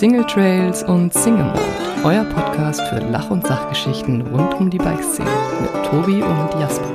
Single 0.00 0.24
Trails 0.24 0.82
und 0.82 1.12
Single 1.12 1.44
Mode, 1.44 1.60
euer 2.04 2.24
Podcast 2.24 2.80
für 2.88 3.00
Lach- 3.00 3.28
und 3.28 3.46
Sachgeschichten 3.46 4.22
rund 4.22 4.54
um 4.54 4.70
die 4.70 4.78
Bikeszene 4.78 5.28
mit 5.60 5.84
Tobi 5.90 6.22
und 6.22 6.58
Jasper. 6.58 6.90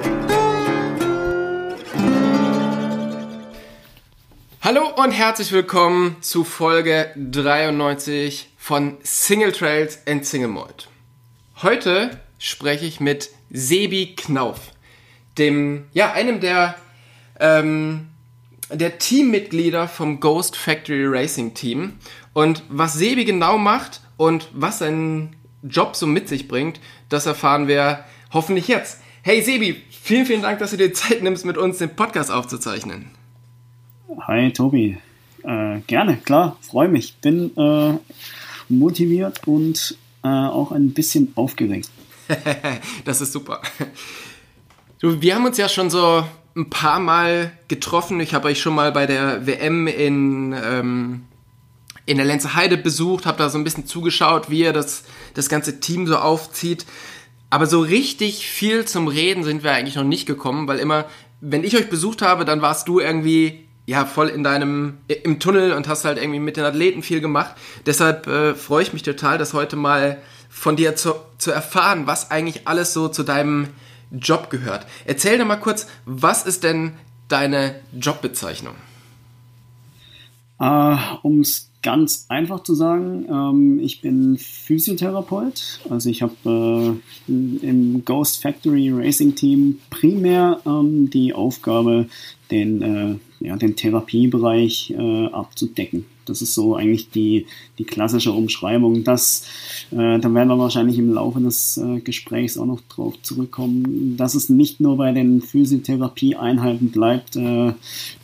Hallo 4.62 4.88
und 4.96 5.12
herzlich 5.12 5.52
willkommen 5.52 6.16
zu 6.22 6.44
Folge 6.44 7.12
93 7.16 8.50
von 8.58 8.98
Single 9.04 9.52
Trails 9.52 10.00
and 10.08 10.26
Single 10.26 10.48
Mode. 10.48 10.86
Heute 11.62 12.20
spreche 12.40 12.88
ich 12.88 13.00
mit 13.00 13.30
Sebi 13.52 14.16
Knauf, 14.16 14.72
dem, 15.38 15.86
ja, 15.94 16.12
einem 16.14 16.40
der, 16.40 16.74
ähm, 17.40 18.08
der 18.72 18.98
Teammitglieder 18.98 19.88
vom 19.88 20.20
Ghost 20.20 20.56
Factory 20.56 21.06
Racing 21.06 21.54
Team. 21.54 22.00
Und 22.36 22.64
was 22.68 22.96
Sebi 22.96 23.24
genau 23.24 23.58
macht 23.58 24.02
und 24.18 24.50
was 24.54 24.80
sein 24.80 25.38
Job 25.64 25.96
so 25.96 26.06
mit 26.06 26.28
sich 26.28 26.50
bringt, 26.50 26.82
das 27.08 27.26
erfahren 27.28 27.70
wir 27.70 28.04
hoffentlich 28.34 28.68
jetzt. 28.68 29.00
Hey 29.22 29.42
Sebi, 29.42 29.82
vielen, 29.90 30.26
vielen 30.26 30.42
Dank, 30.42 30.60
dass 30.60 30.72
du 30.72 30.78
dir 30.78 30.94
Zeit 30.94 31.24
nimmst, 31.24 31.46
mit 31.46 31.58
uns 31.58 31.78
den 31.78 31.96
Podcast 31.96 32.30
aufzuzeichnen. 32.30 33.06
Hi 34.28 34.52
Tobi, 34.52 34.98
äh, 35.44 35.80
gerne, 35.88 36.18
klar, 36.18 36.58
freue 36.60 36.90
mich. 36.90 37.16
Bin 37.22 37.56
äh, 37.56 37.94
motiviert 38.68 39.48
und 39.48 39.98
äh, 40.22 40.28
auch 40.28 40.74
ein 40.74 40.92
bisschen 40.94 41.32
aufgeregt. 41.36 41.90
das 43.06 43.22
ist 43.22 43.32
super. 43.32 43.62
Du, 45.00 45.22
wir 45.22 45.36
haben 45.36 45.46
uns 45.46 45.58
ja 45.58 45.70
schon 45.70 45.90
so 45.90 46.26
ein 46.54 46.70
paar 46.70 47.00
Mal 47.00 47.54
getroffen. 47.70 48.20
Ich 48.20 48.34
habe 48.34 48.50
euch 48.50 48.60
schon 48.60 48.76
mal 48.76 48.92
bei 48.92 49.06
der 49.06 49.48
WM 49.48 49.88
in, 49.88 50.54
ähm, 50.54 51.22
in 52.06 52.18
der 52.18 52.26
Lenze 52.26 52.56
Heide 52.56 52.78
besucht, 52.78 53.26
habe 53.26 53.38
da 53.38 53.50
so 53.50 53.58
ein 53.58 53.64
bisschen 53.64 53.88
zugeschaut, 53.88 54.50
wie 54.50 54.60
ihr 54.60 54.74
das, 54.74 55.04
das 55.34 55.50
ganze 55.50 55.80
Team 55.80 56.08
so 56.08 56.18
aufzieht. 56.18 56.86
Aber 57.50 57.66
so 57.68 57.80
richtig 57.82 58.48
viel 58.48 58.86
zum 58.86 59.08
Reden 59.08 59.44
sind 59.44 59.64
wir 59.64 59.72
eigentlich 59.72 59.96
noch 59.96 60.04
nicht 60.04 60.26
gekommen, 60.26 60.68
weil 60.68 60.80
immer, 60.80 61.06
wenn 61.42 61.64
ich 61.64 61.76
euch 61.78 61.90
besucht 61.90 62.22
habe, 62.22 62.46
dann 62.46 62.62
warst 62.62 62.88
du 62.88 63.00
irgendwie 63.00 63.66
ja 63.86 64.06
voll 64.06 64.30
in 64.30 64.44
deinem 64.44 64.98
im 65.08 65.40
Tunnel 65.40 65.74
und 65.74 65.88
hast 65.88 66.06
halt 66.06 66.18
irgendwie 66.18 66.40
mit 66.40 66.58
den 66.58 66.66
Athleten 66.66 67.04
viel 67.04 67.22
gemacht. 67.22 67.56
Deshalb 67.86 68.28
äh, 68.28 68.56
freue 68.56 68.84
ich 68.84 68.94
mich 68.94 69.04
total, 69.04 69.38
das 69.38 69.54
heute 69.54 69.76
mal 69.76 70.18
von 70.50 70.76
dir 70.76 70.96
zu, 70.96 71.16
zu 71.38 71.52
erfahren, 71.52 72.08
was 72.08 72.32
eigentlich 72.32 72.68
alles 72.68 72.94
so 72.94 73.10
zu 73.10 73.24
deinem 73.24 73.70
Job 74.12 74.50
gehört. 74.50 74.88
Erzähl 75.06 75.38
doch 75.38 75.46
mal 75.46 75.58
kurz, 75.58 75.88
was 76.06 76.46
ist 76.46 76.64
denn 76.64 76.94
deine 77.28 77.76
Jobbezeichnung? 77.94 78.76
Äh, 80.60 80.98
um 81.22 81.42
es 81.42 81.70
ganz 81.86 82.26
einfach 82.30 82.64
zu 82.64 82.74
sagen, 82.74 83.28
ähm, 83.30 83.80
ich 83.80 84.02
bin 84.02 84.38
Physiotherapeut. 84.40 85.82
Also 85.88 86.10
ich 86.10 86.24
habe 86.24 87.00
äh, 87.28 87.32
im 87.32 88.04
Ghost 88.04 88.42
Factory 88.42 88.90
Racing 88.92 89.36
Team 89.36 89.80
primär 89.92 90.62
ähm, 90.66 91.12
die 91.12 91.36
Aufgabe, 91.36 92.08
den, 92.50 92.82
äh, 92.82 93.46
ja, 93.46 93.56
den 93.56 93.76
Therapiebereich 93.76 94.96
äh, 94.98 95.28
abzudecken. 95.28 96.06
Das 96.26 96.42
ist 96.42 96.54
so 96.54 96.76
eigentlich 96.76 97.10
die, 97.10 97.48
die 97.78 97.84
klassische 97.84 98.32
Umschreibung. 98.32 99.04
Das, 99.04 99.44
äh, 99.92 100.20
da 100.20 100.34
werden 100.34 100.48
wir 100.48 100.60
wahrscheinlich 100.60 100.98
im 100.98 101.14
Laufe 101.14 101.40
des 101.40 101.78
äh, 101.78 102.00
Gesprächs 102.00 102.58
auch 102.58 102.66
noch 102.66 102.82
drauf 102.90 103.16
zurückkommen, 103.22 104.18
dass 104.18 104.36
es 104.36 104.50
nicht 104.50 104.80
nur 104.80 104.98
bei 104.98 105.12
den 105.12 105.42
Physiotherapie-Einheiten 105.42 106.92
bleibt. 106.92 107.36
Äh, 107.36 107.74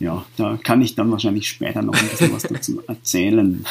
ja, 0.00 0.24
da 0.36 0.58
kann 0.62 0.82
ich 0.82 0.94
dann 0.94 1.10
wahrscheinlich 1.10 1.48
später 1.48 1.82
noch 1.82 1.94
ein 1.94 2.08
bisschen 2.08 2.32
was 2.32 2.42
dazu 2.42 2.82
erzählen. 2.86 3.64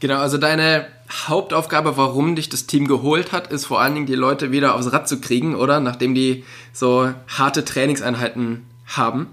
Genau, 0.00 0.18
also 0.18 0.36
deine 0.38 0.86
Hauptaufgabe, 1.10 1.96
warum 1.96 2.36
dich 2.36 2.48
das 2.48 2.66
Team 2.66 2.86
geholt 2.86 3.32
hat, 3.32 3.50
ist 3.52 3.66
vor 3.66 3.80
allen 3.80 3.94
Dingen 3.94 4.06
die 4.06 4.14
Leute 4.14 4.50
wieder 4.50 4.74
aufs 4.74 4.92
Rad 4.92 5.08
zu 5.08 5.20
kriegen, 5.20 5.54
oder? 5.54 5.80
Nachdem 5.80 6.14
die 6.14 6.44
so 6.72 7.10
harte 7.28 7.64
Trainingseinheiten 7.64 8.62
haben. 8.86 9.28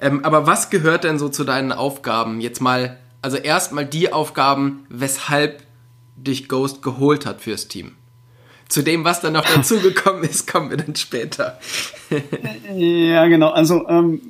Ähm, 0.00 0.24
aber 0.24 0.46
was 0.46 0.70
gehört 0.70 1.04
denn 1.04 1.18
so 1.18 1.28
zu 1.28 1.44
deinen 1.44 1.72
Aufgaben? 1.72 2.40
Jetzt 2.40 2.60
mal 2.60 2.98
also 3.24 3.38
erstmal 3.38 3.86
die 3.86 4.12
Aufgaben, 4.12 4.84
weshalb 4.90 5.62
dich 6.14 6.46
Ghost 6.46 6.82
geholt 6.82 7.24
hat 7.24 7.40
fürs 7.40 7.68
Team. 7.68 7.92
Zu 8.68 8.82
dem, 8.82 9.04
was 9.04 9.22
dann 9.22 9.32
noch 9.32 9.46
dazugekommen 9.54 10.24
ist, 10.24 10.46
kommen 10.46 10.68
wir 10.68 10.76
dann 10.76 10.94
später. 10.94 11.58
ja, 12.76 13.26
genau. 13.26 13.48
Also 13.48 13.88
ähm, 13.88 14.20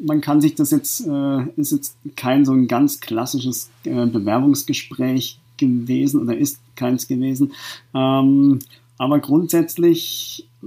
man 0.00 0.20
kann 0.20 0.40
sich 0.40 0.54
das 0.54 0.70
jetzt, 0.70 1.04
äh, 1.04 1.42
ist 1.56 1.72
jetzt 1.72 1.96
kein 2.14 2.44
so 2.44 2.52
ein 2.52 2.68
ganz 2.68 3.00
klassisches 3.00 3.70
äh, 3.82 4.06
Bewerbungsgespräch 4.06 5.40
gewesen 5.56 6.22
oder 6.22 6.36
ist 6.36 6.60
keins 6.76 7.08
gewesen. 7.08 7.52
Ähm, 7.94 8.60
aber 8.96 9.18
grundsätzlich 9.18 10.48
äh, 10.62 10.66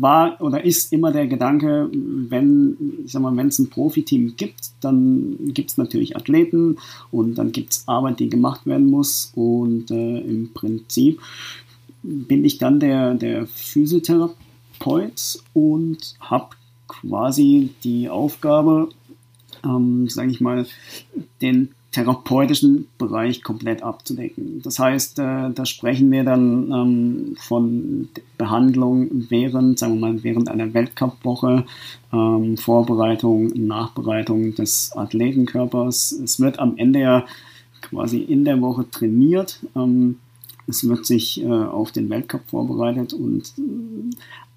war 0.00 0.40
oder 0.40 0.64
ist 0.64 0.92
immer 0.92 1.12
der 1.12 1.26
Gedanke, 1.26 1.90
wenn, 1.92 2.76
ich 3.04 3.12
sag 3.12 3.22
mal, 3.22 3.36
wenn 3.36 3.48
es 3.48 3.58
ein 3.58 3.70
Profiteam 3.70 4.34
gibt, 4.36 4.70
dann 4.80 5.36
gibt 5.52 5.70
es 5.70 5.78
natürlich 5.78 6.16
Athleten 6.16 6.78
und 7.10 7.36
dann 7.36 7.52
gibt 7.52 7.72
es 7.72 7.88
Arbeit, 7.88 8.20
die 8.20 8.28
gemacht 8.28 8.66
werden 8.66 8.86
muss. 8.86 9.32
Und 9.34 9.90
äh, 9.90 10.20
im 10.20 10.52
Prinzip 10.52 11.20
bin 12.02 12.44
ich 12.44 12.58
dann 12.58 12.80
der, 12.80 13.14
der 13.14 13.46
Physiotherapeut 13.46 15.42
und 15.52 16.16
habe 16.20 16.50
quasi 16.88 17.70
die 17.84 18.08
Aufgabe, 18.08 18.88
ähm, 19.64 20.08
sage 20.08 20.30
ich 20.30 20.40
mal, 20.40 20.66
den 21.42 21.70
therapeutischen 21.92 22.88
Bereich 22.98 23.42
komplett 23.42 23.82
abzudecken. 23.82 24.62
Das 24.62 24.78
heißt, 24.78 25.18
äh, 25.18 25.50
da 25.50 25.66
sprechen 25.66 26.10
wir 26.12 26.22
dann 26.22 26.70
ähm, 26.70 27.36
von 27.38 28.08
Behandlung 28.38 29.08
während, 29.28 29.78
sagen 29.78 29.94
wir 29.94 30.12
mal, 30.12 30.22
während 30.22 30.48
einer 30.48 30.72
Weltcup-Woche, 30.72 31.64
ähm, 32.12 32.56
Vorbereitung, 32.56 33.48
Nachbereitung 33.54 34.54
des 34.54 34.92
Athletenkörpers. 34.94 36.12
Es 36.12 36.38
wird 36.38 36.60
am 36.60 36.76
Ende 36.76 37.00
ja 37.00 37.26
quasi 37.82 38.18
in 38.18 38.44
der 38.44 38.60
Woche 38.60 38.88
trainiert. 38.88 39.58
Ähm, 39.74 40.18
es 40.68 40.88
wird 40.88 41.04
sich 41.04 41.42
äh, 41.42 41.48
auf 41.48 41.90
den 41.90 42.08
Weltcup 42.08 42.42
vorbereitet 42.46 43.12
und 43.12 43.52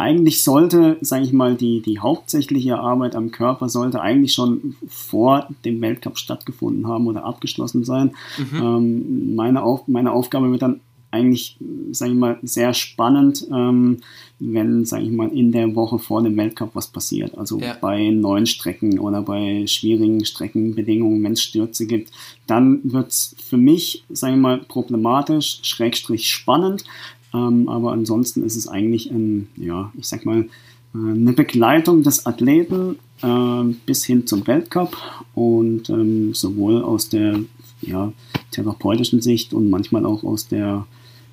eigentlich 0.04 0.44
sollte, 0.44 0.98
sage 1.00 1.24
ich 1.24 1.32
mal, 1.32 1.56
die, 1.56 1.82
die 1.82 2.00
hauptsächliche 2.00 2.78
Arbeit 2.78 3.16
am 3.16 3.32
Körper 3.32 3.70
sollte 3.70 4.02
eigentlich 4.02 4.34
schon 4.34 4.76
vor 4.86 5.48
dem 5.64 5.80
Weltcup 5.80 6.18
stattgefunden 6.18 6.88
haben 6.88 7.08
oder 7.08 7.24
abgeschlossen 7.24 7.86
sein. 7.86 8.12
Mhm. 8.38 8.62
Ähm, 8.62 9.36
meine, 9.36 9.64
Auf, 9.64 9.88
meine 9.88 10.12
Aufgabe 10.12 10.52
wird 10.52 10.62
dann 10.62 10.82
eigentlich, 11.14 11.58
sage 11.92 12.12
ich 12.12 12.18
mal, 12.18 12.40
sehr 12.42 12.74
spannend, 12.74 13.48
ähm, 13.52 14.00
wenn, 14.40 14.84
sage 14.84 15.04
ich 15.04 15.12
mal, 15.12 15.30
in 15.30 15.52
der 15.52 15.76
Woche 15.76 16.00
vor 16.00 16.24
dem 16.24 16.36
Weltcup 16.36 16.72
was 16.74 16.88
passiert. 16.88 17.38
Also 17.38 17.60
ja. 17.60 17.78
bei 17.80 18.10
neuen 18.10 18.48
Strecken 18.48 18.98
oder 18.98 19.22
bei 19.22 19.66
schwierigen 19.68 20.26
Streckenbedingungen, 20.26 21.24
wenn 21.24 21.34
es 21.34 21.44
Stürze 21.44 21.86
gibt, 21.86 22.12
dann 22.48 22.82
wird 22.84 23.12
es 23.12 23.36
für 23.42 23.58
mich, 23.58 24.04
sage 24.10 24.34
ich 24.34 24.40
mal, 24.40 24.58
problematisch, 24.58 25.60
schrägstrich 25.62 26.30
spannend. 26.30 26.84
Ähm, 27.34 27.68
aber 27.68 27.92
ansonsten 27.92 28.44
ist 28.44 28.56
es 28.56 28.68
eigentlich, 28.68 29.10
ein, 29.10 29.48
ja, 29.56 29.92
ich 29.98 30.08
sag 30.08 30.26
mal, 30.26 30.42
äh, 30.42 30.98
eine 30.98 31.34
Begleitung 31.34 32.04
des 32.04 32.26
Athleten 32.26 32.98
äh, 33.22 33.74
bis 33.86 34.06
hin 34.06 34.28
zum 34.28 34.46
Weltcup 34.46 34.96
und 35.34 35.90
ähm, 35.90 36.34
sowohl 36.34 36.84
aus 36.84 37.10
der 37.10 37.40
ja, 37.82 38.14
therapeutischen 38.52 39.22
Sicht 39.22 39.54
und 39.54 39.70
manchmal 39.70 40.06
auch 40.06 40.24
aus 40.24 40.48
der 40.48 40.86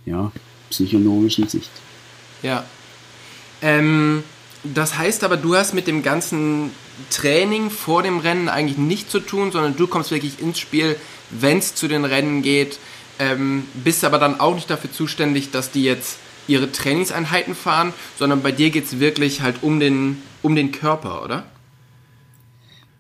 ja, 0.07 0.33
psychologischen 0.71 1.49
Sicht. 1.49 1.71
Ja. 2.43 2.65
Ähm, 3.63 4.23
das 4.65 4.99
heißt 4.99 5.25
aber, 5.25 5.37
du 5.37 5.55
hast 5.55 5.75
mit 5.75 5.87
dem 5.87 6.03
ganzen 6.03 6.71
Training 7.11 7.71
vor 7.71 8.03
dem 8.03 8.19
Rennen 8.19 8.49
eigentlich 8.49 8.79
nichts 8.79 9.11
zu 9.11 9.21
tun, 9.21 9.53
sondern 9.53 9.77
du 9.77 9.87
kommst 9.87 10.11
wirklich 10.11 10.41
ins 10.41 10.59
Spiel, 10.59 10.97
wenn 11.31 11.59
es 11.59 11.75
zu 11.75 11.89
den 11.89 12.05
Rennen 12.05 12.43
geht, 12.43 12.79
ähm, 13.21 13.65
bist 13.85 14.05
aber 14.05 14.19
dann 14.19 14.41
auch 14.41 14.55
nicht 14.55 14.71
dafür 14.71 14.91
zuständig, 14.91 15.51
dass 15.51 15.71
die 15.71 15.85
jetzt 15.85 16.19
ihre 16.49 16.73
Trainingseinheiten 16.73 17.55
fahren, 17.55 17.93
sondern 18.19 18.43
bei 18.43 18.51
dir 18.51 18.71
geht 18.71 18.85
es 18.85 18.99
wirklich 18.99 19.43
halt 19.43 19.63
um 19.63 19.79
den, 19.79 20.19
um 20.43 20.57
den 20.57 20.73
Körper, 20.73 21.25
oder? 21.25 21.45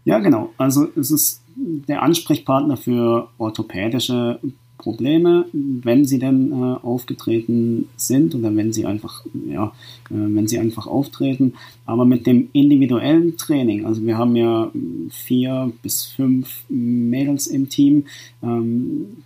Ja, 0.04 0.18
genau. 0.18 0.52
Also 0.56 0.88
es 0.96 1.10
ist 1.10 1.42
der 1.56 2.02
Ansprechpartner 2.02 2.76
für 2.76 3.28
orthopädische 3.38 4.38
Probleme, 4.78 5.44
wenn 5.52 6.06
sie 6.06 6.18
denn 6.18 6.52
äh, 6.52 6.54
aufgetreten 6.54 7.88
sind 7.96 8.34
oder 8.34 8.54
wenn 8.56 8.72
sie 8.72 8.86
einfach, 8.86 9.26
ja, 9.46 9.66
äh, 9.66 10.14
wenn 10.14 10.48
sie 10.48 10.58
einfach 10.58 10.86
auftreten. 10.86 11.54
Aber 11.84 12.06
mit 12.06 12.26
dem 12.26 12.48
individuellen 12.54 13.36
Training, 13.36 13.84
also 13.84 14.04
wir 14.06 14.16
haben 14.16 14.36
ja 14.36 14.70
vier 15.10 15.72
bis 15.82 16.06
fünf 16.06 16.64
Mädels 16.70 17.46
im 17.46 17.68
Team, 17.68 18.06
ähm, 18.42 19.18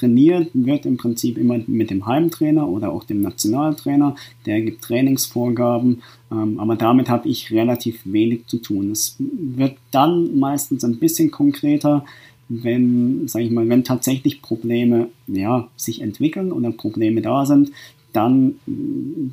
trainiert 0.00 0.50
wird 0.54 0.86
im 0.86 0.96
Prinzip 0.96 1.36
immer 1.36 1.60
mit 1.66 1.90
dem 1.90 2.06
Heimtrainer 2.06 2.68
oder 2.68 2.92
auch 2.92 3.04
dem 3.04 3.20
Nationaltrainer. 3.20 4.16
Der 4.46 4.62
gibt 4.62 4.82
Trainingsvorgaben, 4.82 6.02
ähm, 6.32 6.58
aber 6.58 6.76
damit 6.76 7.08
habe 7.08 7.28
ich 7.28 7.52
relativ 7.52 8.00
wenig 8.04 8.46
zu 8.46 8.58
tun. 8.58 8.90
Es 8.90 9.16
wird 9.18 9.76
dann 9.90 10.38
meistens 10.38 10.84
ein 10.84 10.98
bisschen 10.98 11.30
konkreter, 11.30 12.04
wenn, 12.48 13.28
sage 13.28 13.44
ich 13.44 13.50
mal, 13.50 13.68
wenn 13.68 13.84
tatsächlich 13.84 14.42
Probleme 14.42 15.08
ja, 15.26 15.68
sich 15.76 16.00
entwickeln 16.00 16.50
oder 16.50 16.72
Probleme 16.72 17.22
da 17.22 17.46
sind, 17.46 17.70
dann 18.12 18.56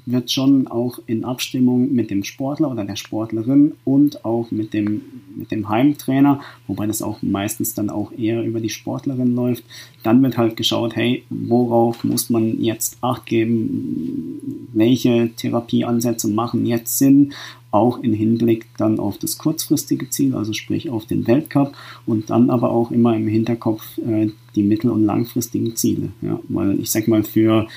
wird 0.06 0.31
schon 0.31 0.68
auch 0.68 1.00
in 1.06 1.24
Abstimmung 1.24 1.94
mit 1.94 2.12
dem 2.12 2.24
Sportler 2.24 2.69
oder 2.71 2.85
der 2.85 2.95
Sportlerin 2.95 3.74
und 3.85 4.24
auch 4.25 4.51
mit 4.51 4.74
dem, 4.74 5.01
mit 5.35 5.51
dem 5.51 5.69
Heimtrainer, 5.69 6.41
wobei 6.68 6.85
das 6.88 7.01
auch 7.01 7.21
meistens 7.21 7.74
dann 7.74 7.89
auch 7.89 8.12
eher 8.12 8.44
über 8.44 8.59
die 8.59 8.69
Sportlerin 8.69 9.35
läuft, 9.35 9.63
dann 10.03 10.21
wird 10.21 10.38
halt 10.38 10.56
geschaut, 10.56 10.95
hey, 10.95 11.24
worauf 11.29 12.03
muss 12.03 12.29
man 12.29 12.62
jetzt 12.62 12.97
Acht 13.01 13.25
geben, 13.25 14.69
welche 14.74 15.29
Therapieansätze 15.35 16.27
machen 16.27 16.65
jetzt 16.65 16.97
Sinn, 16.97 17.33
auch 17.71 18.00
im 18.00 18.13
Hinblick 18.13 18.65
dann 18.77 19.00
auf 19.00 19.18
das 19.18 19.38
kurzfristige 19.38 20.09
Ziel, 20.09 20.35
also 20.35 20.53
sprich 20.53 20.89
auf 20.89 21.06
den 21.06 21.27
Weltcup 21.27 21.74
und 22.06 22.29
dann 22.29 22.50
aber 22.50 22.71
auch 22.71 22.91
immer 22.91 23.15
im 23.15 23.27
Hinterkopf 23.27 23.97
äh, 24.00 24.29
die 24.56 24.63
mittel- 24.63 24.89
und 24.91 25.03
langfristigen 25.03 25.75
Ziele. 25.75 26.09
Ja, 26.21 26.39
weil 26.47 26.79
ich 26.79 26.89
sag 26.89 27.07
mal, 27.07 27.24
für 27.24 27.68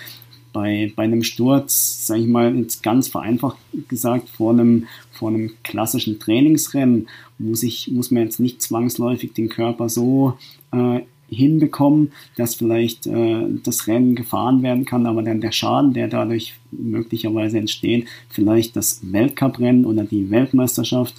bei, 0.53 0.93
bei 0.97 1.05
einem 1.05 1.23
Sturz, 1.23 2.07
sage 2.07 2.21
ich 2.21 2.27
mal, 2.27 2.55
jetzt 2.57 2.83
ganz 2.83 3.09
vereinfacht 3.09 3.59
gesagt, 3.89 4.29
vor 4.29 4.53
einem, 4.53 4.87
vor 5.13 5.29
einem 5.29 5.53
klassischen 5.63 6.19
Trainingsrennen 6.19 7.09
muss, 7.39 7.63
ich, 7.63 7.91
muss 7.91 8.11
man 8.11 8.25
jetzt 8.25 8.41
nicht 8.41 8.63
zwangsläufig 8.63 9.33
den 9.33 9.49
Körper 9.49 9.89
so 9.89 10.39
äh, 10.73 11.01
hinbekommen, 11.29 12.13
dass 12.37 12.57
vielleicht 12.57 13.07
äh, 13.07 13.47
das 13.63 13.87
Rennen 13.87 14.15
gefahren 14.15 14.63
werden 14.63 14.85
kann, 14.85 15.07
aber 15.07 15.23
dann 15.23 15.41
der 15.41 15.53
Schaden, 15.53 15.93
der 15.93 16.09
dadurch 16.09 16.55
möglicherweise 16.71 17.59
entsteht, 17.59 18.09
vielleicht 18.29 18.77
das 18.77 19.01
Weltcuprennen 19.03 19.87
oder 19.87 20.05
die 20.05 20.31
Weltmeisterschaft 20.31 21.15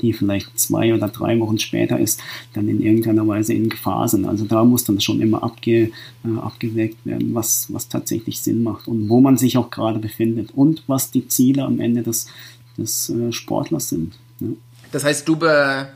die 0.00 0.12
vielleicht 0.12 0.58
zwei 0.58 0.94
oder 0.94 1.08
drei 1.08 1.38
Wochen 1.40 1.58
später 1.58 1.98
ist, 1.98 2.20
dann 2.52 2.68
in 2.68 2.80
irgendeiner 2.80 3.26
Weise 3.26 3.52
in 3.54 3.68
Gefahr 3.68 4.08
sind. 4.08 4.26
Also 4.26 4.44
da 4.44 4.64
muss 4.64 4.84
dann 4.84 5.00
schon 5.00 5.20
immer 5.20 5.42
abge, 5.42 5.90
äh, 6.24 6.38
abgewägt 6.40 7.04
werden, 7.04 7.34
was, 7.34 7.72
was 7.72 7.88
tatsächlich 7.88 8.40
Sinn 8.40 8.62
macht 8.62 8.88
und 8.88 9.08
wo 9.08 9.20
man 9.20 9.36
sich 9.36 9.58
auch 9.58 9.70
gerade 9.70 9.98
befindet 9.98 10.50
und 10.54 10.82
was 10.86 11.10
die 11.10 11.28
Ziele 11.28 11.64
am 11.64 11.80
Ende 11.80 12.02
des, 12.02 12.26
des 12.76 13.10
äh, 13.10 13.32
Sportlers 13.32 13.88
sind. 13.88 14.14
Ja. 14.40 14.48
Das 14.92 15.04
heißt, 15.04 15.28
du 15.28 15.36
be 15.36 15.88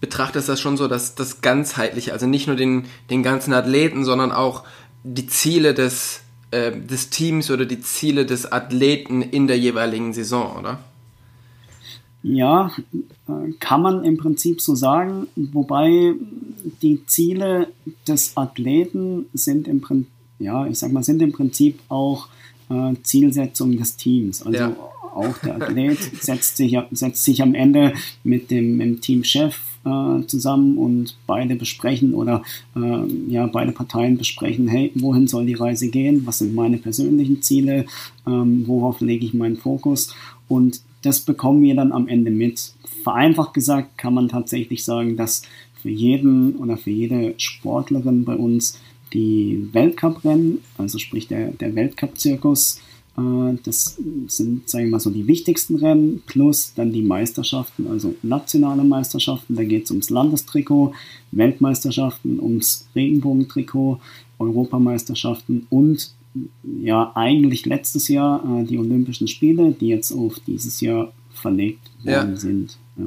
betrachtest 0.00 0.50
das 0.50 0.60
schon 0.60 0.76
so, 0.76 0.86
dass 0.86 1.14
das 1.14 1.40
ganzheitliche, 1.40 2.12
also 2.12 2.26
nicht 2.26 2.46
nur 2.46 2.56
den, 2.56 2.84
den 3.08 3.22
ganzen 3.22 3.54
Athleten, 3.54 4.04
sondern 4.04 4.32
auch 4.32 4.64
die 5.02 5.26
Ziele 5.26 5.72
des, 5.72 6.20
äh, 6.50 6.72
des 6.72 7.08
Teams 7.08 7.50
oder 7.50 7.64
die 7.64 7.80
Ziele 7.80 8.26
des 8.26 8.52
Athleten 8.52 9.22
in 9.22 9.46
der 9.46 9.58
jeweiligen 9.58 10.12
Saison, 10.12 10.58
oder? 10.58 10.78
Ja, 12.26 12.72
kann 13.60 13.82
man 13.82 14.02
im 14.02 14.16
Prinzip 14.16 14.62
so 14.62 14.74
sagen, 14.74 15.26
wobei 15.36 16.14
die 16.80 17.04
Ziele 17.06 17.68
des 18.08 18.34
Athleten 18.34 19.26
sind 19.34 19.68
im 19.68 19.82
Prinzip, 19.82 20.10
ja, 20.38 20.66
ich 20.66 20.78
sag 20.78 20.90
mal, 20.90 21.02
sind 21.02 21.20
im 21.20 21.32
Prinzip 21.32 21.80
auch 21.90 22.28
äh, 22.70 22.94
Zielsetzung 23.02 23.76
des 23.76 23.96
Teams. 23.96 24.42
Also 24.42 24.58
ja. 24.58 24.76
auch 25.14 25.36
der 25.44 25.56
Athlet 25.56 25.98
setzt 26.22 26.56
sich, 26.56 26.78
setzt 26.92 27.24
sich 27.24 27.42
am 27.42 27.54
Ende 27.54 27.92
mit 28.22 28.50
dem, 28.50 28.78
dem 28.78 29.02
Teamchef 29.02 29.60
äh, 29.84 30.26
zusammen 30.26 30.78
und 30.78 31.18
beide 31.26 31.56
besprechen 31.56 32.14
oder 32.14 32.42
äh, 32.74 33.06
ja, 33.28 33.46
beide 33.46 33.72
Parteien 33.72 34.16
besprechen, 34.16 34.66
hey, 34.66 34.90
wohin 34.94 35.26
soll 35.26 35.44
die 35.44 35.54
Reise 35.54 35.88
gehen? 35.88 36.26
Was 36.26 36.38
sind 36.38 36.54
meine 36.54 36.78
persönlichen 36.78 37.42
Ziele? 37.42 37.84
Ähm, 38.26 38.66
worauf 38.66 39.02
lege 39.02 39.26
ich 39.26 39.34
meinen 39.34 39.58
Fokus? 39.58 40.14
Und 40.48 40.80
das 41.04 41.20
bekommen 41.20 41.62
wir 41.62 41.74
dann 41.74 41.92
am 41.92 42.08
Ende 42.08 42.30
mit. 42.30 42.72
Vereinfacht 43.02 43.54
gesagt 43.54 43.98
kann 43.98 44.14
man 44.14 44.28
tatsächlich 44.28 44.84
sagen, 44.84 45.16
dass 45.16 45.42
für 45.82 45.90
jeden 45.90 46.56
oder 46.56 46.76
für 46.76 46.90
jede 46.90 47.34
Sportlerin 47.36 48.24
bei 48.24 48.36
uns 48.36 48.78
die 49.12 49.68
Weltcuprennen, 49.72 50.60
also 50.78 50.98
sprich 50.98 51.28
der, 51.28 51.52
der 51.52 51.74
Weltcup-Zirkus, 51.74 52.80
äh, 53.16 53.58
das 53.62 53.98
sind, 54.26 54.68
sagen 54.68 54.86
wir 54.86 54.92
mal 54.92 55.00
so, 55.00 55.10
die 55.10 55.26
wichtigsten 55.26 55.76
Rennen, 55.76 56.22
plus 56.26 56.72
dann 56.74 56.92
die 56.92 57.02
Meisterschaften, 57.02 57.86
also 57.86 58.14
nationale 58.22 58.82
Meisterschaften, 58.82 59.54
da 59.54 59.64
geht 59.64 59.84
es 59.84 59.90
ums 59.90 60.10
Landestrikot, 60.10 60.94
Weltmeisterschaften, 61.30 62.40
ums 62.40 62.88
Regenbogentrikot, 62.94 64.00
Europameisterschaften 64.38 65.66
und 65.70 66.10
ja 66.62 67.12
eigentlich 67.14 67.66
letztes 67.66 68.08
Jahr 68.08 68.42
äh, 68.44 68.64
die 68.64 68.78
Olympischen 68.78 69.28
Spiele, 69.28 69.72
die 69.72 69.88
jetzt 69.88 70.12
auf 70.12 70.38
dieses 70.46 70.80
Jahr 70.80 71.12
verlegt 71.32 71.90
worden 72.02 72.30
ja. 72.30 72.36
sind. 72.36 72.78
Ja. 72.96 73.06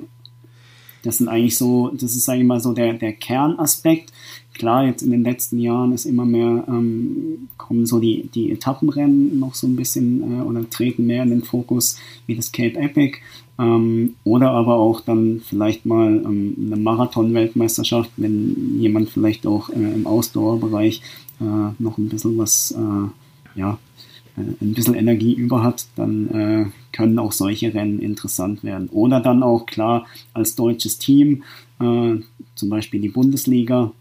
Das 1.04 1.18
sind 1.18 1.28
eigentlich 1.28 1.58
so, 1.58 1.90
das 1.90 2.16
ist 2.16 2.28
eigentlich 2.30 2.48
mal 2.48 2.60
so 2.60 2.74
der, 2.74 2.94
der 2.94 3.14
Kernaspekt. 3.14 4.12
Klar, 4.54 4.86
jetzt 4.86 5.04
in 5.04 5.12
den 5.12 5.24
letzten 5.24 5.60
Jahren 5.60 5.92
ist 5.92 6.06
immer 6.06 6.26
mehr, 6.26 6.66
ähm, 6.68 7.50
kommen 7.58 7.86
so 7.86 8.00
die, 8.00 8.28
die 8.34 8.52
Etappenrennen 8.52 9.40
noch 9.40 9.54
so 9.54 9.68
ein 9.68 9.76
bisschen 9.76 10.22
äh, 10.22 10.44
oder 10.44 10.68
treten 10.70 11.06
mehr 11.06 11.24
in 11.24 11.30
den 11.30 11.44
Fokus, 11.44 11.98
wie 12.26 12.36
das 12.36 12.52
Cape 12.52 12.78
Epic. 12.80 13.20
Ähm, 13.60 14.16
oder 14.24 14.52
aber 14.52 14.78
auch 14.78 15.02
dann 15.02 15.42
vielleicht 15.44 15.86
mal 15.86 16.24
ähm, 16.26 16.56
eine 16.60 16.76
Marathon-Weltmeisterschaft, 16.76 18.12
wenn 18.18 18.80
jemand 18.80 19.10
vielleicht 19.10 19.48
auch 19.48 19.70
äh, 19.70 19.74
im 19.74 20.06
Ausdauerbereich 20.06 21.02
noch 21.40 21.98
ein 21.98 22.10
bisschen 22.10 22.38
was, 22.38 22.72
äh, 22.72 23.60
ja, 23.60 23.78
äh, 24.38 24.42
ein 24.42 24.74
bisschen 24.74 24.94
Energie 24.94 25.34
über 25.34 25.64
hat, 25.64 25.88
dann 25.96 26.30
äh, 26.30 26.66
können 26.92 27.20
auch 27.20 27.32
solche 27.32 27.74
Rennen 27.74 28.00
interessant 28.00 28.64
werden. 28.64 28.90
Oder 28.90 29.20
dann 29.20 29.44
auch 29.44 29.66
klar 29.66 30.06
als 30.34 30.56
deutsches 30.56 30.98
Team, 30.98 31.44
äh, 31.80 32.16
zum 32.56 32.70
Beispiel 32.70 33.02
die 33.02 33.10
Bundesliga, 33.10 33.92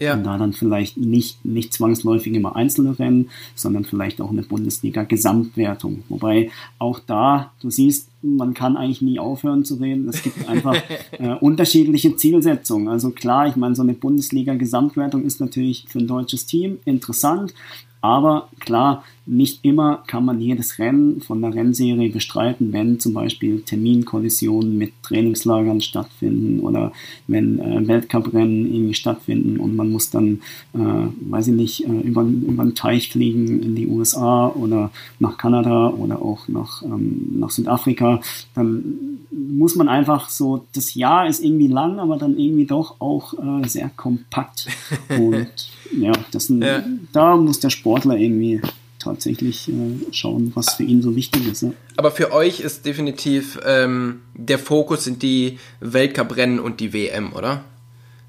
ja. 0.00 0.14
Und 0.14 0.24
da 0.24 0.38
dann 0.38 0.52
vielleicht 0.52 0.96
nicht, 0.96 1.44
nicht 1.44 1.72
zwangsläufig 1.72 2.32
immer 2.32 2.56
einzelne 2.56 2.98
Rennen, 2.98 3.30
sondern 3.54 3.84
vielleicht 3.84 4.20
auch 4.20 4.30
eine 4.30 4.42
Bundesliga-Gesamtwertung. 4.42 6.04
Wobei 6.08 6.50
auch 6.78 7.00
da, 7.00 7.52
du 7.60 7.70
siehst, 7.70 8.08
man 8.22 8.54
kann 8.54 8.76
eigentlich 8.76 9.02
nie 9.02 9.18
aufhören 9.18 9.64
zu 9.64 9.76
reden. 9.76 10.08
Es 10.08 10.22
gibt 10.22 10.48
einfach 10.48 10.76
äh, 11.12 11.34
unterschiedliche 11.40 12.16
Zielsetzungen. 12.16 12.88
Also 12.88 13.10
klar, 13.10 13.48
ich 13.48 13.56
meine, 13.56 13.74
so 13.74 13.82
eine 13.82 13.94
Bundesliga-Gesamtwertung 13.94 15.24
ist 15.24 15.40
natürlich 15.40 15.86
für 15.88 15.98
ein 15.98 16.06
deutsches 16.06 16.46
Team 16.46 16.78
interessant, 16.84 17.54
aber 18.00 18.48
klar, 18.60 19.04
nicht 19.26 19.62
immer 19.62 20.02
kann 20.06 20.24
man 20.24 20.40
jedes 20.40 20.78
Rennen 20.78 21.20
von 21.20 21.42
der 21.42 21.54
Rennserie 21.54 22.10
bestreiten, 22.10 22.72
wenn 22.72 22.98
zum 22.98 23.12
Beispiel 23.12 23.60
Terminkollisionen 23.60 24.78
mit 24.78 24.92
Trainingslagern 25.02 25.82
stattfinden 25.82 26.60
oder 26.60 26.92
wenn 27.26 27.58
äh, 27.58 27.86
Weltcuprennen 27.86 28.72
irgendwie 28.72 28.94
stattfinden 28.94 29.60
und 29.60 29.76
man 29.76 29.90
muss 29.90 30.10
dann, 30.10 30.40
äh, 30.72 30.78
weiß 30.78 31.48
ich 31.48 31.54
nicht, 31.54 31.84
äh, 31.84 32.00
über, 32.00 32.22
über 32.22 32.62
den 32.62 32.74
Teich 32.74 33.10
fliegen 33.10 33.62
in 33.62 33.74
die 33.74 33.86
USA 33.86 34.48
oder 34.48 34.90
nach 35.18 35.36
Kanada 35.36 35.88
oder 35.88 36.22
auch 36.22 36.48
nach, 36.48 36.82
ähm, 36.82 37.38
nach 37.38 37.50
Südafrika. 37.50 38.20
Dann 38.54 39.18
muss 39.30 39.74
man 39.74 39.88
einfach 39.88 40.30
so, 40.30 40.64
das 40.72 40.94
Jahr 40.94 41.28
ist 41.28 41.44
irgendwie 41.44 41.68
lang, 41.68 41.98
aber 41.98 42.16
dann 42.16 42.38
irgendwie 42.38 42.66
doch 42.66 42.96
auch 43.00 43.34
äh, 43.34 43.68
sehr 43.68 43.90
kompakt. 43.94 44.68
Und 45.10 45.48
ja, 45.92 46.12
das 46.30 46.46
sind, 46.46 46.62
ja. 46.62 46.84
da 47.12 47.36
muss 47.36 47.60
der 47.60 47.70
Sportler 47.70 48.16
irgendwie 48.16 48.60
tatsächlich 48.98 49.68
äh, 49.68 50.12
schauen, 50.12 50.52
was 50.54 50.74
für 50.74 50.82
ihn 50.82 51.02
so 51.02 51.14
wichtig 51.14 51.46
ist. 51.46 51.62
Ne? 51.62 51.74
Aber 51.96 52.10
für 52.10 52.32
euch 52.32 52.60
ist 52.60 52.84
definitiv 52.84 53.58
ähm, 53.64 54.22
der 54.34 54.58
Fokus 54.58 55.04
sind 55.04 55.22
die 55.22 55.58
Weltcuprennen 55.80 56.58
und 56.58 56.80
die 56.80 56.92
WM, 56.92 57.32
oder? 57.32 57.64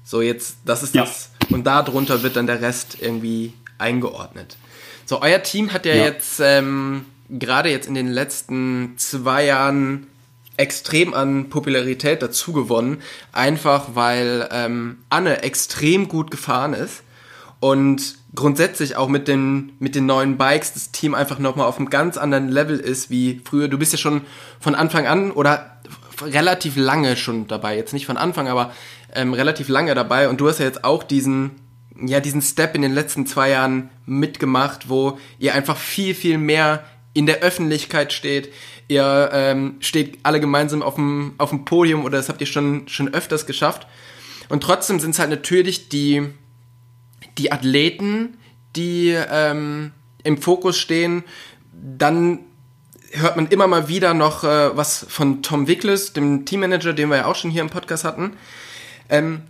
So 0.04 0.22
jetzt, 0.22 0.58
das 0.64 0.82
ist 0.82 0.94
ja. 0.94 1.02
das. 1.02 1.30
Und 1.50 1.66
darunter 1.66 2.22
wird 2.22 2.36
dann 2.36 2.46
der 2.46 2.60
Rest 2.60 2.98
irgendwie 3.00 3.52
eingeordnet. 3.78 4.56
So, 5.06 5.20
euer 5.20 5.42
Team 5.42 5.72
hat 5.72 5.86
ja, 5.86 5.94
ja. 5.94 6.04
jetzt 6.04 6.40
ähm, 6.40 7.04
gerade 7.28 7.70
jetzt 7.70 7.88
in 7.88 7.94
den 7.94 8.08
letzten 8.08 8.94
zwei 8.96 9.44
Jahren 9.44 10.06
extrem 10.56 11.14
an 11.14 11.48
Popularität 11.48 12.22
dazu 12.22 12.52
gewonnen, 12.52 13.02
einfach 13.32 13.94
weil 13.94 14.48
ähm, 14.52 14.98
Anne 15.08 15.42
extrem 15.42 16.06
gut 16.06 16.30
gefahren 16.30 16.74
ist 16.74 17.02
und 17.60 18.16
grundsätzlich 18.34 18.96
auch 18.96 19.08
mit 19.08 19.28
den, 19.28 19.72
mit 19.78 19.94
den 19.94 20.06
neuen 20.06 20.38
Bikes 20.38 20.72
das 20.72 20.92
Team 20.92 21.14
einfach 21.14 21.38
nochmal 21.38 21.66
auf 21.66 21.76
einem 21.76 21.90
ganz 21.90 22.16
anderen 22.16 22.48
Level 22.48 22.78
ist 22.78 23.10
wie 23.10 23.40
früher. 23.44 23.68
Du 23.68 23.78
bist 23.78 23.92
ja 23.92 23.98
schon 23.98 24.22
von 24.58 24.74
Anfang 24.74 25.06
an 25.06 25.30
oder 25.30 25.80
relativ 26.22 26.76
lange 26.76 27.16
schon 27.16 27.46
dabei, 27.46 27.76
jetzt 27.76 27.92
nicht 27.92 28.06
von 28.06 28.16
Anfang, 28.16 28.48
aber 28.48 28.72
ähm, 29.14 29.34
relativ 29.34 29.68
lange 29.68 29.94
dabei 29.94 30.28
und 30.28 30.40
du 30.40 30.48
hast 30.48 30.58
ja 30.58 30.66
jetzt 30.66 30.84
auch 30.84 31.02
diesen, 31.02 31.52
ja, 32.00 32.20
diesen 32.20 32.42
Step 32.42 32.74
in 32.74 32.82
den 32.82 32.92
letzten 32.92 33.26
zwei 33.26 33.50
Jahren 33.50 33.90
mitgemacht, 34.06 34.88
wo 34.88 35.18
ihr 35.38 35.54
einfach 35.54 35.76
viel, 35.76 36.14
viel 36.14 36.38
mehr 36.38 36.84
in 37.12 37.26
der 37.26 37.40
Öffentlichkeit 37.40 38.12
steht. 38.12 38.52
Ihr 38.88 39.30
ähm, 39.32 39.76
steht 39.80 40.18
alle 40.22 40.40
gemeinsam 40.40 40.82
auf 40.82 40.94
dem, 40.94 41.34
auf 41.38 41.50
dem 41.50 41.64
Podium 41.64 42.04
oder 42.04 42.18
das 42.18 42.28
habt 42.28 42.40
ihr 42.40 42.46
schon, 42.46 42.88
schon 42.88 43.12
öfters 43.12 43.46
geschafft. 43.46 43.86
Und 44.48 44.62
trotzdem 44.62 45.00
sind 45.00 45.10
es 45.10 45.18
halt 45.18 45.30
natürlich 45.30 45.88
die, 45.88 46.28
die 47.38 47.52
Athleten, 47.52 48.38
die 48.76 49.16
ähm, 49.30 49.92
im 50.24 50.38
Fokus 50.38 50.78
stehen. 50.78 51.24
Dann 51.72 52.40
hört 53.12 53.36
man 53.36 53.46
immer 53.48 53.66
mal 53.66 53.88
wieder 53.88 54.14
noch 54.14 54.44
äh, 54.44 54.76
was 54.76 55.06
von 55.08 55.42
Tom 55.42 55.66
Wickles, 55.66 56.12
dem 56.12 56.44
Teammanager, 56.44 56.92
den 56.92 57.08
wir 57.08 57.16
ja 57.16 57.26
auch 57.26 57.36
schon 57.36 57.50
hier 57.50 57.62
im 57.62 57.70
Podcast 57.70 58.04
hatten. 58.04 58.34
Ähm, 59.08 59.42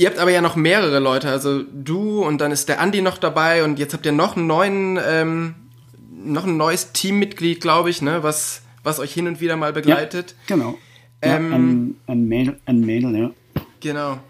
Ihr 0.00 0.06
habt 0.06 0.20
aber 0.20 0.30
ja 0.30 0.40
noch 0.40 0.54
mehrere 0.54 1.00
Leute, 1.00 1.28
also 1.28 1.64
du 1.64 2.22
und 2.22 2.40
dann 2.40 2.52
ist 2.52 2.68
der 2.68 2.80
Andi 2.80 3.02
noch 3.02 3.18
dabei 3.18 3.64
und 3.64 3.80
jetzt 3.80 3.94
habt 3.94 4.06
ihr 4.06 4.12
noch 4.12 4.36
einen 4.36 4.46
neuen, 4.46 4.96
ähm, 5.04 5.56
noch 6.08 6.46
ein 6.46 6.56
neues 6.56 6.92
Teammitglied, 6.92 7.60
glaube 7.60 7.90
ich, 7.90 8.00
ne, 8.00 8.22
was, 8.22 8.62
was 8.84 9.00
euch 9.00 9.12
hin 9.12 9.26
und 9.26 9.40
wieder 9.40 9.56
mal 9.56 9.72
begleitet. 9.72 10.36
Ja, 10.46 10.54
genau. 10.54 10.78
Ähm, 11.20 11.50
ja, 11.50 11.56
ein, 11.56 11.96
ein, 12.06 12.28
Mädel, 12.28 12.60
ein 12.66 12.80
Mädel, 12.82 13.16
ja. 13.16 13.30
Genau. 13.80 14.20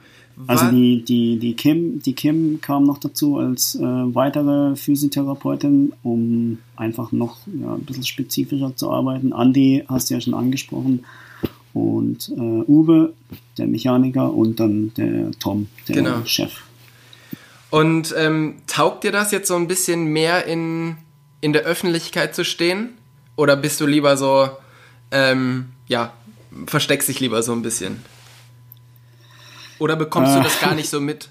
Also 0.47 0.71
die, 0.71 1.02
die, 1.02 1.38
die, 1.38 1.54
Kim, 1.54 2.00
die 2.00 2.14
Kim 2.14 2.61
kam 2.61 2.85
noch 2.85 2.99
dazu 2.99 3.38
als 3.38 3.75
äh, 3.75 3.80
weitere 3.83 4.76
Physiotherapeutin, 4.76 5.92
um 6.02 6.59
einfach 6.76 7.12
noch 7.12 7.38
ja, 7.47 7.75
ein 7.75 7.85
bisschen 7.85 8.04
spezifischer 8.04 8.76
zu 8.76 8.90
arbeiten. 8.90 9.33
Andi 9.33 9.85
hast 9.88 10.11
du 10.11 10.14
ja 10.14 10.21
schon 10.21 10.35
angesprochen 10.35 11.04
und 11.75 12.28
äh, 12.28 12.71
Uwe, 12.71 13.14
der 13.57 13.66
Mechaniker 13.66 14.33
und 14.33 14.61
dann 14.61 14.92
der 14.95 15.33
Tom, 15.38 15.66
der 15.88 15.97
genau. 15.97 16.25
Chef. 16.25 16.52
Und 17.71 18.14
ähm, 18.16 18.57
taugt 18.66 19.04
dir 19.04 19.12
das 19.12 19.30
jetzt 19.30 19.49
so 19.49 19.57
ein 19.57 19.68
bisschen 19.68 20.07
mehr 20.07 20.47
in, 20.47 20.97
in 21.40 21.52
der 21.52 21.62
Öffentlichkeit 21.62 22.35
zu 22.35 22.45
stehen? 22.45 22.90
Oder 23.37 23.57
bist 23.57 23.80
du 23.80 23.87
lieber 23.87 24.16
so, 24.16 24.49
ähm, 25.11 25.66
ja, 25.87 26.12
versteckst 26.66 27.09
dich 27.09 27.21
lieber 27.21 27.42
so 27.42 27.52
ein 27.52 27.62
bisschen? 27.62 28.02
Oder 29.78 29.97
bekommst 29.97 30.32
äh, 30.32 30.37
du 30.38 30.42
das 30.42 30.61
gar 30.61 30.75
nicht 30.75 30.88
so 30.88 31.00
mit? 31.00 31.30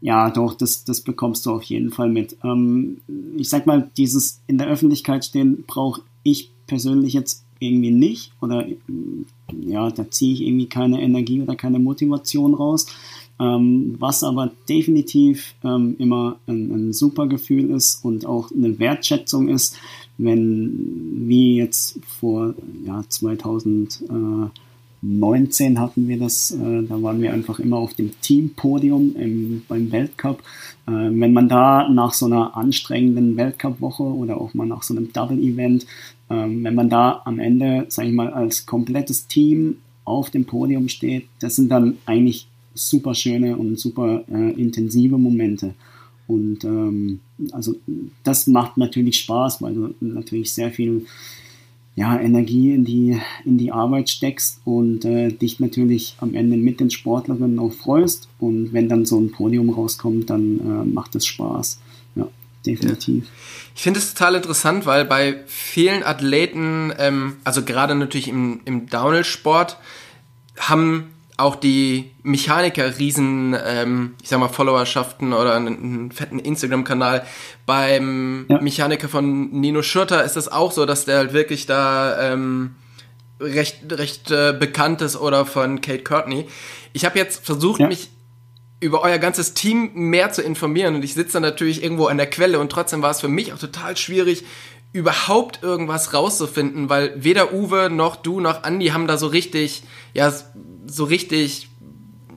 Ja, 0.00 0.30
doch, 0.30 0.54
das, 0.54 0.84
das 0.84 1.02
bekommst 1.02 1.44
du 1.44 1.50
auf 1.50 1.62
jeden 1.64 1.90
Fall 1.90 2.08
mit. 2.08 2.36
Ähm, 2.42 3.00
ich 3.36 3.48
sag 3.48 3.66
mal, 3.66 3.90
dieses 3.96 4.40
in 4.46 4.58
der 4.58 4.68
Öffentlichkeit 4.68 5.24
stehen 5.24 5.64
brauche 5.66 6.02
ich 6.22 6.50
persönlich 6.66 7.12
jetzt 7.12 7.44
irgendwie 7.58 7.90
nicht 7.90 8.32
oder 8.40 8.66
ja, 9.60 9.90
da 9.90 10.10
ziehe 10.10 10.32
ich 10.32 10.42
irgendwie 10.42 10.66
keine 10.66 11.02
Energie 11.02 11.42
oder 11.42 11.54
keine 11.54 11.78
Motivation 11.78 12.54
raus. 12.54 12.86
Ähm, 13.38 13.96
was 13.98 14.22
aber 14.22 14.50
definitiv 14.68 15.54
ähm, 15.64 15.96
immer 15.98 16.36
ein, 16.46 16.70
ein, 16.72 16.92
super 16.92 17.26
Gefühl 17.26 17.70
ist 17.70 18.04
und 18.04 18.26
auch 18.26 18.50
eine 18.50 18.78
Wertschätzung 18.78 19.48
ist, 19.48 19.78
wenn 20.18 21.26
wie 21.26 21.56
jetzt 21.56 21.98
vor 22.20 22.54
ja, 22.84 23.02
2019 25.02 25.80
hatten 25.80 26.08
wir 26.08 26.18
das, 26.18 26.50
äh, 26.50 26.82
da 26.82 27.02
waren 27.02 27.22
wir 27.22 27.32
einfach 27.32 27.58
immer 27.58 27.78
auf 27.78 27.94
dem 27.94 28.12
Teampodium 28.20 29.16
im, 29.16 29.62
beim 29.68 29.90
Weltcup. 29.92 30.42
Äh, 30.86 30.92
wenn 30.92 31.32
man 31.32 31.48
da 31.48 31.88
nach 31.88 32.12
so 32.12 32.26
einer 32.26 32.56
anstrengenden 32.56 33.36
Weltcup-Woche 33.36 34.02
oder 34.02 34.40
auch 34.40 34.54
mal 34.54 34.66
nach 34.66 34.82
so 34.82 34.94
einem 34.94 35.12
Double-Event 35.12 35.86
ähm, 36.30 36.62
wenn 36.62 36.76
man 36.76 36.88
da 36.88 37.22
am 37.24 37.40
Ende, 37.40 37.86
sage 37.88 38.08
ich 38.08 38.14
mal, 38.14 38.32
als 38.32 38.64
komplettes 38.64 39.26
Team 39.26 39.78
auf 40.04 40.30
dem 40.30 40.44
Podium 40.44 40.88
steht, 40.88 41.26
das 41.40 41.56
sind 41.56 41.70
dann 41.70 41.98
eigentlich 42.06 42.46
super 42.72 43.14
schöne 43.14 43.56
und 43.56 43.78
super 43.78 44.24
äh, 44.30 44.52
intensive 44.52 45.18
Momente. 45.18 45.74
Und 46.28 46.62
ähm, 46.62 47.18
also 47.50 47.74
das 48.22 48.46
macht 48.46 48.76
natürlich 48.76 49.18
Spaß, 49.18 49.60
weil 49.60 49.74
du 49.74 49.94
natürlich 50.00 50.52
sehr 50.52 50.70
viel 50.70 51.06
ja, 52.00 52.18
Energie 52.18 52.72
in 52.72 52.86
die, 52.86 53.20
in 53.44 53.58
die 53.58 53.72
Arbeit 53.72 54.08
steckst 54.08 54.62
und 54.64 55.04
äh, 55.04 55.28
dich 55.28 55.60
natürlich 55.60 56.16
am 56.18 56.34
Ende 56.34 56.56
mit 56.56 56.80
den 56.80 56.90
Sportlerinnen 56.90 57.58
auch 57.58 57.74
freust. 57.74 58.26
Und 58.38 58.72
wenn 58.72 58.88
dann 58.88 59.04
so 59.04 59.20
ein 59.20 59.30
Podium 59.30 59.68
rauskommt, 59.68 60.30
dann 60.30 60.60
äh, 60.60 60.84
macht 60.86 61.14
es 61.14 61.26
Spaß. 61.26 61.78
Ja, 62.14 62.26
definitiv. 62.64 63.24
Ja. 63.24 63.30
Ich 63.76 63.82
finde 63.82 64.00
es 64.00 64.14
total 64.14 64.36
interessant, 64.36 64.86
weil 64.86 65.04
bei 65.04 65.40
vielen 65.46 66.02
Athleten, 66.02 66.90
ähm, 66.98 67.36
also 67.44 67.62
gerade 67.66 67.94
natürlich 67.94 68.28
im, 68.28 68.60
im 68.64 68.86
Downhill-Sport, 68.86 69.76
haben 70.56 71.08
auch 71.40 71.56
die 71.56 72.12
Mechaniker 72.22 72.98
riesen, 72.98 73.56
ähm, 73.64 74.14
ich 74.22 74.28
sag 74.28 74.38
mal, 74.38 74.48
Followerschaften 74.48 75.32
oder 75.32 75.54
einen, 75.54 75.66
einen 75.68 76.12
fetten 76.12 76.38
Instagram-Kanal. 76.38 77.24
Beim 77.66 78.46
ja. 78.48 78.60
Mechaniker 78.60 79.08
von 79.08 79.50
Nino 79.50 79.82
Schurter 79.82 80.24
ist 80.24 80.36
es 80.36 80.48
auch 80.50 80.72
so, 80.72 80.86
dass 80.86 81.04
der 81.04 81.18
halt 81.18 81.32
wirklich 81.32 81.66
da 81.66 82.32
ähm, 82.32 82.76
recht, 83.40 83.80
recht 83.90 84.30
äh, 84.30 84.54
bekannt 84.58 85.02
ist 85.02 85.16
oder 85.16 85.46
von 85.46 85.80
Kate 85.80 86.02
Courtney. 86.02 86.46
Ich 86.92 87.04
habe 87.04 87.18
jetzt 87.18 87.44
versucht, 87.44 87.80
ja. 87.80 87.88
mich 87.88 88.10
über 88.80 89.02
euer 89.02 89.18
ganzes 89.18 89.54
Team 89.54 89.90
mehr 89.94 90.32
zu 90.32 90.42
informieren. 90.42 90.94
Und 90.94 91.04
ich 91.04 91.14
sitze 91.14 91.34
dann 91.34 91.42
natürlich 91.42 91.82
irgendwo 91.82 92.06
an 92.06 92.16
der 92.16 92.28
Quelle 92.28 92.58
und 92.58 92.72
trotzdem 92.72 93.02
war 93.02 93.10
es 93.10 93.20
für 93.20 93.28
mich 93.28 93.52
auch 93.52 93.58
total 93.58 93.96
schwierig, 93.96 94.44
überhaupt 94.92 95.62
irgendwas 95.62 96.14
rauszufinden, 96.14 96.88
weil 96.88 97.12
weder 97.16 97.52
Uwe 97.52 97.90
noch 97.90 98.16
du 98.16 98.40
noch 98.40 98.64
Andi 98.64 98.88
haben 98.88 99.06
da 99.06 99.18
so 99.18 99.28
richtig, 99.28 99.84
ja, 100.14 100.32
so 100.90 101.04
richtig 101.04 101.68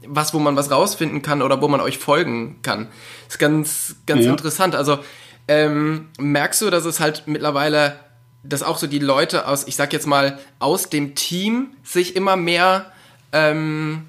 was, 0.06 0.34
wo 0.34 0.40
man 0.40 0.56
was 0.56 0.72
rausfinden 0.72 1.22
kann 1.22 1.42
oder 1.42 1.62
wo 1.62 1.68
man 1.68 1.82
euch 1.82 1.98
folgen 1.98 2.62
kann. 2.62 2.88
ist 3.28 3.40
ganz, 3.40 3.96
ganz 4.06 4.26
ja. 4.26 4.32
interessant. 4.32 4.76
Also 4.76 5.00
ähm, 5.48 6.10
merkst 6.20 6.62
du, 6.62 6.70
dass 6.70 6.86
es 6.86 7.00
halt 7.00 7.24
mittlerweile, 7.26 8.00
dass 8.44 8.64
auch 8.64 8.78
so 8.78 8.88
die 8.88 9.00
Leute 9.00 9.48
aus, 9.48 9.68
ich 9.68 9.76
sag 9.76 9.94
jetzt 9.94 10.08
mal, 10.08 10.40
aus 10.60 10.90
dem 10.90 11.16
Team 11.16 11.72
sich 11.84 12.16
immer 12.16 12.36
mehr 12.36 12.92
ähm, 13.32 14.04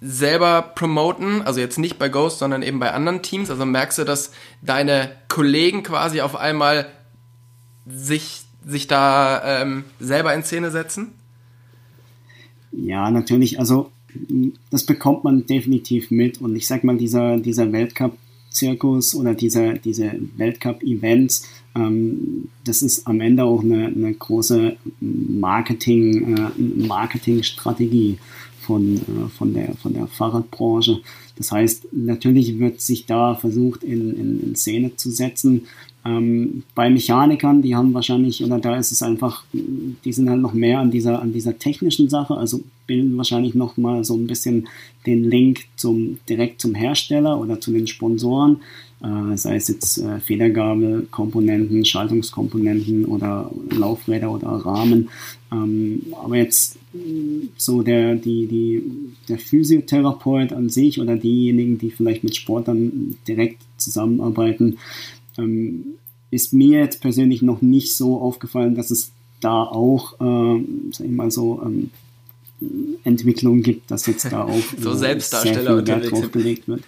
selber 0.00 0.62
promoten, 0.62 1.42
also 1.42 1.60
jetzt 1.60 1.78
nicht 1.78 1.98
bei 1.98 2.08
Ghost, 2.08 2.38
sondern 2.38 2.62
eben 2.62 2.78
bei 2.78 2.92
anderen 2.92 3.22
Teams? 3.22 3.50
Also 3.50 3.64
merkst 3.66 3.98
du, 3.98 4.04
dass 4.04 4.30
deine 4.62 5.10
Kollegen 5.28 5.82
quasi 5.82 6.20
auf 6.20 6.36
einmal 6.36 6.86
sich, 7.86 8.42
sich 8.64 8.86
da 8.86 9.62
ähm, 9.62 9.84
selber 9.98 10.34
in 10.34 10.44
Szene 10.44 10.70
setzen? 10.70 11.17
Ja, 12.72 13.10
natürlich. 13.10 13.58
Also 13.58 13.90
das 14.70 14.84
bekommt 14.84 15.24
man 15.24 15.46
definitiv 15.46 16.10
mit. 16.10 16.40
Und 16.40 16.56
ich 16.56 16.66
sag 16.66 16.84
mal, 16.84 16.96
dieser, 16.96 17.38
dieser 17.38 17.72
Weltcup-Zirkus 17.72 19.14
oder 19.14 19.34
dieser, 19.34 19.74
diese 19.74 20.12
Weltcup-Events, 20.36 21.46
ähm, 21.74 22.48
das 22.64 22.82
ist 22.82 23.06
am 23.06 23.20
Ende 23.20 23.44
auch 23.44 23.62
eine, 23.62 23.86
eine 23.86 24.12
große 24.12 24.76
Marketing, 25.00 26.36
äh, 26.36 26.50
Marketingstrategie 26.86 28.18
von, 28.60 28.96
äh, 28.96 29.28
von, 29.36 29.54
der, 29.54 29.74
von 29.74 29.94
der 29.94 30.06
Fahrradbranche. 30.06 31.00
Das 31.36 31.52
heißt, 31.52 31.88
natürlich 31.92 32.58
wird 32.58 32.80
sich 32.80 33.06
da 33.06 33.34
versucht, 33.34 33.84
in, 33.84 34.14
in, 34.14 34.42
in 34.42 34.56
Szene 34.56 34.96
zu 34.96 35.10
setzen. 35.10 35.66
Ähm, 36.08 36.62
bei 36.74 36.88
Mechanikern, 36.88 37.60
die 37.60 37.76
haben 37.76 37.92
wahrscheinlich, 37.92 38.42
oder 38.42 38.58
da 38.58 38.76
ist 38.76 38.92
es 38.92 39.02
einfach, 39.02 39.44
die 39.52 40.12
sind 40.12 40.30
halt 40.30 40.40
noch 40.40 40.54
mehr 40.54 40.78
an 40.78 40.90
dieser, 40.90 41.20
an 41.20 41.32
dieser 41.32 41.58
technischen 41.58 42.08
Sache, 42.08 42.34
also 42.34 42.60
bilden 42.86 43.16
wahrscheinlich 43.18 43.54
noch 43.54 43.76
mal 43.76 44.04
so 44.04 44.14
ein 44.16 44.26
bisschen 44.26 44.68
den 45.04 45.24
Link 45.24 45.64
zum, 45.76 46.18
direkt 46.28 46.60
zum 46.60 46.74
Hersteller 46.74 47.38
oder 47.38 47.60
zu 47.60 47.72
den 47.72 47.86
Sponsoren 47.86 48.60
äh, 49.02 49.36
sei 49.36 49.56
es 49.56 49.68
jetzt 49.68 49.98
äh, 49.98 50.18
Federgabelkomponenten, 50.18 51.84
Schaltungskomponenten 51.84 53.04
oder 53.04 53.50
Laufräder 53.70 54.30
oder 54.30 54.48
Rahmen. 54.48 55.08
Ähm, 55.52 56.02
aber 56.20 56.36
jetzt 56.36 56.78
so 57.56 57.82
der, 57.82 58.16
die, 58.16 58.46
die, 58.46 58.82
der 59.28 59.38
Physiotherapeut 59.38 60.52
an 60.52 60.68
sich 60.68 61.00
oder 61.00 61.16
diejenigen, 61.16 61.78
die 61.78 61.90
vielleicht 61.90 62.24
mit 62.24 62.34
Sportlern 62.34 63.16
direkt 63.26 63.62
zusammenarbeiten, 63.76 64.78
ähm, 65.38 65.84
ist 66.30 66.52
mir 66.52 66.80
jetzt 66.80 67.00
persönlich 67.00 67.42
noch 67.42 67.62
nicht 67.62 67.96
so 67.96 68.20
aufgefallen, 68.20 68.74
dass 68.74 68.90
es 68.90 69.12
da 69.40 69.62
auch, 69.62 70.14
äh, 70.20 70.64
sag 70.92 71.06
ich 71.06 71.12
mal 71.12 71.30
so, 71.30 71.62
ähm, 71.64 71.90
Entwicklung 73.04 73.62
gibt, 73.62 73.90
dass 73.90 74.06
jetzt 74.06 74.24
da 74.32 74.44
auch 74.44 74.62
so 74.80 74.92
äh, 74.92 74.96
Selbstdarsteller 74.96 75.84
sehr 75.84 75.96
viel 75.96 76.02
Wert 76.02 76.10
drauf 76.10 76.32
gelegt 76.32 76.68
wird. 76.68 76.82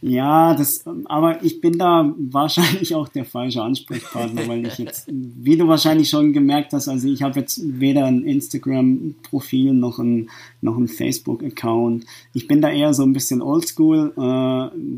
Ja, 0.00 0.54
das, 0.54 0.84
aber 1.04 1.44
ich 1.44 1.60
bin 1.60 1.78
da 1.78 2.14
wahrscheinlich 2.16 2.94
auch 2.94 3.08
der 3.08 3.24
falsche 3.24 3.62
Ansprechpartner, 3.62 4.48
weil 4.48 4.66
ich 4.66 4.78
jetzt, 4.78 5.08
wie 5.10 5.56
du 5.56 5.68
wahrscheinlich 5.68 6.08
schon 6.08 6.32
gemerkt 6.32 6.72
hast, 6.72 6.88
also 6.88 7.08
ich 7.08 7.22
habe 7.22 7.40
jetzt 7.40 7.60
weder 7.62 8.06
ein 8.06 8.22
Instagram-Profil 8.24 9.72
noch 9.74 9.98
ein, 9.98 10.30
noch 10.60 10.76
ein 10.76 10.88
Facebook-Account. 10.88 12.04
Ich 12.32 12.46
bin 12.46 12.60
da 12.60 12.70
eher 12.70 12.94
so 12.94 13.02
ein 13.02 13.12
bisschen 13.12 13.42
oldschool. 13.42 14.12
Äh, 14.16 14.20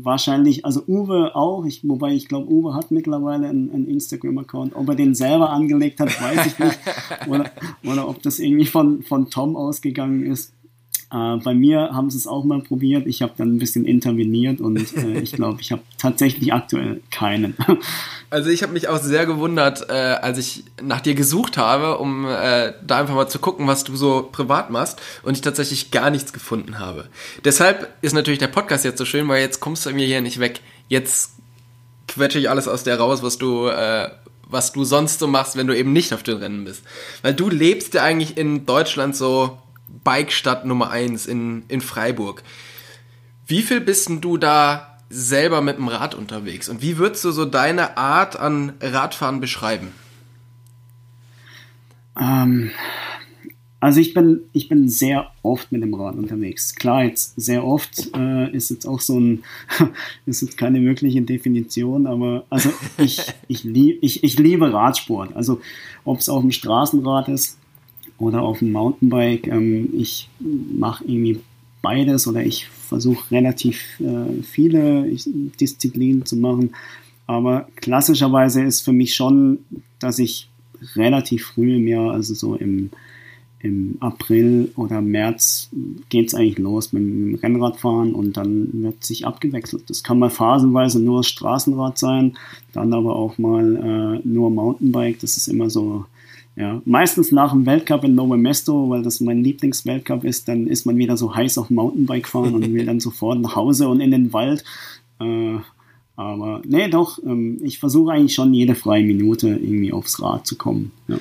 wahrscheinlich, 0.03 0.65
also 0.65 0.83
Uwe 0.87 1.35
auch, 1.35 1.65
ich, 1.65 1.81
wobei 1.83 2.13
ich 2.13 2.27
glaube, 2.27 2.51
Uwe 2.51 2.73
hat 2.73 2.91
mittlerweile 2.91 3.49
einen, 3.49 3.71
einen 3.71 3.87
Instagram-Account. 3.87 4.75
Ob 4.75 4.87
er 4.89 4.95
den 4.95 5.15
selber 5.15 5.49
angelegt 5.49 5.99
hat, 5.99 6.09
weiß 6.21 6.47
ich 6.47 6.59
nicht. 6.59 6.79
Oder, 7.27 7.51
oder 7.85 8.07
ob 8.09 8.21
das 8.21 8.39
irgendwie 8.39 8.65
von, 8.65 9.01
von 9.03 9.29
Tom 9.29 9.55
ausgegangen 9.55 10.25
ist. 10.25 10.53
Äh, 11.13 11.37
bei 11.37 11.53
mir 11.53 11.91
haben 11.93 12.09
sie 12.09 12.17
es 12.17 12.25
auch 12.25 12.43
mal 12.43 12.61
probiert. 12.61 13.05
Ich 13.05 13.21
habe 13.21 13.33
dann 13.37 13.55
ein 13.55 13.59
bisschen 13.59 13.85
interveniert 13.85 14.59
und 14.59 14.77
äh, 14.97 15.19
ich 15.19 15.31
glaube, 15.33 15.61
ich 15.61 15.71
habe 15.71 15.83
tatsächlich 15.97 16.51
aktuell 16.53 17.01
keinen. 17.11 17.55
Also 18.29 18.49
ich 18.49 18.63
habe 18.63 18.73
mich 18.73 18.87
auch 18.87 18.97
sehr 18.97 19.27
gewundert, 19.27 19.91
äh, 19.91 19.93
als 19.93 20.39
ich 20.39 20.63
nach 20.81 21.01
dir 21.01 21.13
gesucht 21.13 21.55
habe, 21.55 21.99
um 21.99 22.25
äh, 22.25 22.73
da 22.83 23.01
einfach 23.01 23.13
mal 23.13 23.27
zu 23.27 23.37
gucken, 23.37 23.67
was 23.67 23.83
du 23.83 23.95
so 23.95 24.27
privat 24.31 24.71
machst 24.71 24.99
und 25.21 25.35
ich 25.35 25.41
tatsächlich 25.41 25.91
gar 25.91 26.09
nichts 26.09 26.33
gefunden 26.33 26.79
habe. 26.79 27.09
Deshalb 27.45 27.93
ist 28.01 28.13
natürlich 28.13 28.39
der 28.39 28.47
Podcast 28.47 28.85
jetzt 28.85 28.97
so 28.97 29.05
schön, 29.05 29.27
weil 29.27 29.41
jetzt 29.41 29.59
kommst 29.59 29.85
du 29.85 29.91
mir 29.91 30.07
hier 30.07 30.19
nicht 30.21 30.39
weg. 30.39 30.61
Jetzt 30.87 31.33
quetsche 32.07 32.39
ich 32.39 32.49
alles 32.49 32.67
aus 32.67 32.83
der 32.83 32.97
raus, 32.97 33.21
was 33.21 33.37
du 33.37 33.67
äh, 33.67 34.09
was 34.47 34.71
du 34.71 34.83
sonst 34.83 35.19
so 35.19 35.27
machst, 35.27 35.55
wenn 35.55 35.67
du 35.67 35.77
eben 35.77 35.93
nicht 35.93 36.11
auf 36.11 36.23
den 36.23 36.37
Rennen 36.37 36.63
bist. 36.65 36.83
Weil 37.21 37.35
du 37.35 37.49
lebst 37.49 37.93
ja 37.93 38.01
eigentlich 38.01 38.35
in 38.35 38.65
Deutschland 38.65 39.15
so 39.15 39.59
Bike-Stadt 40.03 40.65
Nummer 40.65 40.89
1 40.89 41.25
in, 41.25 41.63
in 41.67 41.81
Freiburg. 41.81 42.43
Wie 43.45 43.61
viel 43.61 43.81
bist 43.81 44.09
denn 44.09 44.21
du 44.21 44.37
da 44.37 44.97
selber 45.09 45.61
mit 45.61 45.77
dem 45.77 45.87
Rad 45.87 46.15
unterwegs? 46.15 46.69
Und 46.69 46.81
wie 46.81 46.97
würdest 46.97 47.23
du 47.25 47.31
so 47.31 47.45
deine 47.45 47.97
Art 47.97 48.39
an 48.39 48.73
Radfahren 48.81 49.39
beschreiben? 49.39 49.89
Ähm, 52.19 52.71
also 53.79 53.99
ich 53.99 54.13
bin, 54.13 54.43
ich 54.53 54.69
bin 54.69 54.87
sehr 54.87 55.31
oft 55.41 55.73
mit 55.73 55.83
dem 55.83 55.93
Rad 55.93 56.15
unterwegs. 56.15 56.73
Klar, 56.73 57.03
jetzt 57.03 57.33
sehr 57.35 57.65
oft 57.65 58.15
äh, 58.15 58.49
ist 58.51 58.69
jetzt 58.69 58.85
auch 58.85 59.01
so 59.01 59.19
ein, 59.19 59.43
ist 60.25 60.41
jetzt 60.41 60.57
keine 60.57 60.81
wirkliche 60.81 61.21
Definition, 61.21 62.07
aber 62.07 62.45
also 62.49 62.71
ich, 62.97 63.21
ich, 63.49 63.65
lieb, 63.65 63.99
ich, 64.01 64.23
ich 64.23 64.39
liebe 64.39 64.71
Radsport. 64.71 65.35
Also 65.35 65.59
ob 66.05 66.19
es 66.19 66.29
auf 66.29 66.41
dem 66.41 66.51
Straßenrad 66.51 67.27
ist 67.27 67.57
oder 68.17 68.41
auf 68.41 68.59
dem 68.59 68.71
Mountainbike, 68.71 69.47
ähm, 69.47 69.89
ich 69.93 70.29
mache 70.39 71.03
irgendwie 71.05 71.39
beides 71.81 72.27
oder 72.27 72.43
ich 72.43 72.67
versuche 72.67 73.31
relativ 73.31 73.99
äh, 73.99 74.41
viele 74.43 75.05
Disziplinen 75.59 76.25
zu 76.25 76.37
machen. 76.37 76.71
Aber 77.27 77.67
klassischerweise 77.75 78.63
ist 78.63 78.81
für 78.81 78.93
mich 78.93 79.15
schon, 79.15 79.59
dass 79.99 80.19
ich 80.19 80.49
relativ 80.95 81.45
früh 81.45 81.75
im 81.75 81.87
Jahr, 81.87 82.11
also 82.11 82.33
so 82.33 82.55
im, 82.55 82.89
im 83.59 83.97
April 83.99 84.71
oder 84.75 85.01
März, 85.01 85.69
geht 86.09 86.27
es 86.27 86.35
eigentlich 86.35 86.59
los 86.59 86.93
mit 86.93 87.03
dem 87.03 87.35
Rennradfahren 87.35 88.13
und 88.13 88.37
dann 88.37 88.69
wird 88.83 89.03
sich 89.03 89.25
abgewechselt. 89.25 89.89
Das 89.89 90.03
kann 90.03 90.19
mal 90.19 90.29
phasenweise 90.29 90.99
nur 90.99 91.23
Straßenrad 91.23 91.97
sein, 91.97 92.37
dann 92.73 92.93
aber 92.93 93.15
auch 93.15 93.37
mal 93.37 94.21
äh, 94.23 94.27
nur 94.27 94.49
Mountainbike. 94.49 95.19
Das 95.19 95.37
ist 95.37 95.47
immer 95.47 95.69
so 95.69 96.05
ja, 96.55 96.81
meistens 96.85 97.31
nach 97.31 97.51
dem 97.51 97.65
Weltcup 97.65 98.03
in 98.03 98.13
Novo 98.13 98.37
Mesto, 98.37 98.89
weil 98.89 99.01
das 99.01 99.19
mein 99.19 99.43
Lieblingsweltcup 99.43 100.23
ist, 100.23 100.47
dann 100.47 100.67
ist 100.67 100.85
man 100.85 100.97
wieder 100.97 101.17
so 101.17 101.35
heiß 101.35 101.57
auf 101.57 101.69
Mountainbike 101.69 102.27
fahren 102.27 102.53
und 102.53 102.73
will 102.73 102.85
dann 102.85 102.99
sofort 103.01 103.39
nach 103.39 103.55
Hause 103.55 103.87
und 103.87 103.99
in 104.01 104.11
den 104.11 104.33
Wald. 104.33 104.63
Äh, 105.19 105.57
aber 106.15 106.61
nee, 106.65 106.89
doch, 106.89 107.17
ähm, 107.23 107.59
ich 107.63 107.79
versuche 107.79 108.11
eigentlich 108.11 108.35
schon 108.35 108.53
jede 108.53 108.75
freie 108.75 109.03
Minute 109.03 109.49
irgendwie 109.49 109.91
aufs 109.91 110.21
Rad 110.21 110.45
zu 110.45 110.55
kommen. 110.55 110.91
Ja. 111.07 111.17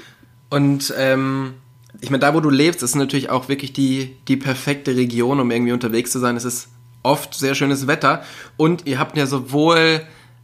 Und 0.51 0.93
ähm, 0.99 1.55
ich 2.03 2.11
meine, 2.11 2.21
da 2.21 2.35
wo 2.35 2.41
du 2.41 2.51
lebst, 2.51 2.83
ist 2.83 2.95
natürlich 2.95 3.31
auch 3.31 3.49
wirklich 3.49 3.73
die, 3.73 4.11
die 4.29 4.37
perfekte 4.37 4.97
Region, 4.97 5.41
um 5.41 5.51
irgendwie 5.51 5.73
unterwegs 5.73 6.13
zu 6.13 6.19
sein. 6.19 6.37
Es 6.37 6.45
ist 6.45 6.69
oft 7.03 7.35
sehr 7.35 7.55
schönes 7.55 7.87
Wetter 7.87 8.23
und 8.59 8.87
ihr 8.87 8.99
habt 8.99 9.17
ja 9.17 9.27
sowohl 9.27 10.03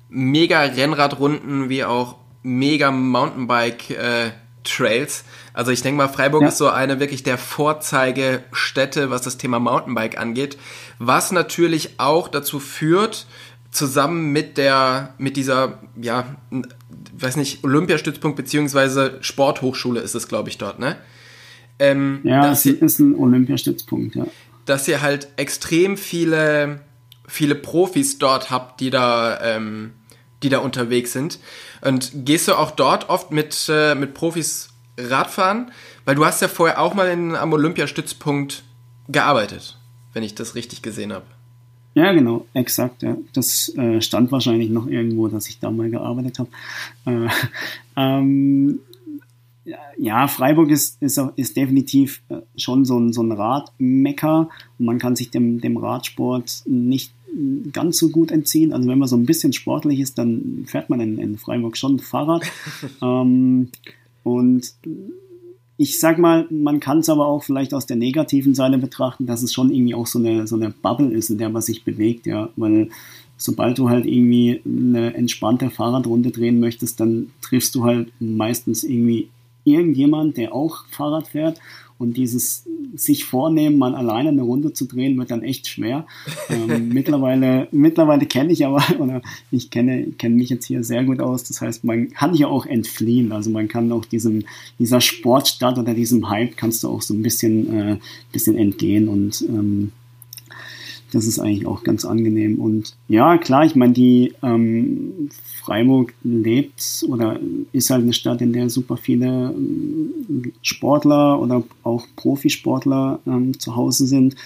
mega 0.09 0.62
Rennradrunden 0.62 1.68
wie 1.68 1.85
auch 1.85 2.16
mega 2.42 2.90
Mountainbike 2.90 3.90
äh, 3.90 4.30
Trails. 4.69 5.25
Also 5.53 5.73
ich 5.73 5.83
denke 5.83 5.97
mal, 5.99 6.09
Freiburg 6.09 6.43
ja. 6.43 6.49
ist 6.49 6.59
so 6.59 6.69
eine 6.69 7.01
wirklich 7.01 7.23
der 7.23 7.39
Vorzeigestätte, 7.39 9.11
was 9.11 9.23
das 9.23 9.39
Thema 9.39 9.59
Mountainbike 9.59 10.19
angeht. 10.19 10.59
Was 10.99 11.33
natürlich 11.33 11.99
auch 11.99 12.29
dazu 12.29 12.61
führt, 12.61 13.27
zusammen 13.71 14.33
mit 14.33 14.57
der, 14.57 15.15
mit 15.19 15.37
dieser, 15.37 15.81
ja, 16.01 16.37
weiß 17.17 17.37
nicht, 17.37 17.65
Olympiastützpunkt 17.65 18.37
beziehungsweise 18.37 19.19
Sporthochschule 19.21 20.01
ist 20.01 20.15
es, 20.15 20.29
glaube 20.29 20.49
ich, 20.49 20.59
dort, 20.59 20.79
ne? 20.79 20.97
Ähm, 21.79 22.21
ja, 22.25 22.51
es 22.51 22.67
ist 22.67 22.99
ein 22.99 23.15
Olympiastützpunkt, 23.15 24.17
ja. 24.17 24.27
Dass 24.65 24.89
ihr 24.89 25.01
halt 25.01 25.29
extrem 25.37 25.97
viele, 25.97 26.81
viele 27.27 27.55
Profis 27.55 28.19
dort 28.19 28.51
habt, 28.51 28.81
die 28.81 28.91
da, 28.91 29.39
ähm, 29.43 29.93
die 30.43 30.49
da 30.49 30.59
unterwegs 30.59 31.13
sind. 31.13 31.39
Und 31.81 32.11
gehst 32.25 32.49
du 32.49 32.55
auch 32.55 32.71
dort 32.71 33.09
oft 33.09 33.31
mit, 33.31 33.69
äh, 33.69 33.95
mit 33.95 34.15
Profis 34.15 34.71
Radfahren? 34.99 35.71
Weil 36.05 36.15
du 36.15 36.25
hast 36.25 36.43
ja 36.43 36.49
vorher 36.49 36.81
auch 36.81 36.95
mal 36.95 37.09
in, 37.09 37.35
am 37.35 37.53
Olympiastützpunkt 37.53 38.65
gearbeitet, 39.09 39.79
wenn 40.13 40.23
ich 40.23 40.35
das 40.35 40.55
richtig 40.55 40.83
gesehen 40.83 41.13
habe. 41.13 41.27
Ja, 41.95 42.13
genau, 42.13 42.47
exakt. 42.55 43.03
Ja. 43.03 43.17
Das 43.33 43.75
äh, 43.77 44.01
stand 44.01 44.31
wahrscheinlich 44.31 44.71
noch 44.71 44.87
irgendwo, 44.87 45.29
dass 45.29 45.49
ich 45.49 45.59
da 45.59 45.71
mal 45.71 45.91
gearbeitet 45.91 46.38
habe. 46.38 46.51
Äh, 47.07 47.29
ähm, 47.97 48.81
ja, 49.97 50.29
Freiburg 50.29 50.71
ist, 50.71 51.03
ist, 51.03 51.21
ist 51.37 51.57
definitiv 51.57 52.23
äh, 52.29 52.37
schon 52.57 52.85
so 52.85 52.99
ein, 52.99 53.12
so 53.12 53.23
ein 53.23 53.33
Radmecker. 53.33 54.49
Man 54.79 54.99
kann 54.99 55.17
sich 55.17 55.31
dem, 55.31 55.61
dem 55.61 55.77
Radsport 55.77 56.62
nicht 56.67 57.12
ganz 57.72 57.98
so 57.98 58.09
gut 58.11 58.31
entziehen. 58.31 58.72
Also 58.72 58.88
wenn 58.88 58.98
man 58.98 59.09
so 59.09 59.16
ein 59.16 59.27
bisschen 59.27 59.53
sportlich 59.53 60.01
ist, 60.01 60.18
dann 60.18 60.64
fährt 60.66 60.90
man 60.90 61.01
in, 61.01 61.18
in 61.18 61.38
Freiburg 61.38 61.77
schon 61.77 61.98
Fahrrad. 61.98 62.44
ähm, 63.03 63.68
und 64.24 64.74
ich 65.77 66.01
sag 66.01 66.18
mal, 66.18 66.46
man 66.51 66.81
kann 66.81 66.98
es 66.98 67.09
aber 67.09 67.27
auch 67.27 67.44
vielleicht 67.44 67.72
aus 67.72 67.87
der 67.87 67.96
negativen 67.96 68.55
Seite 68.55 68.79
betrachten, 68.79 69.27
dass 69.27 69.42
es 69.42 69.55
schon 69.55 69.72
irgendwie 69.72 69.94
auch 69.94 70.07
so 70.07 70.18
eine, 70.18 70.46
so 70.46 70.57
eine 70.57 70.70
Bubble 70.70 71.12
ist, 71.12 71.31
in 71.31 71.38
der 71.38 71.51
man 71.51 71.62
sich 71.62 71.85
bewegt, 71.85 72.27
ja. 72.27 72.51
Weil 72.57 72.90
sobald 73.37 73.79
du 73.79 73.88
halt 73.88 74.05
irgendwie 74.05 74.61
eine 74.66 75.14
entspannte 75.14 75.70
Fahrradrunde 75.70 76.33
drehen 76.33 76.59
möchtest, 76.59 76.98
dann 76.98 77.31
triffst 77.40 77.74
du 77.77 77.85
halt 77.85 78.09
meistens 78.18 78.83
irgendwie 78.83 79.29
irgendjemand, 79.64 80.37
der 80.37 80.53
auch 80.53 80.85
Fahrrad 80.90 81.29
fährt 81.29 81.61
und 81.99 82.17
dieses 82.17 82.65
sich 82.95 83.25
vornehmen, 83.25 83.77
mal 83.79 83.95
alleine 83.95 84.31
eine 84.31 84.43
Runde 84.43 84.73
zu 84.73 84.87
drehen, 84.87 85.19
wird 85.19 85.31
dann 85.31 85.43
echt 85.43 85.69
schwer. 85.69 86.07
Ähm, 86.49 86.89
mittlerweile 86.93 87.69
mittlerweile 87.71 88.27
kenne 88.27 88.53
ich 88.53 88.65
aber, 88.65 88.83
oder 88.99 89.23
ich 89.51 89.71
kenne, 89.71 90.13
kenne 90.19 90.37
mich 90.37 90.49
jetzt 90.49 90.67
hier 90.67 90.83
sehr 90.85 91.05
gut 91.05 91.21
aus. 91.21 91.45
Das 91.45 91.61
heißt, 91.61 91.85
man 91.85 92.11
kann 92.11 92.35
ja 92.35 92.49
auch 92.49 92.67
entfliehen. 92.67 93.33
Also 93.33 93.51
man 93.51 93.69
kann 93.69 93.93
auch 93.93 94.05
diesem, 94.05 94.45
dieser 94.79 95.01
Sportstadt 95.01 95.79
oder 95.79 95.95
diesem 95.95 96.29
Hype 96.29 96.57
kannst 96.57 96.83
du 96.83 96.89
auch 96.89 97.03
so 97.03 97.15
ein 97.15 97.23
bisschen, 97.23 97.73
äh, 97.73 97.97
bisschen 98.33 98.57
entgehen 98.57 99.09
und 99.09 99.43
ähm, 99.49 99.93
das 101.12 101.27
ist 101.27 101.38
eigentlich 101.38 101.66
auch 101.66 101.83
ganz 101.85 102.05
angenehm. 102.05 102.61
Und 102.61 102.97
ja, 103.09 103.38
klar, 103.38 103.64
ich 103.64 103.75
meine, 103.75 103.92
die 103.92 104.35
ähm, 104.42 105.31
Freiburg 105.62 106.14
lebt 106.23 107.05
oder 107.09 107.38
ist 107.73 107.90
halt 107.90 108.03
eine 108.03 108.12
Stadt, 108.12 108.40
in 108.40 108.53
der 108.53 108.71
super 108.71 108.97
viele 108.97 109.55
ähm, 109.57 110.53
Sportler 110.62 111.40
oder 111.40 111.62
auch 111.83 112.07
Profisportler 112.16 113.21
ähm, 113.27 113.59
zu 113.59 113.77
Hause 113.77 114.07
sind. 114.07 114.37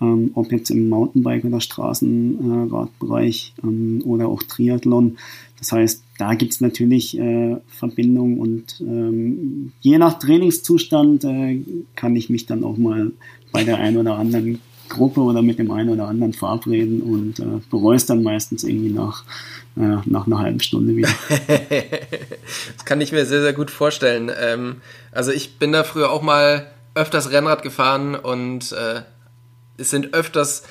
Ähm, 0.00 0.30
ob 0.34 0.52
jetzt 0.52 0.70
im 0.70 0.88
Mountainbike- 0.88 1.44
oder 1.44 1.60
Straßenradbereich 1.60 3.54
ähm, 3.64 4.00
oder 4.04 4.28
auch 4.28 4.44
Triathlon. 4.44 5.18
Das 5.58 5.72
heißt, 5.72 6.04
da 6.18 6.34
gibt 6.34 6.52
es 6.52 6.60
natürlich 6.60 7.18
äh, 7.18 7.56
Verbindungen 7.66 8.38
und 8.38 8.80
je 9.80 9.98
nach 9.98 10.20
Trainingszustand 10.20 11.24
äh, 11.24 11.60
kann 11.96 12.14
ich 12.14 12.30
mich 12.30 12.46
dann 12.46 12.62
auch 12.62 12.76
mal 12.76 13.10
bei 13.50 13.64
der 13.64 13.78
einen 13.78 13.96
oder 13.96 14.16
anderen 14.16 14.60
Gruppe 14.88 15.20
oder 15.20 15.42
mit 15.42 15.58
dem 15.58 15.70
einen 15.70 15.90
oder 15.90 16.08
anderen 16.08 16.32
verabreden 16.32 17.02
und 17.02 17.38
äh, 17.40 17.60
bereust 17.70 18.10
dann 18.10 18.22
meistens 18.22 18.64
irgendwie 18.64 18.90
nach, 18.90 19.24
äh, 19.76 19.98
nach 20.04 20.26
einer 20.26 20.38
halben 20.38 20.60
Stunde 20.60 20.96
wieder. 20.96 21.08
das 22.76 22.84
kann 22.84 23.00
ich 23.00 23.12
mir 23.12 23.26
sehr, 23.26 23.42
sehr 23.42 23.52
gut 23.52 23.70
vorstellen. 23.70 24.30
Ähm, 24.40 24.76
also 25.12 25.30
ich 25.30 25.58
bin 25.58 25.72
da 25.72 25.84
früher 25.84 26.10
auch 26.10 26.22
mal 26.22 26.70
öfters 26.94 27.30
Rennrad 27.30 27.62
gefahren 27.62 28.14
und 28.14 28.72
äh, 28.72 29.02
es 29.76 29.90
sind 29.90 30.14
öfters 30.14 30.64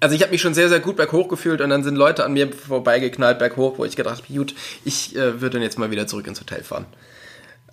also 0.00 0.14
ich 0.14 0.22
habe 0.22 0.30
mich 0.30 0.40
schon 0.40 0.54
sehr, 0.54 0.68
sehr 0.68 0.80
gut 0.80 0.96
berghoch 0.96 1.28
gefühlt 1.28 1.60
und 1.60 1.70
dann 1.70 1.82
sind 1.82 1.96
Leute 1.96 2.24
an 2.24 2.32
mir 2.32 2.52
vorbeigeknallt 2.52 3.38
berghoch, 3.38 3.78
wo 3.78 3.84
ich 3.84 3.96
gedacht 3.96 4.22
habe, 4.22 4.32
gut, 4.32 4.54
ich 4.84 5.16
äh, 5.16 5.40
würde 5.40 5.54
dann 5.54 5.62
jetzt 5.62 5.78
mal 5.78 5.90
wieder 5.90 6.06
zurück 6.06 6.26
ins 6.26 6.40
Hotel 6.40 6.62
fahren. 6.62 6.86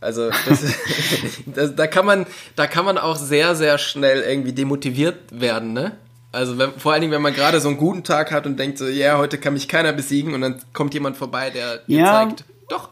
Also 0.02 0.30
das, 0.30 0.64
das, 1.46 1.76
da 1.76 1.88
kann 1.88 2.06
man, 2.06 2.26
da 2.56 2.68
kann 2.68 2.86
man 2.86 2.98
auch 2.98 3.16
sehr, 3.16 3.56
sehr 3.56 3.78
schnell 3.78 4.22
irgendwie 4.22 4.54
demotiviert 4.54 5.18
werden, 5.32 5.74
ne? 5.74 5.94
Also 6.32 6.58
wenn, 6.58 6.74
vor 6.74 6.92
allen 6.92 7.02
Dingen, 7.02 7.14
wenn 7.14 7.22
man 7.22 7.34
gerade 7.34 7.62
so 7.62 7.70
einen 7.70 7.78
guten 7.78 8.04
Tag 8.04 8.32
hat 8.32 8.46
und 8.46 8.60
denkt 8.60 8.78
so, 8.78 8.88
ja, 8.88 9.14
yeah, 9.14 9.18
heute 9.18 9.38
kann 9.38 9.54
mich 9.54 9.70
keiner 9.70 9.94
besiegen 9.94 10.34
und 10.34 10.42
dann 10.42 10.62
kommt 10.74 10.94
jemand 10.94 11.16
vorbei, 11.16 11.50
der 11.50 11.78
dir 11.78 12.00
ja, 12.00 12.14
zeigt, 12.14 12.44
doch. 12.68 12.90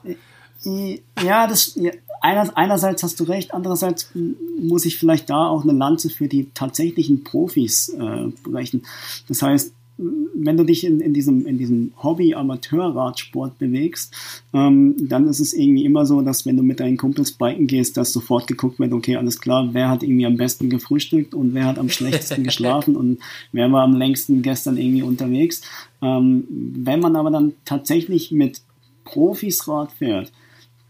Ja, 1.22 1.46
das 1.48 1.76
ja, 1.76 1.92
einerseits 2.22 3.04
hast 3.04 3.20
du 3.20 3.26
recht, 3.26 3.54
andererseits 3.54 4.12
muss 4.58 4.86
ich 4.86 4.98
vielleicht 4.98 5.30
da 5.30 5.48
auch 5.48 5.64
eine 5.64 5.74
Lanze 5.74 6.10
für 6.10 6.30
die 6.30 6.52
tatsächlichen 6.54 7.26
Profis 7.26 7.90
äh, 7.90 8.28
brechen. 8.44 8.86
Das 9.28 9.42
heißt, 9.42 9.74
wenn 9.98 10.58
du 10.58 10.64
dich 10.64 10.84
in, 10.86 11.00
in 11.00 11.14
diesem, 11.14 11.46
in 11.46 11.58
diesem 11.58 11.92
Hobby-Amateur-Radsport 12.02 13.60
bewegst, 13.60 14.14
ähm, 14.54 14.96
dann 15.00 15.28
ist 15.28 15.40
es 15.40 15.54
irgendwie 15.54 15.86
immer 15.86 16.06
so, 16.06 16.22
dass 16.22 16.46
wenn 16.46 16.58
du 16.58 16.64
mit 16.64 16.80
deinen 16.80 16.98
Kumpels 16.98 17.34
biken 17.34 17.68
gehst, 17.68 17.96
dass 17.98 18.12
sofort 18.12 18.48
geguckt 18.48 18.80
wird, 18.80 18.92
okay, 18.92 19.18
alles 19.18 19.40
klar, 19.40 19.70
wer 19.74 19.90
hat 19.90 20.02
irgendwie 20.02 20.26
am 20.26 20.38
besten 20.38 20.70
gefrühstückt 20.70 21.36
und 21.36 21.54
wer 21.54 21.66
hat 21.66 21.78
am 21.78 21.90
schlechtesten 21.90 22.44
geschlafen 22.44 22.96
und 22.96 23.20
wer 23.52 23.72
war 23.72 23.84
am 23.84 23.96
längsten 23.96 24.42
gestern 24.42 24.78
irgendwie 24.78 25.04
unterwegs. 25.04 25.62
Ähm, 26.02 26.46
wenn 26.50 27.00
man 27.00 27.16
aber 27.16 27.30
dann 27.30 27.54
tatsächlich 27.66 28.32
mit 28.32 28.62
Profis 29.04 29.68
Rad 29.68 29.92
fährt, 29.92 30.32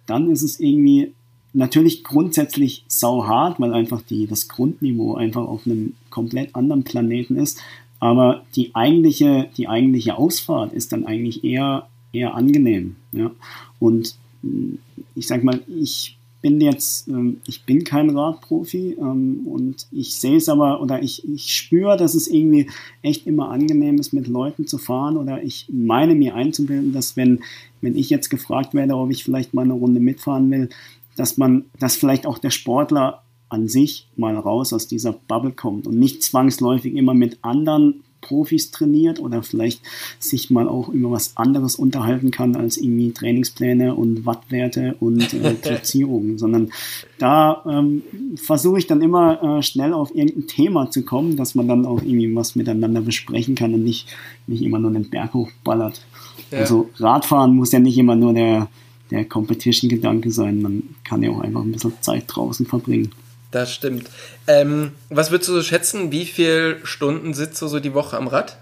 dann 0.06 0.30
ist 0.30 0.44
es 0.44 0.60
irgendwie 0.60 1.14
natürlich 1.54 2.04
grundsätzlich 2.04 2.84
sau 2.88 3.26
hart, 3.26 3.60
weil 3.60 3.74
einfach 3.74 4.02
die, 4.02 4.28
das 4.28 4.48
Grundniveau 4.48 5.16
einfach 5.16 5.44
auf 5.48 5.66
einem 5.66 5.94
komplett 6.10 6.56
anderen 6.56 6.84
Planeten 6.84 7.38
ist. 7.38 7.60
Aber 8.04 8.44
die 8.58 8.76
eigentliche, 8.76 9.48
die 9.56 9.70
eigentliche 9.70 10.18
Ausfahrt 10.18 10.74
ist 10.74 10.92
dann 10.92 11.06
eigentlich 11.06 11.46
eher, 11.46 11.88
eher 12.12 12.36
angenehm. 12.36 12.98
Ja? 13.14 13.32
Und 13.80 14.16
hm, 14.42 14.80
ich 15.16 15.26
sag 15.26 15.46
mal, 15.46 15.62
ich 15.70 16.18
bin 16.42 16.60
jetzt, 16.60 17.08
ähm, 17.08 17.38
ich 17.48 17.64
bin 17.64 17.86
kein 17.86 18.10
Radprofi 18.10 18.98
ähm, 19.00 19.48
und 19.48 19.88
ich 19.94 20.18
sehe 20.18 20.36
es 20.36 20.50
aber 20.50 20.82
oder 20.82 21.02
ich, 21.02 21.26
ich 21.26 21.56
spüre, 21.56 21.96
dass 21.96 22.14
es 22.14 22.28
irgendwie 22.28 22.70
echt 23.04 23.26
immer 23.26 23.52
angenehm 23.52 23.98
ist, 23.98 24.12
mit 24.12 24.28
Leuten 24.28 24.68
zu 24.68 24.80
fahren 24.80 25.16
oder 25.16 25.42
ich 25.42 25.68
meine 25.72 26.14
mir 26.14 26.36
einzubilden, 26.36 26.92
dass 26.92 27.16
wenn, 27.16 27.40
wenn 27.80 27.96
ich 27.96 28.10
jetzt 28.10 28.30
gefragt 28.30 28.74
werde, 28.74 28.98
ob 28.98 29.12
ich 29.12 29.24
vielleicht 29.24 29.54
mal 29.54 29.62
eine 29.62 29.72
Runde 29.72 30.02
mitfahren 30.02 30.52
will, 30.52 30.68
dass 31.16 31.38
man, 31.38 31.64
dass 31.80 31.96
vielleicht 31.96 32.26
auch 32.26 32.38
der 32.38 32.50
Sportler 32.50 33.24
an 33.54 33.68
sich 33.68 34.08
mal 34.16 34.36
raus 34.36 34.74
aus 34.74 34.88
dieser 34.88 35.14
Bubble 35.14 35.52
kommt 35.52 35.88
und 35.88 35.98
nicht 35.98 36.24
zwangsläufig 36.24 36.96
immer 36.96 37.14
mit 37.14 37.38
anderen 37.44 38.04
Profis 38.24 38.72
trainiert 38.72 39.20
oder 39.20 39.44
vielleicht 39.44 39.82
sich 40.18 40.50
mal 40.50 40.68
auch 40.68 40.90
über 40.90 41.12
was 41.12 41.38
anderes 41.38 41.76
unterhalten 41.76 42.32
kann 42.32 42.56
als 42.56 42.78
irgendwie 42.78 43.12
Trainingspläne 43.12 43.94
und 43.94 44.26
Wattwerte 44.26 44.96
und 45.00 45.34
äh, 45.34 45.54
Platzierungen, 45.62 46.38
sondern 46.40 46.72
da 47.20 47.64
ähm, 47.70 48.02
versuche 48.38 48.80
ich 48.80 48.88
dann 48.88 49.02
immer 49.02 49.60
äh, 49.60 49.62
schnell 49.62 49.94
auf 49.94 50.16
irgendein 50.16 50.48
Thema 50.48 50.90
zu 50.90 51.04
kommen, 51.04 51.38
dass 51.38 51.54
man 51.54 51.68
dann 51.68 51.86
auch 51.86 52.02
irgendwie 52.02 52.34
was 52.34 52.56
miteinander 52.56 53.02
besprechen 53.02 53.56
kann 53.56 53.74
und 53.74 53.84
nicht, 53.84 54.08
nicht 54.48 54.64
immer 54.64 54.80
nur 54.80 54.92
den 54.92 55.10
Berg 55.10 55.34
hochballert. 55.34 56.02
Ja. 56.50 56.60
Also 56.60 56.90
Radfahren 56.98 57.56
muss 57.56 57.72
ja 57.74 57.80
nicht 57.80 57.98
immer 57.98 58.16
nur 58.16 58.34
der, 58.34 58.70
der 59.12 59.26
Competition-Gedanke 59.26 60.32
sein, 60.32 60.62
man 60.62 60.84
kann 61.04 61.22
ja 61.22 61.30
auch 61.30 61.42
einfach 61.42 61.62
ein 61.62 61.72
bisschen 61.72 61.94
Zeit 62.02 62.24
draußen 62.28 62.66
verbringen. 62.66 63.12
Das 63.54 63.72
stimmt. 63.72 64.10
Ähm, 64.48 64.94
was 65.10 65.30
würdest 65.30 65.48
du 65.48 65.54
so 65.54 65.62
schätzen, 65.62 66.12
wie 66.12 66.26
viele 66.26 66.84
Stunden 66.88 67.36
sitzt 67.36 67.62
du 67.62 67.68
so 67.68 67.80
die 67.80 67.94
Woche 67.94 68.18
am 68.18 68.28
Rad? 68.28 68.58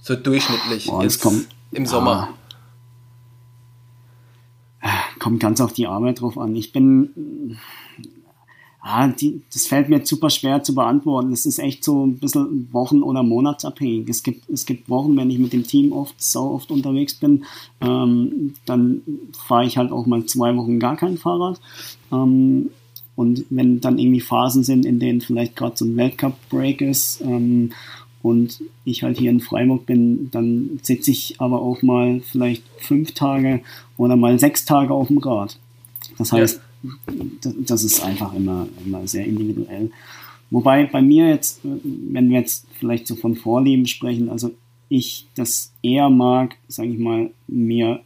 So 0.00 0.14
durchschnittlich 0.14 0.86
Boah, 0.86 1.02
jetzt 1.02 1.20
kommt, 1.20 1.48
im 1.72 1.84
Sommer. 1.84 2.28
Ah, 4.80 5.02
kommt 5.18 5.40
ganz 5.40 5.60
auf 5.60 5.72
die 5.72 5.88
Arbeit 5.88 6.20
drauf 6.20 6.38
an. 6.38 6.54
Ich 6.54 6.72
bin, 6.72 7.58
ah, 8.82 9.08
die, 9.08 9.42
das 9.52 9.66
fällt 9.66 9.88
mir 9.88 10.06
super 10.06 10.30
schwer 10.30 10.62
zu 10.62 10.72
beantworten. 10.72 11.32
Es 11.32 11.44
ist 11.44 11.58
echt 11.58 11.82
so 11.82 12.06
ein 12.06 12.20
bisschen 12.20 12.72
Wochen- 12.72 13.02
oder 13.02 13.24
Monatsabhängig. 13.24 14.08
Es 14.08 14.22
gibt, 14.22 14.48
es 14.48 14.64
gibt 14.64 14.88
Wochen, 14.88 15.16
wenn 15.16 15.28
ich 15.28 15.40
mit 15.40 15.52
dem 15.52 15.66
Team 15.66 15.90
oft, 15.90 16.14
sau 16.22 16.54
oft 16.54 16.70
unterwegs 16.70 17.14
bin, 17.14 17.44
ähm, 17.80 18.54
dann 18.64 19.02
fahre 19.48 19.66
ich 19.66 19.76
halt 19.76 19.90
auch 19.90 20.06
mal 20.06 20.24
zwei 20.26 20.56
Wochen 20.56 20.78
gar 20.78 20.96
kein 20.96 21.18
Fahrrad. 21.18 21.60
Ähm, 22.12 22.70
und 23.20 23.44
wenn 23.50 23.82
dann 23.82 23.98
irgendwie 23.98 24.22
Phasen 24.22 24.64
sind, 24.64 24.86
in 24.86 24.98
denen 24.98 25.20
vielleicht 25.20 25.54
gerade 25.54 25.76
so 25.76 25.84
ein 25.84 25.94
Weltcup-Break 25.94 26.80
ist 26.80 27.20
ähm, 27.20 27.72
und 28.22 28.62
ich 28.86 29.02
halt 29.02 29.18
hier 29.18 29.30
in 29.30 29.40
Freiburg 29.40 29.84
bin, 29.84 30.30
dann 30.30 30.80
sitze 30.80 31.10
ich 31.10 31.34
aber 31.38 31.60
auch 31.60 31.82
mal 31.82 32.22
vielleicht 32.22 32.62
fünf 32.78 33.12
Tage 33.12 33.60
oder 33.98 34.16
mal 34.16 34.38
sechs 34.38 34.64
Tage 34.64 34.94
auf 34.94 35.08
dem 35.08 35.18
Rad. 35.18 35.58
Das 36.16 36.32
heißt, 36.32 36.62
ja. 36.82 37.52
das 37.58 37.84
ist 37.84 38.02
einfach 38.02 38.32
immer, 38.32 38.66
immer 38.86 39.06
sehr 39.06 39.26
individuell. 39.26 39.90
Wobei 40.50 40.86
bei 40.86 41.02
mir 41.02 41.28
jetzt, 41.28 41.60
wenn 41.62 42.30
wir 42.30 42.38
jetzt 42.38 42.64
vielleicht 42.78 43.06
so 43.06 43.16
von 43.16 43.36
Vorlieben 43.36 43.86
sprechen, 43.86 44.30
also 44.30 44.50
ich 44.88 45.26
das 45.34 45.72
eher 45.82 46.08
mag, 46.08 46.56
sage 46.68 46.88
ich 46.88 46.98
mal, 46.98 47.32
mir 47.48 48.00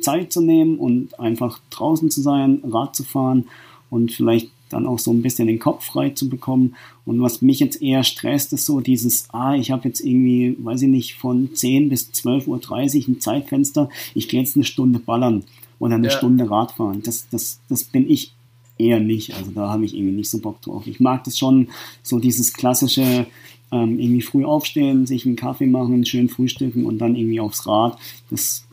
Zeit 0.00 0.32
zu 0.32 0.40
nehmen 0.40 0.78
und 0.78 1.20
einfach 1.20 1.58
draußen 1.68 2.10
zu 2.10 2.22
sein, 2.22 2.62
Rad 2.64 2.96
zu 2.96 3.04
fahren 3.04 3.44
und 3.90 4.10
vielleicht 4.10 4.50
dann 4.68 4.86
auch 4.86 4.98
so 4.98 5.12
ein 5.12 5.22
bisschen 5.22 5.46
den 5.46 5.58
Kopf 5.58 5.84
frei 5.84 6.10
zu 6.10 6.28
bekommen. 6.28 6.74
Und 7.04 7.20
was 7.20 7.42
mich 7.42 7.60
jetzt 7.60 7.82
eher 7.82 8.02
stresst, 8.02 8.52
ist 8.52 8.66
so 8.66 8.80
dieses, 8.80 9.28
ah, 9.32 9.54
ich 9.54 9.70
habe 9.70 9.88
jetzt 9.88 10.00
irgendwie, 10.00 10.56
weiß 10.58 10.82
ich 10.82 10.88
nicht, 10.88 11.14
von 11.14 11.54
10 11.54 11.88
bis 11.88 12.10
12.30 12.10 12.46
Uhr 12.48 13.08
ein 13.08 13.20
Zeitfenster, 13.20 13.88
ich 14.14 14.28
gehe 14.28 14.40
jetzt 14.40 14.56
eine 14.56 14.64
Stunde 14.64 14.98
ballern 14.98 15.44
oder 15.78 15.96
eine 15.96 16.08
ja. 16.08 16.12
Stunde 16.12 16.50
Radfahren. 16.50 17.02
Das, 17.02 17.26
das, 17.30 17.60
das 17.68 17.84
bin 17.84 18.10
ich 18.10 18.32
eher 18.78 19.00
nicht. 19.00 19.34
Also 19.34 19.50
da 19.52 19.70
habe 19.70 19.84
ich 19.84 19.94
irgendwie 19.94 20.16
nicht 20.16 20.30
so 20.30 20.38
Bock 20.38 20.60
drauf. 20.62 20.86
Ich 20.86 21.00
mag 21.00 21.24
das 21.24 21.38
schon, 21.38 21.68
so 22.02 22.18
dieses 22.18 22.52
klassische, 22.52 23.26
ähm, 23.70 23.98
irgendwie 23.98 24.22
früh 24.22 24.44
aufstehen, 24.44 25.06
sich 25.06 25.26
einen 25.26 25.36
Kaffee 25.36 25.66
machen, 25.66 26.04
schön 26.04 26.28
frühstücken 26.28 26.86
und 26.86 26.98
dann 26.98 27.16
irgendwie 27.16 27.40
aufs 27.40 27.66
Rad. 27.66 27.98
Das 28.30 28.64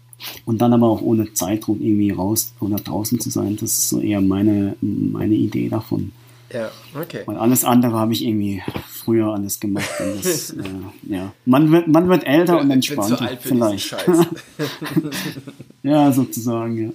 und 0.45 0.61
dann 0.61 0.73
aber 0.73 0.87
auch 0.87 1.01
ohne 1.01 1.33
Zeitdruck 1.33 1.79
irgendwie 1.79 2.11
raus 2.11 2.53
oder 2.59 2.75
draußen 2.75 3.19
zu 3.19 3.29
sein. 3.29 3.55
Das 3.55 3.71
ist 3.71 3.89
so 3.89 3.99
eher 3.99 4.21
meine, 4.21 4.75
meine 4.81 5.35
Idee 5.35 5.69
davon. 5.69 6.11
Ja, 6.53 6.69
okay. 6.99 7.21
Weil 7.25 7.37
alles 7.37 7.63
andere 7.63 7.93
habe 7.93 8.13
ich 8.13 8.25
irgendwie 8.25 8.61
früher 8.89 9.33
alles 9.33 9.59
gemacht. 9.59 9.89
Das, 9.99 10.49
äh, 10.51 10.63
ja. 11.07 11.33
man, 11.45 11.71
wird, 11.71 11.87
man 11.87 12.09
wird 12.09 12.25
älter 12.25 12.59
und 12.59 12.71
entspannter, 12.71 13.37
vielleicht. 13.39 13.95
ja, 15.83 16.11
sozusagen, 16.11 16.77
ja. 16.77 16.89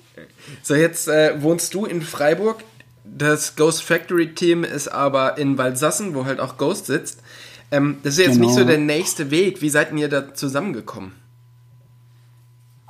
So, 0.62 0.74
jetzt 0.74 1.08
äh, 1.08 1.42
wohnst 1.42 1.72
du 1.74 1.86
in 1.86 2.02
Freiburg. 2.02 2.64
Das 3.04 3.56
Ghost 3.56 3.82
Factory 3.82 4.34
Team 4.34 4.62
ist 4.62 4.88
aber 4.88 5.38
in 5.38 5.56
Waldsassen, 5.56 6.14
wo 6.14 6.26
halt 6.26 6.40
auch 6.40 6.58
Ghost 6.58 6.86
sitzt. 6.86 7.22
Ähm, 7.70 7.98
das 8.02 8.14
ist 8.14 8.26
jetzt 8.26 8.34
genau. 8.34 8.46
nicht 8.46 8.56
so 8.56 8.64
der 8.64 8.78
nächste 8.78 9.30
Weg. 9.30 9.62
Wie 9.62 9.70
seid 9.70 9.92
ihr 9.94 10.08
da 10.08 10.34
zusammengekommen? 10.34 11.12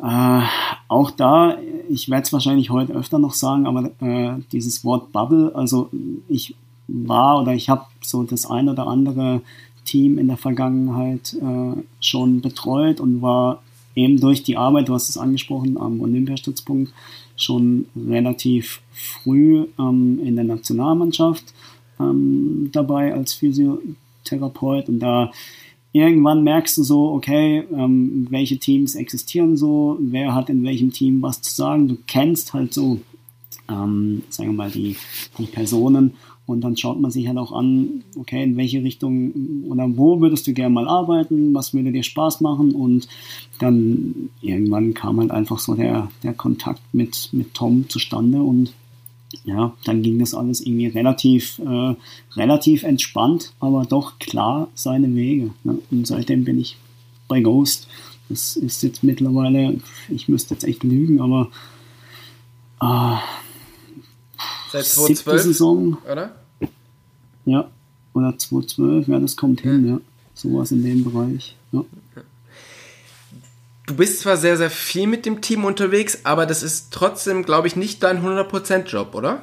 Äh, 0.02 0.42
auch 0.88 1.10
da, 1.10 1.56
ich 1.88 2.08
werde 2.10 2.22
es 2.22 2.32
wahrscheinlich 2.32 2.70
heute 2.70 2.92
öfter 2.92 3.18
noch 3.18 3.32
sagen, 3.32 3.66
aber 3.66 3.90
äh, 4.00 4.40
dieses 4.52 4.84
Wort 4.84 5.12
Bubble, 5.12 5.52
also 5.54 5.90
ich 6.28 6.54
war 6.88 7.40
oder 7.40 7.54
ich 7.54 7.68
habe 7.68 7.86
so 8.02 8.22
das 8.22 8.46
ein 8.46 8.68
oder 8.68 8.86
andere 8.86 9.40
Team 9.84 10.18
in 10.18 10.28
der 10.28 10.36
Vergangenheit 10.36 11.34
äh, 11.34 11.82
schon 12.00 12.40
betreut 12.40 13.00
und 13.00 13.22
war 13.22 13.62
eben 13.94 14.20
durch 14.20 14.42
die 14.42 14.56
Arbeit, 14.56 14.88
du 14.88 14.94
hast 14.94 15.08
es 15.08 15.16
angesprochen, 15.16 15.78
am 15.78 16.00
Olympiastützpunkt 16.00 16.92
schon 17.36 17.86
relativ 17.96 18.82
früh 18.92 19.66
ähm, 19.78 20.20
in 20.22 20.36
der 20.36 20.44
Nationalmannschaft 20.44 21.44
ähm, 21.98 22.70
dabei 22.72 23.14
als 23.14 23.34
Physiotherapeut 23.34 24.88
und 24.88 25.00
da 25.00 25.30
irgendwann 25.92 26.44
merkst 26.44 26.76
du 26.78 26.82
so, 26.82 27.12
okay, 27.12 27.64
ähm, 27.72 28.26
welche 28.30 28.58
Teams 28.58 28.94
existieren 28.94 29.56
so, 29.56 29.98
wer 30.00 30.34
hat 30.34 30.50
in 30.50 30.62
welchem 30.62 30.92
Team 30.92 31.22
was 31.22 31.40
zu 31.42 31.54
sagen. 31.54 31.88
Du 31.88 31.96
kennst 32.06 32.52
halt 32.52 32.74
so, 32.74 33.00
ähm, 33.68 34.22
sagen 34.28 34.50
wir 34.50 34.56
mal, 34.56 34.70
die, 34.70 34.96
die 35.38 35.46
Personen 35.46 36.14
und 36.46 36.60
dann 36.60 36.76
schaut 36.76 37.00
man 37.00 37.10
sich 37.10 37.26
halt 37.26 37.38
auch 37.38 37.52
an, 37.52 38.04
okay, 38.16 38.42
in 38.44 38.56
welche 38.56 38.82
Richtung 38.82 39.64
oder 39.68 39.84
wo 39.96 40.20
würdest 40.20 40.46
du 40.46 40.52
gerne 40.52 40.74
mal 40.74 40.88
arbeiten, 40.88 41.52
was 41.54 41.74
würde 41.74 41.90
dir 41.90 42.04
Spaß 42.04 42.40
machen 42.40 42.72
und 42.72 43.08
dann 43.58 44.30
irgendwann 44.40 44.94
kam 44.94 45.18
halt 45.18 45.32
einfach 45.32 45.58
so 45.58 45.74
der, 45.74 46.08
der 46.22 46.34
Kontakt 46.34 46.82
mit, 46.92 47.30
mit 47.32 47.52
Tom 47.54 47.88
zustande 47.88 48.40
und 48.42 48.72
ja, 49.44 49.74
dann 49.84 50.02
ging 50.02 50.18
das 50.18 50.34
alles 50.34 50.60
irgendwie 50.60 50.86
relativ, 50.86 51.58
äh, 51.58 51.94
relativ 52.36 52.82
entspannt, 52.82 53.52
aber 53.60 53.84
doch 53.84 54.18
klar 54.18 54.68
seine 54.74 55.14
Wege. 55.14 55.50
Ne? 55.64 55.78
Und 55.90 56.06
seitdem 56.06 56.44
bin 56.44 56.58
ich 56.58 56.76
bei 57.28 57.40
Ghost. 57.40 57.88
Das 58.28 58.56
ist 58.56 58.82
jetzt 58.82 59.04
mittlerweile, 59.04 59.78
ich 60.08 60.28
müsste 60.28 60.54
jetzt 60.54 60.64
echt 60.64 60.82
lügen, 60.82 61.20
aber 61.20 61.48
äh, 62.80 63.18
seit 64.72 64.84
2012 64.84 65.42
Saison, 65.42 65.98
oder? 66.10 66.34
Ja, 67.44 67.70
oder 68.14 68.36
2012, 68.36 69.08
ja, 69.08 69.20
das 69.20 69.36
kommt 69.36 69.60
hin, 69.60 69.86
ja. 69.86 70.00
Sowas 70.34 70.72
in 70.72 70.82
dem 70.82 71.04
Bereich. 71.04 71.56
Ja. 71.72 71.84
Du 73.86 73.94
bist 73.94 74.20
zwar 74.20 74.36
sehr, 74.36 74.56
sehr 74.56 74.70
viel 74.70 75.06
mit 75.06 75.26
dem 75.26 75.40
Team 75.40 75.64
unterwegs, 75.64 76.24
aber 76.24 76.44
das 76.44 76.62
ist 76.62 76.92
trotzdem, 76.92 77.44
glaube 77.44 77.68
ich, 77.68 77.76
nicht 77.76 78.02
dein 78.02 78.22
100%-Job, 78.22 79.14
oder? 79.14 79.42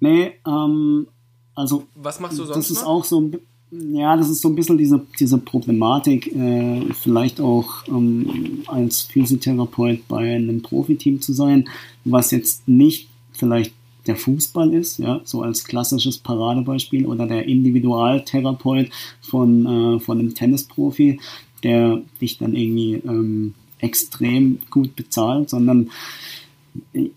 Nee, 0.00 0.32
ähm, 0.46 1.06
also. 1.54 1.86
Was 1.94 2.20
machst 2.20 2.38
du 2.38 2.44
sonst? 2.44 2.56
Das 2.56 2.70
ist 2.70 2.82
noch? 2.82 2.88
auch 2.88 3.04
so 3.04 3.30
ja, 3.70 4.16
das 4.16 4.28
ist 4.30 4.40
so 4.40 4.48
ein 4.48 4.56
bisschen 4.56 4.78
diese, 4.78 5.00
diese 5.18 5.38
Problematik, 5.38 6.34
äh, 6.34 6.92
vielleicht 6.92 7.40
auch 7.40 7.86
ähm, 7.86 8.64
als 8.66 9.02
Physiotherapeut 9.02 10.08
bei 10.08 10.34
einem 10.34 10.62
Profiteam 10.62 11.20
zu 11.20 11.32
sein, 11.32 11.68
was 12.04 12.32
jetzt 12.32 12.66
nicht 12.66 13.08
vielleicht 13.32 13.74
der 14.06 14.16
Fußball 14.16 14.74
ist, 14.74 14.98
ja, 14.98 15.20
so 15.24 15.42
als 15.42 15.64
klassisches 15.64 16.18
Paradebeispiel 16.18 17.06
oder 17.06 17.26
der 17.26 17.46
Individualtherapeut 17.46 18.90
von, 19.20 19.66
äh, 19.66 20.00
von 20.00 20.18
einem 20.18 20.34
Tennisprofi, 20.34 21.20
der 21.60 22.02
dich 22.20 22.38
dann 22.38 22.54
irgendwie 22.54 22.94
ähm, 22.94 23.54
extrem 23.78 24.58
gut 24.70 24.96
bezahlt, 24.96 25.50
sondern 25.50 25.90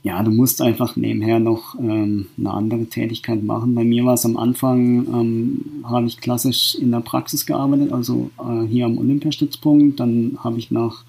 ja, 0.01 0.23
du 0.23 0.31
musst 0.31 0.61
einfach 0.61 0.95
nebenher 0.95 1.39
noch 1.39 1.77
ähm, 1.79 2.27
eine 2.37 2.51
andere 2.51 2.85
Tätigkeit 2.85 3.43
machen. 3.43 3.75
Bei 3.75 3.83
mir 3.83 4.03
war 4.05 4.15
es 4.15 4.25
am 4.25 4.37
Anfang, 4.37 5.05
ähm, 5.07 5.61
habe 5.83 6.07
ich 6.07 6.19
klassisch 6.19 6.75
in 6.75 6.91
der 6.91 7.01
Praxis 7.01 7.45
gearbeitet, 7.45 7.91
also 7.91 8.31
äh, 8.39 8.65
hier 8.67 8.85
am 8.85 8.97
Olympiastützpunkt. 8.97 9.99
Dann 9.99 10.37
habe 10.43 10.57
ich 10.57 10.71
nach, 10.71 11.03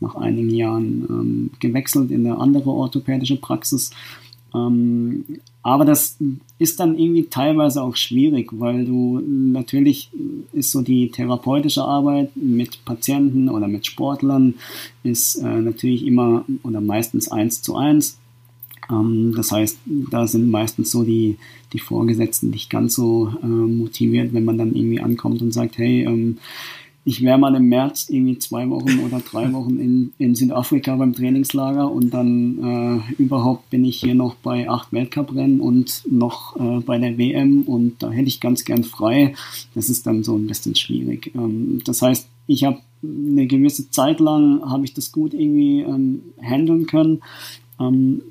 nach 0.00 0.14
einigen 0.14 0.50
Jahren 0.50 1.06
ähm, 1.08 1.50
gewechselt 1.58 2.10
in 2.10 2.26
eine 2.26 2.38
andere 2.38 2.70
orthopädische 2.70 3.36
Praxis 3.36 3.90
aber 5.62 5.84
das 5.84 6.16
ist 6.58 6.78
dann 6.78 6.98
irgendwie 6.98 7.24
teilweise 7.24 7.82
auch 7.82 7.96
schwierig, 7.96 8.50
weil 8.52 8.84
du 8.84 9.20
natürlich 9.20 10.10
ist 10.52 10.70
so 10.70 10.80
die 10.80 11.10
therapeutische 11.10 11.82
Arbeit 11.82 12.36
mit 12.36 12.84
Patienten 12.84 13.48
oder 13.48 13.66
mit 13.66 13.86
Sportlern 13.86 14.54
ist 15.02 15.36
äh, 15.36 15.60
natürlich 15.60 16.06
immer 16.06 16.44
oder 16.62 16.80
meistens 16.80 17.30
eins 17.30 17.62
zu 17.62 17.76
eins. 17.76 18.18
Ähm, 18.90 19.34
das 19.36 19.52
heißt, 19.52 19.78
da 20.10 20.26
sind 20.26 20.50
meistens 20.50 20.90
so 20.90 21.02
die, 21.02 21.36
die 21.72 21.80
Vorgesetzten 21.80 22.50
nicht 22.50 22.70
ganz 22.70 22.94
so 22.94 23.32
äh, 23.42 23.46
motiviert, 23.46 24.32
wenn 24.32 24.44
man 24.44 24.58
dann 24.58 24.74
irgendwie 24.74 25.00
ankommt 25.00 25.42
und 25.42 25.52
sagt, 25.52 25.78
hey, 25.78 26.04
ähm, 26.04 26.38
ich 27.06 27.22
wäre 27.22 27.38
mal 27.38 27.54
im 27.54 27.68
März 27.68 28.08
irgendwie 28.10 28.36
zwei 28.36 28.68
Wochen 28.68 28.98
oder 28.98 29.20
drei 29.20 29.52
Wochen 29.52 29.78
in, 29.78 30.12
in 30.18 30.34
Südafrika 30.34 30.96
beim 30.96 31.12
Trainingslager 31.12 31.90
und 31.90 32.12
dann 32.12 33.04
äh, 33.08 33.22
überhaupt 33.22 33.70
bin 33.70 33.84
ich 33.84 34.00
hier 34.00 34.16
noch 34.16 34.34
bei 34.34 34.68
acht 34.68 34.92
Weltcuprennen 34.92 35.60
und 35.60 36.02
noch 36.10 36.56
äh, 36.56 36.80
bei 36.80 36.98
der 36.98 37.16
WM 37.16 37.62
und 37.62 38.02
da 38.02 38.10
hätte 38.10 38.26
ich 38.26 38.40
ganz 38.40 38.64
gern 38.64 38.82
frei. 38.82 39.34
Das 39.76 39.88
ist 39.88 40.04
dann 40.08 40.24
so 40.24 40.36
ein 40.36 40.48
bisschen 40.48 40.74
schwierig. 40.74 41.30
Ähm, 41.36 41.80
das 41.84 42.02
heißt, 42.02 42.28
ich 42.48 42.64
habe 42.64 42.80
eine 43.04 43.46
gewisse 43.46 43.88
Zeit 43.90 44.18
lang 44.18 44.68
habe 44.68 44.84
ich 44.84 44.92
das 44.92 45.12
gut 45.12 45.32
irgendwie 45.32 45.82
ähm, 45.82 46.22
handeln 46.42 46.86
können. 46.86 47.22
Ähm, 47.78 48.22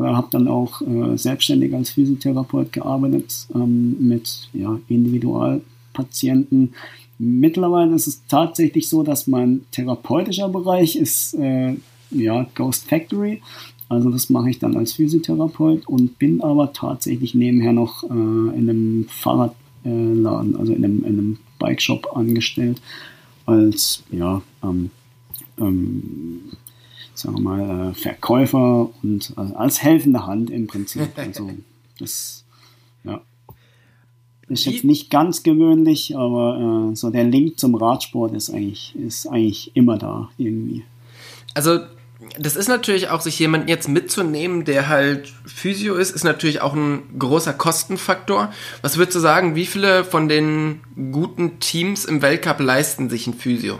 habe 0.00 0.28
dann 0.32 0.48
auch 0.48 0.82
äh, 0.82 1.16
selbstständig 1.16 1.72
als 1.74 1.90
Physiotherapeut 1.90 2.72
gearbeitet 2.72 3.46
ähm, 3.54 3.96
mit 4.00 4.48
ja, 4.52 4.80
Individualpatienten. 4.88 6.74
Mittlerweile 7.18 7.94
ist 7.94 8.06
es 8.06 8.26
tatsächlich 8.26 8.88
so, 8.88 9.02
dass 9.02 9.26
mein 9.26 9.64
therapeutischer 9.72 10.48
Bereich 10.48 10.96
ist 10.96 11.34
äh, 11.34 11.76
ja, 12.10 12.46
Ghost 12.54 12.88
Factory. 12.88 13.42
Also 13.88 14.10
das 14.10 14.30
mache 14.30 14.50
ich 14.50 14.58
dann 14.58 14.76
als 14.76 14.94
Physiotherapeut 14.94 15.86
und 15.86 16.18
bin 16.18 16.40
aber 16.40 16.72
tatsächlich 16.72 17.34
nebenher 17.34 17.72
noch 17.72 18.02
äh, 18.04 18.06
in 18.08 18.68
einem 18.68 19.06
Fahrradladen, 19.08 20.56
also 20.56 20.72
in 20.72 20.84
einem, 20.84 20.98
in 21.04 21.18
einem 21.18 21.38
Bike-Shop 21.58 22.16
angestellt 22.16 22.80
als 23.46 24.02
ja, 24.10 24.42
ähm, 24.62 24.90
ähm, 25.58 26.40
sagen 27.14 27.36
wir 27.36 27.42
mal, 27.42 27.90
äh, 27.90 27.94
Verkäufer 27.94 28.90
und 29.02 29.32
äh, 29.36 29.54
als 29.54 29.82
helfende 29.82 30.26
Hand 30.26 30.50
im 30.50 30.66
Prinzip. 30.66 31.08
Also 31.16 31.50
das 31.98 32.44
ja, 33.04 33.20
ist 34.48 34.64
jetzt 34.64 34.84
nicht 34.84 35.10
ganz 35.10 35.42
gewöhnlich, 35.42 36.16
aber 36.16 36.90
äh, 36.92 36.96
so 36.96 37.10
der 37.10 37.24
Link 37.24 37.58
zum 37.58 37.74
Radsport 37.74 38.34
ist 38.34 38.50
eigentlich, 38.50 38.94
ist 38.96 39.26
eigentlich 39.26 39.72
immer 39.74 39.98
da 39.98 40.30
irgendwie. 40.38 40.84
Also 41.54 41.80
das 42.38 42.56
ist 42.56 42.68
natürlich 42.68 43.08
auch, 43.08 43.20
sich 43.20 43.38
jemanden 43.38 43.68
jetzt 43.68 43.88
mitzunehmen, 43.88 44.64
der 44.64 44.88
halt 44.88 45.32
Physio 45.44 45.94
ist, 45.94 46.14
ist 46.14 46.24
natürlich 46.24 46.60
auch 46.60 46.74
ein 46.74 47.18
großer 47.18 47.52
Kostenfaktor. 47.52 48.52
Was 48.82 48.96
würdest 48.96 49.16
du 49.16 49.20
sagen, 49.20 49.54
wie 49.54 49.66
viele 49.66 50.04
von 50.04 50.28
den 50.28 50.80
guten 51.12 51.58
Teams 51.60 52.04
im 52.04 52.22
Weltcup 52.22 52.60
leisten 52.60 53.10
sich 53.10 53.26
ein 53.26 53.34
Physio? 53.34 53.78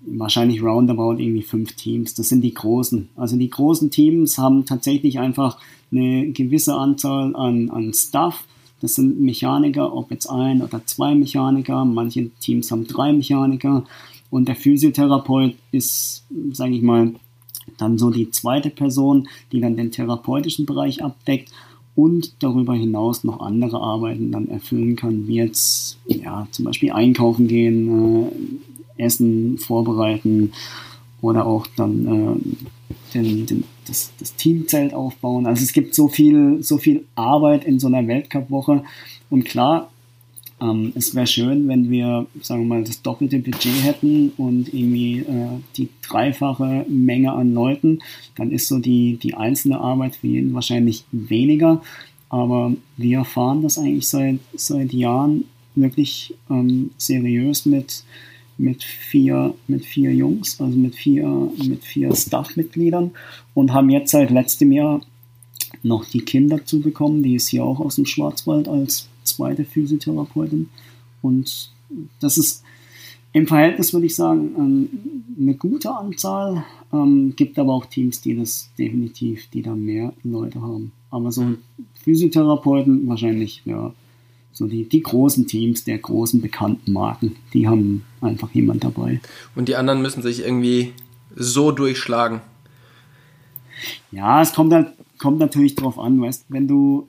Wahrscheinlich 0.00 0.62
roundabout 0.62 1.18
irgendwie 1.18 1.42
fünf 1.42 1.74
Teams. 1.74 2.14
Das 2.14 2.28
sind 2.28 2.42
die 2.42 2.54
großen. 2.54 3.10
Also 3.16 3.36
die 3.36 3.48
großen 3.48 3.90
Teams 3.90 4.38
haben 4.38 4.66
tatsächlich 4.66 5.18
einfach 5.18 5.58
eine 5.92 6.30
gewisse 6.32 6.74
Anzahl 6.74 7.34
an, 7.36 7.70
an 7.70 7.92
Staff. 7.92 8.44
Das 8.80 8.94
sind 8.94 9.20
Mechaniker, 9.20 9.94
ob 9.94 10.10
jetzt 10.10 10.26
ein 10.26 10.62
oder 10.62 10.84
zwei 10.86 11.14
Mechaniker. 11.14 11.84
Manche 11.84 12.30
Teams 12.40 12.70
haben 12.70 12.86
drei 12.86 13.12
Mechaniker. 13.12 13.84
Und 14.30 14.48
der 14.48 14.56
Physiotherapeut 14.56 15.54
ist, 15.72 16.24
sage 16.52 16.74
ich 16.74 16.82
mal, 16.82 17.14
dann 17.78 17.98
so 17.98 18.10
die 18.10 18.30
zweite 18.30 18.70
Person, 18.70 19.28
die 19.52 19.60
dann 19.60 19.76
den 19.76 19.90
therapeutischen 19.90 20.66
Bereich 20.66 21.02
abdeckt 21.02 21.50
und 21.94 22.42
darüber 22.42 22.74
hinaus 22.74 23.24
noch 23.24 23.40
andere 23.40 23.80
Arbeiten 23.80 24.32
dann 24.32 24.48
erfüllen 24.48 24.96
kann, 24.96 25.26
wie 25.26 25.36
jetzt 25.36 25.98
ja, 26.06 26.46
zum 26.50 26.64
Beispiel 26.64 26.92
einkaufen 26.92 27.48
gehen, 27.48 28.28
äh, 28.96 29.04
Essen 29.04 29.58
vorbereiten 29.58 30.52
oder 31.20 31.46
auch 31.46 31.66
dann 31.76 32.06
äh, 32.06 33.14
den, 33.14 33.46
den, 33.46 33.64
das, 33.86 34.12
das 34.18 34.34
Teamzelt 34.36 34.94
aufbauen. 34.94 35.46
Also 35.46 35.62
es 35.62 35.72
gibt 35.72 35.94
so 35.94 36.08
viel, 36.08 36.62
so 36.62 36.78
viel 36.78 37.04
Arbeit 37.14 37.64
in 37.64 37.78
so 37.78 37.88
einer 37.88 38.06
Weltcup-Woche. 38.06 38.84
Und 39.28 39.44
klar, 39.44 39.90
ähm, 40.60 40.92
es 40.94 41.14
wäre 41.14 41.26
schön, 41.26 41.68
wenn 41.68 41.90
wir, 41.90 42.26
sagen 42.42 42.62
wir 42.62 42.68
mal, 42.68 42.84
das 42.84 43.02
doppelte 43.02 43.38
Budget 43.38 43.82
hätten 43.82 44.32
und 44.36 44.72
irgendwie 44.72 45.20
äh, 45.20 45.58
die 45.76 45.88
dreifache 46.02 46.84
Menge 46.88 47.32
an 47.32 47.54
Leuten. 47.54 48.00
Dann 48.36 48.50
ist 48.50 48.68
so 48.68 48.78
die, 48.78 49.18
die 49.22 49.34
einzelne 49.34 49.80
Arbeit 49.80 50.16
für 50.16 50.26
jeden 50.26 50.54
wahrscheinlich 50.54 51.04
weniger. 51.12 51.82
Aber 52.28 52.72
wir 52.96 53.24
fahren 53.24 53.62
das 53.62 53.78
eigentlich 53.78 54.08
seit, 54.08 54.38
seit 54.54 54.92
Jahren 54.92 55.44
wirklich 55.74 56.34
ähm, 56.50 56.90
seriös 56.96 57.66
mit, 57.66 58.04
mit, 58.60 58.84
vier, 58.84 59.54
mit 59.68 59.84
vier 59.84 60.12
Jungs, 60.12 60.60
also 60.60 60.76
mit 60.76 60.94
vier, 60.94 61.50
mit 61.66 61.82
vier 61.82 62.14
Staff-Mitgliedern 62.14 63.12
und 63.54 63.72
haben 63.72 63.90
jetzt 63.90 64.10
seit 64.10 64.30
letztem 64.30 64.72
Jahr 64.72 65.00
noch 65.82 66.04
die 66.04 66.20
Kinder 66.20 66.58
dazu 66.58 66.80
bekommen, 66.80 67.22
die 67.22 67.36
ist 67.36 67.48
hier 67.48 67.64
auch 67.64 67.80
aus 67.80 67.96
dem 67.96 68.06
Schwarzwald 68.06 68.68
als 68.68 69.08
zweite 69.24 69.64
Physiotherapeutin. 69.64 70.68
Und 71.22 71.70
das 72.20 72.36
ist 72.36 72.62
im 73.32 73.46
Verhältnis, 73.46 73.92
würde 73.92 74.06
ich 74.06 74.14
sagen, 74.14 74.54
ähm, 74.58 74.88
eine 75.40 75.54
gute 75.54 75.94
Anzahl. 75.94 76.64
Ähm, 76.92 77.34
gibt 77.36 77.58
aber 77.58 77.72
auch 77.72 77.86
Teams, 77.86 78.20
die 78.20 78.36
das 78.36 78.70
definitiv, 78.78 79.48
die 79.50 79.62
da 79.62 79.74
mehr 79.74 80.12
Leute 80.22 80.60
haben. 80.60 80.92
Aber 81.10 81.30
so 81.32 81.54
Physiotherapeuten 82.02 83.08
wahrscheinlich, 83.08 83.62
ja, 83.64 83.94
so 84.52 84.66
die, 84.66 84.88
die 84.88 85.02
großen 85.02 85.46
Teams 85.46 85.84
der 85.84 85.98
großen 85.98 86.40
bekannten 86.40 86.92
Marken, 86.92 87.36
die 87.52 87.68
haben 87.68 88.04
einfach 88.20 88.50
jemand 88.52 88.84
dabei. 88.84 89.20
Und 89.54 89.68
die 89.68 89.76
anderen 89.76 90.02
müssen 90.02 90.22
sich 90.22 90.40
irgendwie 90.44 90.92
so 91.34 91.72
durchschlagen. 91.72 92.40
Ja, 94.10 94.42
es 94.42 94.52
kommt 94.52 94.72
halt, 94.72 94.88
kommt 95.18 95.38
natürlich 95.38 95.74
drauf 95.74 95.98
an, 95.98 96.20
weißt, 96.20 96.46
wenn 96.48 96.68
du 96.68 97.08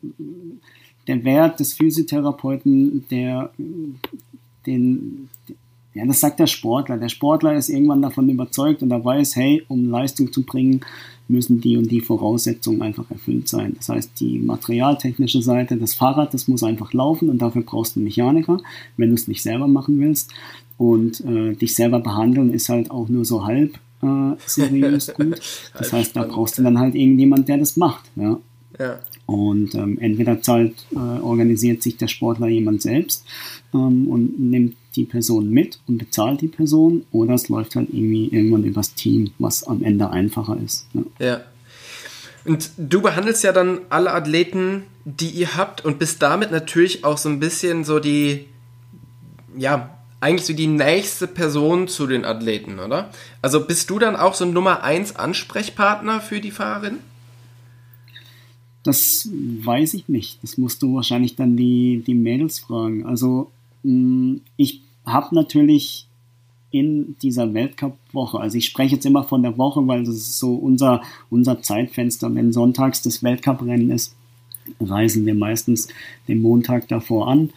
der 1.07 1.23
Wert 1.23 1.59
des 1.59 1.73
Physiotherapeuten, 1.73 3.05
der 3.09 3.51
den, 4.65 5.29
ja, 5.93 6.05
das 6.05 6.19
sagt 6.19 6.39
der 6.39 6.47
Sportler. 6.47 6.97
Der 6.97 7.09
Sportler 7.09 7.55
ist 7.55 7.69
irgendwann 7.69 8.01
davon 8.01 8.29
überzeugt 8.29 8.83
und 8.83 8.91
er 8.91 9.03
weiß, 9.03 9.35
hey, 9.35 9.63
um 9.67 9.89
Leistung 9.89 10.31
zu 10.31 10.43
bringen, 10.43 10.81
müssen 11.31 11.61
die 11.61 11.77
und 11.77 11.89
die 11.89 12.01
Voraussetzungen 12.01 12.81
einfach 12.81 13.09
erfüllt 13.09 13.47
sein. 13.47 13.73
Das 13.77 13.89
heißt, 13.89 14.19
die 14.19 14.39
materialtechnische 14.39 15.41
Seite, 15.41 15.77
das 15.77 15.93
Fahrrad, 15.93 16.33
das 16.33 16.47
muss 16.47 16.63
einfach 16.63 16.93
laufen 16.93 17.29
und 17.29 17.41
dafür 17.41 17.63
brauchst 17.63 17.95
du 17.95 17.99
einen 17.99 18.05
Mechaniker, 18.05 18.59
wenn 18.97 19.09
du 19.09 19.15
es 19.15 19.27
nicht 19.27 19.41
selber 19.41 19.67
machen 19.67 19.99
willst. 19.99 20.31
Und 20.77 21.21
äh, 21.21 21.53
dich 21.53 21.75
selber 21.75 21.99
behandeln 21.99 22.53
ist 22.53 22.69
halt 22.69 22.89
auch 22.91 23.07
nur 23.07 23.23
so 23.23 23.45
halb 23.45 23.79
äh, 24.01 24.35
seriös 24.45 25.13
gut. 25.17 25.39
Das 25.77 25.93
heißt, 25.93 26.15
da 26.15 26.23
brauchst 26.23 26.57
du 26.57 26.63
dann 26.63 26.79
halt 26.79 26.95
irgendjemand, 26.95 27.47
der 27.47 27.57
das 27.57 27.77
macht. 27.77 28.05
Ja. 28.15 28.39
ja. 28.79 28.99
Und 29.25 29.75
ähm, 29.75 29.97
entweder 29.99 30.41
zahlt, 30.41 30.73
äh, 30.91 30.97
organisiert 30.97 31.83
sich 31.83 31.97
der 31.97 32.07
Sportler 32.07 32.47
jemand 32.47 32.81
selbst 32.81 33.25
ähm, 33.73 34.07
und 34.07 34.39
nimmt 34.39 34.75
die 34.95 35.05
Person 35.05 35.49
mit 35.49 35.79
und 35.87 35.97
bezahlt 35.97 36.41
die 36.41 36.47
Person, 36.47 37.05
oder 37.11 37.35
es 37.35 37.49
läuft 37.49 37.75
halt 37.75 37.89
irgendwie 37.91 38.27
irgendwann 38.27 38.63
übers 38.63 38.93
Team, 38.93 39.31
was 39.39 39.63
am 39.63 39.83
Ende 39.83 40.09
einfacher 40.09 40.57
ist. 40.63 40.93
Ne? 40.93 41.05
Ja. 41.19 41.41
Und 42.45 42.71
du 42.77 43.01
behandelst 43.01 43.43
ja 43.43 43.51
dann 43.51 43.81
alle 43.89 44.11
Athleten, 44.11 44.83
die 45.05 45.29
ihr 45.29 45.55
habt 45.55 45.85
und 45.85 45.99
bist 45.99 46.21
damit 46.21 46.51
natürlich 46.51 47.03
auch 47.03 47.17
so 47.17 47.29
ein 47.29 47.39
bisschen 47.39 47.83
so 47.83 47.99
die, 47.99 48.45
ja, 49.57 49.89
eigentlich 50.19 50.45
so 50.45 50.53
die 50.53 50.67
nächste 50.67 51.27
Person 51.27 51.87
zu 51.87 52.05
den 52.07 52.25
Athleten, 52.25 52.79
oder? 52.79 53.09
Also 53.41 53.65
bist 53.65 53.89
du 53.89 53.99
dann 53.99 54.15
auch 54.15 54.35
so 54.35 54.45
ein 54.45 54.53
Nummer 54.53 54.83
1 54.83 55.15
Ansprechpartner 55.15 56.21
für 56.21 56.39
die 56.39 56.51
Fahrerin? 56.51 56.97
Das 58.83 59.29
weiß 59.31 59.93
ich 59.95 60.09
nicht. 60.09 60.41
Das 60.43 60.57
musst 60.57 60.81
du 60.81 60.95
wahrscheinlich 60.95 61.35
dann 61.35 61.57
die, 61.57 62.03
die 62.05 62.15
Mädels 62.15 62.59
fragen. 62.59 63.05
Also 63.05 63.51
ich 63.83 64.81
habe 65.05 65.35
natürlich 65.35 66.07
in 66.71 67.17
dieser 67.21 67.53
Weltcup-Woche, 67.53 68.39
also 68.39 68.57
ich 68.57 68.65
spreche 68.65 68.95
jetzt 68.95 69.05
immer 69.05 69.23
von 69.23 69.43
der 69.43 69.57
Woche, 69.57 69.85
weil 69.87 70.03
das 70.03 70.15
ist 70.15 70.39
so 70.39 70.55
unser, 70.55 71.01
unser 71.29 71.61
Zeitfenster. 71.61 72.33
Wenn 72.33 72.53
sonntags 72.53 73.01
das 73.01 73.23
Weltcuprennen 73.23 73.91
ist, 73.91 74.15
reisen 74.79 75.25
wir 75.25 75.35
meistens 75.35 75.89
den 76.27 76.41
Montag 76.41 76.87
davor 76.87 77.27
an 77.27 77.49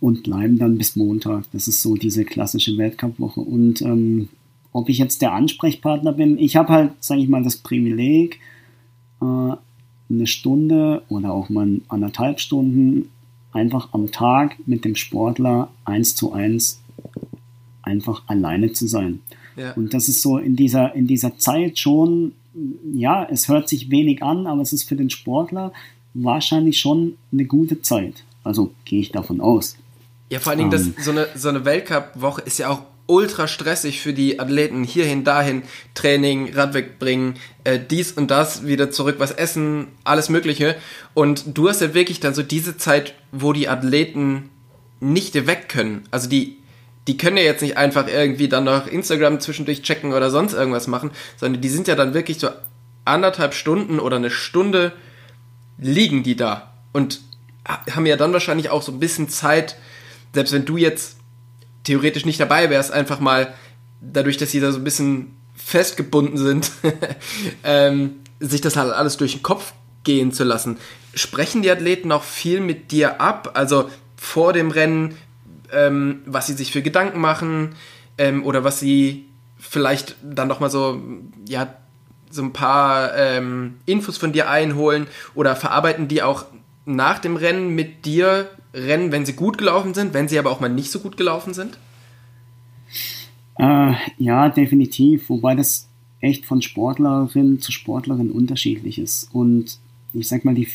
und 0.00 0.24
bleiben 0.24 0.58
dann 0.58 0.76
bis 0.76 0.96
Montag. 0.96 1.44
Das 1.52 1.66
ist 1.66 1.80
so 1.80 1.94
diese 1.94 2.24
klassische 2.24 2.76
Weltcup-Woche. 2.76 3.40
Und 3.40 3.80
ähm, 3.80 4.28
ob 4.72 4.88
ich 4.90 4.98
jetzt 4.98 5.22
der 5.22 5.32
Ansprechpartner 5.32 6.12
bin, 6.12 6.38
ich 6.38 6.56
habe 6.56 6.72
halt, 6.72 6.92
sage 7.00 7.22
ich 7.22 7.28
mal, 7.28 7.42
das 7.42 7.56
Privileg, 7.56 8.40
äh, 9.22 9.24
eine 9.24 10.26
Stunde 10.26 11.02
oder 11.08 11.32
auch 11.32 11.48
mal 11.48 11.80
anderthalb 11.88 12.40
Stunden 12.40 13.08
einfach 13.52 13.90
am 13.92 14.10
Tag 14.10 14.56
mit 14.66 14.84
dem 14.84 14.96
Sportler 14.96 15.70
eins 15.84 16.14
zu 16.14 16.32
eins 16.32 16.80
einfach 17.82 18.22
alleine 18.26 18.72
zu 18.72 18.86
sein. 18.86 19.20
Ja. 19.56 19.72
Und 19.72 19.92
das 19.94 20.08
ist 20.08 20.22
so 20.22 20.38
in 20.38 20.56
dieser, 20.56 20.94
in 20.94 21.06
dieser 21.06 21.36
Zeit 21.38 21.78
schon, 21.78 22.32
ja, 22.94 23.26
es 23.30 23.48
hört 23.48 23.68
sich 23.68 23.90
wenig 23.90 24.22
an, 24.22 24.46
aber 24.46 24.62
es 24.62 24.72
ist 24.72 24.84
für 24.84 24.96
den 24.96 25.10
Sportler 25.10 25.72
wahrscheinlich 26.14 26.78
schon 26.78 27.16
eine 27.32 27.44
gute 27.44 27.82
Zeit. 27.82 28.24
Also 28.44 28.72
gehe 28.84 29.00
ich 29.00 29.12
davon 29.12 29.40
aus. 29.40 29.76
Ja, 30.30 30.40
vor 30.40 30.50
allen 30.50 30.58
Dingen, 30.58 30.70
um, 30.70 30.78
das, 30.78 30.86
ähm. 30.86 30.94
so 30.98 31.10
eine, 31.10 31.26
so 31.34 31.48
eine 31.48 31.64
Weltcup-Woche 31.64 32.42
ist 32.42 32.58
ja 32.58 32.70
auch 32.70 32.82
ultra 33.06 33.48
stressig 33.48 34.00
für 34.00 34.12
die 34.12 34.40
Athleten. 34.40 34.84
Hierhin, 34.84 35.24
dahin, 35.24 35.62
Training, 35.94 36.54
Radweg 36.54 36.98
bringen, 36.98 37.34
äh, 37.64 37.78
dies 37.78 38.12
und 38.12 38.30
das, 38.30 38.66
wieder 38.66 38.90
zurück, 38.90 39.16
was 39.18 39.32
essen, 39.32 39.88
alles 40.04 40.28
Mögliche. 40.28 40.76
Und 41.14 41.56
du 41.56 41.68
hast 41.68 41.80
ja 41.80 41.94
wirklich 41.94 42.20
dann 42.20 42.34
so 42.34 42.42
diese 42.42 42.76
Zeit, 42.76 43.14
wo 43.32 43.52
die 43.52 43.68
Athleten 43.68 44.50
nicht 45.00 45.34
weg 45.46 45.68
können. 45.68 46.04
Also 46.10 46.28
die, 46.28 46.58
die 47.08 47.16
können 47.16 47.36
ja 47.36 47.42
jetzt 47.42 47.62
nicht 47.62 47.76
einfach 47.76 48.06
irgendwie 48.06 48.48
dann 48.48 48.64
noch 48.64 48.86
Instagram 48.86 49.40
zwischendurch 49.40 49.82
checken 49.82 50.12
oder 50.12 50.30
sonst 50.30 50.52
irgendwas 50.54 50.86
machen, 50.86 51.10
sondern 51.36 51.60
die 51.60 51.68
sind 51.68 51.88
ja 51.88 51.96
dann 51.96 52.14
wirklich 52.14 52.38
so 52.38 52.48
anderthalb 53.04 53.54
Stunden 53.54 53.98
oder 53.98 54.16
eine 54.16 54.30
Stunde 54.30 54.92
liegen 55.78 56.22
die 56.22 56.36
da 56.36 56.72
und 56.92 57.20
haben 57.90 58.06
ja 58.06 58.16
dann 58.16 58.32
wahrscheinlich 58.32 58.70
auch 58.70 58.82
so 58.82 58.92
ein 58.92 59.00
bisschen 59.00 59.28
Zeit, 59.28 59.76
selbst 60.32 60.52
wenn 60.52 60.64
du 60.64 60.76
jetzt 60.76 61.16
theoretisch 61.84 62.24
nicht 62.24 62.40
dabei 62.40 62.70
wärst, 62.70 62.92
einfach 62.92 63.20
mal 63.20 63.52
dadurch, 64.00 64.36
dass 64.36 64.50
sie 64.50 64.60
da 64.60 64.72
so 64.72 64.78
ein 64.78 64.84
bisschen 64.84 65.36
festgebunden 65.54 66.36
sind, 66.36 66.70
ähm, 67.64 68.20
sich 68.40 68.60
das 68.60 68.76
halt 68.76 68.92
alles 68.92 69.16
durch 69.16 69.32
den 69.32 69.42
Kopf 69.42 69.72
gehen 70.04 70.32
zu 70.32 70.44
lassen. 70.44 70.78
Sprechen 71.14 71.62
die 71.62 71.70
Athleten 71.70 72.10
auch 72.10 72.24
viel 72.24 72.60
mit 72.60 72.90
dir 72.90 73.20
ab? 73.20 73.52
Also 73.54 73.88
vor 74.16 74.52
dem 74.52 74.70
Rennen, 74.70 75.16
ähm, 75.72 76.22
was 76.26 76.46
sie 76.46 76.54
sich 76.54 76.72
für 76.72 76.82
Gedanken 76.82 77.20
machen 77.20 77.74
ähm, 78.18 78.44
oder 78.44 78.64
was 78.64 78.80
sie 78.80 79.26
vielleicht 79.58 80.16
dann 80.22 80.48
nochmal 80.48 80.70
so, 80.70 81.00
ja, 81.48 81.74
so 82.30 82.42
ein 82.42 82.52
paar 82.52 83.14
ähm, 83.16 83.78
Infos 83.86 84.16
von 84.16 84.32
dir 84.32 84.48
einholen 84.48 85.06
oder 85.34 85.54
verarbeiten 85.54 86.08
die 86.08 86.22
auch 86.22 86.46
nach 86.84 87.18
dem 87.18 87.36
Rennen 87.36 87.68
mit 87.70 88.06
dir 88.06 88.48
Rennen, 88.74 89.12
wenn 89.12 89.26
sie 89.26 89.34
gut 89.34 89.58
gelaufen 89.58 89.94
sind, 89.94 90.14
wenn 90.14 90.28
sie 90.28 90.38
aber 90.38 90.50
auch 90.50 90.60
mal 90.60 90.68
nicht 90.68 90.90
so 90.90 91.00
gut 91.00 91.16
gelaufen 91.16 91.54
sind? 91.54 91.78
Äh, 93.58 93.92
ja, 94.18 94.48
definitiv. 94.48 95.28
Wobei 95.28 95.54
das 95.54 95.88
echt 96.20 96.46
von 96.46 96.62
Sportlerin 96.62 97.60
zu 97.60 97.72
Sportlerin 97.72 98.30
unterschiedlich 98.30 98.98
ist. 98.98 99.28
Und 99.32 99.78
ich 100.14 100.28
sag 100.28 100.44
mal, 100.44 100.54
die, 100.54 100.68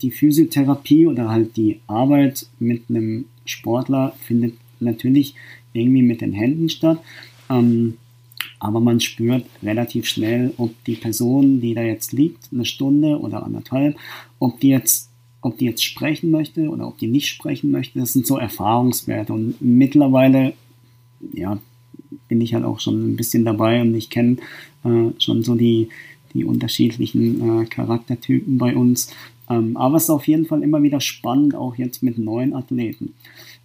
die 0.00 0.10
Physiotherapie 0.10 1.06
oder 1.06 1.28
halt 1.28 1.56
die 1.56 1.80
Arbeit 1.86 2.46
mit 2.58 2.84
einem 2.88 3.26
Sportler 3.44 4.14
findet 4.22 4.54
natürlich 4.80 5.34
irgendwie 5.72 6.02
mit 6.02 6.20
den 6.20 6.32
Händen 6.32 6.68
statt. 6.68 7.00
Ähm, 7.50 7.98
aber 8.60 8.80
man 8.80 9.00
spürt 9.00 9.46
relativ 9.62 10.06
schnell, 10.06 10.52
ob 10.56 10.72
die 10.84 10.96
Person, 10.96 11.60
die 11.60 11.74
da 11.74 11.82
jetzt 11.82 12.12
liegt, 12.12 12.52
eine 12.52 12.64
Stunde 12.64 13.18
oder 13.20 13.44
anderthalb, 13.44 13.96
ob 14.38 14.60
die 14.60 14.68
jetzt, 14.68 15.07
ob 15.40 15.58
die 15.58 15.66
jetzt 15.66 15.84
sprechen 15.84 16.30
möchte 16.30 16.68
oder 16.68 16.88
ob 16.88 16.98
die 16.98 17.06
nicht 17.06 17.28
sprechen 17.28 17.70
möchte. 17.70 17.98
Das 17.98 18.12
sind 18.12 18.26
so 18.26 18.38
Erfahrungswerte. 18.38 19.32
Und 19.32 19.60
mittlerweile, 19.60 20.54
ja, 21.32 21.58
bin 22.28 22.40
ich 22.40 22.54
halt 22.54 22.64
auch 22.64 22.80
schon 22.80 23.12
ein 23.12 23.16
bisschen 23.16 23.44
dabei 23.44 23.80
und 23.80 23.94
ich 23.94 24.10
kenne 24.10 24.38
äh, 24.84 25.10
schon 25.18 25.42
so 25.42 25.54
die, 25.54 25.88
die 26.34 26.44
unterschiedlichen 26.44 27.62
äh, 27.62 27.64
Charaktertypen 27.66 28.58
bei 28.58 28.76
uns. 28.76 29.12
Ähm, 29.48 29.76
aber 29.76 29.96
es 29.96 30.04
ist 30.04 30.10
auf 30.10 30.26
jeden 30.26 30.46
Fall 30.46 30.62
immer 30.62 30.82
wieder 30.82 31.00
spannend, 31.00 31.54
auch 31.54 31.76
jetzt 31.76 32.02
mit 32.02 32.18
neuen 32.18 32.54
Athleten. 32.54 33.14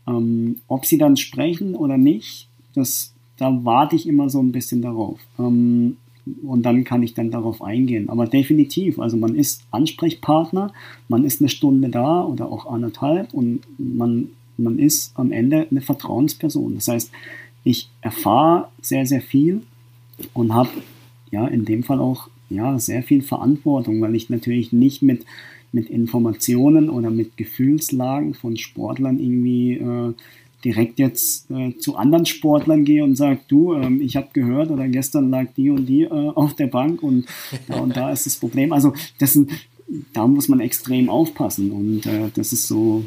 Ähm, 0.08 0.58
ob 0.68 0.86
sie 0.86 0.98
dann 0.98 1.18
sprechen 1.18 1.76
oder 1.76 1.98
nicht, 1.98 2.48
das 2.74 3.14
da 3.38 3.66
warte 3.66 3.96
ich 3.96 4.08
immer 4.08 4.30
so 4.30 4.40
ein 4.40 4.52
bisschen 4.52 4.82
darauf. 4.82 5.20
Ähm, 5.40 5.98
und 6.44 6.64
dann 6.64 6.84
kann 6.84 7.04
ich 7.04 7.14
dann 7.14 7.32
darauf 7.32 7.62
eingehen. 7.62 8.10
Aber 8.10 8.26
definitiv, 8.26 9.00
also 9.00 9.18
man 9.18 9.36
ist 9.36 9.64
Ansprechpartner, 9.72 10.74
man 11.10 11.26
ist 11.26 11.42
eine 11.42 11.50
Stunde 11.50 11.90
da 11.90 12.24
oder 12.24 12.52
auch 12.52 12.66
anderthalb 12.66 13.34
und 13.34 13.62
man, 13.78 14.30
man 14.58 14.80
ist 14.80 15.12
am 15.16 15.32
Ende 15.32 15.68
eine 15.70 15.82
Vertrauensperson. 15.82 16.76
Das 16.76 16.88
heißt, 16.88 17.12
ich 17.64 17.90
erfahre 18.02 18.70
sehr, 18.82 19.06
sehr 19.06 19.22
viel 19.22 19.62
und 20.34 20.54
habe 20.54 20.70
ja 21.32 21.48
in 21.48 21.66
dem 21.66 21.84
Fall 21.84 22.00
auch 22.00 22.30
ja, 22.50 22.78
sehr 22.80 23.04
viel 23.04 23.22
Verantwortung, 23.22 24.02
weil 24.02 24.16
ich 24.16 24.30
natürlich 24.30 24.72
nicht 24.72 25.02
mit, 25.02 25.26
mit 25.72 25.90
Informationen 25.90 26.90
oder 26.90 27.10
mit 27.10 27.36
Gefühlslagen 27.36 28.34
von 28.34 28.58
Sportlern 28.58 29.20
irgendwie 29.20 29.74
äh, 29.74 30.14
direkt 30.64 31.00
jetzt 31.00 31.50
äh, 31.52 31.78
zu 31.78 31.96
anderen 31.96 32.26
Sportlern 32.26 32.86
gehe 32.86 33.04
und 33.04 33.16
sage, 33.16 33.40
du, 33.48 33.74
ähm, 33.74 34.02
ich 34.02 34.16
habe 34.16 34.30
gehört 34.34 34.72
oder 34.72 34.88
gestern 34.88 35.30
lag 35.30 35.48
die 35.56 35.70
und 35.70 35.86
die 35.86 36.04
äh, 36.04 36.10
auf 36.10 36.56
der 36.56 36.68
Bank 36.68 37.04
und 37.04 37.26
da 37.68 37.80
und 37.80 37.96
da 37.96 38.12
ist 38.12 38.26
das 38.26 38.36
Problem. 38.36 38.72
Also 38.74 38.94
das 39.20 39.34
sind, 39.34 39.52
da 40.14 40.28
muss 40.28 40.48
man 40.48 40.60
extrem 40.60 41.10
aufpassen 41.10 41.72
und 41.72 42.06
äh, 42.06 42.30
das 42.34 42.54
ist 42.54 42.68
so, 42.68 43.06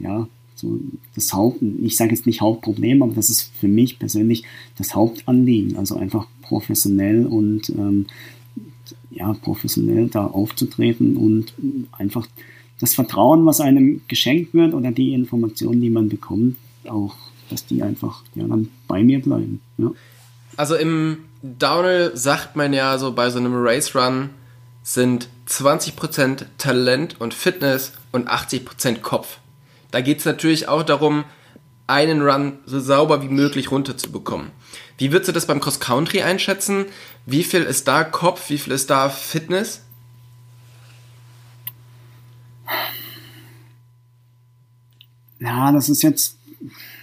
ja, 0.00 0.28
so 0.54 0.80
das 1.14 1.32
Haupt, 1.32 1.62
ich 1.82 1.96
sage 1.96 2.12
jetzt 2.12 2.26
nicht 2.26 2.40
Hauptproblem, 2.40 3.02
aber 3.02 3.12
das 3.12 3.28
ist 3.28 3.52
für 3.58 3.68
mich 3.68 3.98
persönlich 3.98 4.44
das 4.78 4.94
Hauptanliegen. 4.94 5.76
Also 5.76 5.96
einfach 5.96 6.26
professionell 6.42 7.26
und 7.26 7.70
ähm, 7.70 8.06
ja, 9.10 9.32
professionell 9.34 10.08
da 10.08 10.26
aufzutreten 10.26 11.16
und 11.16 11.54
einfach 11.92 12.26
das 12.80 12.94
Vertrauen, 12.94 13.46
was 13.46 13.60
einem 13.60 14.02
geschenkt 14.08 14.54
wird 14.54 14.74
oder 14.74 14.90
die 14.90 15.12
Informationen, 15.12 15.80
die 15.80 15.90
man 15.90 16.08
bekommt, 16.08 16.56
auch, 16.90 17.14
dass 17.50 17.66
die 17.66 17.82
einfach 17.82 18.22
ja, 18.34 18.46
dann 18.46 18.70
bei 18.88 19.02
mir 19.02 19.20
bleiben. 19.20 19.60
Ja. 19.78 19.90
Also 20.56 20.76
im 20.76 21.24
Downhill 21.42 22.12
sagt 22.14 22.56
man 22.56 22.72
ja 22.72 22.98
so 22.98 23.12
bei 23.12 23.30
so 23.30 23.38
einem 23.38 23.54
Race 23.54 23.94
Run 23.94 24.30
sind 24.82 25.28
20% 25.48 26.46
Talent 26.58 27.20
und 27.20 27.34
Fitness 27.34 27.92
und 28.12 28.28
80% 28.28 29.00
Kopf. 29.00 29.38
Da 29.90 30.00
geht 30.00 30.18
es 30.18 30.24
natürlich 30.24 30.68
auch 30.68 30.82
darum, 30.82 31.24
einen 31.86 32.22
Run 32.22 32.58
so 32.66 32.80
sauber 32.80 33.22
wie 33.22 33.28
möglich 33.28 33.70
runterzubekommen. 33.70 34.50
Wie 34.98 35.12
würdest 35.12 35.28
du 35.28 35.32
das 35.32 35.46
beim 35.46 35.60
Cross 35.60 35.80
Country 35.80 36.22
einschätzen? 36.22 36.86
Wie 37.26 37.44
viel 37.44 37.62
ist 37.62 37.88
da 37.88 38.04
Kopf, 38.04 38.48
wie 38.50 38.58
viel 38.58 38.72
ist 38.72 38.90
da 38.90 39.08
Fitness? 39.08 39.82
Ja, 45.40 45.72
das 45.72 45.88
ist 45.88 46.02
jetzt 46.02 46.38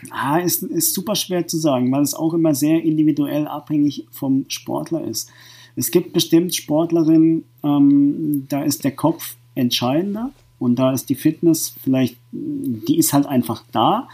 ah, 0.09 0.37
ist, 0.37 0.63
ist 0.63 0.93
super 0.93 1.15
schwer 1.15 1.47
zu 1.47 1.57
sagen, 1.57 1.91
weil 1.91 2.01
es 2.01 2.13
auch 2.13 2.33
immer 2.33 2.55
sehr 2.55 2.83
individuell 2.83 3.47
abhängig 3.47 4.07
vom 4.11 4.45
Sportler 4.47 5.03
ist. 5.03 5.29
Es 5.75 5.91
gibt 5.91 6.13
bestimmt 6.13 6.55
Sportlerinnen, 6.55 7.43
ähm, 7.63 8.45
da 8.49 8.63
ist 8.63 8.83
der 8.83 8.91
Kopf 8.91 9.35
entscheidender 9.55 10.31
und 10.59 10.77
da 10.77 10.91
ist 10.91 11.09
die 11.09 11.15
Fitness 11.15 11.73
vielleicht, 11.81 12.17
die 12.31 12.97
ist 12.97 13.13
halt 13.13 13.25
einfach 13.25 13.63
da. 13.71 14.07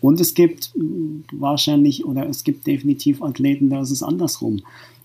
Und 0.00 0.20
es 0.20 0.34
gibt 0.34 0.72
wahrscheinlich 1.32 2.04
oder 2.04 2.28
es 2.28 2.44
gibt 2.44 2.66
definitiv 2.66 3.22
Athleten, 3.22 3.70
da 3.70 3.80
ist 3.80 3.92
es 3.92 4.02
andersrum. 4.02 4.62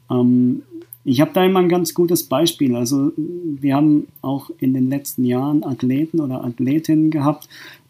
Ähm, 0.10 0.63
ich 1.04 1.19
habe 1.19 1.32
da 1.34 1.43
immer 1.43 1.60
ein 1.60 1.69
ganz 1.69 1.93
gutes 1.93 2.23
Beispiel. 2.23 2.75
Also 2.75 3.12
wir 3.15 3.75
haben 3.75 4.08
auch 4.21 4.51
in 4.60 4.73
den 4.73 4.89
letzten 4.89 5.25
Jahren 5.25 5.63
Athleten 5.63 6.19
oder 6.19 6.43
Athletinnen 6.43 7.10
gehabt, 7.10 7.47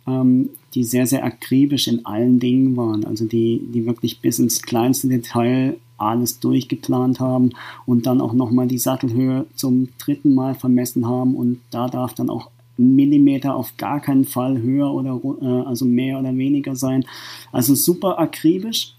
ähm, 0.07 0.49
die 0.73 0.83
sehr, 0.83 1.07
sehr 1.07 1.23
akribisch 1.23 1.87
in 1.87 2.05
allen 2.05 2.39
Dingen 2.39 2.77
waren. 2.77 3.05
Also 3.05 3.25
die, 3.25 3.61
die 3.73 3.85
wirklich 3.85 4.19
bis 4.21 4.39
ins 4.39 4.61
kleinste 4.61 5.07
Detail 5.07 5.77
alles 5.97 6.39
durchgeplant 6.39 7.19
haben 7.19 7.51
und 7.85 8.05
dann 8.05 8.21
auch 8.21 8.33
nochmal 8.33 8.67
die 8.67 8.79
Sattelhöhe 8.79 9.45
zum 9.55 9.89
dritten 9.99 10.33
Mal 10.33 10.55
vermessen 10.55 11.07
haben 11.07 11.35
und 11.35 11.61
da 11.69 11.87
darf 11.87 12.13
dann 12.13 12.29
auch 12.29 12.49
ein 12.79 12.95
Millimeter 12.95 13.55
auf 13.55 13.77
gar 13.77 13.99
keinen 13.99 14.25
Fall 14.25 14.59
höher 14.61 14.91
oder 14.91 15.21
äh, 15.41 15.67
also 15.67 15.85
mehr 15.85 16.19
oder 16.19 16.35
weniger 16.35 16.75
sein. 16.75 17.05
Also 17.51 17.75
super 17.75 18.17
akribisch 18.17 18.95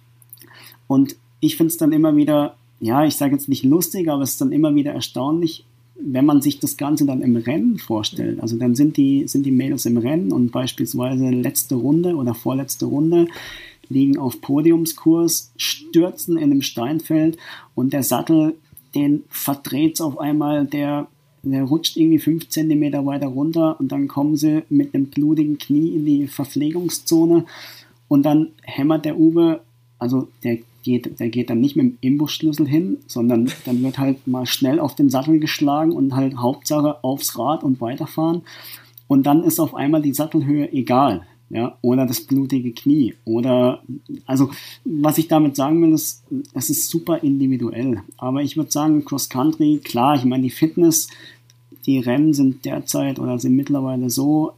und 0.86 1.16
ich 1.40 1.56
finde 1.56 1.72
es 1.72 1.76
dann 1.76 1.92
immer 1.92 2.14
wieder, 2.14 2.54
ja, 2.78 3.04
ich 3.04 3.16
sage 3.16 3.34
jetzt 3.34 3.48
nicht 3.48 3.64
lustig, 3.64 4.08
aber 4.08 4.22
es 4.22 4.32
ist 4.32 4.40
dann 4.40 4.52
immer 4.52 4.74
wieder 4.76 4.92
erstaunlich, 4.92 5.64
wenn 6.04 6.26
man 6.26 6.42
sich 6.42 6.58
das 6.58 6.76
Ganze 6.76 7.06
dann 7.06 7.22
im 7.22 7.36
Rennen 7.36 7.78
vorstellt, 7.78 8.40
also 8.40 8.56
dann 8.56 8.74
sind 8.74 8.96
die, 8.96 9.26
sind 9.28 9.46
die 9.46 9.50
Mädels 9.52 9.86
im 9.86 9.96
Rennen 9.96 10.32
und 10.32 10.50
beispielsweise 10.50 11.30
letzte 11.30 11.76
Runde 11.76 12.16
oder 12.16 12.34
vorletzte 12.34 12.86
Runde 12.86 13.26
liegen 13.88 14.18
auf 14.18 14.40
Podiumskurs, 14.40 15.52
stürzen 15.56 16.36
in 16.36 16.44
einem 16.44 16.62
Steinfeld 16.62 17.36
und 17.74 17.92
der 17.92 18.02
Sattel, 18.02 18.54
den 18.94 19.24
verdreht 19.28 20.00
auf 20.00 20.18
einmal, 20.18 20.66
der, 20.66 21.08
der 21.42 21.64
rutscht 21.64 21.96
irgendwie 21.96 22.18
fünf 22.18 22.48
Zentimeter 22.48 23.04
weiter 23.06 23.28
runter 23.28 23.78
und 23.78 23.92
dann 23.92 24.08
kommen 24.08 24.36
sie 24.36 24.62
mit 24.68 24.94
einem 24.94 25.06
blutigen 25.06 25.58
Knie 25.58 25.94
in 25.94 26.04
die 26.04 26.26
Verpflegungszone 26.26 27.44
und 28.08 28.22
dann 28.24 28.48
hämmert 28.62 29.04
der 29.04 29.18
Uwe, 29.18 29.60
also 29.98 30.28
der 30.42 30.58
geht, 30.82 31.18
der 31.20 31.28
geht 31.28 31.50
dann 31.50 31.60
nicht 31.60 31.76
mit 31.76 31.86
dem 31.86 31.98
Imbusschlüssel 32.00 32.66
hin, 32.66 32.98
sondern 33.06 33.50
dann 33.64 33.82
wird 33.82 33.98
halt 33.98 34.26
mal 34.26 34.46
schnell 34.46 34.78
auf 34.80 34.94
den 34.94 35.10
Sattel 35.10 35.38
geschlagen 35.38 35.92
und 35.92 36.14
halt 36.14 36.36
Hauptsache 36.36 37.02
aufs 37.02 37.38
Rad 37.38 37.62
und 37.62 37.80
weiterfahren. 37.80 38.42
Und 39.06 39.24
dann 39.24 39.42
ist 39.44 39.60
auf 39.60 39.74
einmal 39.74 40.02
die 40.02 40.14
Sattelhöhe 40.14 40.72
egal. 40.72 41.26
Ja, 41.50 41.76
oder 41.82 42.06
das 42.06 42.22
blutige 42.22 42.72
Knie. 42.72 43.14
Oder, 43.26 43.82
also, 44.24 44.50
was 44.86 45.18
ich 45.18 45.28
damit 45.28 45.54
sagen 45.54 45.82
will, 45.82 45.92
ist, 45.92 46.24
es 46.54 46.70
ist 46.70 46.88
super 46.88 47.22
individuell. 47.22 48.00
Aber 48.16 48.42
ich 48.42 48.56
würde 48.56 48.70
sagen, 48.70 49.04
Cross 49.04 49.28
Country, 49.28 49.78
klar, 49.84 50.14
ich 50.14 50.24
meine, 50.24 50.44
die 50.44 50.50
Fitness, 50.50 51.08
die 51.84 51.98
Rennen 51.98 52.32
sind 52.32 52.64
derzeit 52.64 53.18
oder 53.18 53.38
sind 53.38 53.54
mittlerweile 53.54 54.08
so 54.08 54.52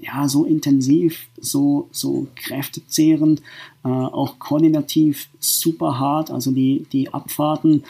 ja, 0.00 0.28
so 0.28 0.44
intensiv, 0.44 1.26
so, 1.40 1.88
so 1.92 2.26
kräftezehrend, 2.34 3.40
äh, 3.84 3.88
auch 3.88 4.38
koordinativ 4.38 5.28
super 5.40 5.98
hart. 5.98 6.30
Also 6.30 6.50
die, 6.50 6.86
die 6.92 7.12
Abfahrten, 7.12 7.84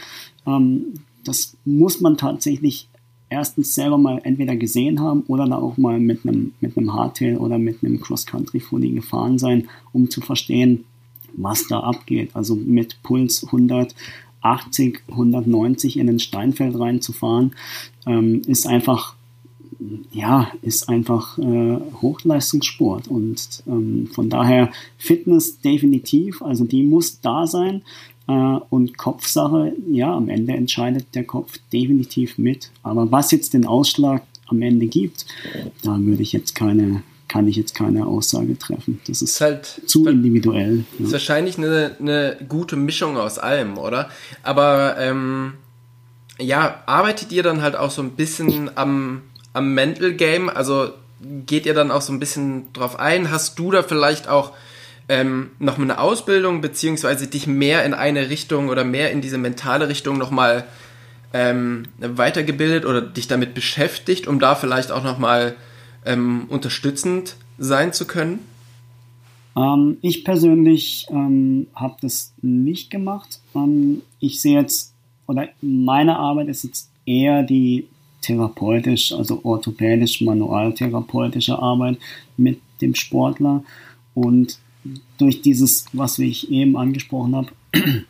ähm, 0.47 0.95
das 1.25 1.57
muss 1.65 2.01
man 2.01 2.17
tatsächlich 2.17 2.89
erstens 3.33 3.75
selber 3.75 3.97
mal 3.97 4.21
entweder 4.25 4.57
gesehen 4.57 5.01
haben 5.01 5.23
oder 5.27 5.47
da 5.49 5.57
auch 5.57 5.79
mal 5.79 5.99
mit 5.99 6.27
einem, 6.27 6.53
mit 6.61 6.77
einem 6.77 6.93
Hardtail 6.93 7.39
oder 7.39 7.59
mit 7.59 7.83
einem 7.83 8.01
Cross-Country-Fully 8.01 8.91
gefahren 8.91 9.39
sein, 9.39 9.69
um 9.93 10.11
zu 10.11 10.21
verstehen, 10.21 10.85
was 11.35 11.67
da 11.67 11.81
abgeht. 11.81 12.31
Also 12.35 12.55
mit 12.55 13.03
Puls 13.03 13.45
180, 13.45 15.01
190 15.09 15.99
in 15.99 16.09
den 16.09 16.19
Steinfeld 16.19 16.79
reinzufahren, 16.79 17.53
ähm, 18.07 18.43
ist 18.47 18.67
einfach 18.67 19.17
ja, 20.13 20.51
ist 20.63 20.89
einfach 20.89 21.39
äh, 21.39 21.79
Hochleistungssport 22.01 23.09
und 23.09 23.63
ähm, 23.67 24.09
von 24.13 24.29
daher 24.29 24.71
Fitness 24.99 25.61
definitiv, 25.61 26.43
also 26.43 26.65
die 26.65 26.83
muss 26.83 27.21
da 27.21 27.47
sein 27.47 27.83
äh, 28.29 28.33
und 28.33 28.97
Kopfsache, 28.97 29.73
ja, 29.91 30.15
am 30.15 30.29
Ende 30.29 30.55
entscheidet 30.55 31.15
der 31.15 31.25
Kopf 31.25 31.59
definitiv 31.73 32.39
mit. 32.39 32.71
Aber 32.83 33.11
was 33.11 33.31
jetzt 33.31 33.55
den 33.55 33.67
Ausschlag 33.67 34.23
am 34.47 34.63
Ende 34.63 34.87
gibt, 34.87 35.27
da 35.83 35.99
würde 35.99 36.23
ich 36.23 36.33
jetzt 36.33 36.55
keine, 36.55 37.03
kann 37.29 37.49
ich 37.49 37.57
jetzt 37.57 37.75
keine 37.75 38.07
Aussage 38.07 38.59
treffen. 38.59 39.01
Das 39.07 39.23
ist, 39.23 39.33
ist 39.33 39.41
halt 39.41 39.83
zu 39.87 40.07
individuell. 40.07 40.85
Ist 40.99 41.07
ja. 41.07 41.13
wahrscheinlich 41.13 41.59
eine, 41.59 41.97
eine 41.99 42.37
gute 42.49 42.77
Mischung 42.77 43.17
aus 43.17 43.39
allem, 43.39 43.79
oder? 43.79 44.11
Aber 44.43 44.97
ähm, 44.99 45.55
ja, 46.39 46.83
arbeitet 46.87 47.33
ihr 47.33 47.43
dann 47.43 47.63
halt 47.63 47.77
auch 47.77 47.91
so 47.91 48.03
ein 48.03 48.13
bisschen 48.13 48.71
am 48.77 49.23
am 49.53 49.75
Mental 49.75 50.13
Game? 50.13 50.49
Also 50.49 50.91
geht 51.47 51.67
ihr 51.67 51.75
dann 51.75 51.91
auch 51.91 52.03
so 52.03 52.13
ein 52.13 52.21
bisschen 52.21 52.73
drauf 52.73 52.99
ein? 52.99 53.31
Hast 53.31 53.59
du 53.59 53.71
da 53.71 53.83
vielleicht 53.83 54.29
auch 54.29 54.53
ähm, 55.09 55.51
noch 55.59 55.79
eine 55.79 55.99
Ausbildung, 55.99 56.61
beziehungsweise 56.61 57.27
dich 57.27 57.47
mehr 57.47 57.85
in 57.85 57.95
eine 57.95 58.31
Richtung 58.31 58.69
oder 58.69 58.85
mehr 58.85 59.11
in 59.11 59.21
diese 59.21 59.39
mentale 59.39 59.89
Richtung 59.89 60.19
nochmal 60.19 60.65
ähm, 61.33 61.85
weitergebildet 61.99 62.85
oder 62.85 63.01
dich 63.01 63.29
damit 63.29 63.55
beschäftigt, 63.55 64.27
um 64.27 64.39
da 64.39 64.55
vielleicht 64.55 64.93
auch 64.93 65.03
nochmal 65.03 65.55
ähm, 66.05 66.47
unterstützend 66.49 67.37
sein 67.59 67.93
zu 67.93 68.07
können? 68.07 68.41
Ähm, 69.57 69.99
ich 70.03 70.25
persönlich 70.25 71.07
ähm, 71.11 71.67
habe 71.75 71.97
das 72.01 72.33
nicht 72.43 72.91
gemacht. 72.91 73.41
Ähm, 73.55 74.03
ich 74.19 74.41
sehe 74.41 74.61
jetzt, 74.61 74.95
oder 75.27 75.49
meine 75.61 76.17
Arbeit 76.17 76.49
ist 76.49 76.65
jetzt 76.65 76.91
eher 77.07 77.43
die 77.43 77.87
therapeutisch, 78.23 79.13
also 79.13 79.41
orthopädisch, 79.45 80.21
manualtherapeutische 80.23 81.59
Arbeit 81.59 81.99
mit 82.37 82.61
dem 82.81 82.95
Sportler. 82.95 83.65
Und 84.15 84.59
durch 85.19 85.43
dieses, 85.43 85.87
was 85.93 86.19
ich 86.19 86.51
eben 86.51 86.77
angesprochen 86.77 87.37
habe, 87.37 87.49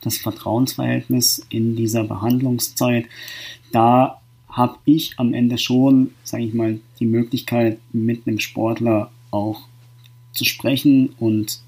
das 0.00 0.18
Vertrauensverhältnis 0.18 1.44
in 1.48 1.76
dieser 1.76 2.04
Behandlungszeit, 2.04 3.06
da 3.72 4.20
habe 4.48 4.78
ich 4.84 5.14
am 5.18 5.34
Ende 5.34 5.58
schon, 5.58 6.12
sage 6.24 6.44
ich 6.44 6.54
mal, 6.54 6.80
die 7.00 7.06
Möglichkeit, 7.06 7.78
mit 7.92 8.26
einem 8.26 8.38
Sportler 8.38 9.10
auch 9.30 9.62
zu 10.32 10.44
sprechen 10.44 11.10
und 11.18 11.60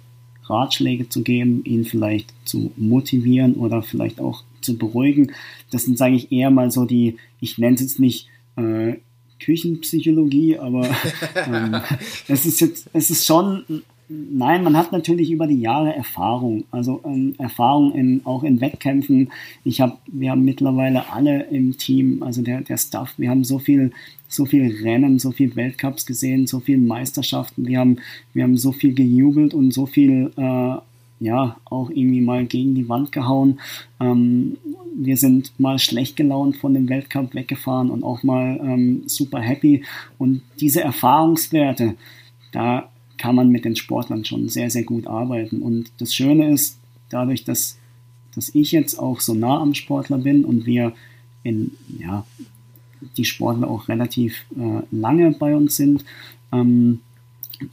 Ratschläge 0.45 1.09
zu 1.09 1.22
geben, 1.22 1.62
ihn 1.64 1.85
vielleicht 1.85 2.33
zu 2.45 2.72
motivieren 2.76 3.55
oder 3.55 3.83
vielleicht 3.83 4.20
auch 4.20 4.43
zu 4.61 4.78
beruhigen. 4.78 5.32
Das 5.70 5.84
sind, 5.84 5.98
sage 5.98 6.14
ich, 6.14 6.32
eher 6.32 6.50
mal 6.50 6.70
so 6.70 6.84
die, 6.84 7.16
ich 7.40 7.58
nenne 7.58 7.74
es 7.74 7.80
jetzt 7.80 8.00
nicht 8.00 8.28
äh, 8.56 8.94
Küchenpsychologie, 9.40 10.58
aber 10.58 10.88
ähm, 11.46 11.76
es 12.28 12.46
ist 12.46 12.61
jetzt, 12.61 12.90
es 12.92 13.11
ist 13.11 13.26
schon, 13.26 13.64
nein, 14.08 14.62
man 14.62 14.76
hat 14.76 14.92
natürlich 14.92 15.30
über 15.30 15.46
die 15.46 15.61
Jahre 15.61 15.94
Erfahrung, 15.94 16.64
also 16.70 17.00
ähm, 17.04 17.34
Erfahrung 17.38 17.92
in, 17.94 18.20
auch 18.24 18.42
in 18.42 18.61
Wettkämpfen. 18.61 19.30
Ich 19.64 19.80
habe, 19.80 19.96
wir 20.06 20.30
haben 20.30 20.44
mittlerweile 20.44 21.11
alle 21.11 21.44
im 21.44 21.76
Team, 21.76 22.22
also 22.22 22.42
der, 22.42 22.61
der 22.61 22.76
Staff, 22.76 23.14
wir 23.16 23.30
haben 23.30 23.44
so 23.44 23.58
viel, 23.58 23.92
so 24.28 24.44
viel 24.44 24.82
Rennen, 24.82 25.18
so 25.18 25.32
viel 25.32 25.56
Weltcups 25.56 26.06
gesehen, 26.06 26.46
so 26.46 26.61
viel 26.61 26.78
Meisterschaften, 26.78 27.66
wir 27.66 27.78
haben, 27.78 27.98
wir 28.32 28.44
haben 28.44 28.56
so 28.56 28.72
viel 28.72 28.94
gejubelt 28.94 29.54
und 29.54 29.72
so 29.72 29.86
viel 29.86 30.32
äh, 30.36 30.76
ja, 31.21 31.57
auch 31.66 31.91
irgendwie 31.91 32.23
mal 32.23 32.47
gegen 32.47 32.75
die 32.75 32.89
Wand 32.89 33.12
gehauen. 33.12 33.61
Ähm, 34.01 34.57
wir 34.97 35.16
sind 35.16 35.53
mal 35.61 35.79
schlecht 35.79 36.16
gelaunt 36.16 36.57
von 36.57 36.75
dem 36.75 36.89
Weltcup 36.89 37.35
weggefahren 37.35 37.91
und 37.91 38.03
auch 38.03 38.23
mal 38.23 38.59
ähm, 38.62 39.03
super 39.07 39.41
happy. 39.41 39.85
Und 40.18 40.43
diese 40.61 40.81
Erfahrungswerte, 40.81 41.95
da 42.53 42.89
kann 43.18 43.35
man 43.35 43.51
mit 43.51 43.66
den 43.66 43.77
Sportlern 43.77 44.25
schon 44.25 44.49
sehr, 44.49 44.71
sehr 44.71 44.85
gut 44.85 45.07
arbeiten. 45.07 45.61
Und 45.61 45.93
das 45.99 46.14
Schöne 46.14 46.51
ist, 46.51 46.79
dadurch, 47.11 47.45
dass, 47.45 47.79
dass 48.35 48.55
ich 48.55 48.73
jetzt 48.73 48.99
auch 48.99 49.21
so 49.21 49.35
nah 49.35 49.61
am 49.61 49.75
Sportler 49.75 50.18
bin 50.18 50.45
und 50.45 50.64
wir 50.64 50.95
in, 51.43 51.73
ja, 51.99 52.25
die 53.16 53.25
Sportler 53.25 53.68
auch 53.68 53.89
relativ 53.89 54.45
äh, 54.57 54.83
lange 54.91 55.33
bei 55.33 55.55
uns 55.55 55.77
sind, 55.77 56.05
ähm, 56.53 57.01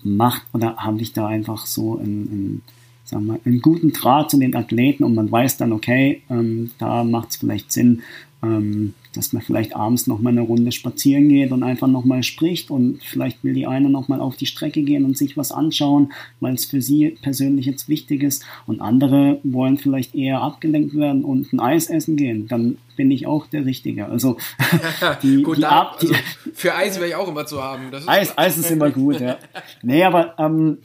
macht 0.04 0.43
oder 0.54 0.76
habe 0.78 1.02
ich 1.02 1.14
da 1.14 1.28
einfach 1.28 1.66
so 1.66 1.98
ein, 1.98 2.24
ein 2.24 2.62
sagen 3.08 3.26
wir, 3.26 3.39
einen 3.45 3.62
guten 3.62 3.93
Draht 3.93 4.30
zu 4.30 4.38
den 4.38 4.55
Athleten 4.55 5.03
und 5.03 5.16
man 5.16 5.32
weiß 5.32 5.58
dann, 5.58 5.72
okay, 5.72 6.22
ähm, 6.30 6.72
da 6.78 7.03
macht 7.03 7.30
es 7.30 7.38
vielleicht 7.38 7.72
Sinn, 7.72 8.01
ähm, 8.43 8.93
dass 9.14 9.34
man 9.34 9.41
vielleicht 9.41 9.76
abends 9.76 10.05
nochmal 10.05 10.34
eine 10.34 10.41
Runde 10.41 10.72
spazieren 10.72 11.30
geht 11.30 11.51
und 11.51 11.64
einfach 11.64 11.88
nochmal 11.88 12.22
spricht 12.22 12.70
und 12.70 12.99
vielleicht 13.03 13.43
will 13.43 13.53
die 13.53 13.66
eine 13.66 13.89
nochmal 13.89 14.22
auf 14.22 14.36
die 14.36 14.45
Strecke 14.45 14.84
gehen 14.84 15.05
und 15.05 15.18
sich 15.18 15.38
was 15.38 15.51
anschauen, 15.51 16.12
weil 16.39 16.53
es 16.53 16.66
für 16.66 16.82
sie 16.82 17.18
persönlich 17.22 17.66
jetzt 17.66 17.89
wichtig 17.89 18.22
ist 18.22 18.45
und 18.68 18.80
andere 18.80 19.39
wollen 19.43 19.78
vielleicht 19.78 20.14
eher 20.14 20.41
abgelenkt 20.41 20.93
werden 20.93 21.24
und 21.24 21.51
ein 21.51 21.60
Eis 21.60 21.88
essen 21.88 22.16
gehen, 22.16 22.47
dann 22.47 22.78
bin 22.95 23.10
ich 23.10 23.26
auch 23.26 23.47
der 23.47 23.66
Richtige. 23.66 24.08
Also, 24.08 24.38
die, 25.24 25.41
gut, 25.41 25.58
die 25.58 25.62
da, 25.62 25.95
also 25.99 26.14
für 26.53 26.76
Eis 26.76 26.97
wäre 26.97 27.10
ich 27.10 27.16
auch 27.16 27.28
immer 27.28 27.45
zu 27.45 27.64
haben. 27.64 27.84
Eis, 28.05 28.38
Eis 28.38 28.58
ist 28.58 28.70
immer 28.70 28.91
gut, 28.91 29.20
ja. 29.20 29.38
Nee, 29.82 30.03
aber 30.03 30.36
ähm, 30.38 30.80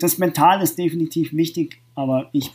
das 0.00 0.18
Mental 0.18 0.62
ist 0.62 0.78
definitiv 0.78 1.32
wichtig, 1.32 1.78
aber 1.94 2.28
ich 2.32 2.52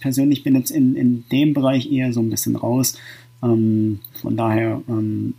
persönlich 0.00 0.42
bin 0.42 0.56
jetzt 0.56 0.70
in, 0.70 0.96
in 0.96 1.24
dem 1.30 1.54
Bereich 1.54 1.90
eher 1.90 2.12
so 2.12 2.20
ein 2.20 2.30
bisschen 2.30 2.56
raus. 2.56 2.96
Ähm, 3.42 4.00
von 4.20 4.36
daher 4.36 4.82
ähm, 4.88 5.34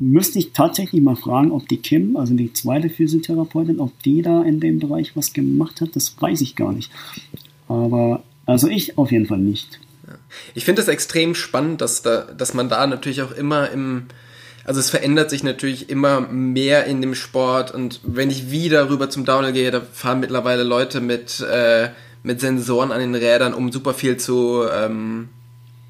müsste 0.00 0.38
ich 0.38 0.52
tatsächlich 0.52 1.02
mal 1.02 1.16
fragen, 1.16 1.50
ob 1.52 1.68
die 1.68 1.78
Kim, 1.78 2.16
also 2.16 2.34
die 2.34 2.52
zweite 2.52 2.90
Physiotherapeutin, 2.90 3.80
ob 3.80 4.02
die 4.02 4.22
da 4.22 4.42
in 4.42 4.60
dem 4.60 4.78
Bereich 4.78 5.16
was 5.16 5.32
gemacht 5.32 5.80
hat. 5.80 5.94
Das 5.94 6.20
weiß 6.20 6.40
ich 6.40 6.56
gar 6.56 6.72
nicht. 6.72 6.90
Aber 7.68 8.22
also 8.46 8.68
ich 8.68 8.98
auf 8.98 9.12
jeden 9.12 9.26
Fall 9.26 9.38
nicht. 9.38 9.80
Ich 10.54 10.64
finde 10.64 10.82
es 10.82 10.88
extrem 10.88 11.34
spannend, 11.34 11.80
dass, 11.80 12.02
da, 12.02 12.22
dass 12.22 12.54
man 12.54 12.68
da 12.68 12.86
natürlich 12.86 13.22
auch 13.22 13.32
immer 13.32 13.70
im, 13.70 14.04
also 14.68 14.80
es 14.80 14.90
verändert 14.90 15.30
sich 15.30 15.42
natürlich 15.42 15.88
immer 15.88 16.20
mehr 16.20 16.84
in 16.84 17.00
dem 17.00 17.14
Sport 17.14 17.72
und 17.72 18.00
wenn 18.02 18.30
ich 18.30 18.50
wieder 18.50 18.90
rüber 18.90 19.08
zum 19.08 19.24
Downhill 19.24 19.54
gehe, 19.54 19.70
da 19.70 19.80
fahren 19.80 20.20
mittlerweile 20.20 20.62
Leute 20.62 21.00
mit, 21.00 21.40
äh, 21.40 21.88
mit 22.22 22.42
Sensoren 22.42 22.92
an 22.92 23.00
den 23.00 23.14
Rädern, 23.14 23.54
um 23.54 23.72
super 23.72 23.94
viel 23.94 24.18
zu, 24.18 24.64
ähm, 24.70 25.30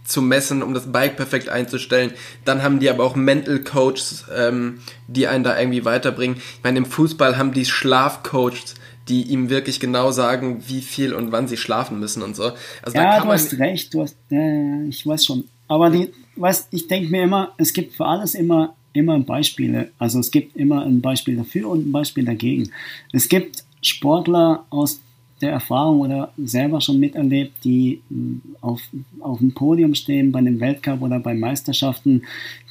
zu 0.04 0.22
messen, 0.22 0.62
um 0.62 0.74
das 0.74 0.92
Bike 0.92 1.16
perfekt 1.16 1.48
einzustellen. 1.48 2.12
Dann 2.44 2.62
haben 2.62 2.78
die 2.78 2.88
aber 2.88 3.02
auch 3.02 3.16
Mental 3.16 3.58
Coaches, 3.58 4.26
ähm, 4.32 4.78
die 5.08 5.26
einen 5.26 5.42
da 5.42 5.58
irgendwie 5.58 5.84
weiterbringen. 5.84 6.36
Ich 6.36 6.62
meine, 6.62 6.78
im 6.78 6.86
Fußball 6.86 7.36
haben 7.36 7.52
die 7.52 7.64
Schlafcoaches, 7.64 8.76
die 9.08 9.22
ihm 9.22 9.50
wirklich 9.50 9.80
genau 9.80 10.12
sagen, 10.12 10.62
wie 10.68 10.82
viel 10.82 11.14
und 11.14 11.32
wann 11.32 11.48
sie 11.48 11.56
schlafen 11.56 11.98
müssen 11.98 12.22
und 12.22 12.36
so. 12.36 12.52
Also 12.82 12.96
ja, 12.96 13.20
du 13.20 13.28
hast 13.28 13.58
recht, 13.58 13.92
du 13.92 14.02
hast, 14.02 14.16
äh, 14.30 14.84
ich 14.84 15.04
weiß 15.04 15.24
schon. 15.24 15.48
Aber 15.66 15.90
die, 15.90 16.12
weißt, 16.40 16.68
ich 16.72 16.88
denke 16.88 17.10
mir 17.10 17.24
immer, 17.24 17.52
es 17.56 17.72
gibt 17.72 17.94
für 17.94 18.06
alles 18.06 18.34
immer, 18.34 18.74
immer 18.92 19.18
Beispiele. 19.20 19.90
Also 19.98 20.20
es 20.20 20.30
gibt 20.30 20.56
immer 20.56 20.84
ein 20.84 21.00
Beispiel 21.00 21.36
dafür 21.36 21.68
und 21.68 21.88
ein 21.88 21.92
Beispiel 21.92 22.24
dagegen. 22.24 22.70
Es 23.12 23.28
gibt 23.28 23.64
Sportler 23.82 24.64
aus 24.70 25.00
der 25.40 25.52
Erfahrung 25.52 26.00
oder 26.00 26.32
selber 26.36 26.80
schon 26.80 26.98
miterlebt, 26.98 27.64
die 27.64 28.00
hm, 28.08 28.40
auf, 28.60 28.80
auf 29.20 29.38
dem 29.38 29.54
Podium 29.54 29.94
stehen 29.94 30.32
bei 30.32 30.38
einem 30.40 30.60
Weltcup 30.60 31.02
oder 31.02 31.20
bei 31.20 31.34
Meisterschaften, 31.34 32.22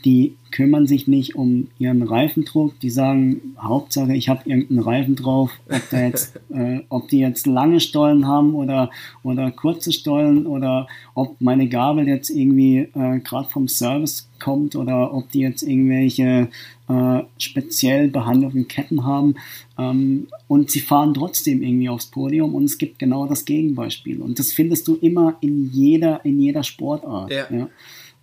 die 0.06 0.36
kümmern 0.52 0.88
sich 0.88 1.08
nicht 1.08 1.36
um 1.36 1.68
ihren 1.80 2.04
Reifendruck, 2.04 2.80
die 2.80 2.90
sagen, 2.90 3.56
Hauptsache 3.60 4.16
ich 4.16 4.30
habe 4.30 4.50
irgendeinen 4.50 4.80
Reifen 4.80 5.16
drauf, 5.16 5.52
ob, 5.70 5.92
jetzt, 5.92 6.40
äh, 6.50 6.82
ob 6.90 7.10
die 7.10 7.20
jetzt 7.20 7.48
lange 7.48 7.80
Stollen 7.80 8.28
haben 8.28 8.54
oder, 8.56 8.90
oder 9.24 9.52
kurze 9.52 9.92
Stollen 9.92 10.46
oder 10.46 10.88
ob 11.14 11.40
meine 11.42 11.68
Gabel 11.68 12.08
jetzt 12.08 12.30
irgendwie 12.30 12.88
äh, 12.94 13.20
gerade 13.20 13.50
vom 13.50 13.68
Service 13.68 14.30
kommt 14.40 14.76
oder 14.76 15.14
ob 15.14 15.32
die 15.32 15.40
jetzt 15.40 15.64
irgendwelche 15.64 16.50
äh, 16.88 17.20
speziell 17.38 18.10
behandelten 18.10 18.68
Ketten 18.68 19.06
haben. 19.06 19.36
Ähm, 19.78 20.28
und 20.48 20.72
sie 20.72 20.80
fahren 20.80 21.14
trotzdem 21.14 21.62
irgendwie 21.62 21.90
aufs 21.90 22.08
Podium 22.08 22.56
und 22.56 22.66
es 22.66 22.78
gibt 22.78 23.00
genau 23.00 23.28
das 23.28 23.46
Gegenbeispiel. 23.46 24.22
Und 24.22 24.40
das 24.40 24.52
findest 24.52 24.88
du 24.88 24.96
immer 24.96 25.38
in 25.42 25.70
jeder, 25.72 26.24
in 26.26 26.40
jeder 26.40 26.64
Sportart. 26.64 27.32
Ja. 27.32 27.48
ja? 27.52 27.70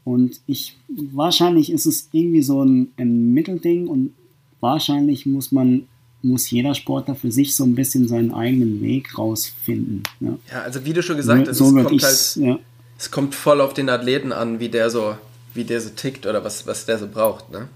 Und 0.05 0.41
ich, 0.47 0.77
wahrscheinlich 0.89 1.73
ist 1.73 1.87
es 1.87 2.09
irgendwie 2.13 2.43
so 2.43 2.63
ein, 2.63 2.93
ein 2.99 3.33
Mittelding 3.33 3.89
und 3.89 4.13
wahrscheinlich 4.61 5.27
muss 5.27 5.53
man 5.53 5.87
muss 6.25 6.51
jeder 6.51 6.75
Sportler 6.75 7.15
für 7.15 7.31
sich 7.31 7.55
so 7.55 7.65
ein 7.65 7.75
bisschen 7.75 8.09
seinen 8.09 8.33
eigenen 8.33 8.81
Weg 8.81 9.19
rausfinden. 9.19 10.03
Ja, 10.21 10.39
ja 10.51 10.63
also 10.63 10.85
wie 10.85 10.93
du 10.93 11.03
schon 11.03 11.17
gesagt 11.17 11.49
hast, 11.49 11.59
so 11.59 11.67
es, 11.67 11.85
kommt 11.85 12.03
halt, 12.03 12.37
ja. 12.37 12.59
es 12.99 13.11
kommt 13.11 13.35
voll 13.35 13.61
auf 13.61 13.75
den 13.75 13.89
Athleten 13.91 14.33
an, 14.33 14.59
wie 14.59 14.71
der 14.71 14.91
so, 14.91 15.17
wie 15.55 15.65
der 15.65 15.81
so 15.81 15.91
tickt 15.91 16.27
oder 16.27 16.45
was, 16.45 16.67
was 16.67 16.87
der 16.87 16.99
so 16.99 17.09
braucht. 17.09 17.51
Ne? 17.51 17.69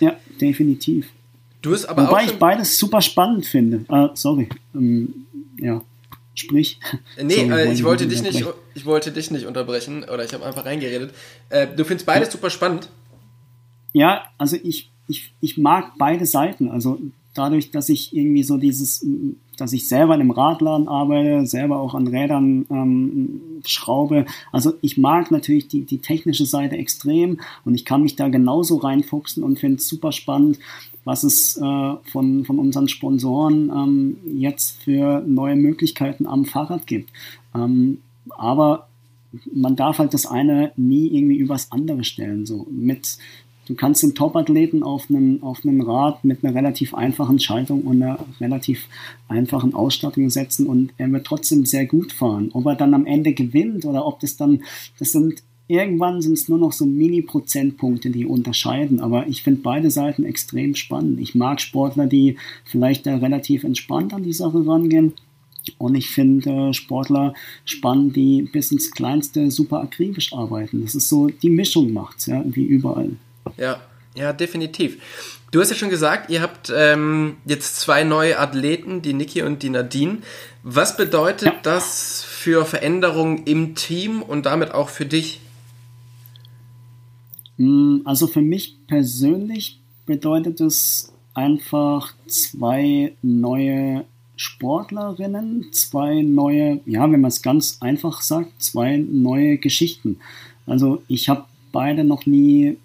Ja, 0.00 0.16
definitiv. 0.40 1.08
Du 1.62 1.72
hast 1.72 1.84
aber 1.86 2.08
Wobei 2.08 2.24
ich 2.24 2.38
beides 2.38 2.78
super 2.78 3.02
spannend 3.02 3.46
finde. 3.46 3.84
Ah, 3.88 4.10
sorry. 4.14 4.48
Ähm, 4.74 5.26
ja. 5.58 5.82
Sprich. 6.34 6.80
Nee, 7.22 7.34
sorry, 7.34 7.52
äh, 7.52 7.72
ich, 7.72 7.84
wollte 7.84 8.06
dich 8.06 8.22
nicht, 8.22 8.44
ich 8.74 8.86
wollte 8.86 9.12
dich 9.12 9.30
nicht 9.30 9.46
unterbrechen 9.46 10.04
oder 10.04 10.24
ich 10.24 10.32
habe 10.32 10.44
einfach 10.46 10.64
reingeredet. 10.64 11.12
Äh, 11.50 11.66
du 11.76 11.84
findest 11.84 12.06
beides 12.06 12.28
ja. 12.28 12.32
super 12.32 12.48
spannend? 12.48 12.88
Ja, 13.92 14.24
also 14.38 14.56
ich, 14.62 14.90
ich, 15.06 15.34
ich 15.40 15.58
mag 15.58 15.92
beide 15.98 16.24
Seiten. 16.24 16.70
Also 16.70 16.98
dadurch, 17.34 17.70
dass 17.70 17.90
ich 17.90 18.16
irgendwie 18.16 18.42
so 18.42 18.56
dieses, 18.56 19.04
dass 19.60 19.72
ich 19.72 19.88
selber 19.88 20.14
in 20.14 20.20
einem 20.20 20.30
Radladen 20.30 20.88
arbeite, 20.88 21.46
selber 21.46 21.80
auch 21.80 21.94
an 21.94 22.06
Rädern 22.06 22.66
ähm, 22.70 23.40
schraube. 23.64 24.26
Also 24.52 24.72
ich 24.80 24.96
mag 24.96 25.30
natürlich 25.30 25.68
die, 25.68 25.82
die 25.82 25.98
technische 25.98 26.46
Seite 26.46 26.76
extrem 26.76 27.40
und 27.64 27.74
ich 27.74 27.84
kann 27.84 28.02
mich 28.02 28.16
da 28.16 28.28
genauso 28.28 28.76
reinfuchsen 28.76 29.42
und 29.42 29.58
finde 29.58 29.76
es 29.76 29.88
super 29.88 30.12
spannend, 30.12 30.58
was 31.04 31.24
es 31.24 31.56
äh, 31.56 31.96
von, 32.10 32.44
von 32.44 32.58
unseren 32.58 32.88
Sponsoren 32.88 33.70
ähm, 33.70 34.16
jetzt 34.38 34.82
für 34.82 35.22
neue 35.26 35.56
Möglichkeiten 35.56 36.26
am 36.26 36.44
Fahrrad 36.44 36.86
gibt. 36.86 37.10
Ähm, 37.54 37.98
aber 38.30 38.88
man 39.52 39.76
darf 39.76 39.98
halt 39.98 40.14
das 40.14 40.26
eine 40.26 40.72
nie 40.76 41.08
irgendwie 41.08 41.36
übers 41.36 41.70
andere 41.72 42.04
stellen. 42.04 42.46
So 42.46 42.66
mit 42.70 43.18
Du 43.70 43.76
kannst 43.76 44.02
den 44.02 44.16
Top-Athleten 44.16 44.82
auf 44.82 45.08
einem, 45.08 45.44
auf 45.44 45.64
einem 45.64 45.80
Rad 45.80 46.24
mit 46.24 46.42
einer 46.42 46.56
relativ 46.56 46.92
einfachen 46.92 47.38
Schaltung 47.38 47.82
und 47.82 48.02
einer 48.02 48.18
relativ 48.40 48.88
einfachen 49.28 49.74
Ausstattung 49.74 50.28
setzen 50.28 50.66
und 50.66 50.90
er 50.98 51.12
wird 51.12 51.24
trotzdem 51.24 51.64
sehr 51.64 51.86
gut 51.86 52.12
fahren. 52.12 52.50
Ob 52.52 52.66
er 52.66 52.74
dann 52.74 52.94
am 52.94 53.06
Ende 53.06 53.32
gewinnt 53.32 53.84
oder 53.84 54.04
ob 54.08 54.18
das 54.18 54.36
dann, 54.36 54.64
das 54.98 55.12
sind 55.12 55.44
irgendwann 55.68 56.20
sind 56.20 56.32
es 56.32 56.48
nur 56.48 56.58
noch 56.58 56.72
so 56.72 56.84
Mini-Prozentpunkte, 56.84 58.10
die 58.10 58.26
unterscheiden. 58.26 58.98
Aber 58.98 59.28
ich 59.28 59.44
finde 59.44 59.60
beide 59.62 59.92
Seiten 59.92 60.24
extrem 60.24 60.74
spannend. 60.74 61.20
Ich 61.20 61.36
mag 61.36 61.60
Sportler, 61.60 62.08
die 62.08 62.38
vielleicht 62.64 63.06
da 63.06 63.18
relativ 63.18 63.62
entspannt 63.62 64.12
an 64.12 64.24
die 64.24 64.32
Sache 64.32 64.66
rangehen. 64.66 65.12
Und 65.78 65.94
ich 65.94 66.10
finde 66.10 66.70
äh, 66.70 66.72
Sportler 66.72 67.34
spannend, 67.64 68.16
die 68.16 68.48
bis 68.50 68.72
ins 68.72 68.90
Kleinste 68.90 69.52
super 69.52 69.80
akribisch 69.80 70.32
arbeiten. 70.32 70.82
Das 70.82 70.96
ist 70.96 71.08
so, 71.08 71.28
die 71.28 71.50
Mischung 71.50 71.92
macht's, 71.92 72.26
ja, 72.26 72.42
wie 72.44 72.64
überall. 72.64 73.12
Ja, 73.60 73.80
ja, 74.16 74.32
definitiv. 74.32 75.00
Du 75.52 75.60
hast 75.60 75.70
ja 75.70 75.76
schon 75.76 75.90
gesagt, 75.90 76.30
ihr 76.30 76.42
habt 76.42 76.72
ähm, 76.74 77.36
jetzt 77.44 77.76
zwei 77.76 78.04
neue 78.04 78.38
Athleten, 78.38 79.02
die 79.02 79.12
Niki 79.12 79.42
und 79.42 79.62
die 79.62 79.70
Nadine. 79.70 80.18
Was 80.62 80.96
bedeutet 80.96 81.48
ja. 81.48 81.60
das 81.62 82.24
für 82.24 82.64
Veränderungen 82.64 83.44
im 83.44 83.74
Team 83.74 84.22
und 84.22 84.46
damit 84.46 84.72
auch 84.72 84.88
für 84.88 85.06
dich? 85.06 85.40
Hm, 87.56 88.02
also 88.04 88.26
für 88.26 88.40
mich 88.40 88.76
persönlich 88.86 89.80
bedeutet 90.06 90.60
es 90.60 91.12
einfach 91.34 92.14
zwei 92.26 93.12
neue 93.22 94.04
Sportlerinnen, 94.36 95.70
zwei 95.72 96.22
neue, 96.22 96.80
ja, 96.86 97.02
wenn 97.02 97.20
man 97.20 97.28
es 97.28 97.42
ganz 97.42 97.76
einfach 97.80 98.22
sagt, 98.22 98.62
zwei 98.62 98.96
neue 98.96 99.58
Geschichten. 99.58 100.18
Also 100.66 101.02
ich 101.08 101.28
habe 101.28 101.44
beide 101.72 102.04
noch 102.04 102.24
nie 102.24 102.78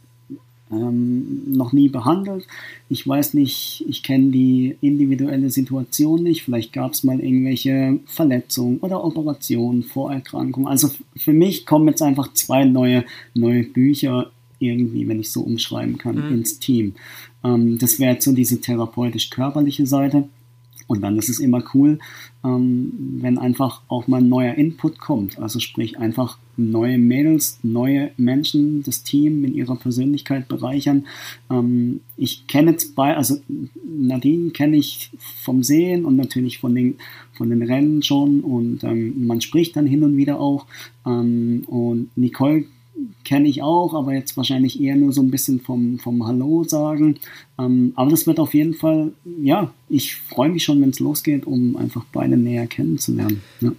ähm, 0.71 1.43
noch 1.47 1.73
nie 1.73 1.89
behandelt. 1.89 2.47
Ich 2.89 3.07
weiß 3.07 3.33
nicht, 3.35 3.85
ich 3.87 4.03
kenne 4.03 4.31
die 4.31 4.75
individuelle 4.81 5.49
Situation 5.49 6.23
nicht. 6.23 6.43
Vielleicht 6.43 6.73
gab 6.73 6.93
es 6.93 7.03
mal 7.03 7.19
irgendwelche 7.19 7.99
Verletzungen 8.05 8.79
oder 8.79 9.03
Operationen, 9.03 9.83
Vorerkrankungen. 9.83 10.67
Also 10.67 10.89
für 11.15 11.33
mich 11.33 11.65
kommen 11.65 11.87
jetzt 11.87 12.01
einfach 12.01 12.33
zwei 12.33 12.65
neue, 12.65 13.05
neue 13.33 13.63
Bücher 13.63 14.31
irgendwie, 14.59 15.07
wenn 15.07 15.19
ich 15.19 15.31
so 15.31 15.41
umschreiben 15.41 15.97
kann, 15.97 16.15
mhm. 16.15 16.35
ins 16.35 16.59
Team. 16.59 16.95
Ähm, 17.43 17.77
das 17.77 17.99
wäre 17.99 18.13
jetzt 18.13 18.25
so 18.25 18.33
diese 18.33 18.61
therapeutisch-körperliche 18.61 19.85
Seite. 19.85 20.27
Und 20.87 21.01
dann 21.01 21.17
ist 21.17 21.29
es 21.29 21.39
immer 21.39 21.63
cool, 21.73 21.99
ähm, 22.43 23.19
wenn 23.21 23.37
einfach 23.37 23.81
auch 23.87 24.07
mal 24.07 24.21
ein 24.21 24.29
neuer 24.29 24.53
Input 24.53 24.99
kommt. 24.99 25.39
Also 25.39 25.59
sprich 25.59 25.97
einfach 25.97 26.37
neue 26.57 26.97
Mädels, 26.97 27.59
neue 27.63 28.11
Menschen, 28.17 28.83
das 28.83 29.03
Team 29.03 29.43
in 29.43 29.55
ihrer 29.55 29.75
Persönlichkeit 29.75 30.47
bereichern. 30.47 31.05
Ähm, 31.49 32.01
ich 32.17 32.47
kenne 32.47 32.75
bei, 32.95 33.17
also 33.17 33.37
Nadine 33.83 34.51
kenne 34.51 34.77
ich 34.77 35.09
vom 35.43 35.63
Sehen 35.63 36.05
und 36.05 36.15
natürlich 36.15 36.59
von 36.59 36.75
den, 36.75 36.95
von 37.33 37.49
den 37.49 37.63
Rennen 37.63 38.03
schon 38.03 38.41
und 38.41 38.83
ähm, 38.83 39.25
man 39.25 39.41
spricht 39.41 39.75
dann 39.75 39.87
hin 39.87 40.03
und 40.03 40.17
wieder 40.17 40.39
auch. 40.39 40.65
Und 41.03 42.09
Nicole 42.15 42.65
kenne 43.23 43.47
ich 43.47 43.61
auch, 43.61 43.93
aber 43.93 44.13
jetzt 44.13 44.37
wahrscheinlich 44.37 44.79
eher 44.81 44.95
nur 44.95 45.11
so 45.11 45.21
ein 45.21 45.31
bisschen 45.31 45.59
vom, 45.59 45.99
vom 45.99 46.25
Hallo 46.25 46.63
sagen. 46.63 47.19
Ähm, 47.59 47.93
aber 47.95 48.11
das 48.11 48.27
wird 48.27 48.39
auf 48.39 48.53
jeden 48.53 48.73
Fall, 48.73 49.11
ja, 49.41 49.73
ich 49.89 50.15
freue 50.15 50.49
mich 50.49 50.63
schon, 50.63 50.81
wenn 50.81 50.89
es 50.89 50.99
losgeht, 50.99 51.45
um 51.45 51.75
einfach 51.75 52.05
beide 52.11 52.37
näher 52.37 52.67
kennenzulernen. 52.67 53.41
Ja. 53.59 53.71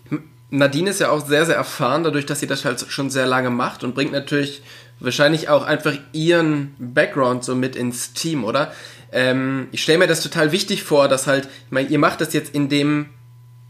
Nadine 0.51 0.91
ist 0.91 1.01
ja 1.01 1.11
auch 1.11 1.27
sehr, 1.27 1.47
sehr 1.47 1.57
erfahren, 1.57 2.05
dadurch, 2.05 2.27
dass 2.27 2.41
sie 2.41 2.47
das 2.47 2.65
halt 2.65 2.81
schon 2.89 3.11
sehr 3.11 3.27
lange 3.27 3.51
macht 3.51 3.85
und 3.85 3.95
bringt 3.95 4.13
natürlich 4.13 4.63
wahrscheinlich 5.01 5.49
auch 5.49 5.65
einfach 5.65 5.97
ihren 6.13 6.75
Background 6.79 7.45
so 7.45 7.55
mit 7.55 7.77
ins 7.77 8.13
Team, 8.13 8.45
oder? 8.45 8.73
Ähm, 9.13 9.69
ich 9.73 9.83
stelle 9.83 9.99
mir 9.99 10.07
das 10.07 10.23
total 10.23 10.53
wichtig 10.53 10.83
vor, 10.83 11.09
dass 11.09 11.27
halt, 11.27 11.47
ich 11.67 11.73
meine, 11.73 11.89
ihr 11.89 11.99
macht 11.99 12.21
das 12.21 12.33
jetzt 12.33 12.55
in 12.55 12.69
dem 12.69 13.07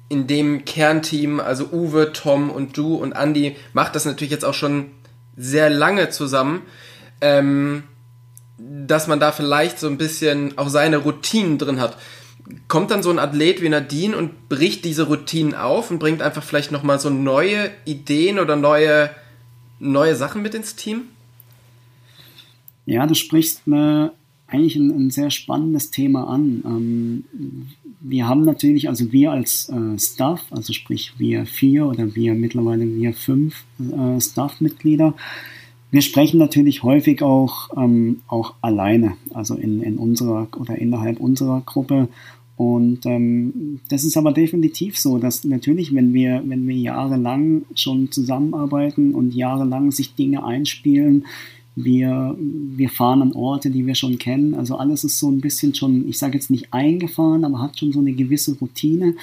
in 0.09 0.27
dem 0.27 0.65
Kernteam, 0.65 1.41
also 1.41 1.71
Uwe, 1.73 2.13
Tom 2.13 2.51
und 2.51 2.77
du 2.77 2.95
und 2.95 3.13
Andy, 3.13 3.57
macht 3.73 3.97
das 3.97 4.05
natürlich 4.05 4.31
jetzt 4.31 4.45
auch 4.45 4.55
schon 4.55 4.87
sehr 5.37 5.71
lange 5.71 6.11
zusammen, 6.11 6.63
ähm, 7.21 7.85
dass 8.59 9.07
man 9.07 9.21
da 9.21 9.33
vielleicht 9.33 9.79
so 9.79 9.87
ein 9.87 9.99
bisschen 9.99 10.57
auch 10.57 10.69
seine 10.69 10.99
Routinen 10.99 11.59
drin 11.59 11.81
hat. 11.81 11.97
Kommt 12.69 12.91
dann 12.91 13.03
so 13.03 13.11
ein 13.11 13.19
Athlet 13.19 13.61
wie 13.61 13.69
Nadine 13.69 14.17
und 14.17 14.49
bricht 14.49 14.85
diese 14.85 15.05
Routinen 15.05 15.55
auf 15.55 15.91
und 15.91 15.99
bringt 15.99 16.23
einfach 16.23 16.43
vielleicht 16.43 16.73
nochmal 16.73 17.01
so 17.01 17.11
neue 17.11 17.71
Ideen 17.85 18.39
oder 18.39 18.57
neue, 18.57 19.11
neue 19.79 20.15
Sachen 20.15 20.43
mit 20.43 20.55
ins 20.55 20.77
Team? 20.77 21.03
Ja, 22.87 23.05
du 23.07 23.15
sprichst 23.15 23.63
eine, 23.67 24.13
eigentlich 24.49 24.77
ein, 24.77 24.91
ein 24.91 25.11
sehr 25.11 25.31
spannendes 25.31 25.91
Thema 25.91 26.29
an. 26.29 26.63
Ähm, 26.65 27.25
wir 28.01 28.29
haben 28.29 28.45
natürlich, 28.45 28.89
also 28.89 29.13
wir 29.13 29.33
als 29.33 29.69
äh, 29.69 29.99
Staff, 29.99 30.45
also 30.51 30.73
sprich 30.73 31.15
wir 31.19 31.47
vier 31.47 31.87
oder 31.87 32.15
wir 32.15 32.35
mittlerweile 32.35 32.87
wir 32.95 33.13
fünf 33.13 33.65
äh, 33.81 34.21
Staff-Mitglieder, 34.21 35.15
wir 35.91 36.03
sprechen 36.03 36.39
natürlich 36.39 36.83
häufig 36.83 37.23
auch, 37.23 37.71
ähm, 37.77 38.21
auch 38.27 38.55
alleine, 38.61 39.17
also 39.33 39.55
in, 39.55 39.83
in 39.83 39.99
unserer 39.99 40.49
oder 40.57 40.77
innerhalb 40.77 41.21
unserer 41.21 41.63
Gruppe. 41.65 42.09
Und 42.57 43.07
ähm, 43.07 43.81
das 43.89 44.05
ist 44.05 44.17
aber 44.17 44.33
definitiv 44.33 44.99
so, 44.99 45.19
dass 45.19 45.45
natürlich, 45.45 45.95
wenn 45.95 46.13
wir, 46.13 46.43
wenn 46.45 46.67
wir 46.67 46.77
jahrelang 46.77 47.63
schon 47.75 48.11
zusammenarbeiten 48.11 49.15
und 49.15 49.35
jahrelang 49.35 49.91
sich 49.91 50.15
Dinge 50.15 50.45
einspielen, 50.45 51.27
wir, 51.77 52.37
wir 52.39 52.89
fahren 52.89 53.21
an 53.23 53.33
Orte, 53.33 53.71
die 53.71 53.87
wir 53.87 53.95
schon 53.95 54.19
kennen. 54.19 54.55
Also 54.55 54.77
alles 54.77 55.05
ist 55.05 55.19
so 55.19 55.31
ein 55.31 55.41
bisschen 55.41 55.75
schon, 55.75 56.09
ich 56.09 56.19
sage 56.19 56.35
jetzt 56.35 56.51
nicht 56.51 56.73
eingefahren, 56.73 57.45
aber 57.45 57.61
hat 57.61 57.79
schon 57.79 57.93
so 57.93 58.01
eine 58.01 58.15
gewisse 58.15 58.59
Routine. 58.59 59.15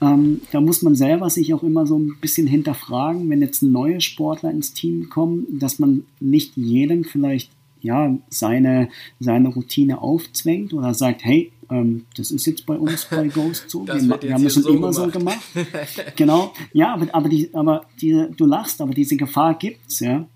Ähm, 0.00 0.42
da 0.52 0.60
muss 0.60 0.82
man 0.82 0.94
selber 0.94 1.30
sich 1.30 1.54
auch 1.54 1.62
immer 1.62 1.86
so 1.86 1.98
ein 1.98 2.16
bisschen 2.20 2.46
hinterfragen, 2.46 3.28
wenn 3.30 3.40
jetzt 3.40 3.62
neue 3.62 4.00
Sportler 4.02 4.50
ins 4.50 4.74
Team 4.74 5.08
kommen, 5.08 5.46
dass 5.58 5.78
man 5.78 6.04
nicht 6.20 6.56
jedem 6.56 7.04
vielleicht 7.04 7.50
ja, 7.80 8.16
seine, 8.28 8.90
seine 9.18 9.48
Routine 9.48 10.02
aufzwängt 10.02 10.74
oder 10.74 10.94
sagt, 10.94 11.24
hey, 11.24 11.52
ähm, 11.70 12.04
das 12.16 12.30
ist 12.30 12.46
jetzt 12.46 12.66
bei 12.66 12.76
uns 12.76 13.06
bei 13.06 13.28
Ghost 13.34 13.70
so, 13.70 13.86
wir, 13.86 13.94
wir, 13.94 14.34
haben 14.34 14.44
das 14.44 14.54
schon 14.54 14.62
so 14.64 14.70
immer 14.70 14.90
gemacht. 14.90 15.12
so 15.54 15.60
gemacht. 15.60 15.82
genau, 16.16 16.52
ja, 16.72 16.92
aber, 16.92 17.06
aber, 17.14 17.28
die, 17.28 17.54
aber 17.54 17.86
die, 18.00 18.26
du 18.36 18.46
lachst, 18.46 18.80
aber 18.80 18.92
diese 18.92 19.16
Gefahr 19.16 19.54
gibt's, 19.54 20.00
ja. 20.00 20.26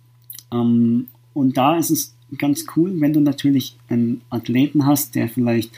Ähm, 0.53 1.09
und 1.35 1.57
da 1.57 1.77
ist 1.77 1.91
es 1.91 2.15
ganz 2.39 2.67
cool, 2.77 3.01
wenn 3.01 3.13
du 3.13 3.21
natürlich 3.21 3.77
einen 3.89 4.23
Athleten 4.31 4.87
hast, 4.87 5.15
der 5.15 5.29
vielleicht, 5.29 5.71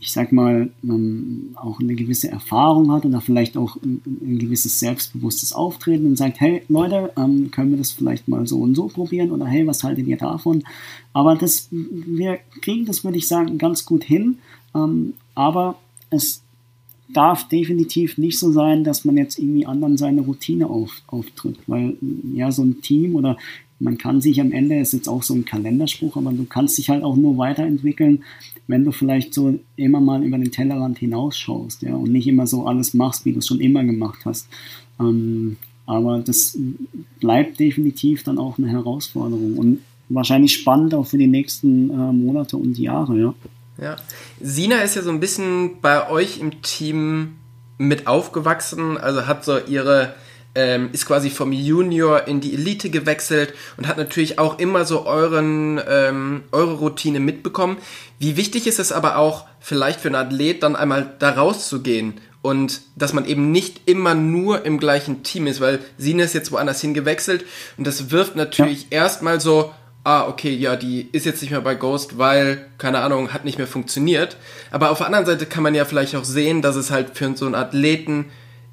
ich 0.00 0.12
sag 0.12 0.32
mal, 0.32 0.70
ähm, 0.82 1.54
auch 1.56 1.80
eine 1.80 1.94
gewisse 1.94 2.28
Erfahrung 2.30 2.92
hat 2.92 3.04
oder 3.04 3.20
vielleicht 3.20 3.56
auch 3.56 3.76
ein, 3.76 4.02
ein 4.04 4.38
gewisses 4.38 4.78
selbstbewusstes 4.78 5.52
Auftreten 5.52 6.06
und 6.06 6.16
sagt, 6.16 6.40
hey 6.40 6.62
Leute, 6.68 7.12
ähm, 7.16 7.50
können 7.50 7.70
wir 7.70 7.78
das 7.78 7.92
vielleicht 7.92 8.28
mal 8.28 8.46
so 8.46 8.58
und 8.58 8.74
so 8.74 8.88
probieren 8.88 9.32
oder 9.32 9.46
hey, 9.46 9.66
was 9.66 9.82
haltet 9.82 10.06
ihr 10.06 10.16
davon? 10.16 10.64
Aber 11.12 11.34
das, 11.36 11.68
wir 11.70 12.38
kriegen 12.62 12.86
das, 12.86 13.04
würde 13.04 13.18
ich 13.18 13.28
sagen, 13.28 13.58
ganz 13.58 13.84
gut 13.84 14.04
hin. 14.04 14.38
Ähm, 14.74 15.14
aber 15.34 15.78
es 16.10 16.42
darf 17.08 17.48
definitiv 17.48 18.18
nicht 18.18 18.38
so 18.38 18.50
sein, 18.50 18.84
dass 18.84 19.04
man 19.04 19.16
jetzt 19.16 19.38
irgendwie 19.38 19.66
anderen 19.66 19.96
seine 19.96 20.22
Routine 20.22 20.68
auf, 20.68 21.02
auftritt, 21.06 21.58
weil 21.66 21.96
ja 22.34 22.50
so 22.50 22.62
ein 22.62 22.80
Team 22.82 23.14
oder 23.14 23.36
man 23.78 23.98
kann 23.98 24.20
sich 24.20 24.40
am 24.40 24.52
Ende, 24.52 24.78
ist 24.78 24.92
jetzt 24.92 25.08
auch 25.08 25.22
so 25.22 25.34
ein 25.34 25.44
Kalenderspruch, 25.44 26.16
aber 26.16 26.32
du 26.32 26.44
kannst 26.44 26.78
dich 26.78 26.88
halt 26.88 27.02
auch 27.02 27.16
nur 27.16 27.36
weiterentwickeln, 27.36 28.24
wenn 28.66 28.84
du 28.84 28.92
vielleicht 28.92 29.34
so 29.34 29.58
immer 29.76 30.00
mal 30.00 30.24
über 30.24 30.38
den 30.38 30.50
Tellerrand 30.50 30.98
hinausschaust, 30.98 31.82
ja, 31.82 31.94
und 31.94 32.10
nicht 32.10 32.26
immer 32.26 32.46
so 32.46 32.66
alles 32.66 32.94
machst, 32.94 33.24
wie 33.24 33.32
du 33.32 33.38
es 33.38 33.46
schon 33.46 33.60
immer 33.60 33.84
gemacht 33.84 34.20
hast. 34.24 34.48
Ähm, 34.98 35.56
aber 35.84 36.20
das 36.20 36.58
bleibt 37.20 37.60
definitiv 37.60 38.24
dann 38.24 38.38
auch 38.38 38.58
eine 38.58 38.68
Herausforderung 38.68 39.56
und 39.56 39.80
wahrscheinlich 40.08 40.54
spannend 40.54 40.94
auch 40.94 41.06
für 41.06 41.18
die 41.18 41.26
nächsten 41.26 41.90
äh, 41.90 42.12
Monate 42.12 42.56
und 42.56 42.78
Jahre, 42.78 43.18
ja. 43.18 43.34
Ja. 43.80 43.96
Sina 44.40 44.80
ist 44.80 44.96
ja 44.96 45.02
so 45.02 45.10
ein 45.10 45.20
bisschen 45.20 45.80
bei 45.82 46.08
euch 46.08 46.38
im 46.38 46.62
Team 46.62 47.32
mit 47.78 48.06
aufgewachsen, 48.06 48.96
also 48.96 49.26
hat 49.26 49.44
so 49.44 49.58
ihre 49.58 50.14
ähm, 50.56 50.88
ist 50.92 51.06
quasi 51.06 51.30
vom 51.30 51.52
Junior 51.52 52.26
in 52.26 52.40
die 52.40 52.54
Elite 52.54 52.90
gewechselt 52.90 53.54
und 53.76 53.86
hat 53.86 53.98
natürlich 53.98 54.38
auch 54.38 54.58
immer 54.58 54.84
so 54.84 55.06
euren, 55.06 55.80
ähm, 55.88 56.44
eure 56.50 56.74
Routine 56.74 57.20
mitbekommen. 57.20 57.76
Wie 58.18 58.36
wichtig 58.36 58.66
ist 58.66 58.80
es 58.80 58.90
aber 58.90 59.18
auch 59.18 59.46
vielleicht 59.60 60.00
für 60.00 60.08
einen 60.08 60.16
Athlet 60.16 60.62
dann 60.62 60.74
einmal 60.74 61.14
da 61.18 61.30
rauszugehen 61.30 62.14
und 62.40 62.80
dass 62.96 63.12
man 63.12 63.26
eben 63.26 63.52
nicht 63.52 63.82
immer 63.86 64.14
nur 64.14 64.64
im 64.64 64.78
gleichen 64.78 65.22
Team 65.22 65.46
ist, 65.46 65.60
weil 65.60 65.80
Sina 65.98 66.24
ist 66.24 66.34
jetzt 66.34 66.52
woanders 66.52 66.80
hingewechselt 66.80 67.44
und 67.76 67.86
das 67.86 68.10
wirft 68.10 68.34
natürlich 68.34 68.84
ja. 68.84 69.02
erstmal 69.02 69.40
so, 69.40 69.72
ah, 70.04 70.26
okay, 70.28 70.54
ja, 70.54 70.76
die 70.76 71.08
ist 71.12 71.26
jetzt 71.26 71.42
nicht 71.42 71.50
mehr 71.50 71.60
bei 71.60 71.74
Ghost, 71.74 72.16
weil, 72.16 72.66
keine 72.78 73.00
Ahnung, 73.00 73.34
hat 73.34 73.44
nicht 73.44 73.58
mehr 73.58 73.66
funktioniert. 73.66 74.36
Aber 74.70 74.90
auf 74.90 74.98
der 74.98 75.08
anderen 75.08 75.26
Seite 75.26 75.46
kann 75.46 75.64
man 75.64 75.74
ja 75.74 75.84
vielleicht 75.84 76.14
auch 76.14 76.24
sehen, 76.24 76.62
dass 76.62 76.76
es 76.76 76.92
halt 76.92 77.18
für 77.18 77.36
so 77.36 77.44
einen 77.44 77.56
Athleten 77.56 78.26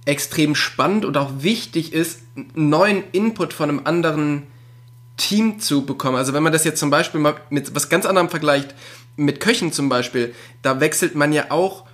extrem 0.05 0.55
spannend 0.55 1.05
und 1.05 1.17
auch 1.17 1.31
wichtig 1.39 1.93
ist, 1.93 2.21
neuen 2.53 3.03
Input 3.11 3.53
von 3.53 3.69
einem 3.69 3.81
anderen 3.85 4.43
Team 5.17 5.59
zu 5.59 5.85
bekommen. 5.85 6.17
Also 6.17 6.33
wenn 6.33 6.43
man 6.43 6.51
das 6.51 6.63
jetzt 6.63 6.79
zum 6.79 6.89
Beispiel 6.89 7.21
mal 7.21 7.35
mit 7.49 7.73
was 7.75 7.89
ganz 7.89 8.05
anderem 8.05 8.29
vergleicht, 8.29 8.75
mit 9.15 9.39
Köchen 9.39 9.71
zum 9.71 9.89
Beispiel, 9.89 10.33
da 10.61 10.79
wechselt 10.79 11.15
man 11.15 11.31
ja 11.31 11.45
auch 11.49 11.85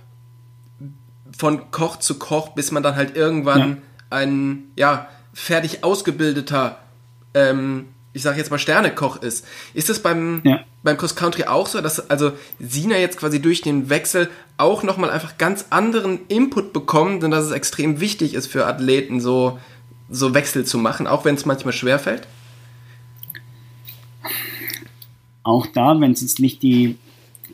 von 1.36 1.70
Koch 1.70 1.96
zu 1.96 2.18
Koch, 2.18 2.50
bis 2.50 2.70
man 2.70 2.82
dann 2.82 2.96
halt 2.96 3.16
irgendwann 3.16 3.68
ja. 3.68 3.76
ein 4.10 4.64
ja 4.76 5.08
fertig 5.32 5.84
ausgebildeter, 5.84 6.78
ähm, 7.34 7.88
ich 8.12 8.22
sage 8.22 8.38
jetzt 8.38 8.50
mal 8.50 8.58
Sternekoch 8.58 9.22
ist. 9.22 9.46
Ist 9.74 9.88
das 9.88 10.00
beim 10.00 10.42
ja 10.44 10.64
beim 10.82 10.96
Cross 10.96 11.14
Country 11.14 11.44
auch 11.44 11.66
so, 11.66 11.80
dass 11.80 12.10
also 12.10 12.32
Sina 12.58 12.98
jetzt 12.98 13.18
quasi 13.18 13.40
durch 13.40 13.60
den 13.60 13.90
Wechsel 13.90 14.30
auch 14.56 14.82
nochmal 14.82 15.10
einfach 15.10 15.36
ganz 15.38 15.66
anderen 15.70 16.20
Input 16.28 16.72
bekommt 16.72 17.22
und 17.22 17.30
dass 17.30 17.44
es 17.44 17.52
extrem 17.52 18.00
wichtig 18.00 18.34
ist 18.34 18.46
für 18.46 18.66
Athleten, 18.66 19.20
so, 19.20 19.58
so 20.08 20.34
Wechsel 20.34 20.64
zu 20.64 20.78
machen, 20.78 21.06
auch 21.06 21.24
wenn 21.24 21.34
es 21.34 21.44
manchmal 21.44 21.72
schwerfällt? 21.72 22.26
Auch 25.42 25.66
da, 25.66 25.98
wenn 26.00 26.12
es 26.12 26.20
jetzt 26.20 26.40
nicht 26.40 26.62
die 26.62 26.96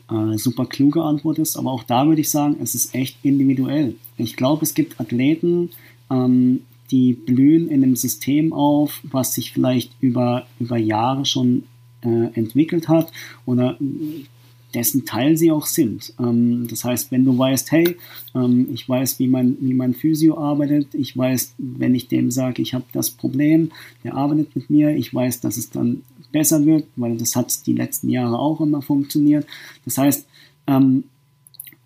äh, 0.09 0.37
super 0.37 0.65
kluge 0.65 1.03
Antwort 1.03 1.39
ist, 1.39 1.57
aber 1.57 1.71
auch 1.71 1.83
da 1.83 2.07
würde 2.07 2.21
ich 2.21 2.31
sagen, 2.31 2.57
es 2.61 2.75
ist 2.75 2.95
echt 2.95 3.17
individuell. 3.23 3.95
Ich 4.17 4.35
glaube, 4.35 4.63
es 4.63 4.73
gibt 4.73 4.99
Athleten, 4.99 5.71
ähm, 6.09 6.61
die 6.91 7.13
blühen 7.13 7.67
in 7.67 7.83
einem 7.83 7.95
System 7.95 8.53
auf, 8.53 9.01
was 9.03 9.33
sich 9.33 9.51
vielleicht 9.51 9.91
über, 9.99 10.47
über 10.59 10.77
Jahre 10.77 11.25
schon 11.25 11.63
äh, 12.01 12.33
entwickelt 12.33 12.87
hat 12.87 13.11
oder 13.45 13.77
dessen 14.73 15.05
Teil 15.05 15.37
sie 15.37 15.51
auch 15.51 15.65
sind. 15.65 16.13
Ähm, 16.19 16.67
das 16.69 16.83
heißt, 16.83 17.11
wenn 17.11 17.25
du 17.25 17.37
weißt, 17.37 17.71
hey, 17.71 17.95
ähm, 18.35 18.67
ich 18.71 18.87
weiß, 18.87 19.19
wie 19.19 19.27
mein, 19.27 19.57
wie 19.59 19.73
mein 19.73 19.93
Physio 19.93 20.37
arbeitet, 20.37 20.93
ich 20.93 21.17
weiß, 21.17 21.55
wenn 21.57 21.95
ich 21.95 22.07
dem 22.07 22.31
sage, 22.31 22.61
ich 22.61 22.73
habe 22.73 22.85
das 22.93 23.09
Problem, 23.09 23.71
der 24.03 24.15
arbeitet 24.15 24.55
mit 24.55 24.69
mir, 24.69 24.95
ich 24.95 25.13
weiß, 25.13 25.41
dass 25.41 25.57
es 25.57 25.69
dann 25.69 26.03
besser 26.31 26.65
wird, 26.65 26.85
weil 26.95 27.17
das 27.17 27.35
hat 27.35 27.65
die 27.65 27.73
letzten 27.73 28.09
Jahre 28.09 28.37
auch 28.37 28.61
immer 28.61 28.81
funktioniert. 28.81 29.47
Das 29.85 29.97
heißt, 29.97 30.27
ähm, 30.67 31.05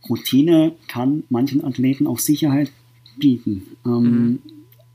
Routine 0.10 0.74
kann 0.88 1.24
manchen 1.30 1.64
Athleten 1.64 2.08
auch 2.08 2.20
Sicherheit 2.20 2.72
bieten. 3.18 3.64
Ähm, 3.86 4.02
mhm. 4.02 4.40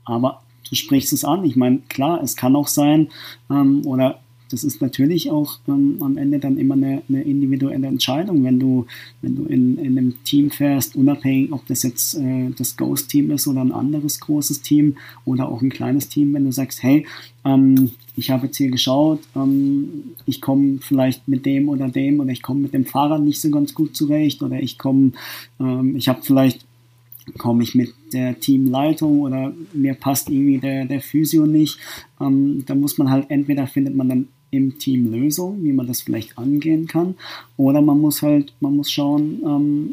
Aber 0.07 0.41
du 0.69 0.75
sprichst 0.75 1.13
es 1.13 1.23
an. 1.23 1.43
Ich 1.45 1.55
meine, 1.55 1.79
klar, 1.89 2.21
es 2.23 2.35
kann 2.35 2.55
auch 2.55 2.67
sein, 2.67 3.09
ähm, 3.49 3.85
oder 3.85 4.19
das 4.49 4.63
ist 4.63 4.81
natürlich 4.81 5.29
auch 5.29 5.59
ähm, 5.67 5.97
am 5.99 6.17
Ende 6.17 6.39
dann 6.39 6.57
immer 6.57 6.75
eine, 6.75 7.01
eine, 7.09 7.21
individuelle 7.23 7.87
Entscheidung, 7.87 8.43
wenn 8.43 8.59
du, 8.59 8.85
wenn 9.21 9.35
du 9.35 9.43
in, 9.43 9.77
in 9.77 9.97
einem 9.97 10.23
Team 10.23 10.51
fährst, 10.51 10.95
unabhängig, 10.95 11.51
ob 11.51 11.65
das 11.67 11.83
jetzt 11.83 12.15
äh, 12.15 12.49
das 12.57 12.77
Ghost-Team 12.77 13.31
ist 13.31 13.47
oder 13.47 13.61
ein 13.61 13.71
anderes 13.71 14.19
großes 14.19 14.61
Team 14.61 14.97
oder 15.25 15.49
auch 15.49 15.61
ein 15.61 15.69
kleines 15.69 16.09
Team, 16.09 16.33
wenn 16.33 16.45
du 16.45 16.51
sagst, 16.51 16.81
hey, 16.81 17.05
ähm, 17.43 17.91
ich 18.15 18.31
habe 18.31 18.47
jetzt 18.47 18.57
hier 18.57 18.71
geschaut, 18.71 19.19
ähm, 19.35 20.15
ich 20.25 20.41
komme 20.41 20.79
vielleicht 20.81 21.27
mit 21.27 21.45
dem 21.45 21.69
oder 21.69 21.89
dem 21.89 22.19
oder 22.19 22.31
ich 22.31 22.41
komme 22.41 22.61
mit 22.61 22.73
dem 22.73 22.85
Fahrrad 22.85 23.21
nicht 23.21 23.41
so 23.41 23.49
ganz 23.49 23.73
gut 23.73 23.95
zurecht 23.95 24.41
oder 24.41 24.61
ich 24.61 24.77
komme, 24.77 25.11
ähm, 25.59 25.95
ich 25.95 26.07
habe 26.07 26.21
vielleicht 26.23 26.66
komme 27.37 27.63
ich 27.63 27.75
mit 27.75 27.93
der 28.13 28.39
Teamleitung 28.39 29.21
oder 29.21 29.53
mir 29.73 29.93
passt 29.93 30.29
irgendwie 30.29 30.59
der, 30.59 30.85
der 30.85 31.01
Physio 31.01 31.45
nicht. 31.45 31.77
Ähm, 32.21 32.63
da 32.65 32.75
muss 32.75 32.97
man 32.97 33.09
halt 33.09 33.29
entweder 33.29 33.67
findet 33.67 33.95
man 33.95 34.09
dann 34.09 34.27
im 34.51 34.77
Team 34.77 35.11
Lösungen, 35.11 35.63
wie 35.63 35.73
man 35.73 35.87
das 35.87 36.01
vielleicht 36.01 36.37
angehen 36.37 36.87
kann. 36.87 37.15
Oder 37.57 37.81
man 37.81 37.99
muss 37.99 38.21
halt, 38.21 38.53
man 38.59 38.75
muss 38.75 38.91
schauen, 38.91 39.41
ähm, 39.45 39.89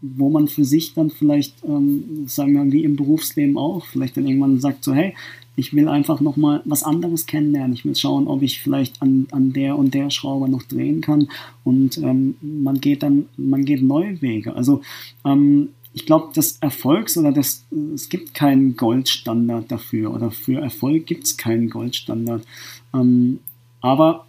wo 0.00 0.28
man 0.28 0.48
für 0.48 0.64
sich 0.64 0.94
dann 0.94 1.10
vielleicht, 1.10 1.64
ähm, 1.64 2.24
sagen 2.26 2.52
wir 2.52 2.72
wie 2.72 2.84
im 2.84 2.96
Berufsleben 2.96 3.56
auch, 3.56 3.86
vielleicht 3.86 4.16
dann 4.16 4.26
irgendwann 4.26 4.60
sagt 4.60 4.84
so, 4.84 4.92
hey, 4.94 5.14
ich 5.56 5.72
will 5.72 5.88
einfach 5.88 6.20
nochmal 6.20 6.62
was 6.64 6.82
anderes 6.82 7.26
kennenlernen. 7.26 7.74
Ich 7.74 7.84
will 7.84 7.94
schauen, 7.94 8.26
ob 8.26 8.42
ich 8.42 8.60
vielleicht 8.60 9.00
an, 9.00 9.28
an 9.30 9.52
der 9.52 9.78
und 9.78 9.94
der 9.94 10.10
Schraube 10.10 10.48
noch 10.48 10.64
drehen 10.64 11.00
kann. 11.00 11.28
Und 11.62 11.98
ähm, 11.98 12.34
man 12.40 12.80
geht 12.80 13.02
dann, 13.02 13.26
man 13.36 13.64
geht 13.64 13.82
neue 13.82 14.20
Wege. 14.20 14.54
Also 14.56 14.82
ähm, 15.24 15.68
ich 15.94 16.06
glaube, 16.06 16.32
das 16.34 16.58
Erfolgs- 16.58 17.16
oder 17.16 17.30
das, 17.30 17.64
es 17.94 18.08
gibt 18.08 18.34
keinen 18.34 18.76
Goldstandard 18.76 19.70
dafür 19.70 20.12
oder 20.12 20.32
für 20.32 20.60
Erfolg 20.60 21.06
gibt 21.06 21.24
es 21.24 21.36
keinen 21.36 21.70
Goldstandard. 21.70 22.44
Ähm, 22.92 23.38
aber 23.80 24.26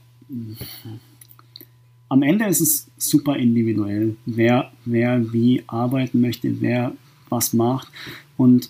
am 2.08 2.22
Ende 2.22 2.46
ist 2.46 2.62
es 2.62 2.88
super 2.98 3.36
individuell, 3.36 4.16
wer, 4.28 4.72
wer 4.86 5.34
wie 5.34 5.64
arbeiten 5.66 6.22
möchte, 6.22 6.62
wer 6.62 6.94
was 7.30 7.54
macht. 7.54 7.88
Und 8.38 8.70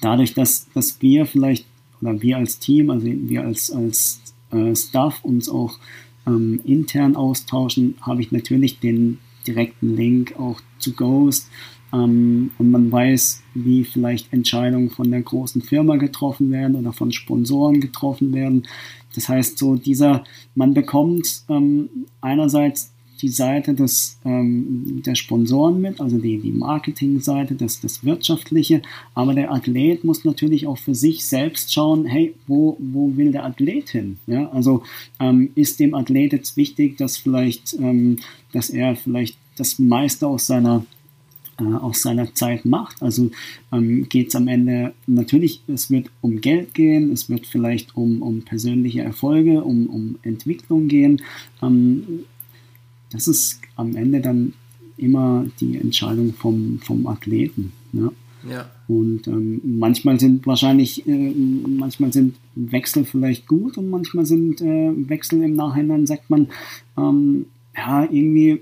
dadurch, 0.00 0.32
dass, 0.32 0.68
dass 0.72 1.02
wir 1.02 1.26
vielleicht, 1.26 1.66
oder 2.00 2.20
wir 2.22 2.38
als 2.38 2.58
Team, 2.58 2.88
also 2.90 3.06
wir 3.06 3.44
als, 3.44 3.70
als 3.70 4.20
äh, 4.52 4.74
Staff 4.74 5.22
uns 5.22 5.50
auch 5.50 5.78
ähm, 6.26 6.60
intern 6.64 7.14
austauschen, 7.14 7.96
habe 8.00 8.22
ich 8.22 8.32
natürlich 8.32 8.80
den 8.80 9.18
direkten 9.46 9.96
Link 9.96 10.34
auch 10.38 10.60
zu 10.78 10.94
Ghost. 10.94 11.48
Ähm, 11.92 12.50
und 12.58 12.70
man 12.70 12.90
weiß, 12.90 13.42
wie 13.54 13.84
vielleicht 13.84 14.32
Entscheidungen 14.32 14.90
von 14.90 15.10
der 15.10 15.22
großen 15.22 15.62
Firma 15.62 15.96
getroffen 15.96 16.50
werden 16.50 16.76
oder 16.76 16.92
von 16.92 17.12
Sponsoren 17.12 17.80
getroffen 17.80 18.32
werden. 18.32 18.66
Das 19.14 19.28
heißt, 19.28 19.58
so 19.58 19.76
dieser, 19.76 20.24
man 20.54 20.74
bekommt 20.74 21.42
ähm, 21.48 21.88
einerseits 22.20 22.92
die 23.22 23.28
Seite 23.28 23.74
des, 23.74 24.18
ähm, 24.24 25.02
der 25.04 25.14
Sponsoren 25.14 25.80
mit, 25.80 26.00
also 26.00 26.18
die, 26.18 26.38
die 26.38 26.52
Marketingseite, 26.52 27.54
das, 27.54 27.80
das 27.80 28.04
Wirtschaftliche, 28.04 28.82
aber 29.14 29.34
der 29.34 29.52
Athlet 29.52 30.04
muss 30.04 30.24
natürlich 30.24 30.66
auch 30.66 30.78
für 30.78 30.94
sich 30.94 31.26
selbst 31.26 31.72
schauen, 31.72 32.06
hey, 32.06 32.34
wo, 32.46 32.76
wo 32.78 33.16
will 33.16 33.32
der 33.32 33.44
Athlet 33.44 33.90
hin? 33.90 34.18
Ja, 34.26 34.48
also 34.50 34.82
ähm, 35.18 35.50
ist 35.54 35.80
dem 35.80 35.94
Athlet 35.94 36.32
jetzt 36.32 36.56
wichtig, 36.56 36.96
dass 36.96 37.16
vielleicht, 37.16 37.74
ähm, 37.78 38.16
dass 38.52 38.70
er 38.70 38.96
vielleicht 38.96 39.36
das 39.56 39.78
meiste 39.78 40.26
aus 40.26 40.46
seiner 40.46 40.84
äh, 41.60 41.64
aus 41.64 42.02
seiner 42.02 42.34
Zeit 42.34 42.64
macht. 42.64 43.02
Also 43.02 43.30
ähm, 43.72 44.08
geht 44.08 44.28
es 44.28 44.34
am 44.34 44.48
Ende 44.48 44.94
natürlich, 45.06 45.62
es 45.66 45.90
wird 45.90 46.10
um 46.20 46.40
Geld 46.40 46.74
gehen, 46.74 47.12
es 47.12 47.28
wird 47.28 47.46
vielleicht 47.46 47.96
um, 47.96 48.22
um 48.22 48.42
persönliche 48.42 49.02
Erfolge, 49.02 49.62
um, 49.62 49.86
um 49.86 50.18
Entwicklung 50.22 50.88
gehen. 50.88 51.22
Ähm, 51.62 52.24
das 53.10 53.28
ist 53.28 53.60
am 53.76 53.96
Ende 53.96 54.20
dann 54.20 54.54
immer 54.96 55.46
die 55.60 55.76
Entscheidung 55.76 56.32
vom, 56.34 56.78
vom 56.82 57.06
Athleten. 57.06 57.72
Ja? 57.92 58.10
Ja. 58.48 58.70
Und 58.88 59.28
ähm, 59.28 59.60
manchmal 59.64 60.18
sind 60.18 60.46
wahrscheinlich, 60.46 61.06
äh, 61.06 61.32
manchmal 61.68 62.12
sind 62.12 62.36
Wechsel 62.54 63.04
vielleicht 63.04 63.46
gut 63.46 63.76
und 63.76 63.90
manchmal 63.90 64.26
sind 64.26 64.60
äh, 64.62 64.92
Wechsel 65.08 65.42
im 65.42 65.54
Nachhinein, 65.54 66.06
sagt 66.06 66.30
man, 66.30 66.48
ähm, 66.96 67.46
ja, 67.76 68.04
irgendwie 68.10 68.60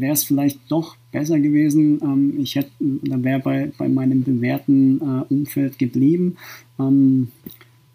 wäre 0.00 0.12
es 0.12 0.24
vielleicht 0.24 0.60
doch 0.68 0.96
besser 1.12 1.38
gewesen. 1.38 2.00
Ähm, 2.02 2.40
ich 2.40 2.56
hätte, 2.56 2.70
oder 3.02 3.22
wäre 3.22 3.40
bei, 3.40 3.72
bei 3.78 3.88
meinem 3.88 4.22
bewährten 4.22 5.00
äh, 5.00 5.34
Umfeld 5.34 5.78
geblieben. 5.78 6.36
Ähm, 6.78 7.28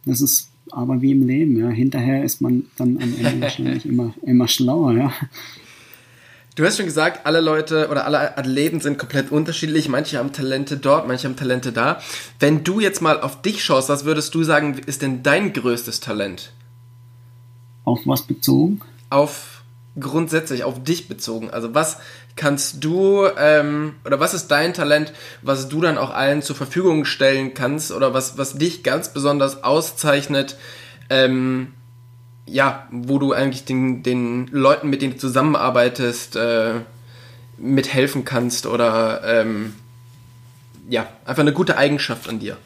das 0.06 0.22
ist 0.22 0.50
aber 0.72 1.02
wie 1.02 1.12
im 1.12 1.28
Leben, 1.28 1.58
ja. 1.58 1.70
Hinterher 1.70 2.24
ist 2.24 2.42
man 2.42 2.66
dann 2.78 2.98
am 3.02 3.14
Ende 3.18 3.42
wahrscheinlich 3.42 3.86
immer, 3.86 4.14
immer 4.24 4.48
schlauer, 4.48 4.94
ja. 4.94 5.14
Du 6.56 6.66
hast 6.66 6.78
schon 6.78 6.86
gesagt, 6.86 7.26
alle 7.26 7.40
Leute 7.40 7.88
oder 7.90 8.06
alle 8.06 8.38
Athleten 8.38 8.82
sind 8.82 8.98
komplett 8.98 9.32
unterschiedlich. 9.32 9.88
Manche 9.88 10.18
haben 10.18 10.34
Talente 10.34 10.76
dort, 10.76 11.08
manche 11.08 11.28
haben 11.28 11.38
Talente 11.38 11.72
da. 11.72 12.02
Wenn 12.40 12.66
du 12.66 12.82
jetzt 12.82 13.02
mal 13.02 13.22
auf 13.22 13.42
dich 13.42 13.64
schaust, 13.64 13.88
was 13.88 14.04
würdest 14.04 14.36
du 14.36 14.44
sagen, 14.44 14.78
ist 14.86 15.02
denn 15.02 15.24
dein 15.24 15.54
größtes 15.54 16.02
Talent? 16.02 16.52
Auf 17.86 18.02
was 18.06 18.24
bezogen? 18.24 18.82
Auf 19.10 19.61
grundsätzlich, 20.00 20.64
auf 20.64 20.84
dich 20.84 21.08
bezogen. 21.08 21.50
Also 21.50 21.74
was 21.74 21.98
kannst 22.36 22.84
du 22.84 23.28
ähm, 23.38 23.96
oder 24.06 24.20
was 24.20 24.34
ist 24.34 24.48
dein 24.48 24.74
Talent, 24.74 25.14
was 25.42 25.68
du 25.68 25.82
dann 25.82 25.98
auch 25.98 26.12
allen 26.12 26.42
zur 26.42 26.56
Verfügung 26.56 27.06
stellen 27.06 27.54
kannst 27.54 27.92
oder 27.92 28.14
was, 28.14 28.38
was 28.38 28.58
dich 28.58 28.84
ganz 28.84 29.14
besonders 29.14 29.64
auszeichnet? 29.64 30.58
Ähm, 31.10 31.74
ja, 32.46 32.88
wo 32.92 33.20
du 33.20 33.34
eigentlich 33.34 33.66
den, 33.66 34.04
den 34.04 34.48
Leuten, 34.48 34.90
mit 34.90 35.02
denen 35.02 35.14
du 35.14 35.20
zusammenarbeitest, 35.20 36.36
äh, 36.36 36.74
mithelfen 37.58 38.26
kannst 38.26 38.66
oder 38.66 39.22
ähm, 39.24 39.74
ja, 40.90 41.08
einfach 41.26 41.42
eine 41.42 41.54
gute 41.54 41.78
Eigenschaft 41.78 42.28
an 42.28 42.40
dir? 42.40 42.58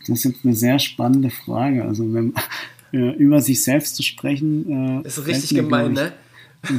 Das 0.00 0.10
ist 0.10 0.24
jetzt 0.24 0.44
eine 0.44 0.54
sehr 0.54 0.78
spannende 0.78 1.30
Frage. 1.30 1.84
Also 1.84 2.12
wenn 2.12 2.34
äh, 2.92 3.14
über 3.16 3.40
sich 3.40 3.62
selbst 3.62 3.96
zu 3.96 4.02
sprechen, 4.02 5.02
äh, 5.04 5.06
ist 5.06 5.26
richtig 5.26 5.52
mir, 5.52 5.62
gemein, 5.62 5.92
ich, 5.92 5.96
ne? 5.96 6.12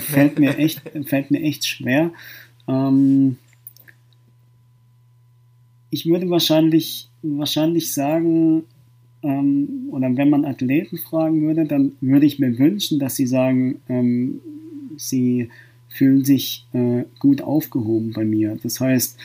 Fällt 0.01 0.39
mir 0.39 0.58
echt, 0.58 0.82
fällt 1.05 1.32
mir 1.32 1.41
echt 1.41 1.66
schwer. 1.66 2.12
Ähm, 2.68 3.38
ich 5.89 6.05
würde 6.05 6.30
wahrscheinlich, 6.30 7.10
wahrscheinlich 7.22 7.93
sagen, 7.93 8.64
ähm, 9.24 9.88
oder 9.91 10.16
wenn 10.16 10.30
man 10.30 10.45
Athleten 10.45 10.97
fragen 10.97 11.41
würde, 11.41 11.66
dann 11.66 11.93
würde 12.01 12.26
ich 12.26 12.39
mir 12.39 12.58
wünschen, 12.58 12.99
dass 12.99 13.16
sie 13.16 13.28
sagen, 13.28 13.80
ähm, 13.88 14.41
sie 14.97 15.49
fühlen 15.89 16.24
sich 16.24 16.66
äh, 16.74 17.03
gut 17.20 17.41
aufgehoben 17.41 18.12
bei 18.14 18.26
mir. 18.26 18.58
Das 18.62 18.80
heißt, 18.80 19.18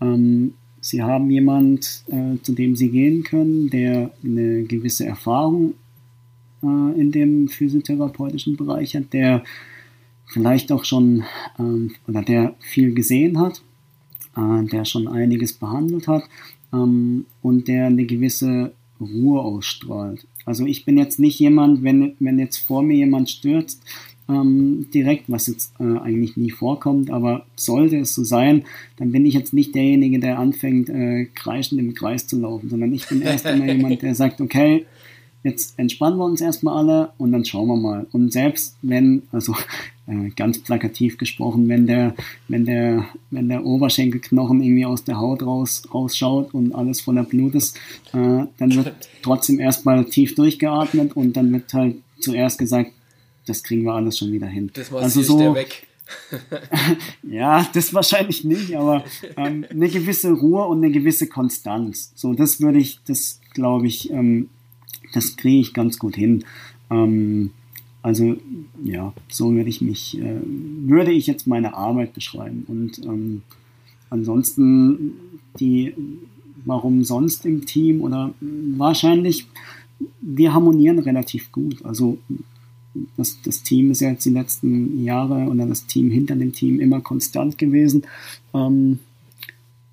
ähm, 0.00 0.54
sie 0.80 1.02
haben 1.02 1.30
jemand, 1.30 2.04
äh, 2.08 2.40
zu 2.42 2.52
dem 2.52 2.76
sie 2.76 2.90
gehen 2.90 3.22
können, 3.22 3.70
der 3.70 4.10
eine 4.22 4.64
gewisse 4.64 5.06
Erfahrung 5.06 5.74
äh, 6.62 7.00
in 7.00 7.12
dem 7.12 7.48
physiotherapeutischen 7.48 8.56
Bereich 8.56 8.94
hat, 8.96 9.12
der 9.12 9.44
vielleicht 10.26 10.72
auch 10.72 10.84
schon 10.84 11.24
ähm, 11.58 11.92
oder 12.06 12.22
der 12.22 12.54
viel 12.60 12.94
gesehen 12.94 13.38
hat, 13.38 13.62
äh, 14.36 14.64
der 14.64 14.84
schon 14.84 15.08
einiges 15.08 15.54
behandelt 15.54 16.08
hat 16.08 16.24
ähm, 16.72 17.26
und 17.42 17.68
der 17.68 17.86
eine 17.86 18.04
gewisse 18.04 18.72
Ruhe 19.00 19.40
ausstrahlt. 19.40 20.26
Also 20.44 20.64
ich 20.66 20.84
bin 20.84 20.98
jetzt 20.98 21.18
nicht 21.18 21.38
jemand, 21.38 21.82
wenn, 21.82 22.14
wenn 22.18 22.38
jetzt 22.38 22.58
vor 22.58 22.82
mir 22.82 22.96
jemand 22.96 23.30
stürzt, 23.30 23.82
ähm, 24.28 24.86
direkt, 24.92 25.24
was 25.28 25.46
jetzt 25.46 25.72
äh, 25.80 25.98
eigentlich 25.98 26.36
nie 26.36 26.50
vorkommt, 26.50 27.10
aber 27.10 27.46
sollte 27.56 27.98
es 27.98 28.14
so 28.14 28.24
sein, 28.24 28.64
dann 28.96 29.10
bin 29.10 29.24
ich 29.24 29.34
jetzt 29.34 29.54
nicht 29.54 29.74
derjenige, 29.74 30.18
der 30.18 30.38
anfängt, 30.38 30.90
äh, 30.90 31.26
kreischend 31.34 31.80
im 31.80 31.94
Kreis 31.94 32.26
zu 32.26 32.38
laufen, 32.38 32.68
sondern 32.68 32.92
ich 32.92 33.08
bin 33.08 33.22
erst 33.22 33.46
immer 33.46 33.66
jemand, 33.72 34.02
der 34.02 34.14
sagt, 34.14 34.40
okay, 34.40 34.84
jetzt 35.48 35.78
entspannen 35.78 36.18
wir 36.18 36.24
uns 36.24 36.40
erstmal 36.40 36.76
alle 36.78 37.12
und 37.18 37.32
dann 37.32 37.44
schauen 37.44 37.68
wir 37.68 37.76
mal. 37.76 38.06
Und 38.12 38.32
selbst 38.32 38.76
wenn, 38.82 39.22
also 39.32 39.54
äh, 40.06 40.30
ganz 40.30 40.58
plakativ 40.58 41.18
gesprochen, 41.18 41.68
wenn 41.68 41.86
der, 41.86 42.14
wenn 42.48 42.64
der, 42.64 43.06
wenn 43.30 43.48
der 43.48 43.64
Oberschenkelknochen 43.64 44.62
irgendwie 44.62 44.86
aus 44.86 45.04
der 45.04 45.18
Haut 45.18 45.42
raus, 45.42 45.82
rausschaut 45.92 46.54
und 46.54 46.74
alles 46.74 47.00
voller 47.00 47.24
Blut 47.24 47.54
ist, 47.54 47.76
äh, 48.12 48.46
dann 48.58 48.74
wird 48.74 48.92
trotzdem 49.22 49.58
erstmal 49.58 50.04
tief 50.04 50.34
durchgeatmet 50.34 51.16
und 51.16 51.36
dann 51.36 51.52
wird 51.52 51.72
halt 51.72 51.96
zuerst 52.20 52.58
gesagt, 52.58 52.92
das 53.46 53.62
kriegen 53.62 53.84
wir 53.84 53.94
alles 53.94 54.18
schon 54.18 54.32
wieder 54.32 54.46
hin. 54.46 54.70
Das 54.74 54.92
also 54.92 55.22
so, 55.22 55.54
weg. 55.54 55.86
ja, 57.22 57.66
das 57.72 57.92
wahrscheinlich 57.92 58.44
nicht, 58.44 58.76
aber 58.76 59.04
ähm, 59.36 59.66
eine 59.68 59.88
gewisse 59.88 60.32
Ruhe 60.32 60.64
und 60.66 60.78
eine 60.78 60.90
gewisse 60.90 61.26
Konstanz. 61.26 62.12
So, 62.14 62.32
das 62.34 62.60
würde 62.60 62.78
ich, 62.78 63.00
das 63.06 63.40
glaube 63.52 63.86
ich, 63.86 64.10
ähm, 64.10 64.48
das 65.12 65.36
kriege 65.36 65.60
ich 65.60 65.74
ganz 65.74 65.98
gut 65.98 66.16
hin. 66.16 66.44
Ähm, 66.90 67.50
also 68.02 68.36
ja, 68.82 69.12
so 69.28 69.52
würde 69.54 69.68
ich 69.68 69.80
mich, 69.80 70.18
äh, 70.18 70.40
würde 70.44 71.12
ich 71.12 71.26
jetzt 71.26 71.46
meine 71.46 71.74
Arbeit 71.74 72.14
beschreiben. 72.14 72.64
Und 72.68 73.04
ähm, 73.04 73.42
ansonsten 74.10 75.12
die, 75.58 75.94
warum 76.64 77.04
sonst 77.04 77.44
im 77.44 77.66
Team 77.66 78.00
oder 78.00 78.32
wahrscheinlich, 78.40 79.46
wir 80.20 80.54
harmonieren 80.54 81.00
relativ 81.00 81.50
gut. 81.50 81.84
Also 81.84 82.18
das, 83.16 83.38
das 83.42 83.62
Team 83.62 83.90
ist 83.90 84.00
ja 84.00 84.10
jetzt 84.10 84.24
die 84.24 84.30
letzten 84.30 85.04
Jahre 85.04 85.48
oder 85.48 85.66
das 85.66 85.86
Team 85.86 86.10
hinter 86.10 86.36
dem 86.36 86.52
Team 86.52 86.80
immer 86.80 87.00
konstant 87.00 87.58
gewesen. 87.58 88.04
Ähm, 88.54 89.00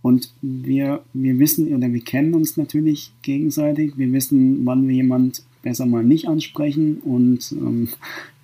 und 0.05 0.29
wir, 0.43 1.01
wir 1.13 1.39
wissen 1.39 1.73
oder 1.73 1.91
wir 1.91 1.99
kennen 1.99 2.35
uns 2.35 2.57
natürlich 2.57 3.11
gegenseitig. 3.23 3.97
Wir 3.97 4.13
wissen, 4.13 4.63
wann 4.63 4.87
wir 4.87 4.93
jemand 4.93 5.41
besser 5.63 5.87
mal 5.87 6.03
nicht 6.03 6.27
ansprechen 6.27 6.97
und 6.97 7.51
ähm, 7.53 7.87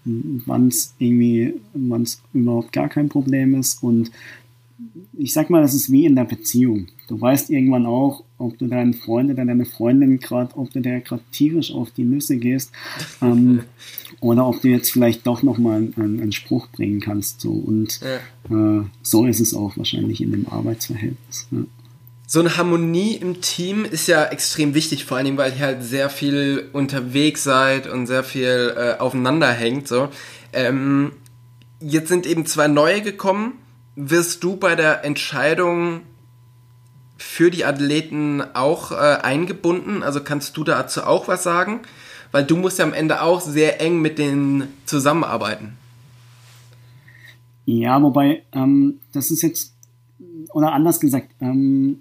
wann 0.03 0.69
es 0.69 0.95
irgendwie, 0.97 1.53
wann 1.75 2.07
überhaupt 2.33 2.71
gar 2.71 2.89
kein 2.89 3.09
Problem 3.09 3.53
ist. 3.53 3.83
Und 3.83 4.09
ich 5.15 5.33
sag 5.33 5.51
mal, 5.51 5.61
das 5.61 5.75
ist 5.75 5.91
wie 5.91 6.05
in 6.07 6.15
der 6.15 6.23
Beziehung. 6.23 6.87
Du 7.07 7.21
weißt 7.21 7.51
irgendwann 7.51 7.85
auch, 7.85 8.23
ob 8.41 8.57
du 8.57 8.67
deinen 8.67 8.93
Freund 8.93 9.31
oder 9.31 9.45
deine 9.45 9.65
Freundin 9.65 10.19
gerade, 10.19 10.57
ob 10.57 10.71
du 10.71 10.81
der 10.81 11.01
gerade 11.01 11.23
tierisch 11.31 11.73
auf 11.73 11.91
die 11.91 12.03
Nüsse 12.03 12.37
gehst 12.37 12.71
ähm, 13.21 13.63
oder 14.19 14.47
ob 14.47 14.61
du 14.61 14.67
jetzt 14.67 14.91
vielleicht 14.91 15.25
doch 15.27 15.43
nochmal 15.43 15.89
einen, 15.95 16.21
einen 16.21 16.31
Spruch 16.31 16.67
bringen 16.67 16.99
kannst. 16.99 17.41
So. 17.41 17.51
Und 17.51 17.99
ja. 18.01 18.79
äh, 18.79 18.83
so 19.01 19.25
ist 19.25 19.39
es 19.39 19.53
auch 19.53 19.77
wahrscheinlich 19.77 20.21
in 20.21 20.31
dem 20.31 20.47
Arbeitsverhältnis. 20.47 21.47
Ja. 21.51 21.59
So 22.27 22.39
eine 22.39 22.55
Harmonie 22.55 23.17
im 23.17 23.41
Team 23.41 23.83
ist 23.83 24.07
ja 24.07 24.23
extrem 24.23 24.73
wichtig, 24.73 25.03
vor 25.03 25.17
allen 25.17 25.25
Dingen, 25.25 25.37
weil 25.37 25.51
ihr 25.51 25.59
halt 25.59 25.83
sehr 25.83 26.09
viel 26.09 26.69
unterwegs 26.71 27.43
seid 27.43 27.87
und 27.87 28.07
sehr 28.07 28.23
viel 28.23 28.73
äh, 28.77 28.99
aufeinander 28.99 29.51
hängt. 29.51 29.89
So. 29.89 30.07
Ähm, 30.53 31.11
jetzt 31.81 32.07
sind 32.07 32.25
eben 32.25 32.45
zwei 32.45 32.69
neue 32.69 33.01
gekommen. 33.01 33.55
Wirst 33.97 34.45
du 34.45 34.55
bei 34.55 34.75
der 34.75 35.03
Entscheidung 35.03 36.03
für 37.21 37.51
die 37.51 37.65
Athleten 37.65 38.41
auch 38.53 38.91
äh, 38.91 38.95
eingebunden? 38.95 40.03
Also 40.03 40.21
kannst 40.21 40.57
du 40.57 40.63
dazu 40.63 41.03
auch 41.03 41.27
was 41.27 41.43
sagen? 41.43 41.81
Weil 42.31 42.45
du 42.45 42.55
musst 42.55 42.79
ja 42.79 42.85
am 42.85 42.93
Ende 42.93 43.21
auch 43.21 43.41
sehr 43.41 43.81
eng 43.81 44.01
mit 44.01 44.17
denen 44.17 44.67
zusammenarbeiten. 44.85 45.73
Ja, 47.65 48.01
wobei, 48.01 48.43
ähm, 48.53 48.99
das 49.11 49.31
ist 49.31 49.41
jetzt, 49.43 49.73
oder 50.53 50.73
anders 50.73 50.99
gesagt, 50.99 51.29
ähm, 51.41 51.99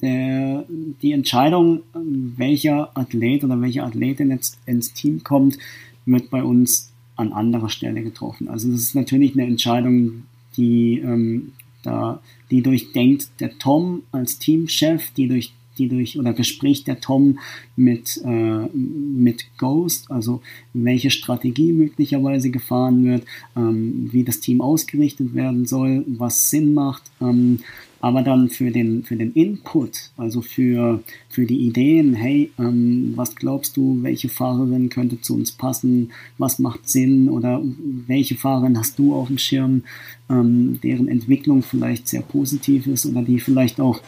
der, 0.00 0.64
die 1.02 1.12
Entscheidung, 1.12 1.80
welcher 1.92 2.96
Athlet 2.96 3.42
oder 3.42 3.60
welche 3.60 3.82
Athletin 3.82 4.30
jetzt 4.30 4.58
ins 4.66 4.92
Team 4.92 5.24
kommt, 5.24 5.58
wird 6.06 6.30
bei 6.30 6.42
uns 6.42 6.92
an 7.16 7.32
anderer 7.32 7.68
Stelle 7.68 8.02
getroffen. 8.02 8.48
Also 8.48 8.70
das 8.70 8.80
ist 8.80 8.94
natürlich 8.94 9.32
eine 9.32 9.46
Entscheidung, 9.46 10.24
die 10.56 11.00
ähm, 11.00 11.52
da, 11.82 12.20
die 12.50 12.62
durchdenkt 12.62 13.28
der 13.40 13.58
Tom 13.58 14.02
als 14.12 14.38
Teamchef, 14.38 15.10
die 15.12 15.28
durch 15.28 15.52
die 15.78 15.88
durch 15.88 16.18
oder 16.18 16.32
bespricht 16.32 16.86
der 16.86 17.00
Tom 17.00 17.38
mit, 17.76 18.20
äh, 18.24 18.66
mit 18.74 19.46
Ghost, 19.58 20.10
also 20.10 20.42
welche 20.72 21.10
Strategie 21.10 21.72
möglicherweise 21.72 22.50
gefahren 22.50 23.04
wird, 23.04 23.24
ähm, 23.56 24.08
wie 24.10 24.24
das 24.24 24.40
Team 24.40 24.60
ausgerichtet 24.60 25.34
werden 25.34 25.66
soll, 25.66 26.04
was 26.06 26.50
Sinn 26.50 26.74
macht. 26.74 27.02
Ähm, 27.20 27.60
aber 28.00 28.22
dann 28.22 28.48
für 28.48 28.70
den, 28.70 29.02
für 29.02 29.16
den 29.16 29.32
Input, 29.32 30.10
also 30.16 30.40
für, 30.40 31.02
für 31.28 31.46
die 31.46 31.66
Ideen, 31.66 32.14
hey, 32.14 32.50
ähm, 32.58 33.12
was 33.16 33.34
glaubst 33.34 33.76
du, 33.76 34.02
welche 34.02 34.28
Fahrerin 34.28 34.88
könnte 34.88 35.20
zu 35.20 35.34
uns 35.34 35.52
passen, 35.52 36.12
was 36.38 36.58
macht 36.58 36.88
Sinn 36.88 37.28
oder 37.28 37.62
welche 38.06 38.36
Fahrerin 38.36 38.78
hast 38.78 38.98
du 38.98 39.14
auf 39.14 39.28
dem 39.28 39.38
Schirm, 39.38 39.82
ähm, 40.30 40.78
deren 40.82 41.08
Entwicklung 41.08 41.62
vielleicht 41.62 42.08
sehr 42.08 42.22
positiv 42.22 42.86
ist 42.86 43.06
oder 43.06 43.22
die 43.22 43.40
vielleicht 43.40 43.80
auch 43.80 44.00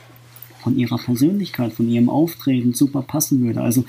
von 0.63 0.79
ihrer 0.79 0.99
Persönlichkeit, 0.99 1.73
von 1.73 1.89
ihrem 1.89 2.11
Auftreten 2.11 2.75
super 2.75 3.03
passen 3.03 3.41
würde. 3.41 3.63
Also 3.63 3.85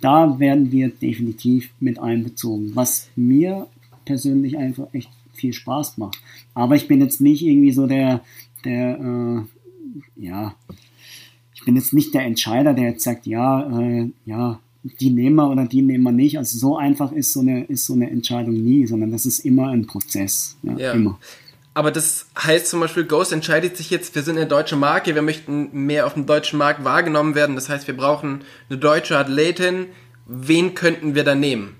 da 0.00 0.38
werden 0.38 0.70
wir 0.70 0.90
definitiv 0.90 1.70
mit 1.80 1.98
einbezogen, 1.98 2.72
was 2.74 3.08
mir 3.16 3.66
persönlich 4.04 4.56
einfach 4.58 4.86
echt 4.92 5.10
viel 5.32 5.52
Spaß 5.52 5.98
macht. 5.98 6.20
Aber 6.54 6.76
ich 6.76 6.86
bin 6.88 7.00
jetzt 7.00 7.20
nicht 7.20 7.42
irgendwie 7.42 7.72
so 7.72 7.86
der, 7.86 8.22
der, 8.64 8.98
äh, 8.98 10.22
ja, 10.22 10.54
ich 11.54 11.64
bin 11.64 11.76
jetzt 11.76 11.92
nicht 11.92 12.14
der 12.14 12.22
Entscheider, 12.22 12.72
der 12.74 12.90
jetzt 12.90 13.04
sagt, 13.04 13.26
ja, 13.26 13.80
äh, 13.80 14.10
ja, 14.24 14.60
die 14.82 15.10
nehmen 15.10 15.36
wir 15.36 15.50
oder 15.50 15.66
die 15.66 15.82
nehmen 15.82 16.04
wir 16.04 16.12
nicht. 16.12 16.38
Also 16.38 16.58
so 16.58 16.76
einfach 16.76 17.12
ist 17.12 17.32
so 17.32 17.40
eine, 17.40 17.64
ist 17.64 17.84
so 17.84 17.92
eine 17.92 18.10
Entscheidung 18.10 18.54
nie, 18.54 18.86
sondern 18.86 19.10
das 19.10 19.26
ist 19.26 19.40
immer 19.40 19.68
ein 19.68 19.86
Prozess. 19.86 20.56
Ja, 20.62 20.76
ja. 20.78 20.92
Immer. 20.92 21.18
Aber 21.74 21.90
das 21.90 22.26
heißt 22.36 22.66
zum 22.66 22.80
Beispiel, 22.80 23.04
Ghost 23.04 23.32
entscheidet 23.32 23.76
sich 23.76 23.90
jetzt, 23.90 24.14
wir 24.14 24.22
sind 24.22 24.36
eine 24.36 24.46
deutsche 24.46 24.76
Marke, 24.76 25.14
wir 25.14 25.22
möchten 25.22 25.86
mehr 25.86 26.06
auf 26.06 26.14
dem 26.14 26.26
deutschen 26.26 26.58
Markt 26.58 26.84
wahrgenommen 26.84 27.34
werden. 27.34 27.54
Das 27.54 27.68
heißt, 27.68 27.86
wir 27.86 27.96
brauchen 27.96 28.40
eine 28.68 28.78
deutsche 28.78 29.16
Athletin. 29.16 29.86
Wen 30.26 30.74
könnten 30.74 31.14
wir 31.14 31.24
da 31.24 31.34
nehmen? 31.34 31.76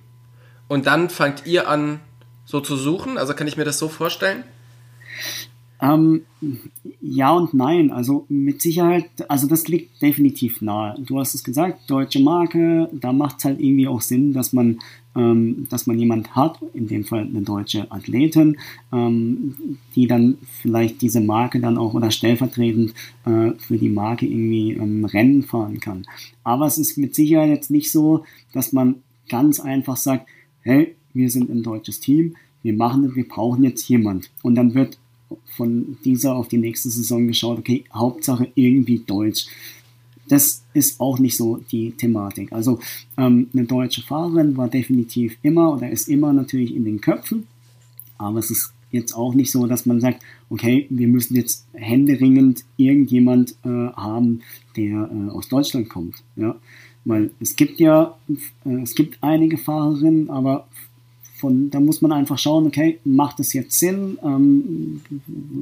Und 0.68 0.86
dann 0.86 1.10
fangt 1.10 1.46
ihr 1.46 1.68
an, 1.68 2.00
so 2.44 2.60
zu 2.60 2.76
suchen. 2.76 3.18
Also 3.18 3.34
kann 3.34 3.46
ich 3.46 3.56
mir 3.56 3.64
das 3.64 3.78
so 3.78 3.88
vorstellen? 3.88 4.44
Ähm, 5.82 6.22
ja 7.00 7.32
und 7.32 7.54
nein. 7.54 7.90
Also 7.90 8.26
mit 8.28 8.60
Sicherheit, 8.60 9.08
also 9.28 9.46
das 9.46 9.66
liegt 9.68 10.02
definitiv 10.02 10.60
nahe. 10.60 10.94
Du 11.00 11.18
hast 11.18 11.34
es 11.34 11.42
gesagt, 11.42 11.90
deutsche 11.90 12.20
Marke, 12.20 12.90
da 12.92 13.12
macht 13.12 13.38
es 13.38 13.44
halt 13.44 13.60
irgendwie 13.60 13.88
auch 13.88 14.02
Sinn, 14.02 14.32
dass 14.32 14.52
man, 14.52 14.80
ähm, 15.16 15.66
dass 15.70 15.86
man 15.86 15.98
jemand 15.98 16.34
hat, 16.36 16.58
in 16.74 16.86
dem 16.86 17.04
Fall 17.04 17.22
eine 17.22 17.42
deutsche 17.42 17.90
Athletin, 17.90 18.58
ähm, 18.92 19.78
die 19.94 20.06
dann 20.06 20.38
vielleicht 20.60 21.00
diese 21.00 21.20
Marke 21.20 21.60
dann 21.60 21.78
auch 21.78 21.94
oder 21.94 22.10
stellvertretend 22.10 22.92
äh, 23.24 23.52
für 23.58 23.78
die 23.78 23.88
Marke 23.88 24.26
irgendwie 24.26 24.72
ähm, 24.72 25.04
Rennen 25.06 25.42
fahren 25.42 25.80
kann. 25.80 26.04
Aber 26.44 26.66
es 26.66 26.76
ist 26.76 26.98
mit 26.98 27.14
Sicherheit 27.14 27.48
jetzt 27.48 27.70
nicht 27.70 27.90
so, 27.90 28.24
dass 28.52 28.72
man 28.72 28.96
ganz 29.28 29.60
einfach 29.60 29.96
sagt, 29.96 30.26
hey, 30.60 30.94
wir 31.14 31.30
sind 31.30 31.48
ein 31.48 31.62
deutsches 31.62 32.00
Team, 32.00 32.36
wir 32.62 32.74
machen, 32.74 33.14
wir 33.14 33.26
brauchen 33.26 33.64
jetzt 33.64 33.88
jemand. 33.88 34.30
Und 34.42 34.54
dann 34.54 34.74
wird 34.74 34.98
von 35.56 35.98
dieser 36.04 36.34
auf 36.34 36.48
die 36.48 36.58
nächste 36.58 36.90
Saison 36.90 37.26
geschaut, 37.26 37.58
okay, 37.58 37.84
Hauptsache 37.92 38.50
irgendwie 38.54 39.00
Deutsch. 39.00 39.46
Das 40.28 40.62
ist 40.74 41.00
auch 41.00 41.18
nicht 41.18 41.36
so 41.36 41.56
die 41.72 41.90
Thematik. 41.92 42.52
Also 42.52 42.78
ähm, 43.16 43.48
eine 43.52 43.64
deutsche 43.64 44.02
Fahrerin 44.02 44.56
war 44.56 44.68
definitiv 44.68 45.36
immer 45.42 45.74
oder 45.74 45.90
ist 45.90 46.08
immer 46.08 46.32
natürlich 46.32 46.74
in 46.74 46.84
den 46.84 47.00
Köpfen, 47.00 47.46
aber 48.16 48.38
es 48.38 48.50
ist 48.50 48.72
jetzt 48.90 49.12
auch 49.12 49.34
nicht 49.34 49.50
so, 49.50 49.66
dass 49.66 49.86
man 49.86 50.00
sagt, 50.00 50.22
okay, 50.48 50.86
wir 50.90 51.08
müssen 51.08 51.36
jetzt 51.36 51.66
händeringend 51.72 52.64
irgendjemand 52.76 53.52
äh, 53.64 53.68
haben, 53.68 54.42
der 54.76 55.10
äh, 55.12 55.30
aus 55.30 55.48
Deutschland 55.48 55.88
kommt. 55.88 56.16
Ja? 56.36 56.56
Weil 57.04 57.30
es 57.40 57.56
gibt 57.56 57.80
ja, 57.80 58.16
äh, 58.64 58.82
es 58.82 58.94
gibt 58.94 59.18
einige 59.22 59.58
Fahrerinnen, 59.58 60.30
aber 60.30 60.68
von, 61.40 61.70
da 61.70 61.80
muss 61.80 62.02
man 62.02 62.12
einfach 62.12 62.38
schauen, 62.38 62.66
okay, 62.66 63.00
macht 63.04 63.40
es 63.40 63.52
jetzt 63.52 63.78
Sinn? 63.78 64.18
Ähm, 64.22 65.00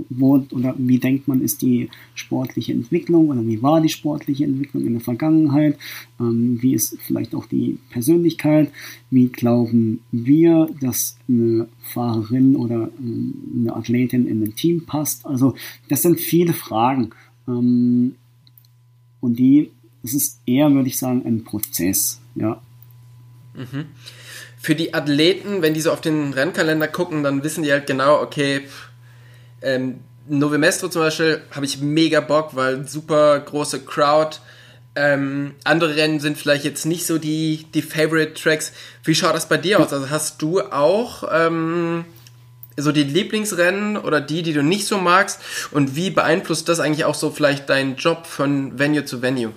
wo 0.09 0.45
oder 0.51 0.75
wie 0.77 0.99
denkt 0.99 1.29
man, 1.29 1.41
ist 1.41 1.63
die 1.63 1.89
sportliche 2.15 2.73
Entwicklung 2.73 3.31
oder 3.31 3.47
wie 3.47 3.63
war 3.63 3.81
die 3.81 3.89
sportliche 3.89 4.45
Entwicklung 4.45 4.85
in 4.85 4.95
der 4.95 5.01
Vergangenheit? 5.01 5.79
Ähm, 6.21 6.59
wie 6.61 6.75
ist 6.75 6.99
vielleicht 7.01 7.35
auch 7.35 7.47
die 7.47 7.79
Persönlichkeit? 7.91 8.71
Wie 9.11 9.29
glauben 9.29 10.01
wir, 10.11 10.69
dass 10.81 11.17
eine 11.29 11.69
Fahrerin 11.81 12.57
oder 12.57 12.91
ähm, 12.99 13.35
eine 13.61 13.77
Athletin 13.77 14.27
in 14.27 14.43
ein 14.43 14.55
Team 14.57 14.85
passt? 14.85 15.25
Also 15.25 15.55
das 15.89 16.03
sind 16.03 16.21
viele 16.21 16.53
Fragen. 16.53 17.11
Ähm, 17.47 18.17
und 19.21 19.39
die, 19.39 19.71
das 20.03 20.15
ist 20.15 20.41
eher, 20.45 20.73
würde 20.73 20.89
ich 20.89 20.99
sagen, 20.99 21.23
ein 21.25 21.45
Prozess, 21.45 22.21
ja. 22.35 22.61
Mhm 23.55 23.87
für 24.69 24.75
die 24.75 24.93
Athleten, 24.93 25.63
wenn 25.63 25.73
die 25.73 25.81
so 25.81 25.91
auf 25.91 26.03
den 26.03 26.35
Rennkalender 26.35 26.89
gucken, 26.89 27.23
dann 27.23 27.43
wissen 27.43 27.63
die 27.63 27.73
halt 27.73 27.87
genau, 27.87 28.21
okay, 28.21 28.69
ähm, 29.63 30.01
Novemestro 30.29 30.89
zum 30.89 31.01
Beispiel 31.01 31.41
habe 31.53 31.65
ich 31.65 31.81
mega 31.81 32.21
Bock, 32.21 32.55
weil 32.55 32.87
super 32.87 33.41
große 33.41 33.81
Crowd. 33.87 34.37
Ähm, 34.95 35.55
andere 35.65 35.97
Rennen 35.97 36.21
sind 36.21 36.37
vielleicht 36.37 36.65
jetzt 36.65 36.85
nicht 36.85 37.07
so 37.07 37.17
die, 37.17 37.65
die 37.73 37.81
Favorite 37.81 38.35
Tracks. 38.35 38.75
Wie 39.05 39.15
schaut 39.15 39.35
das 39.35 39.49
bei 39.49 39.57
dir 39.57 39.81
aus? 39.81 39.91
Also 39.91 40.11
hast 40.11 40.43
du 40.43 40.61
auch 40.61 41.25
ähm, 41.33 42.05
so 42.77 42.93
die 42.93 43.05
Lieblingsrennen 43.05 43.97
oder 43.97 44.21
die, 44.21 44.43
die 44.43 44.53
du 44.53 44.63
nicht 44.63 44.87
so 44.87 44.99
magst? 44.99 45.41
Und 45.71 45.97
wie 45.97 46.11
beeinflusst 46.11 46.69
das 46.69 46.79
eigentlich 46.79 47.07
auch 47.07 47.15
so 47.15 47.31
vielleicht 47.31 47.71
deinen 47.71 47.97
Job 47.97 48.27
von 48.27 48.79
Venue 48.79 49.07
zu 49.07 49.23
Venue? 49.23 49.55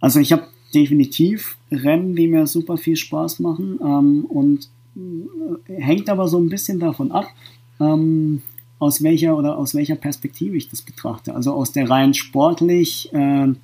Also 0.00 0.18
ich 0.18 0.32
habe 0.32 0.48
definitiv 0.76 1.56
Rennen, 1.72 2.14
die 2.14 2.28
mir 2.28 2.46
super 2.46 2.76
viel 2.76 2.96
Spaß 2.96 3.40
machen 3.40 3.80
ähm, 3.82 4.24
und 4.26 4.68
äh, 4.94 5.80
hängt 5.80 6.10
aber 6.10 6.28
so 6.28 6.38
ein 6.38 6.50
bisschen 6.50 6.78
davon 6.78 7.10
ab, 7.10 7.26
ähm, 7.80 8.42
aus 8.78 9.02
welcher 9.02 9.36
oder 9.36 9.56
aus 9.56 9.74
welcher 9.74 9.96
Perspektive 9.96 10.56
ich 10.56 10.68
das 10.68 10.82
betrachte. 10.82 11.34
Also 11.34 11.54
aus 11.54 11.72
der 11.72 11.88
rein 11.88 12.12
sportlich, 12.12 13.10
äh, 13.14 13.54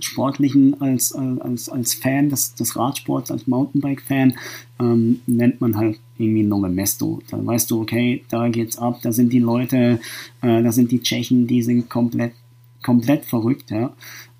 sportlichen 0.00 0.80
als, 0.80 1.14
als, 1.14 1.68
als 1.68 1.92
Fan 1.92 2.30
des, 2.30 2.54
des 2.54 2.74
Radsports, 2.74 3.30
als 3.30 3.46
Mountainbike-Fan, 3.46 4.34
ähm, 4.80 5.20
nennt 5.26 5.60
man 5.60 5.76
halt 5.76 6.00
irgendwie 6.16 6.42
Nome 6.42 6.70
Mesto. 6.70 7.20
Da 7.30 7.44
weißt 7.44 7.70
du, 7.70 7.82
okay, 7.82 8.24
da 8.30 8.48
geht's 8.48 8.78
ab, 8.78 9.00
da 9.02 9.12
sind 9.12 9.30
die 9.30 9.40
Leute, 9.40 10.00
äh, 10.40 10.62
da 10.62 10.72
sind 10.72 10.90
die 10.90 11.02
Tschechen, 11.02 11.46
die 11.46 11.62
sind 11.62 11.90
komplett, 11.90 12.32
komplett 12.82 13.26
verrückt, 13.26 13.70
ja. 13.70 13.92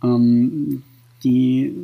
Ähm, 0.03 0.83
die 1.25 1.75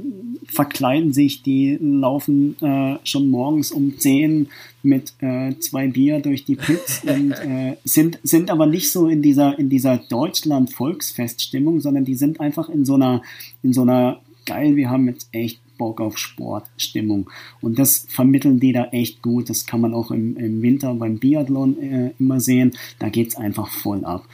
verkleiden 0.47 1.13
sich, 1.13 1.43
die 1.43 1.79
laufen 1.81 2.57
äh, 2.63 2.99
schon 3.05 3.31
morgens 3.31 3.73
um 3.73 3.99
10 3.99 4.49
mit 4.83 5.13
äh, 5.21 5.59
zwei 5.59 5.89
Bier 5.89 6.21
durch 6.21 6.45
die 6.45 6.57
Pits 6.57 7.03
und 7.07 7.33
äh, 7.33 7.77
sind, 7.85 8.19
sind 8.23 8.51
aber 8.51 8.67
nicht 8.67 8.91
so 8.91 9.09
in 9.09 9.23
dieser, 9.23 9.59
in 9.59 9.69
dieser 9.69 9.99
Deutschland-Volksfeststimmung, 9.99 11.81
sondern 11.81 12.05
die 12.05 12.15
sind 12.15 12.41
einfach 12.41 12.69
in 12.69 12.85
so 12.85 12.95
einer, 12.95 13.23
in 13.63 13.73
so 13.73 13.83
einer 13.83 14.21
geil, 14.47 14.77
wir 14.77 14.91
haben 14.91 15.07
jetzt 15.07 15.29
echt 15.33 15.61
Bock 15.77 16.01
auf 16.01 16.19
Sportstimmung. 16.19 17.31
Und 17.61 17.79
das 17.79 18.07
vermitteln 18.09 18.61
die 18.61 18.73
da 18.73 18.87
echt 18.87 19.23
gut. 19.23 19.49
Das 19.49 19.67
kann 19.67 19.81
man 19.81 19.95
auch 19.95 20.11
im, 20.11 20.37
im 20.37 20.61
Winter 20.61 20.93
beim 20.95 21.19
Biathlon 21.19 21.79
äh, 21.81 22.11
immer 22.19 22.41
sehen. 22.41 22.73
Da 22.99 23.09
geht's 23.09 23.37
einfach 23.37 23.69
voll 23.69 24.05
ab. 24.05 24.27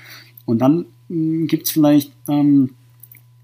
Und 0.46 0.58
dann 0.58 0.86
äh, 1.10 1.46
gibt's 1.46 1.70
vielleicht 1.70 2.12
ähm, 2.28 2.70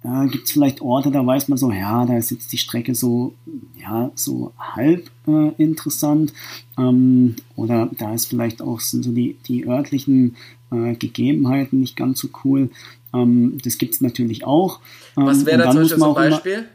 äh, 0.02 0.26
Gibt 0.28 0.46
es 0.46 0.52
vielleicht 0.52 0.80
Orte, 0.80 1.10
da 1.10 1.24
weiß 1.24 1.48
man 1.48 1.58
so, 1.58 1.70
ja, 1.70 2.06
da 2.06 2.16
ist 2.16 2.30
jetzt 2.30 2.52
die 2.52 2.58
Strecke 2.58 2.94
so, 2.94 3.34
ja, 3.78 4.10
so 4.14 4.52
halb 4.58 5.10
äh, 5.26 5.48
interessant. 5.58 6.32
Ähm, 6.78 7.36
oder 7.54 7.90
da 7.98 8.14
ist 8.14 8.26
vielleicht 8.26 8.62
auch 8.62 8.80
sind 8.80 9.04
so 9.04 9.12
die, 9.12 9.36
die 9.46 9.66
örtlichen 9.66 10.36
äh, 10.72 10.94
Gegebenheiten 10.94 11.80
nicht 11.80 11.96
ganz 11.96 12.20
so 12.20 12.28
cool. 12.44 12.70
Ähm, 13.12 13.58
das 13.62 13.76
gibt 13.76 13.94
es 13.94 14.00
natürlich 14.00 14.44
auch. 14.44 14.80
Ähm, 15.18 15.26
Was 15.26 15.44
wäre 15.44 15.58
da 15.58 15.70
zum 15.70 15.82
Beispiel 15.82 15.98
so 15.98 16.16
ein 16.16 16.30
Beispiel? 16.30 16.68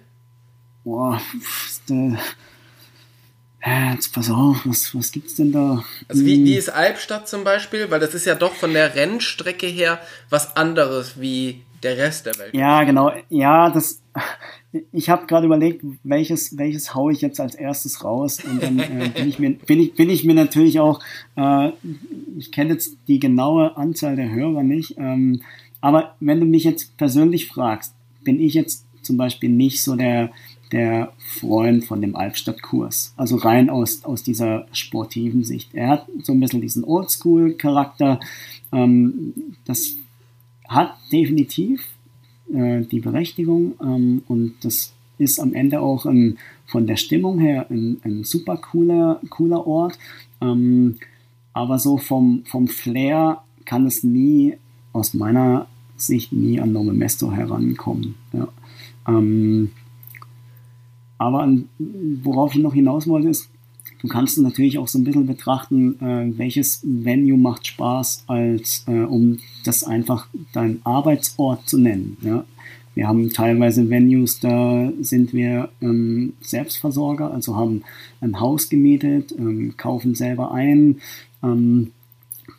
Boah, 0.84 1.19
äh, 1.89 2.13
Jetzt 3.91 4.13
pass 4.13 4.30
auf, 4.30 4.61
was, 4.65 4.93
was 4.93 5.11
gibt's 5.11 5.34
denn 5.34 5.51
da? 5.51 5.84
Also 6.07 6.23
wie, 6.23 6.45
wie 6.45 6.51
hm. 6.51 6.59
ist 6.59 6.69
Albstadt 6.69 7.28
zum 7.28 7.43
Beispiel? 7.43 7.89
Weil 7.89 7.99
das 7.99 8.13
ist 8.13 8.26
ja 8.26 8.36
doch 8.36 8.53
von 8.53 8.73
der 8.73 8.93
Rennstrecke 8.93 9.65
her 9.65 9.99
was 10.30 10.55
anderes 10.55 11.19
wie 11.19 11.63
der 11.86 11.97
Rest 11.97 12.25
der 12.25 12.38
Welt. 12.38 12.53
Ja, 12.53 12.83
genau. 12.83 13.11
Ja, 13.29 13.69
das. 13.69 14.01
Ich 14.91 15.09
habe 15.09 15.25
gerade 15.25 15.45
überlegt, 15.45 15.86
welches, 16.03 16.57
welches 16.57 16.93
haue 16.93 17.13
ich 17.13 17.21
jetzt 17.21 17.39
als 17.39 17.55
erstes 17.55 18.03
raus. 18.03 18.43
Und 18.43 18.61
dann 18.61 18.77
äh, 18.79 19.09
bin, 19.15 19.29
ich 19.29 19.39
mir, 19.39 19.51
bin, 19.51 19.79
ich, 19.79 19.95
bin 19.95 20.09
ich 20.09 20.25
mir 20.25 20.33
natürlich 20.33 20.81
auch, 20.81 20.99
äh, 21.38 21.69
ich 22.38 22.51
kenne 22.51 22.73
jetzt 22.73 22.97
die 23.07 23.19
genaue 23.19 23.77
Anzahl 23.77 24.17
der 24.17 24.29
Hörer 24.29 24.63
nicht, 24.63 24.95
ähm, 24.97 25.41
aber 25.79 26.15
wenn 26.19 26.41
du 26.41 26.45
mich 26.45 26.65
jetzt 26.65 26.97
persönlich 26.97 27.47
fragst, 27.47 27.93
bin 28.25 28.41
ich 28.41 28.53
jetzt 28.53 28.86
zum 29.01 29.15
Beispiel 29.15 29.49
nicht 29.49 29.81
so 29.81 29.95
der, 29.95 30.31
der 30.73 31.13
Freund 31.19 31.86
von 31.86 32.01
dem 32.01 32.15
Albstadt-Kurs. 32.15 33.13
Also 33.15 33.38
rein 33.38 33.69
aus, 33.69 34.03
aus 34.03 34.23
dieser 34.23 34.67
sportiven 34.73 35.45
Sicht. 35.45 35.73
Er 35.73 35.88
hat 35.88 36.07
so 36.23 36.33
ein 36.33 36.39
bisschen 36.41 36.59
diesen 36.59 36.83
Oldschool-Charakter. 36.83 38.19
Ähm, 38.73 39.33
das 39.63 39.95
hat 40.68 40.95
definitiv 41.11 41.86
äh, 42.53 42.82
die 42.82 42.99
Berechtigung 42.99 43.74
ähm, 43.82 44.24
und 44.28 44.55
das 44.61 44.93
ist 45.18 45.39
am 45.39 45.53
Ende 45.53 45.80
auch 45.82 46.05
ein, 46.05 46.38
von 46.66 46.88
der 46.88 46.97
Stimmung 46.97 47.39
her 47.39 47.68
ein, 47.70 47.97
ein 48.03 48.24
super 48.24 48.57
cooler, 48.57 49.22
cooler 49.30 49.66
Ort. 49.66 49.97
Ähm, 50.41 50.95
aber 51.53 51.80
so 51.80 51.97
vom, 51.97 52.43
vom 52.45 52.68
Flair 52.68 53.41
kann 53.63 53.86
es 53.86 54.03
nie, 54.03 54.57
aus 54.91 55.13
meiner 55.13 55.68
Sicht, 55.95 56.34
nie 56.34 56.59
an 56.59 56.74
Nome 56.74 56.93
Mesto 56.93 57.32
herankommen. 57.32 58.16
Ja. 58.34 58.49
Ähm, 59.07 59.72
aber 61.18 61.49
worauf 62.24 62.55
ich 62.55 62.61
noch 62.61 62.74
hinaus 62.74 63.07
wollte, 63.07 63.30
ist, 63.30 63.49
Du 64.01 64.07
kannst 64.07 64.37
natürlich 64.37 64.77
auch 64.77 64.87
so 64.87 64.99
ein 64.99 65.03
bisschen 65.03 65.25
betrachten, 65.25 65.99
äh, 66.01 66.37
welches 66.37 66.81
Venue 66.83 67.37
macht 67.37 67.67
Spaß, 67.67 68.25
als 68.27 68.83
äh, 68.87 68.99
um 69.03 69.39
das 69.63 69.83
einfach 69.83 70.27
dein 70.53 70.81
Arbeitsort 70.83 71.67
zu 71.67 71.77
nennen. 71.77 72.17
Ja? 72.21 72.45
Wir 72.95 73.09
haben 73.09 73.29
teilweise 73.29 73.89
Venues, 73.89 74.39
da 74.39 74.91
sind 75.01 75.33
wir 75.33 75.69
ähm, 75.81 76.33
Selbstversorger, 76.41 77.31
also 77.31 77.55
haben 77.55 77.83
ein 78.21 78.39
Haus 78.39 78.69
gemietet, 78.69 79.35
ähm, 79.37 79.73
kaufen 79.75 80.15
selber 80.15 80.53
ein, 80.53 81.01
ähm, 81.43 81.91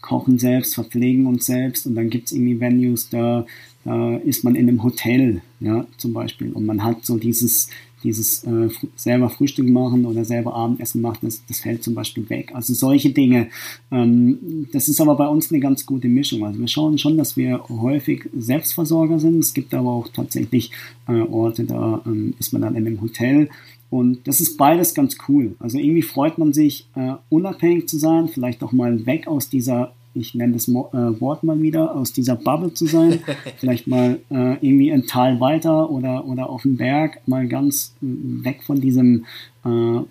kochen 0.02 0.38
selbst, 0.38 0.74
verpflegen 0.74 1.26
uns 1.26 1.46
selbst 1.46 1.86
und 1.86 1.94
dann 1.94 2.10
gibt 2.10 2.26
es 2.26 2.32
irgendwie 2.32 2.60
Venues, 2.60 3.08
da, 3.08 3.46
da 3.84 4.16
ist 4.18 4.44
man 4.44 4.54
in 4.54 4.68
einem 4.68 4.82
Hotel, 4.82 5.40
ja, 5.60 5.86
zum 5.96 6.12
Beispiel. 6.12 6.52
Und 6.52 6.66
man 6.66 6.84
hat 6.84 7.06
so 7.06 7.16
dieses 7.16 7.70
dieses 8.06 8.44
äh, 8.44 8.68
selber 8.94 9.28
Frühstück 9.28 9.68
machen 9.68 10.06
oder 10.06 10.24
selber 10.24 10.54
Abendessen 10.54 11.00
machen, 11.00 11.18
das, 11.22 11.42
das 11.46 11.60
fällt 11.60 11.82
zum 11.82 11.94
Beispiel 11.94 12.28
weg. 12.30 12.52
Also 12.54 12.72
solche 12.72 13.10
Dinge. 13.10 13.48
Ähm, 13.90 14.68
das 14.72 14.88
ist 14.88 15.00
aber 15.00 15.16
bei 15.16 15.26
uns 15.26 15.50
eine 15.50 15.60
ganz 15.60 15.84
gute 15.84 16.08
Mischung. 16.08 16.46
Also 16.46 16.60
wir 16.60 16.68
schauen 16.68 16.98
schon, 16.98 17.18
dass 17.18 17.36
wir 17.36 17.68
häufig 17.68 18.28
Selbstversorger 18.36 19.18
sind. 19.18 19.40
Es 19.40 19.52
gibt 19.52 19.74
aber 19.74 19.90
auch 19.90 20.08
tatsächlich 20.08 20.70
äh, 21.08 21.20
Orte, 21.20 21.64
da 21.64 22.00
ähm, 22.06 22.34
ist 22.38 22.52
man 22.52 22.62
dann 22.62 22.76
in 22.76 22.86
einem 22.86 23.00
Hotel. 23.00 23.48
Und 23.90 24.26
das 24.28 24.40
ist 24.40 24.56
beides 24.56 24.94
ganz 24.94 25.16
cool. 25.28 25.56
Also 25.58 25.78
irgendwie 25.78 26.02
freut 26.02 26.38
man 26.38 26.52
sich, 26.52 26.86
äh, 26.94 27.14
unabhängig 27.28 27.88
zu 27.88 27.98
sein, 27.98 28.28
vielleicht 28.28 28.62
auch 28.62 28.72
mal 28.72 29.04
weg 29.06 29.26
aus 29.26 29.48
dieser 29.48 29.94
ich 30.16 30.34
nenne 30.34 30.54
das 30.54 30.68
äh, 30.68 30.72
Wort 30.72 31.44
mal 31.44 31.60
wieder, 31.60 31.94
aus 31.94 32.12
dieser 32.12 32.36
Bubble 32.36 32.72
zu 32.72 32.86
sein. 32.86 33.20
Vielleicht 33.58 33.86
mal 33.86 34.20
äh, 34.30 34.54
irgendwie 34.66 34.92
ein 34.92 35.06
Tal 35.06 35.40
weiter 35.40 35.90
oder, 35.90 36.26
oder 36.26 36.48
auf 36.48 36.62
dem 36.62 36.76
Berg, 36.76 37.20
mal 37.26 37.46
ganz 37.46 37.94
weg 38.00 38.62
von 38.64 38.80
diesem, 38.80 39.24
äh, 39.64 39.68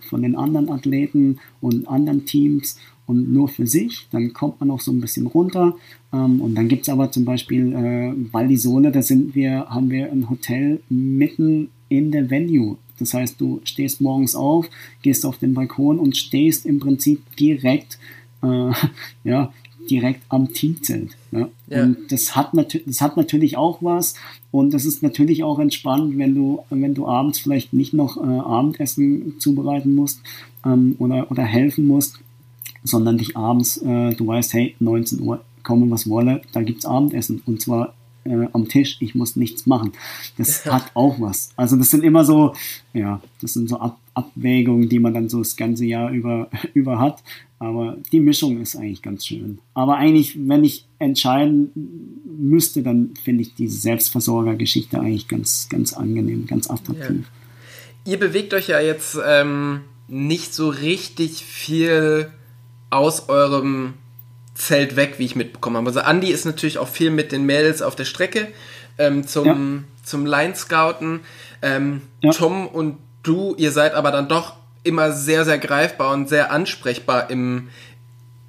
von 0.10 0.22
den 0.22 0.36
anderen 0.36 0.70
Athleten 0.70 1.40
und 1.62 1.88
anderen 1.88 2.26
Teams 2.26 2.78
und 3.08 3.32
nur 3.32 3.48
für 3.48 3.68
sich. 3.68 4.08
Dann 4.12 4.34
kommt 4.34 4.60
man 4.60 4.72
auch 4.72 4.82
so 4.82 4.92
ein 4.92 5.02
bisschen 5.02 5.28
runter. 5.28 5.76
Ähm, 6.14 6.42
und 6.42 6.56
dann 6.56 6.68
gibt 6.68 6.84
es 6.84 6.90
aber 6.90 7.12
zum 7.12 7.26
Beispiel 7.26 7.74
äh, 7.74 8.34
Val 8.34 8.48
di 8.48 8.58
Sole, 8.58 8.92
da 8.92 9.02
sind 9.02 9.36
wir, 9.36 9.66
haben 9.70 9.90
wir 9.90 10.12
ein 10.12 10.30
Hotel 10.30 10.82
mitten 10.90 11.70
in 11.90 12.12
der 12.12 12.30
Venue. 12.30 12.78
Das 13.00 13.14
heißt, 13.14 13.40
du 13.40 13.60
stehst 13.64 14.02
morgens 14.02 14.36
auf, 14.36 14.70
gehst 15.02 15.26
auf 15.26 15.38
den 15.38 15.54
Balkon 15.54 16.00
und 16.00 16.16
stehst 16.16 16.66
im 16.66 16.80
Prinzip 16.80 17.36
direkt, 17.36 18.00
äh, 18.42 18.72
ja, 19.24 19.54
direkt 19.90 20.22
am 20.30 20.54
Teamzelt. 20.54 21.18
Ja? 21.32 21.48
ja. 21.68 21.84
Und 21.84 22.12
das 22.12 22.36
hat, 22.36 22.52
das 22.54 23.02
hat 23.02 23.18
natürlich 23.18 23.58
auch 23.58 23.82
was 23.82 24.16
und 24.52 24.74
das 24.74 24.86
ist 24.86 25.04
natürlich 25.04 25.44
auch 25.44 25.60
entspannt, 25.60 26.18
wenn 26.18 26.36
du, 26.36 26.64
wenn 26.70 26.94
du 26.94 27.08
abends 27.08 27.40
vielleicht 27.40 27.74
nicht 27.74 27.94
noch 27.94 28.18
äh, 28.18 28.22
Abendessen 28.22 29.40
zubereiten 29.40 29.96
musst 29.96 30.22
ähm, 30.66 30.96
oder, 31.00 31.30
oder 31.32 31.44
helfen 31.44 31.88
musst, 31.88 32.20
sondern 32.84 33.18
dich 33.18 33.36
abends, 33.36 33.78
äh, 33.78 34.14
du 34.14 34.28
weißt, 34.28 34.54
hey, 34.54 34.76
19 34.80 35.22
Uhr, 35.22 35.44
komme 35.64 35.90
was 35.90 36.08
wolle, 36.08 36.42
da 36.54 36.62
gibt 36.62 36.80
es 36.80 36.86
Abendessen 36.86 37.42
und 37.46 37.62
zwar 37.62 37.96
äh, 38.26 38.48
am 38.54 38.68
Tisch, 38.68 38.98
ich 39.00 39.16
muss 39.16 39.36
nichts 39.36 39.66
machen. 39.66 39.94
Das 40.38 40.66
hat 40.66 40.92
auch 40.94 41.20
was. 41.20 41.52
Also 41.56 41.76
das 41.76 41.92
sind 41.92 42.04
immer 42.04 42.26
so, 42.26 42.54
ja, 42.94 43.22
das 43.42 43.54
sind 43.54 43.70
so 43.70 43.80
Ab 43.80 44.00
Abwägungen, 44.16 44.88
die 44.88 45.00
man 45.00 45.14
dann 45.14 45.28
so 45.28 45.40
das 45.40 45.58
ganze 45.58 45.86
Jahr 45.86 46.10
über, 46.10 46.50
über 46.74 47.00
hat. 47.00 47.22
Aber 47.66 47.98
die 48.12 48.20
Mischung 48.20 48.62
ist 48.62 48.76
eigentlich 48.76 49.02
ganz 49.02 49.26
schön. 49.26 49.60
Aber 49.74 49.98
eigentlich, 49.98 50.38
wenn 50.48 50.64
ich 50.64 50.86
entscheiden 51.00 51.72
müsste, 52.38 52.84
dann 52.84 53.14
finde 53.24 53.42
ich 53.42 53.56
diese 53.56 53.78
Selbstversorgergeschichte 53.78 55.00
eigentlich 55.00 55.28
ganz, 55.28 55.68
ganz 55.70 55.94
angenehm, 55.94 56.46
ganz 56.46 56.70
attraktiv. 56.70 57.26
Ja. 58.06 58.12
Ihr 58.12 58.20
bewegt 58.20 58.54
euch 58.54 58.68
ja 58.68 58.80
jetzt 58.80 59.18
ähm, 59.26 59.82
nicht 60.08 60.54
so 60.54 60.70
richtig 60.70 61.44
viel 61.44 62.30
aus 62.92 63.30
eurem 63.30 63.96
Zelt 64.54 64.96
weg, 64.96 65.16
wie 65.18 65.26
ich 65.26 65.36
mitbekommen 65.36 65.78
habe. 65.78 65.88
Also 65.88 66.00
Andy 66.00 66.30
ist 66.30 66.46
natürlich 66.46 66.78
auch 66.78 66.88
viel 66.88 67.10
mit 67.10 67.32
den 67.32 67.46
Mädels 67.46 67.82
auf 67.82 67.96
der 67.96 68.06
Strecke 68.06 68.48
ähm, 68.98 69.28
zum, 69.28 69.46
ja. 69.46 69.58
zum 70.04 70.26
Line-Scouten. 70.26 71.22
Ähm, 71.62 72.02
ja. 72.22 72.32
Tom 72.32 72.68
und 72.68 72.98
du, 73.24 73.56
ihr 73.58 73.72
seid 73.72 73.94
aber 73.96 74.12
dann 74.12 74.28
doch 74.28 74.56
immer 74.86 75.12
sehr, 75.12 75.46
sehr 75.46 75.58
greifbar 75.58 76.14
und 76.14 76.30
sehr 76.30 76.52
ansprechbar 76.52 77.30
im, 77.30 77.70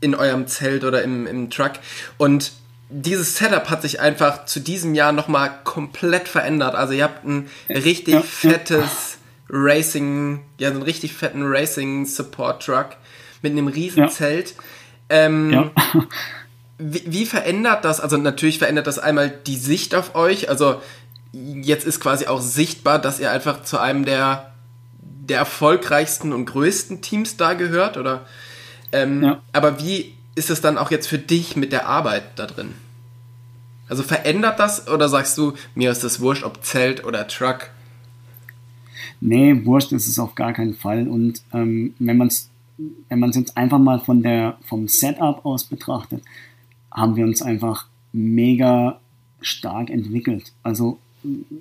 in 0.00 0.14
eurem 0.14 0.46
Zelt 0.46 0.84
oder 0.84 1.02
im, 1.02 1.26
im 1.26 1.50
Truck. 1.50 1.72
Und 2.18 2.52
dieses 2.88 3.36
Setup 3.36 3.68
hat 3.68 3.82
sich 3.82 4.00
einfach 4.00 4.44
zu 4.44 4.60
diesem 4.60 4.94
Jahr 4.94 5.12
nochmal 5.12 5.50
komplett 5.64 6.28
verändert. 6.28 6.74
Also 6.74 6.92
ihr 6.92 7.04
habt 7.04 7.24
ein 7.24 7.48
richtig 7.68 8.14
ja. 8.14 8.22
fettes 8.22 9.18
Racing, 9.48 10.40
ja, 10.58 10.68
so 10.68 10.74
einen 10.74 10.82
richtig 10.82 11.12
fetten 11.14 11.42
Racing 11.44 12.06
Support 12.06 12.64
Truck 12.64 12.90
mit 13.42 13.52
einem 13.52 13.68
riesen 13.68 14.08
Zelt. 14.08 14.54
Ähm, 15.08 15.50
ja. 15.50 15.70
wie, 16.78 17.02
wie 17.06 17.26
verändert 17.26 17.84
das? 17.84 18.00
Also 18.00 18.16
natürlich 18.16 18.58
verändert 18.58 18.86
das 18.86 18.98
einmal 18.98 19.30
die 19.30 19.56
Sicht 19.56 19.94
auf 19.94 20.14
euch. 20.14 20.48
Also 20.48 20.80
jetzt 21.32 21.86
ist 21.86 22.00
quasi 22.00 22.26
auch 22.26 22.40
sichtbar, 22.40 22.98
dass 22.98 23.20
ihr 23.20 23.30
einfach 23.30 23.62
zu 23.62 23.78
einem 23.78 24.04
der, 24.04 24.52
der 25.28 25.38
erfolgreichsten 25.38 26.32
und 26.32 26.46
größten 26.46 27.02
Teams 27.02 27.36
da 27.36 27.54
gehört, 27.54 27.96
oder? 27.96 28.26
Ähm, 28.92 29.22
ja. 29.22 29.42
Aber 29.52 29.80
wie 29.80 30.14
ist 30.34 30.50
es 30.50 30.60
dann 30.60 30.78
auch 30.78 30.90
jetzt 30.90 31.06
für 31.06 31.18
dich 31.18 31.56
mit 31.56 31.72
der 31.72 31.86
Arbeit 31.86 32.24
da 32.36 32.46
drin? 32.46 32.74
Also 33.88 34.02
verändert 34.02 34.58
das 34.58 34.88
oder 34.88 35.08
sagst 35.08 35.38
du, 35.38 35.54
mir 35.74 35.90
ist 35.90 36.02
das 36.02 36.20
wurscht, 36.20 36.44
ob 36.44 36.64
Zelt 36.64 37.04
oder 37.04 37.28
Truck? 37.28 37.70
Nee, 39.20 39.64
wurscht 39.64 39.92
ist 39.92 40.08
es 40.08 40.18
auf 40.18 40.34
gar 40.34 40.52
keinen 40.52 40.74
Fall. 40.74 41.08
Und 41.08 41.42
ähm, 41.52 41.94
wenn 41.98 42.16
man 42.16 42.28
es 42.28 42.50
wenn 43.08 43.18
man 43.18 43.30
es 43.30 43.36
jetzt 43.36 43.56
einfach 43.56 43.78
mal 43.78 43.98
von 44.00 44.22
der, 44.22 44.58
vom 44.66 44.88
Setup 44.88 45.44
aus 45.44 45.64
betrachtet, 45.64 46.22
haben 46.90 47.16
wir 47.16 47.24
uns 47.24 47.42
einfach 47.42 47.86
mega 48.12 49.00
stark 49.40 49.90
entwickelt. 49.90 50.52
Also 50.62 50.98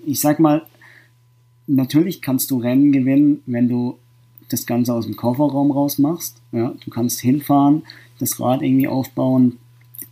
ich 0.06 0.20
sag 0.20 0.40
mal, 0.40 0.66
natürlich 1.68 2.22
kannst 2.22 2.52
du 2.52 2.60
Rennen 2.60 2.92
gewinnen, 2.92 3.42
wenn 3.46 3.68
du 3.68 3.98
das 4.50 4.66
Ganze 4.66 4.94
aus 4.94 5.06
dem 5.06 5.16
Kofferraum 5.16 5.72
raus 5.72 5.98
machst. 5.98 6.42
Ja, 6.52 6.74
du 6.84 6.90
kannst 6.90 7.22
hinfahren, 7.22 7.84
das 8.20 8.40
Rad 8.40 8.62
irgendwie 8.62 8.88
aufbauen 8.88 9.58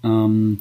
ähm, 0.03 0.59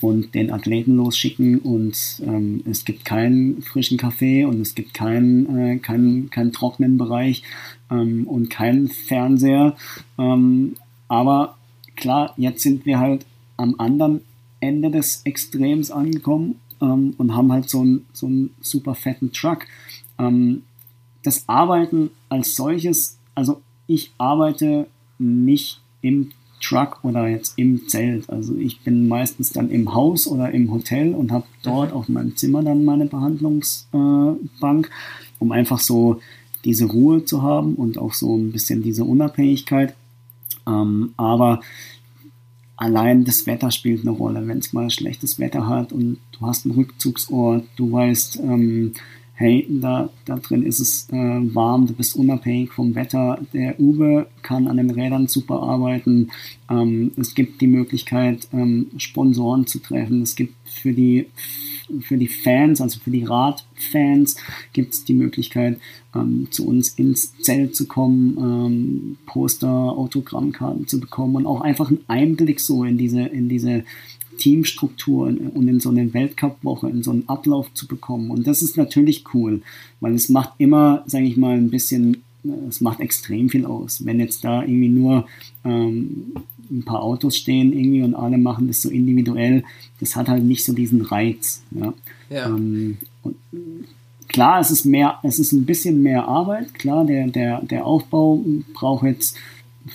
und 0.00 0.34
den 0.34 0.50
Athleten 0.50 0.96
losschicken 0.96 1.58
und 1.58 2.20
ähm, 2.26 2.62
es 2.68 2.84
gibt 2.84 3.04
keinen 3.04 3.62
frischen 3.62 3.98
Kaffee 3.98 4.44
und 4.44 4.60
es 4.60 4.74
gibt 4.74 4.94
keinen, 4.94 5.56
äh, 5.56 5.78
keinen, 5.78 6.30
keinen 6.30 6.52
trockenen 6.52 6.98
Bereich 6.98 7.44
ähm, 7.90 8.26
und 8.26 8.50
keinen 8.50 8.88
Fernseher. 8.88 9.76
Ähm, 10.18 10.74
aber 11.06 11.56
klar, 11.94 12.34
jetzt 12.36 12.62
sind 12.62 12.84
wir 12.84 12.98
halt 12.98 13.24
am 13.56 13.76
anderen 13.78 14.22
Ende 14.58 14.90
des 14.90 15.22
Extrems 15.24 15.90
angekommen 15.90 16.56
ähm, 16.80 17.14
und 17.18 17.34
haben 17.36 17.52
halt 17.52 17.70
so 17.70 17.80
einen 17.80 18.06
so 18.12 18.26
einen 18.26 18.50
super 18.60 18.94
fetten 18.94 19.32
Truck. 19.32 19.66
Ähm, 20.18 20.62
das 21.22 21.48
Arbeiten 21.48 22.10
als 22.28 22.56
solches, 22.56 23.18
also 23.34 23.60
ich 23.86 24.12
arbeite 24.18 24.86
nicht 25.18 25.80
im 26.00 26.30
Truck 26.60 27.00
oder 27.02 27.28
jetzt 27.28 27.58
im 27.58 27.88
Zelt. 27.88 28.30
Also 28.30 28.56
ich 28.56 28.80
bin 28.80 29.08
meistens 29.08 29.50
dann 29.50 29.70
im 29.70 29.94
Haus 29.94 30.26
oder 30.26 30.52
im 30.52 30.72
Hotel 30.72 31.14
und 31.14 31.32
habe 31.32 31.44
dort 31.62 31.90
mhm. 31.90 31.96
auf 31.96 32.08
meinem 32.08 32.36
Zimmer 32.36 32.62
dann 32.62 32.84
meine 32.84 33.06
Behandlungsbank, 33.06 34.86
äh, 34.86 34.90
um 35.38 35.52
einfach 35.52 35.80
so 35.80 36.20
diese 36.64 36.86
Ruhe 36.86 37.24
zu 37.24 37.42
haben 37.42 37.74
und 37.74 37.98
auch 37.98 38.12
so 38.12 38.36
ein 38.36 38.52
bisschen 38.52 38.82
diese 38.82 39.04
Unabhängigkeit. 39.04 39.94
Ähm, 40.66 41.12
aber 41.16 41.60
allein 42.76 43.24
das 43.24 43.46
Wetter 43.46 43.70
spielt 43.70 44.02
eine 44.02 44.10
Rolle. 44.10 44.46
Wenn 44.46 44.58
es 44.58 44.72
mal 44.72 44.90
schlechtes 44.90 45.38
Wetter 45.38 45.66
hat 45.66 45.92
und 45.92 46.18
du 46.32 46.46
hast 46.46 46.64
einen 46.64 46.76
Rückzugsort, 46.76 47.64
du 47.76 47.92
weißt, 47.92 48.38
ähm, 48.40 48.92
hey, 49.42 49.66
da, 49.68 50.08
da 50.24 50.36
drin 50.36 50.62
ist 50.62 50.78
es 50.78 51.08
äh, 51.10 51.16
warm, 51.16 51.86
du 51.86 51.94
bist 51.94 52.14
unabhängig 52.14 52.72
vom 52.72 52.94
Wetter. 52.94 53.40
Der 53.52 53.78
Uwe 53.80 54.28
kann 54.42 54.68
an 54.68 54.76
den 54.76 54.90
Rädern 54.90 55.26
super 55.26 55.60
arbeiten. 55.62 56.30
Ähm, 56.70 57.10
es 57.16 57.34
gibt 57.34 57.60
die 57.60 57.66
Möglichkeit, 57.66 58.48
ähm, 58.52 58.90
Sponsoren 58.98 59.66
zu 59.66 59.80
treffen. 59.80 60.22
Es 60.22 60.36
gibt 60.36 60.54
für 60.64 60.92
die 60.92 61.26
für 62.00 62.16
die 62.16 62.28
Fans, 62.28 62.80
also 62.80 63.00
für 63.00 63.10
die 63.10 63.24
Radfans, 63.24 64.36
gibt 64.72 64.94
es 64.94 65.04
die 65.04 65.14
Möglichkeit, 65.14 65.78
ähm, 66.14 66.48
zu 66.50 66.66
uns 66.66 66.90
ins 66.90 67.36
Zelt 67.40 67.76
zu 67.76 67.86
kommen, 67.86 68.36
ähm, 68.38 69.16
Poster, 69.26 69.68
Autogrammkarten 69.68 70.86
zu 70.86 71.00
bekommen 71.00 71.36
und 71.36 71.46
auch 71.46 71.60
einfach 71.60 71.88
einen 71.88 72.04
Einblick 72.06 72.60
so 72.60 72.84
in 72.84 72.96
diese, 72.96 73.22
in 73.22 73.48
diese 73.48 73.84
Teamstruktur 74.38 75.26
und 75.26 75.68
in 75.68 75.80
so 75.80 75.90
eine 75.90 76.12
Weltcup-Woche, 76.12 76.88
in 76.88 77.02
so 77.02 77.10
einen 77.10 77.28
Ablauf 77.28 77.72
zu 77.74 77.86
bekommen. 77.86 78.30
Und 78.30 78.46
das 78.46 78.62
ist 78.62 78.76
natürlich 78.76 79.24
cool, 79.34 79.62
weil 80.00 80.14
es 80.14 80.28
macht 80.28 80.52
immer, 80.58 81.04
sage 81.06 81.24
ich 81.24 81.36
mal, 81.36 81.56
ein 81.56 81.70
bisschen, 81.70 82.22
es 82.68 82.80
macht 82.80 83.00
extrem 83.00 83.48
viel 83.48 83.66
aus. 83.66 84.04
Wenn 84.04 84.20
jetzt 84.20 84.44
da 84.44 84.62
irgendwie 84.62 84.88
nur 84.88 85.26
ähm, 85.64 86.32
ein 86.70 86.82
paar 86.84 87.02
Autos 87.02 87.36
stehen 87.36 87.72
irgendwie 87.72 88.02
und 88.02 88.14
alle 88.14 88.38
machen 88.38 88.66
das 88.66 88.82
so 88.82 88.88
individuell, 88.88 89.64
das 90.00 90.16
hat 90.16 90.28
halt 90.28 90.44
nicht 90.44 90.64
so 90.64 90.72
diesen 90.72 91.02
Reiz. 91.02 91.62
Ja. 91.70 91.94
ja. 92.30 92.46
Ähm, 92.46 92.98
klar, 94.28 94.60
es 94.60 94.70
ist 94.70 94.84
mehr, 94.84 95.18
es 95.22 95.38
ist 95.38 95.52
ein 95.52 95.66
bisschen 95.66 96.02
mehr 96.02 96.26
Arbeit. 96.26 96.74
Klar, 96.74 97.04
der, 97.04 97.28
der, 97.28 97.62
der 97.62 97.86
Aufbau 97.86 98.42
braucht 98.74 99.04
jetzt 99.04 99.36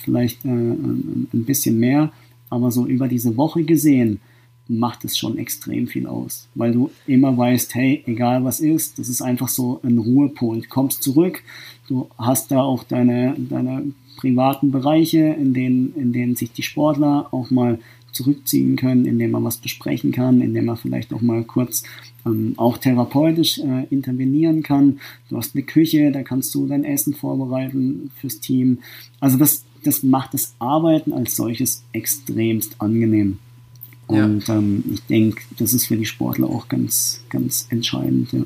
vielleicht 0.04 0.44
äh, 0.44 0.48
ein 0.48 1.28
bisschen 1.32 1.78
mehr, 1.78 2.12
aber 2.50 2.70
so 2.70 2.86
über 2.86 3.08
diese 3.08 3.36
Woche 3.36 3.64
gesehen 3.64 4.20
macht 4.68 5.04
es 5.04 5.16
schon 5.16 5.38
extrem 5.38 5.86
viel 5.86 6.06
aus, 6.06 6.46
weil 6.54 6.72
du 6.72 6.90
immer 7.06 7.36
weißt, 7.36 7.74
hey, 7.74 8.02
egal 8.06 8.44
was 8.44 8.60
ist, 8.60 8.98
das 8.98 9.08
ist 9.08 9.22
einfach 9.22 9.48
so 9.48 9.80
ein 9.82 9.98
Ruhepol. 9.98 10.60
Du 10.60 10.68
kommst 10.68 11.02
zurück, 11.02 11.42
du 11.88 12.08
hast 12.18 12.50
da 12.50 12.60
auch 12.60 12.84
deine, 12.84 13.34
deine 13.38 13.92
privaten 14.18 14.70
Bereiche, 14.70 15.36
in 15.38 15.54
denen, 15.54 15.94
in 15.94 16.12
denen 16.12 16.36
sich 16.36 16.52
die 16.52 16.62
Sportler 16.62 17.28
auch 17.32 17.50
mal 17.50 17.78
zurückziehen 18.12 18.76
können, 18.76 19.06
in 19.06 19.18
denen 19.18 19.32
man 19.32 19.44
was 19.44 19.58
besprechen 19.58 20.12
kann, 20.12 20.40
in 20.40 20.54
denen 20.54 20.66
man 20.66 20.76
vielleicht 20.76 21.12
auch 21.12 21.20
mal 21.20 21.44
kurz 21.44 21.84
ähm, 22.26 22.54
auch 22.56 22.78
therapeutisch 22.78 23.58
äh, 23.58 23.86
intervenieren 23.90 24.62
kann. 24.62 25.00
Du 25.28 25.36
hast 25.36 25.54
eine 25.54 25.64
Küche, 25.64 26.10
da 26.10 26.22
kannst 26.22 26.54
du 26.54 26.66
dein 26.66 26.84
Essen 26.84 27.14
vorbereiten 27.14 28.10
fürs 28.16 28.40
Team. 28.40 28.78
Also 29.20 29.38
das, 29.38 29.64
das 29.84 30.02
macht 30.02 30.34
das 30.34 30.54
Arbeiten 30.58 31.12
als 31.12 31.36
solches 31.36 31.84
extremst 31.92 32.80
angenehm. 32.80 33.38
Und 34.08 34.48
ja. 34.48 34.54
ähm, 34.54 34.84
ich 34.92 35.04
denke, 35.06 35.42
das 35.58 35.72
ist 35.72 35.86
für 35.86 35.96
die 35.96 36.06
Sportler 36.06 36.48
auch 36.48 36.68
ganz, 36.68 37.22
ganz 37.30 37.66
entscheidend. 37.70 38.32
Ja. 38.32 38.40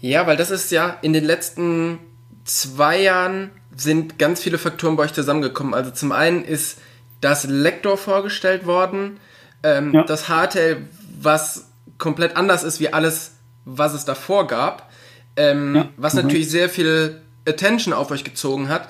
ja, 0.00 0.26
weil 0.26 0.36
das 0.36 0.50
ist 0.50 0.72
ja 0.72 0.98
in 1.02 1.12
den 1.12 1.24
letzten 1.24 1.98
zwei 2.44 3.00
Jahren 3.00 3.50
sind 3.76 4.18
ganz 4.18 4.42
viele 4.42 4.58
Faktoren 4.58 4.96
bei 4.96 5.04
euch 5.04 5.12
zusammengekommen. 5.12 5.74
Also 5.74 5.90
zum 5.90 6.12
einen 6.12 6.44
ist 6.44 6.78
das 7.20 7.44
Lektor 7.44 7.96
vorgestellt 7.96 8.66
worden, 8.66 9.18
Ähm, 9.62 9.92
ja. 9.92 10.04
Das 10.04 10.28
Hardtail, 10.28 10.86
was 11.20 11.70
komplett 11.98 12.36
anders 12.36 12.62
ist 12.62 12.78
wie 12.78 12.92
alles, 12.92 13.32
was 13.64 13.94
es 13.94 14.04
davor 14.04 14.46
gab. 14.46 14.90
Ähm, 15.36 15.88
was 15.96 16.14
natürlich 16.14 16.48
sehr 16.48 16.68
viel 16.68 17.20
Attention 17.46 17.92
auf 17.92 18.10
euch 18.10 18.24
gezogen 18.24 18.68
hat. 18.68 18.88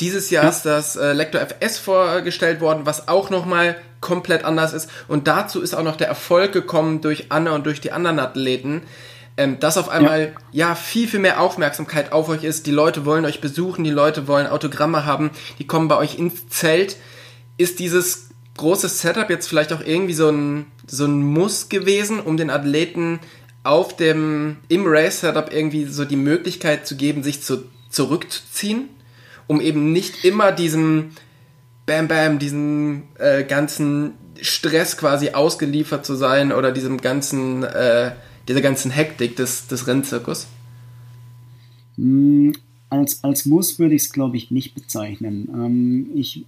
Dieses 0.00 0.30
Jahr 0.30 0.44
ja. 0.44 0.50
ist 0.50 0.62
das 0.62 0.96
äh, 0.96 1.12
Lector 1.12 1.40
FS 1.40 1.78
vorgestellt 1.78 2.60
worden, 2.60 2.84
was 2.84 3.08
auch 3.08 3.30
nochmal 3.30 3.76
komplett 4.00 4.44
anders 4.44 4.72
ist. 4.72 4.90
Und 5.08 5.26
dazu 5.26 5.62
ist 5.62 5.74
auch 5.74 5.82
noch 5.82 5.96
der 5.96 6.08
Erfolg 6.08 6.52
gekommen 6.52 7.00
durch 7.00 7.26
Anne 7.30 7.52
und 7.52 7.64
durch 7.64 7.80
die 7.80 7.92
anderen 7.92 8.18
Athleten, 8.18 8.82
ähm, 9.38 9.58
dass 9.58 9.78
auf 9.78 9.88
einmal 9.88 10.34
ja. 10.52 10.68
ja. 10.68 10.74
viel, 10.74 11.08
viel 11.08 11.20
mehr 11.20 11.40
Aufmerksamkeit 11.40 12.12
auf 12.12 12.28
euch 12.28 12.44
ist. 12.44 12.66
Die 12.66 12.72
Leute 12.72 13.06
wollen 13.06 13.24
euch 13.24 13.40
besuchen, 13.40 13.84
die 13.84 13.90
Leute 13.90 14.28
wollen 14.28 14.46
Autogramme 14.46 15.06
haben, 15.06 15.30
die 15.58 15.66
kommen 15.66 15.88
bei 15.88 15.96
euch 15.96 16.18
ins 16.18 16.48
Zelt. 16.48 16.96
Ist 17.56 17.78
dieses 17.78 18.28
große 18.58 18.88
Setup 18.88 19.30
jetzt 19.30 19.48
vielleicht 19.48 19.72
auch 19.72 19.82
irgendwie 19.84 20.14
so 20.14 20.28
ein, 20.28 20.66
so 20.86 21.06
ein 21.06 21.22
Muss 21.22 21.70
gewesen, 21.70 22.20
um 22.20 22.36
den 22.36 22.50
Athleten 22.50 23.20
auf 23.64 23.96
dem, 23.96 24.58
im 24.68 24.84
Race-Setup 24.86 25.52
irgendwie 25.52 25.86
so 25.86 26.04
die 26.04 26.16
Möglichkeit 26.16 26.86
zu 26.86 26.96
geben, 26.96 27.22
sich 27.22 27.42
zu, 27.42 27.64
zurückzuziehen? 27.90 28.90
Um 29.46 29.60
eben 29.60 29.92
nicht 29.92 30.24
immer 30.24 30.52
diesem 30.52 31.10
Bam 31.86 32.08
Bam, 32.08 32.38
diesem 32.38 33.04
äh, 33.18 33.44
ganzen 33.44 34.12
Stress 34.40 34.96
quasi 34.96 35.30
ausgeliefert 35.30 36.04
zu 36.04 36.14
sein 36.14 36.52
oder 36.52 36.72
diesem 36.72 37.00
ganzen, 37.00 37.62
äh, 37.62 38.12
dieser 38.48 38.60
ganzen 38.60 38.90
Hektik 38.90 39.36
des, 39.36 39.68
des 39.68 39.86
Rennzirkus? 39.86 40.48
Mm, 41.96 42.50
als, 42.90 43.22
als 43.24 43.46
Muss 43.46 43.78
würde 43.78 43.94
ich 43.94 44.02
es, 44.02 44.12
glaube 44.12 44.36
ich, 44.36 44.50
nicht 44.50 44.74
bezeichnen. 44.74 45.48
Ähm, 45.52 46.10
ich 46.14 46.44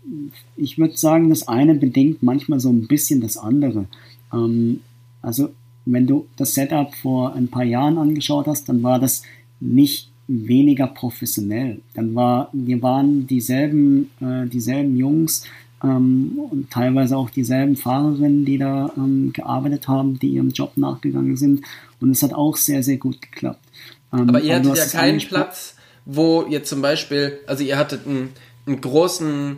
ich 0.56 0.78
würde 0.78 0.96
sagen, 0.96 1.30
das 1.30 1.48
eine 1.48 1.74
bedingt 1.74 2.22
manchmal 2.22 2.60
so 2.60 2.70
ein 2.70 2.86
bisschen 2.86 3.20
das 3.20 3.36
andere. 3.36 3.86
Ähm, 4.32 4.80
also, 5.22 5.50
wenn 5.84 6.06
du 6.06 6.26
das 6.36 6.54
Setup 6.54 6.94
vor 6.94 7.34
ein 7.34 7.48
paar 7.48 7.64
Jahren 7.64 7.98
angeschaut 7.98 8.46
hast, 8.46 8.68
dann 8.68 8.82
war 8.82 8.98
das 8.98 9.22
nicht 9.60 10.07
weniger 10.28 10.86
professionell. 10.86 11.80
Dann 11.94 12.14
war, 12.14 12.50
wir 12.52 12.80
waren 12.82 13.26
dieselben, 13.26 14.10
äh, 14.20 14.46
dieselben 14.46 14.96
Jungs 14.96 15.44
ähm, 15.82 16.38
und 16.50 16.70
teilweise 16.70 17.16
auch 17.16 17.30
dieselben 17.30 17.76
Fahrerinnen, 17.76 18.44
die 18.44 18.58
da 18.58 18.92
ähm, 18.96 19.32
gearbeitet 19.32 19.88
haben, 19.88 20.18
die 20.18 20.28
ihrem 20.28 20.50
Job 20.50 20.76
nachgegangen 20.76 21.36
sind. 21.36 21.64
Und 22.00 22.10
es 22.10 22.22
hat 22.22 22.34
auch 22.34 22.56
sehr, 22.56 22.82
sehr 22.82 22.98
gut 22.98 23.22
geklappt. 23.22 23.64
Ähm, 24.12 24.28
aber 24.28 24.40
ihr 24.40 24.56
hattet 24.56 24.76
ja 24.76 24.86
keinen 24.86 25.18
Platz, 25.18 25.76
wo 26.04 26.42
ihr 26.42 26.62
zum 26.62 26.82
Beispiel, 26.82 27.38
also 27.46 27.64
ihr 27.64 27.78
hattet 27.78 28.06
einen, 28.06 28.30
einen 28.66 28.80
großen 28.80 29.56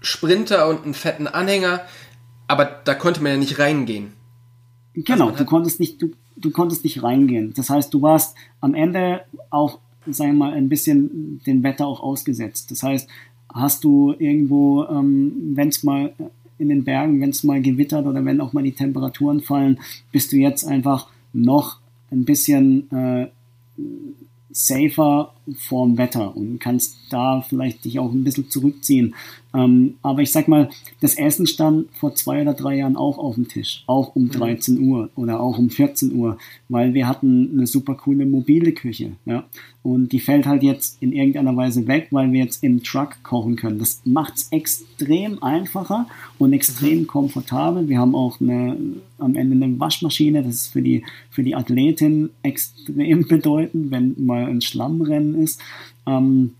Sprinter 0.00 0.68
und 0.68 0.84
einen 0.84 0.94
fetten 0.94 1.26
Anhänger, 1.26 1.82
aber 2.48 2.64
da 2.84 2.94
konnte 2.94 3.22
man 3.22 3.32
ja 3.32 3.38
nicht 3.38 3.58
reingehen. 3.58 4.12
Genau, 4.94 5.26
also 5.26 5.38
du 5.38 5.44
konntest 5.44 5.78
nicht, 5.78 6.00
du, 6.00 6.12
du 6.36 6.50
konntest 6.50 6.84
nicht 6.84 7.02
reingehen. 7.02 7.52
Das 7.54 7.68
heißt, 7.68 7.92
du 7.92 8.00
warst 8.00 8.34
am 8.60 8.74
Ende 8.74 9.22
auch 9.50 9.80
sagen 10.08 10.32
wir 10.32 10.46
mal, 10.46 10.52
ein 10.52 10.68
bisschen 10.68 11.40
dem 11.46 11.62
Wetter 11.62 11.86
auch 11.86 12.02
ausgesetzt. 12.02 12.70
Das 12.70 12.82
heißt, 12.82 13.08
hast 13.52 13.84
du 13.84 14.14
irgendwo, 14.18 14.84
ähm, 14.84 15.52
wenn 15.54 15.68
es 15.68 15.82
mal 15.82 16.12
in 16.58 16.68
den 16.68 16.84
Bergen, 16.84 17.20
wenn 17.20 17.30
es 17.30 17.44
mal 17.44 17.60
gewittert 17.60 18.06
oder 18.06 18.24
wenn 18.24 18.40
auch 18.40 18.52
mal 18.52 18.62
die 18.62 18.72
Temperaturen 18.72 19.40
fallen, 19.40 19.78
bist 20.12 20.32
du 20.32 20.36
jetzt 20.36 20.64
einfach 20.64 21.08
noch 21.32 21.78
ein 22.10 22.24
bisschen 22.24 22.90
äh, 22.90 23.26
safer 24.50 25.34
vorm 25.58 25.98
Wetter 25.98 26.34
und 26.34 26.58
kannst 26.58 26.96
da 27.10 27.42
vielleicht 27.42 27.84
dich 27.84 27.98
auch 27.98 28.10
ein 28.10 28.24
bisschen 28.24 28.48
zurückziehen. 28.48 29.14
Ähm, 29.56 29.94
aber 30.02 30.20
ich 30.20 30.32
sag 30.32 30.48
mal, 30.48 30.68
das 31.00 31.14
Essen 31.14 31.46
stand 31.46 31.88
vor 31.94 32.14
zwei 32.14 32.42
oder 32.42 32.52
drei 32.52 32.76
Jahren 32.76 32.96
auch 32.96 33.16
auf 33.16 33.36
dem 33.36 33.48
Tisch, 33.48 33.84
auch 33.86 34.14
um 34.14 34.28
13 34.30 34.76
mhm. 34.76 34.88
Uhr 34.90 35.10
oder 35.16 35.40
auch 35.40 35.56
um 35.56 35.70
14 35.70 36.12
Uhr, 36.12 36.36
weil 36.68 36.92
wir 36.92 37.08
hatten 37.08 37.50
eine 37.54 37.66
super 37.66 37.94
coole 37.94 38.26
mobile 38.26 38.72
Küche, 38.72 39.12
ja. 39.24 39.44
Und 39.82 40.10
die 40.12 40.20
fällt 40.20 40.46
halt 40.46 40.62
jetzt 40.62 41.00
in 41.00 41.12
irgendeiner 41.12 41.56
Weise 41.56 41.86
weg, 41.86 42.08
weil 42.10 42.32
wir 42.32 42.40
jetzt 42.40 42.62
im 42.64 42.82
Truck 42.82 43.22
kochen 43.22 43.56
können. 43.56 43.78
Das 43.78 44.02
macht's 44.04 44.48
extrem 44.50 45.42
einfacher 45.42 46.06
und 46.38 46.52
extrem 46.52 47.00
mhm. 47.00 47.06
komfortabel. 47.06 47.88
Wir 47.88 47.98
haben 47.98 48.14
auch 48.14 48.40
eine, 48.40 48.76
am 49.18 49.36
Ende 49.36 49.64
eine 49.64 49.80
Waschmaschine, 49.80 50.42
das 50.42 50.54
ist 50.54 50.72
für 50.72 50.82
die, 50.82 51.02
für 51.30 51.42
die 51.42 51.54
Athletin 51.54 52.28
extrem 52.42 53.26
bedeutend, 53.28 53.90
wenn 53.90 54.14
mal 54.18 54.44
ein 54.44 54.60
Schlammrennen 54.60 55.42
ist. 55.42 55.62
Ähm, 56.06 56.52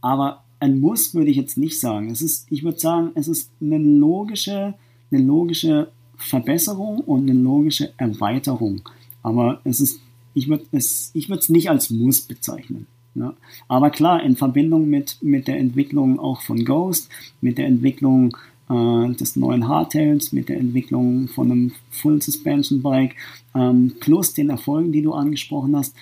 aber 0.00 0.41
ein 0.62 0.80
Muss 0.80 1.12
würde 1.12 1.30
ich 1.30 1.36
jetzt 1.36 1.58
nicht 1.58 1.80
sagen. 1.80 2.10
Es 2.10 2.22
ist, 2.22 2.46
ich 2.48 2.62
würde 2.62 2.78
sagen, 2.78 3.10
es 3.14 3.26
ist 3.26 3.50
eine 3.60 3.78
logische, 3.78 4.74
eine 5.10 5.22
logische 5.22 5.88
Verbesserung 6.16 7.00
und 7.00 7.28
eine 7.28 7.38
logische 7.38 7.92
Erweiterung. 7.96 8.80
Aber 9.24 9.60
es 9.64 9.80
ist, 9.80 10.00
ich 10.34 10.48
würde 10.48 10.64
es, 10.70 11.10
ich 11.14 11.28
würde 11.28 11.40
es 11.40 11.48
nicht 11.48 11.68
als 11.68 11.90
Muss 11.90 12.20
bezeichnen. 12.20 12.86
Ja. 13.16 13.34
Aber 13.66 13.90
klar, 13.90 14.22
in 14.22 14.36
Verbindung 14.36 14.88
mit, 14.88 15.18
mit 15.20 15.48
der 15.48 15.58
Entwicklung 15.58 16.20
auch 16.20 16.40
von 16.40 16.64
Ghost, 16.64 17.10
mit 17.40 17.58
der 17.58 17.66
Entwicklung 17.66 18.36
äh, 18.70 19.12
des 19.14 19.34
neuen 19.34 19.66
Hardtails, 19.66 20.32
mit 20.32 20.48
der 20.48 20.58
Entwicklung 20.58 21.26
von 21.26 21.50
einem 21.50 21.72
Full 21.90 22.22
Suspension 22.22 22.82
Bike, 22.82 23.16
ähm, 23.54 23.94
plus 23.98 24.32
den 24.32 24.48
Erfolgen, 24.48 24.92
die 24.92 25.02
du 25.02 25.12
angesprochen 25.12 25.76
hast. 25.76 25.94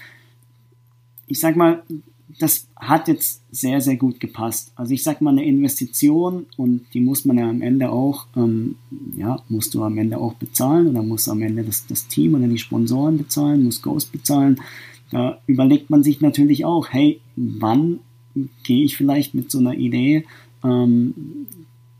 Ich 1.26 1.40
sag 1.40 1.56
mal, 1.56 1.82
das 2.38 2.68
hat 2.76 3.08
jetzt 3.08 3.42
sehr, 3.50 3.80
sehr 3.80 3.96
gut 3.96 4.20
gepasst. 4.20 4.72
Also 4.76 4.94
ich 4.94 5.02
sag 5.02 5.20
mal 5.20 5.30
eine 5.30 5.44
Investition 5.44 6.46
und 6.56 6.86
die 6.94 7.00
muss 7.00 7.24
man 7.24 7.38
ja 7.38 7.48
am 7.48 7.62
Ende 7.62 7.90
auch, 7.90 8.26
ähm, 8.36 8.76
ja, 9.16 9.42
musst 9.48 9.74
du 9.74 9.82
am 9.82 9.98
Ende 9.98 10.18
auch 10.18 10.34
bezahlen 10.34 10.88
oder 10.88 11.02
muss 11.02 11.28
am 11.28 11.42
Ende 11.42 11.64
das, 11.64 11.86
das 11.86 12.08
Team 12.08 12.34
oder 12.34 12.46
die 12.46 12.58
Sponsoren 12.58 13.18
bezahlen, 13.18 13.64
muss 13.64 13.82
Ghost 13.82 14.12
bezahlen. 14.12 14.60
Da 15.10 15.38
überlegt 15.46 15.90
man 15.90 16.02
sich 16.02 16.20
natürlich 16.20 16.64
auch, 16.64 16.88
hey, 16.90 17.20
wann 17.36 18.00
gehe 18.62 18.84
ich 18.84 18.96
vielleicht 18.96 19.34
mit 19.34 19.50
so 19.50 19.58
einer 19.58 19.74
Idee 19.74 20.24
ähm, 20.62 21.14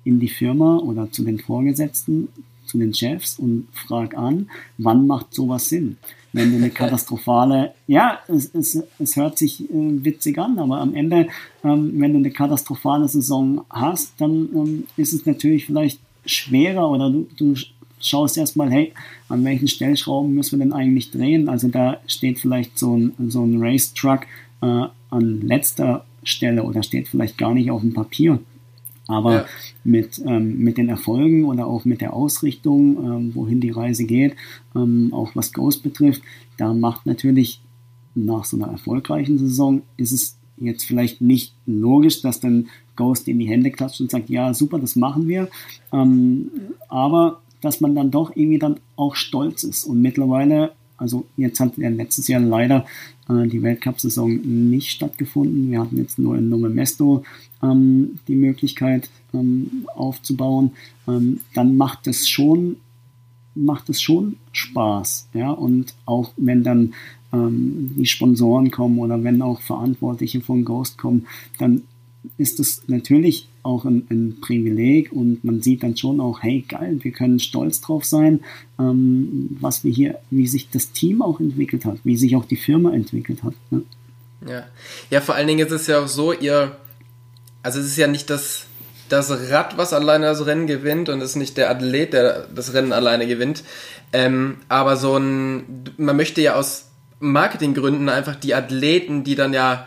in 0.05 0.21
die 0.21 0.29
Firma 0.29 0.79
oder 0.79 1.11
zu 1.11 1.25
den 1.25 1.39
Vorgesetzten, 1.39 2.29
zu 2.67 2.79
den 2.79 2.95
Chefs 2.95 3.39
und 3.39 3.67
frag 3.73 4.17
an, 4.17 4.49
wann 4.79 5.07
macht 5.07 5.35
sowas 5.35 5.69
Sinn? 5.69 5.97
Wenn 6.33 6.51
du 6.51 6.57
eine 6.57 6.71
katastrophale, 6.81 7.73
ja, 7.87 8.19
es, 8.29 8.55
es, 8.55 8.83
es 8.99 9.17
hört 9.17 9.39
sich 9.39 9.63
äh, 9.63 10.05
witzig 10.05 10.39
an, 10.39 10.59
aber 10.59 10.79
am 10.81 10.95
Ende, 10.95 11.29
ähm, 11.65 11.93
wenn 11.97 12.13
du 12.13 12.19
eine 12.19 12.31
katastrophale 12.31 13.09
Saison 13.09 13.65
hast, 13.71 14.13
dann 14.19 14.49
ähm, 14.55 14.87
ist 14.97 15.13
es 15.13 15.27
natürlich 15.27 15.67
vielleicht 15.67 16.01
schwerer 16.27 16.91
oder 16.91 17.11
du, 17.11 17.29
du 17.37 17.55
schaust 18.01 18.39
erstmal, 18.39 18.71
hey, 18.71 18.93
an 19.29 19.45
welchen 19.45 19.69
Stellschrauben 19.69 20.35
müssen 20.35 20.59
wir 20.59 20.65
denn 20.65 20.73
eigentlich 20.73 21.11
drehen? 21.11 21.49
Also 21.49 21.69
da 21.69 21.99
steht 22.07 22.39
vielleicht 22.39 22.79
so 22.79 22.97
ein, 22.97 23.13
so 23.29 23.45
ein 23.45 23.63
Race-Truck 23.63 24.23
äh, 24.63 24.85
an 25.11 25.41
letzter 25.43 26.05
Stelle 26.23 26.63
oder 26.63 26.83
steht 26.83 27.09
vielleicht 27.09 27.39
gar 27.39 27.55
nicht 27.55 27.71
auf 27.71 27.81
dem 27.81 27.95
Papier. 27.95 28.41
Aber 29.11 29.35
ja. 29.35 29.45
mit, 29.83 30.23
ähm, 30.25 30.59
mit 30.59 30.79
den 30.79 30.89
Erfolgen 30.89 31.45
oder 31.45 31.67
auch 31.67 31.85
mit 31.85 32.01
der 32.01 32.15
Ausrichtung, 32.15 32.97
ähm, 33.05 33.35
wohin 33.35 33.61
die 33.61 33.71
Reise 33.71 34.05
geht, 34.05 34.37
ähm, 34.77 35.13
auch 35.13 35.35
was 35.35 35.53
Ghost 35.53 35.83
betrifft, 35.83 36.23
da 36.57 36.73
macht 36.73 37.07
natürlich 37.07 37.61
nach 38.15 38.45
so 38.45 38.57
einer 38.57 38.69
erfolgreichen 38.69 39.37
Saison, 39.37 39.83
ist 39.97 40.13
es 40.13 40.37
jetzt 40.59 40.85
vielleicht 40.85 41.21
nicht 41.21 41.55
logisch, 41.67 42.23
dass 42.23 42.39
dann 42.39 42.69
Ghost 42.95 43.27
in 43.27 43.39
die 43.39 43.49
Hände 43.49 43.71
klatscht 43.71 44.01
und 44.01 44.11
sagt, 44.11 44.31
ja, 44.31 44.55
super, 44.55 44.79
das 44.79 44.95
machen 44.95 45.27
wir. 45.27 45.49
Ähm, 45.93 46.51
aber 46.89 47.41
dass 47.61 47.81
man 47.81 47.95
dann 47.95 48.11
doch 48.11 48.37
irgendwie 48.37 48.59
dann 48.59 48.79
auch 48.97 49.17
stolz 49.17 49.65
ist. 49.65 49.85
Und 49.85 50.01
mittlerweile, 50.01 50.73
also 51.01 51.27
jetzt 51.37 51.59
hat 51.61 51.77
ja 51.79 51.89
letztes 51.89 52.29
Jahr 52.29 52.41
leider 52.41 52.87
äh, 53.29 53.47
die 53.47 53.63
Weltcup-Saison 53.63 54.31
nicht 54.43 54.91
stattgefunden. 54.91 55.71
Wir 55.71 55.81
hatten 55.81 55.97
jetzt 55.97 56.19
nur 56.19 56.37
in 56.37 56.49
Nome 56.49 56.69
Mesto 56.69 57.25
ähm, 57.63 58.21
die 58.29 58.37
Möglichkeit 58.37 59.09
ähm, 59.33 59.87
aufzubauen, 59.95 60.73
ähm, 61.09 61.41
dann 61.55 61.77
macht 61.77 62.07
es 62.07 62.29
schon 62.29 62.77
macht 63.57 63.89
es 63.89 64.01
schon 64.01 64.37
Spaß, 64.53 65.29
ja 65.35 65.51
und 65.51 65.95
auch 66.07 66.33
wenn 66.37 66.63
dann 66.63 66.95
ähm, 67.33 67.91
die 67.97 68.07
Sponsoren 68.07 68.71
kommen 68.71 68.99
oder 68.99 69.23
wenn 69.25 69.43
auch 69.43 69.61
Verantwortliche 69.61 70.41
von 70.41 70.65
Ghost 70.65 70.99
kommen, 70.99 71.27
dann 71.59 71.83
ist 72.37 72.61
es 72.61 72.83
natürlich 72.87 73.49
auch 73.63 73.85
ein, 73.85 74.07
ein, 74.11 74.41
Privileg 74.41 75.13
und 75.13 75.45
man 75.45 75.63
sieht 75.63 75.83
dann 75.83 75.97
schon 75.97 76.21
auch, 76.21 76.43
hey 76.43 76.65
geil, 76.69 76.99
wir 77.03 77.13
können 77.13 77.39
stolz 77.41 77.81
drauf 77.81 78.05
sein, 78.05 78.41
ähm, 78.79 79.57
was 79.61 79.85
wir 79.85 79.93
hier, 79.93 80.19
wie 80.31 80.47
sich 80.47 80.71
das 80.71 80.93
Team 80.93 81.23
auch 81.23 81.41
entwickelt 81.41 81.85
hat, 81.85 81.99
wie 82.05 82.17
sich 82.17 82.37
auch 82.37 82.45
die 82.45 82.57
Firma 82.57 82.93
entwickelt 82.93 83.43
hat. 83.43 83.55
Ne? 83.71 83.83
Ja. 84.47 84.65
ja, 85.11 85.21
vor 85.21 85.35
allen 85.35 85.47
Dingen 85.47 85.67
ist 85.67 85.73
es 85.73 85.87
ja 85.87 86.03
auch 86.03 86.09
so, 86.09 86.33
ihr 86.33 86.77
also 87.63 87.81
es 87.81 87.87
ist 87.87 87.97
ja 87.97 88.07
nicht 88.07 88.31
das, 88.31 88.67
das 89.09 89.31
Rad, 89.51 89.77
was 89.77 89.93
alleine 89.93 90.27
das 90.27 90.47
Rennen 90.47 90.67
gewinnt 90.67 91.09
und 91.09 91.21
es 91.21 91.31
ist 91.31 91.37
nicht 91.37 91.57
der 91.57 91.71
Athlet, 91.71 92.13
der 92.13 92.47
das 92.55 92.73
Rennen 92.75 92.93
alleine 92.93 93.27
gewinnt. 93.27 93.65
Ähm, 94.13 94.59
aber 94.69 94.97
so 94.97 95.17
ein, 95.17 95.85
man 95.97 96.17
möchte 96.17 96.41
ja 96.41 96.55
aus 96.55 96.91
Marketinggründen 97.21 98.09
einfach 98.09 98.37
die 98.37 98.55
Athleten, 98.55 99.25
die 99.25 99.35
dann 99.35 99.53
ja, 99.53 99.87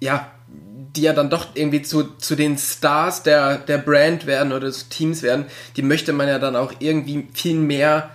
ja, 0.00 0.30
die 0.98 1.04
ja 1.04 1.12
dann 1.12 1.30
doch 1.30 1.46
irgendwie 1.54 1.82
zu, 1.82 2.16
zu 2.18 2.34
den 2.34 2.58
Stars 2.58 3.22
der, 3.22 3.58
der 3.58 3.78
Brand 3.78 4.26
werden 4.26 4.52
oder 4.52 4.66
des 4.66 4.88
Teams 4.88 5.22
werden, 5.22 5.46
die 5.76 5.82
möchte 5.82 6.12
man 6.12 6.26
ja 6.26 6.40
dann 6.40 6.56
auch 6.56 6.72
irgendwie 6.80 7.28
viel 7.32 7.54
mehr 7.54 8.10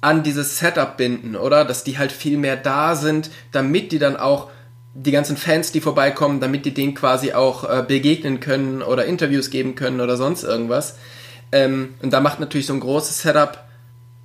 an 0.00 0.22
dieses 0.22 0.60
Setup 0.60 0.96
binden, 0.96 1.34
oder? 1.34 1.64
Dass 1.64 1.82
die 1.82 1.98
halt 1.98 2.12
viel 2.12 2.38
mehr 2.38 2.56
da 2.56 2.94
sind, 2.94 3.30
damit 3.50 3.90
die 3.90 3.98
dann 3.98 4.16
auch 4.16 4.50
die 4.94 5.10
ganzen 5.10 5.36
Fans, 5.36 5.72
die 5.72 5.80
vorbeikommen, 5.80 6.38
damit 6.38 6.64
die 6.64 6.74
denen 6.74 6.94
quasi 6.94 7.32
auch 7.32 7.68
äh, 7.68 7.82
begegnen 7.82 8.38
können 8.38 8.82
oder 8.82 9.04
Interviews 9.04 9.50
geben 9.50 9.74
können 9.74 10.00
oder 10.00 10.16
sonst 10.16 10.44
irgendwas. 10.44 10.98
Ähm, 11.50 11.94
und 12.02 12.12
da 12.12 12.20
macht 12.20 12.38
natürlich 12.38 12.66
so 12.66 12.74
ein 12.74 12.80
großes 12.80 13.22
Setup 13.22 13.64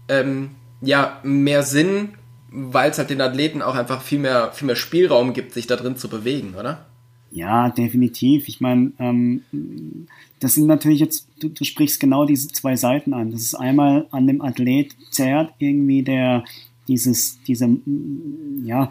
ähm, 0.07 0.51
ja 0.81 1.19
mehr 1.23 1.63
Sinn, 1.63 2.13
weil 2.51 2.91
es 2.91 2.99
halt 2.99 3.09
den 3.09 3.21
Athleten 3.21 3.63
auch 3.63 3.75
einfach 3.75 4.03
viel 4.03 4.19
mehr, 4.19 4.51
viel 4.51 4.67
mehr 4.67 4.75
Spielraum 4.75 5.33
gibt, 5.33 5.53
sich 5.53 5.65
da 5.65 5.75
drin 5.75 5.97
zu 5.97 6.09
bewegen, 6.09 6.55
oder? 6.59 6.86
Ja, 7.31 7.69
definitiv. 7.69 8.47
Ich 8.47 8.61
meine, 8.61 8.93
ähm, 8.99 9.41
das 10.39 10.55
sind 10.55 10.67
natürlich 10.67 10.99
jetzt, 10.99 11.27
du, 11.39 11.49
du 11.49 11.63
sprichst 11.63 11.99
genau 11.99 12.25
diese 12.25 12.47
zwei 12.47 12.75
Seiten 12.75 13.13
an. 13.13 13.31
Das 13.31 13.41
ist 13.41 13.55
einmal 13.55 14.07
an 14.11 14.27
dem 14.27 14.41
Athlet 14.41 14.95
zerrt 15.11 15.53
irgendwie 15.59 16.03
der 16.03 16.43
dieses, 16.87 17.41
diese, 17.43 17.77
ja, 18.63 18.89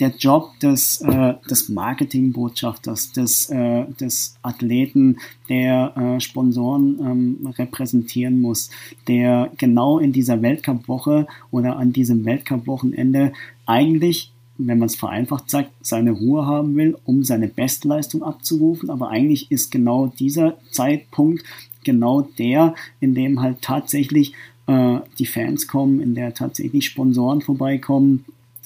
der 0.00 0.10
Job 0.16 0.58
des, 0.60 1.00
äh, 1.02 1.34
des 1.50 1.68
Marketingbotschafters, 1.68 3.12
des, 3.12 3.50
äh, 3.50 3.84
des 4.00 4.36
Athleten, 4.42 5.18
der 5.48 5.94
äh, 5.96 6.20
Sponsoren 6.20 6.98
ähm, 7.00 7.52
repräsentieren 7.58 8.40
muss, 8.40 8.70
der 9.08 9.50
genau 9.58 9.98
in 9.98 10.12
dieser 10.12 10.40
Weltcup-Woche 10.40 11.26
oder 11.50 11.76
an 11.76 11.92
diesem 11.92 12.24
Weltcup-Wochenende 12.24 13.32
eigentlich 13.66 14.32
wenn 14.58 14.78
man 14.78 14.86
es 14.86 14.96
vereinfacht 14.96 15.48
sagt, 15.48 15.70
seine 15.80 16.10
Ruhe 16.10 16.44
haben 16.46 16.76
will, 16.76 16.96
um 17.04 17.22
seine 17.22 17.48
Bestleistung 17.48 18.22
abzurufen. 18.22 18.90
Aber 18.90 19.08
eigentlich 19.08 19.50
ist 19.50 19.70
genau 19.70 20.08
dieser 20.08 20.56
Zeitpunkt 20.70 21.44
genau 21.84 22.22
der, 22.22 22.74
in 23.00 23.14
dem 23.14 23.40
halt 23.40 23.62
tatsächlich 23.62 24.34
äh, 24.66 24.98
die 25.18 25.26
Fans 25.26 25.68
kommen, 25.68 26.00
in 26.00 26.14
der 26.14 26.34
tatsächlich 26.34 26.86
Sponsoren 26.86 27.40
vorbeikommen, 27.40 28.24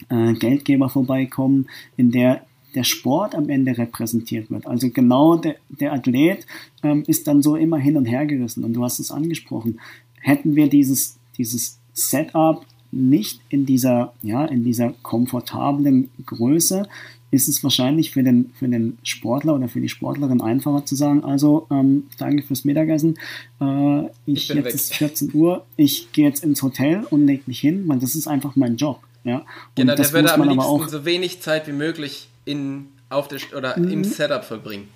äh, 0.09 0.32
Geldgeber 0.32 0.89
vorbeikommen, 0.89 1.69
in 1.97 2.10
der 2.10 2.43
der 2.74 2.85
Sport 2.85 3.35
am 3.35 3.48
Ende 3.48 3.77
repräsentiert 3.77 4.51
wird. 4.51 4.66
Also 4.66 4.89
genau 4.90 5.36
der, 5.36 5.56
der 5.69 5.93
Athlet 5.93 6.47
ähm, 6.82 7.05
ist 7.06 7.27
dann 7.27 7.43
so 7.43 7.55
immer 7.56 7.77
hin 7.77 7.98
und 7.98 8.06
her 8.06 8.27
gerissen. 8.27 8.64
Und 8.64 8.73
du 8.73 8.82
hast 8.82 8.98
es 8.98 9.10
angesprochen. 9.10 9.78
Hätten 10.20 10.56
wir 10.56 10.69
dieses, 10.69 11.19
dieses 11.36 11.78
Setup 11.93 12.64
nicht 12.93 13.40
in 13.48 13.66
dieser, 13.66 14.12
ja, 14.23 14.44
in 14.44 14.62
dieser 14.62 14.94
komfortablen 15.02 16.10
Größe, 16.24 16.86
ist 17.32 17.48
es 17.48 17.64
wahrscheinlich 17.64 18.10
für 18.10 18.23
den, 18.23 18.52
für 18.59 18.69
den 18.69 18.98
Sportler 19.02 19.55
oder 19.55 19.66
für 19.66 19.81
die 19.81 19.89
Sportlerin 19.89 20.43
einfacher 20.43 20.85
zu 20.85 20.94
sagen, 20.94 21.24
also 21.24 21.66
ähm, 21.70 22.05
danke 22.19 22.43
fürs 22.43 22.64
Mittagessen, 22.64 23.19
äh, 23.60 24.02
ich, 24.27 24.35
ich 24.35 24.48
jetzt 24.51 24.64
weg. 24.64 24.74
ist 24.74 24.94
14 24.94 25.31
Uhr, 25.32 25.64
ich 25.77 26.12
gehe 26.12 26.27
jetzt 26.27 26.44
ins 26.44 26.62
Hotel 26.62 27.05
und 27.09 27.27
leg 27.27 27.48
mich 27.48 27.59
hin, 27.59 27.85
weil 27.89 27.98
das 27.98 28.14
ist 28.14 28.28
einfach 28.28 28.55
mein 28.55 28.77
Job. 28.77 29.01
Ja? 29.24 29.47
genau, 29.74 29.94
der 29.94 30.12
würde 30.12 30.32
am 30.32 30.43
liebsten 30.43 30.60
auch, 30.60 30.89
so 30.89 31.05
wenig 31.06 31.40
Zeit 31.40 31.66
wie 31.69 31.73
möglich 31.73 32.28
in, 32.44 32.89
auf 33.09 33.28
der, 33.28 33.40
oder 33.56 33.77
im 33.78 33.98
mhm. 33.98 34.05
Setup 34.05 34.44
verbringen. 34.44 34.89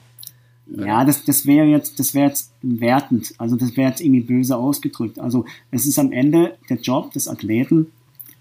Ja, 0.69 1.05
das, 1.05 1.25
das 1.25 1.47
wäre 1.47 1.67
jetzt, 1.67 2.01
das 2.01 2.13
wäre 2.15 2.29
jetzt 2.29 2.53
wertend. 2.63 3.35
Also 3.39 3.57
das 3.57 3.77
wäre 3.77 3.91
jetzt 3.91 4.01
irgendwie 4.01 4.21
böse 4.21 4.57
ausgedrückt. 4.57 5.19
Also 5.19 5.45
es 5.71 5.87
ist 5.87 5.99
am 5.99 6.13
Ende 6.13 6.57
der 6.69 6.79
Job 6.79 7.13
des 7.13 7.29
Athleten, 7.29 7.93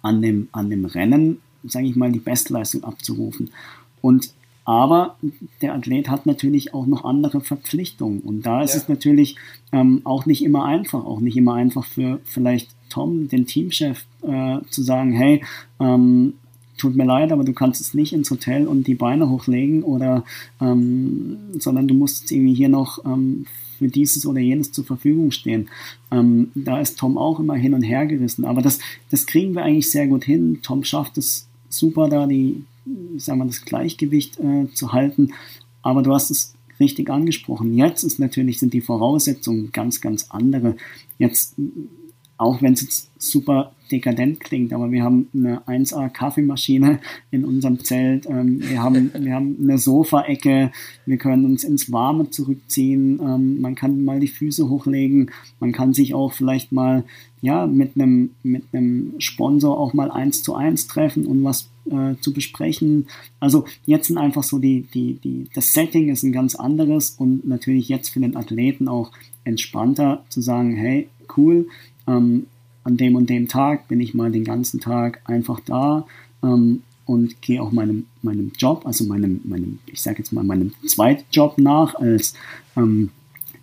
an 0.02 0.22
dem, 0.22 0.50
an 0.52 0.70
dem 0.70 0.86
Rennen, 0.86 1.40
sage 1.64 1.88
ich 1.88 1.96
mal, 1.96 2.12
die 2.12 2.20
Bestleistung 2.20 2.84
abzurufen. 2.84 3.52
Und 4.02 4.34
aber 4.66 5.18
der 5.62 5.76
Athlet 5.76 6.10
hat 6.10 6.26
natürlich 6.26 6.74
auch 6.74 6.88
noch 6.88 7.06
andere 7.06 7.40
Verpflichtungen. 7.40 8.22
Und 8.22 8.48
da 8.48 8.64
ist 8.64 8.74
ja. 8.74 8.82
es 8.82 8.90
natürlich 8.90 9.36
ähm, 9.72 10.02
auch 10.04 10.26
nicht 10.26 10.44
immer 10.44 10.66
einfach, 10.66 11.06
auch 11.06 11.20
nicht 11.20 11.38
immer 11.38 11.54
einfach 11.54 11.86
für 11.86 12.20
vielleicht 12.26 12.72
Tom, 12.90 13.28
den 13.28 13.46
Teamchef, 13.46 14.06
äh, 14.24 14.58
zu 14.72 14.82
sagen, 14.82 15.12
hey, 15.14 15.44
ähm, 15.80 16.34
tut 16.78 16.96
mir 16.96 17.06
leid, 17.06 17.32
aber 17.32 17.44
du 17.44 17.54
kannst 17.54 17.82
es 17.82 17.94
nicht 17.94 18.14
ins 18.14 18.30
Hotel 18.32 18.68
und 18.68 18.88
die 18.88 18.96
Beine 18.96 19.30
hochlegen 19.30 19.84
oder 19.84 20.24
ähm, 20.62 21.38
sondern 21.60 21.88
du 21.88 21.94
musst 21.94 22.32
irgendwie 22.32 22.54
hier 22.54 22.70
noch 22.70 23.04
ähm, 23.06 23.46
für 23.78 23.88
dieses 23.88 24.26
oder 24.26 24.40
jenes 24.40 24.72
zur 24.72 24.86
Verfügung 24.86 25.32
stehen. 25.32 25.70
Ähm, 26.12 26.52
da 26.56 26.80
ist 26.80 26.98
Tom 26.98 27.18
auch 27.18 27.40
immer 27.40 27.56
hin 27.56 27.74
und 27.74 27.84
her 27.84 28.06
gerissen. 28.06 28.46
Aber 28.46 28.62
das, 28.62 28.80
das 29.12 29.26
kriegen 29.26 29.54
wir 29.54 29.64
eigentlich 29.64 29.92
sehr 29.92 30.08
gut 30.08 30.24
hin. 30.24 30.60
Tom 30.62 30.84
schafft 30.84 31.18
es 31.18 31.48
super, 31.70 32.10
da 32.10 32.26
die, 32.26 32.64
sagen 33.18 33.40
wir, 33.40 33.46
das 33.46 33.66
Gleichgewicht 33.66 34.40
äh, 34.40 34.68
zu 34.74 34.94
halten. 34.94 35.34
Aber 35.82 36.04
du 36.04 36.14
hast 36.14 36.32
es 36.32 36.54
richtig 36.80 37.10
angesprochen. 37.10 37.76
Jetzt 37.76 38.04
ist 38.04 38.20
natürlich, 38.20 38.60
sind 38.60 38.74
die 38.74 38.82
Voraussetzungen 38.82 39.72
ganz, 39.72 40.02
ganz 40.02 40.28
andere. 40.30 40.76
Jetzt 41.18 41.56
auch 42.38 42.62
wenn 42.62 42.74
es 42.74 42.82
jetzt 42.82 43.12
super 43.18 43.72
dekadent 43.92 44.40
klingt, 44.40 44.74
aber 44.74 44.92
wir 44.92 45.04
haben 45.04 45.28
eine 45.34 45.62
1A 45.62 46.10
Kaffeemaschine 46.10 47.00
in 47.32 47.46
unserem 47.46 47.84
Zelt, 47.84 48.26
ähm, 48.26 48.60
wir, 48.62 48.82
haben, 48.82 49.12
wir 49.18 49.34
haben 49.34 49.58
eine 49.62 49.78
Sofaecke, 49.78 50.72
wir 51.06 51.18
können 51.18 51.46
uns 51.46 51.64
ins 51.64 51.92
Warme 51.92 52.30
zurückziehen, 52.30 53.20
ähm, 53.22 53.62
man 53.62 53.76
kann 53.76 54.04
mal 54.04 54.20
die 54.20 54.28
Füße 54.28 54.70
hochlegen, 54.70 55.32
man 55.60 55.72
kann 55.72 55.94
sich 55.94 56.14
auch 56.14 56.34
vielleicht 56.34 56.72
mal 56.72 57.04
ja, 57.42 57.68
mit 57.68 57.92
einem 57.96 58.32
mit 58.42 58.64
einem 58.72 59.14
Sponsor 59.20 59.78
auch 59.78 59.94
mal 59.94 60.10
eins 60.10 60.42
zu 60.42 60.56
eins 60.56 60.88
treffen 60.88 61.28
und 61.28 61.44
was 61.44 61.70
äh, 61.86 62.16
zu 62.20 62.34
besprechen. 62.34 63.06
Also 63.40 63.66
jetzt 63.86 64.08
sind 64.08 64.18
einfach 64.18 64.42
so 64.42 64.58
die, 64.58 64.88
die, 64.94 65.20
die, 65.24 65.48
das 65.54 65.74
Setting 65.74 66.10
ist 66.10 66.24
ein 66.24 66.32
ganz 66.32 66.56
anderes 66.56 67.12
und 67.12 67.48
natürlich 67.48 67.88
jetzt 67.88 68.10
für 68.10 68.20
den 68.20 68.36
Athleten 68.36 68.88
auch 68.88 69.12
entspannter 69.44 70.24
zu 70.30 70.42
sagen, 70.42 70.76
hey, 70.76 71.08
cool, 71.38 71.68
ähm, 72.08 72.48
an 72.84 72.98
dem 72.98 73.16
und 73.16 73.30
dem 73.30 73.48
Tag 73.48 73.88
bin 73.88 74.00
ich 74.00 74.14
mal 74.14 74.32
den 74.32 74.44
ganzen 74.44 74.80
Tag 74.80 75.22
einfach 75.26 75.60
da 75.60 76.06
ähm, 76.44 76.84
und 77.06 77.42
gehe 77.42 77.62
auch 77.62 77.72
meinem, 77.72 78.06
meinem 78.22 78.52
Job, 78.58 78.86
also 78.86 79.06
meinem, 79.06 79.42
meinem 79.44 79.80
ich 79.86 80.02
sage 80.02 80.20
jetzt 80.20 80.32
mal 80.32 80.44
meinem 80.44 80.74
Zweitjob 80.86 81.58
nach, 81.58 81.96
als 81.96 82.36
ähm, 82.76 83.10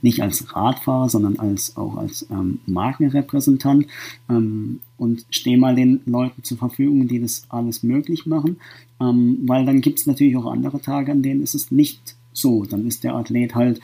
nicht 0.03 0.21
als 0.21 0.55
Radfahrer, 0.55 1.09
sondern 1.09 1.39
als 1.39 1.77
auch 1.77 1.97
als 1.97 2.27
ähm, 2.31 2.59
Markenrepräsentant 2.67 3.87
ähm, 4.29 4.81
und 4.97 5.25
stehe 5.31 5.57
mal 5.57 5.77
den 5.77 6.01
Leuten 6.07 6.43
zur 6.43 6.59
Verfügung, 6.59 7.07
die 7.07 7.21
das 7.21 7.45
alles 7.49 7.85
möglich 7.85 8.27
machen, 8.27 8.57
ähm, 9.01 9.39
weil 9.47 9.65
dann 9.65 9.81
gibt 9.81 10.01
es 10.01 10.07
natürlich 10.07 10.37
auch 10.37 10.47
andere 10.47 10.81
Tage, 10.81 11.13
an 11.13 11.23
denen 11.23 11.43
ist 11.43 11.55
es 11.55 11.71
nicht 11.71 12.17
so. 12.33 12.65
Dann 12.65 12.87
ist 12.87 13.05
der 13.05 13.15
Athlet 13.15 13.55
halt 13.55 13.81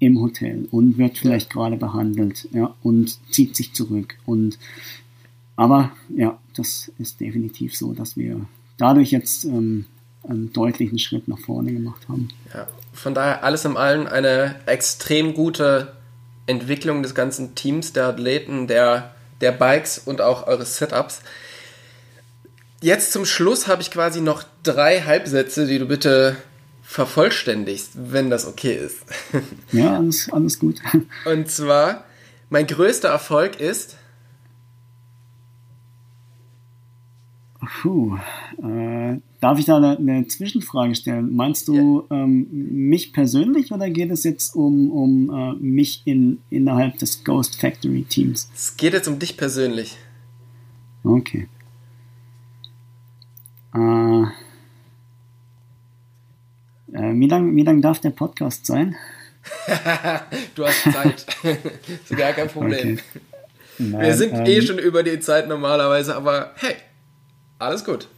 im 0.00 0.20
Hotel 0.20 0.66
und 0.72 0.98
wird 0.98 1.18
vielleicht 1.18 1.50
gerade 1.50 1.76
behandelt 1.76 2.48
ja, 2.52 2.74
und 2.82 3.18
zieht 3.32 3.54
sich 3.54 3.74
zurück. 3.74 4.16
Und 4.26 4.58
aber 5.56 5.92
ja, 6.16 6.38
das 6.56 6.90
ist 6.98 7.20
definitiv 7.20 7.76
so, 7.76 7.92
dass 7.92 8.16
wir 8.16 8.40
dadurch 8.78 9.10
jetzt 9.10 9.44
ähm, 9.44 9.84
einen 10.26 10.52
deutlichen 10.52 10.98
Schritt 10.98 11.28
nach 11.28 11.38
vorne 11.38 11.72
gemacht 11.72 12.08
haben. 12.08 12.28
Ja, 12.52 12.66
von 12.92 13.14
daher 13.14 13.44
alles 13.44 13.64
in 13.66 13.76
allem 13.76 14.06
eine 14.06 14.56
extrem 14.66 15.34
gute 15.34 15.92
Entwicklung 16.46 17.02
des 17.02 17.14
ganzen 17.14 17.54
Teams, 17.54 17.92
der 17.92 18.06
Athleten, 18.06 18.66
der, 18.66 19.14
der 19.42 19.52
Bikes 19.52 19.98
und 19.98 20.22
auch 20.22 20.46
eures 20.46 20.78
Setups. 20.78 21.20
Jetzt 22.80 23.12
zum 23.12 23.26
Schluss 23.26 23.68
habe 23.68 23.82
ich 23.82 23.90
quasi 23.90 24.22
noch 24.22 24.42
drei 24.62 25.02
Halbsätze, 25.02 25.66
die 25.66 25.78
du 25.78 25.86
bitte 25.86 26.38
vervollständigst, 26.90 27.92
wenn 27.94 28.30
das 28.30 28.46
okay 28.46 28.74
ist. 28.74 29.04
Ja, 29.72 29.96
alles, 29.96 30.28
alles 30.32 30.58
gut. 30.58 30.80
Und 31.24 31.48
zwar, 31.48 32.04
mein 32.48 32.66
größter 32.66 33.08
Erfolg 33.08 33.60
ist. 33.60 33.96
Puh, 37.60 38.18
äh, 38.60 39.20
darf 39.40 39.60
ich 39.60 39.66
da 39.66 39.76
eine, 39.76 39.96
eine, 39.98 40.26
Zwischenfrage 40.26 40.96
stellen? 40.96 41.36
Meinst 41.36 41.68
du 41.68 42.06
ja. 42.10 42.16
ähm, 42.16 42.48
mich 42.50 43.12
persönlich 43.12 43.70
oder 43.70 43.88
geht 43.88 44.10
es 44.10 44.24
jetzt 44.24 44.56
um, 44.56 44.90
um 44.90 45.30
äh, 45.30 45.52
mich 45.62 46.02
in, 46.06 46.40
innerhalb 46.50 46.98
des 46.98 47.22
Ghost 47.22 47.60
Factory 47.60 48.02
Teams? 48.02 48.50
Es 48.52 48.76
geht 48.76 48.94
jetzt 48.94 49.06
um 49.06 49.20
dich 49.20 49.36
persönlich. 49.36 49.96
Okay. 51.04 51.46
Äh, 53.74 54.24
äh, 56.92 57.12
wie 57.14 57.28
lange 57.28 57.54
wie 57.54 57.62
lang 57.62 57.82
darf 57.82 58.00
der 58.00 58.10
Podcast 58.10 58.66
sein? 58.66 58.96
du 60.54 60.66
hast 60.66 60.82
Zeit. 60.82 61.26
ist 62.08 62.16
gar 62.16 62.32
kein 62.32 62.48
Problem. 62.48 62.94
Okay. 62.94 63.20
Nein, 63.78 64.02
Wir 64.02 64.14
sind 64.14 64.34
eh 64.34 64.38
ähm, 64.38 64.46
eh 64.46 64.62
schon 64.62 64.78
über 64.78 65.02
die 65.02 65.18
Zeit 65.20 65.48
normalerweise, 65.48 66.14
aber 66.14 66.52
hey, 66.56 66.74
alles 67.58 67.84
gut. 67.84 68.08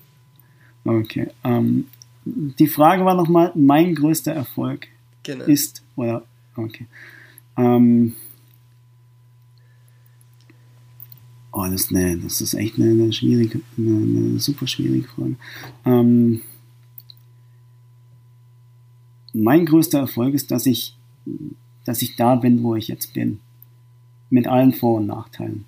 Okay. 0.85 1.29
Ähm, 1.45 1.87
die 2.25 2.67
Frage 2.67 3.05
war 3.05 3.15
nochmal, 3.15 3.53
mein 3.55 3.95
größter 3.95 4.33
Erfolg 4.33 4.89
genau. 5.23 5.45
ist, 5.45 5.83
oder, 5.97 6.23
okay. 6.57 6.87
Ähm, 7.57 8.15
oh, 11.53 11.65
das 11.65 11.83
ist, 11.83 11.91
eine, 11.91 12.19
das 12.19 12.41
ist 12.41 12.55
echt 12.55 12.77
eine, 12.77 12.91
eine 12.91 13.13
schwierige, 13.13 13.61
eine, 13.77 13.97
eine, 13.97 14.41
super 14.41 14.67
schwierige 14.67 15.09
Frage. 15.09 15.37
Ähm, 15.85 16.43
mein 19.33 19.67
größter 19.67 19.99
Erfolg 19.99 20.35
ist, 20.35 20.51
dass 20.51 20.67
ich, 20.67 20.95
dass 21.85 22.03
ich 22.03 22.17
da 22.17 22.37
bin, 22.37 22.63
wo 22.63 22.75
ich 22.75 22.89
jetzt 22.89 23.15
bin. 23.15 23.41
Mit 24.31 24.47
allen 24.47 24.73
Vor- 24.73 24.99
und 24.99 25.07
Nachteilen. 25.07 25.65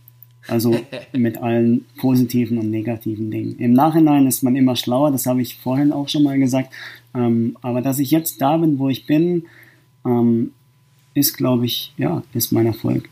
Also 0.46 0.78
mit 1.12 1.38
allen 1.38 1.86
positiven 1.98 2.58
und 2.58 2.70
negativen 2.70 3.30
Dingen. 3.30 3.56
Im 3.58 3.72
Nachhinein 3.72 4.26
ist 4.26 4.42
man 4.42 4.56
immer 4.56 4.76
schlauer, 4.76 5.10
das 5.10 5.26
habe 5.26 5.42
ich 5.42 5.56
vorhin 5.56 5.92
auch 5.92 6.08
schon 6.08 6.22
mal 6.22 6.38
gesagt. 6.38 6.72
Ähm, 7.14 7.56
aber 7.62 7.80
dass 7.80 7.98
ich 7.98 8.10
jetzt 8.10 8.40
da 8.40 8.56
bin, 8.56 8.78
wo 8.78 8.88
ich 8.88 9.06
bin, 9.06 9.44
ähm, 10.04 10.52
ist, 11.14 11.36
glaube 11.36 11.64
ich, 11.64 11.94
ja, 11.96 12.22
ist 12.32 12.52
mein 12.52 12.66
Erfolg. 12.66 13.08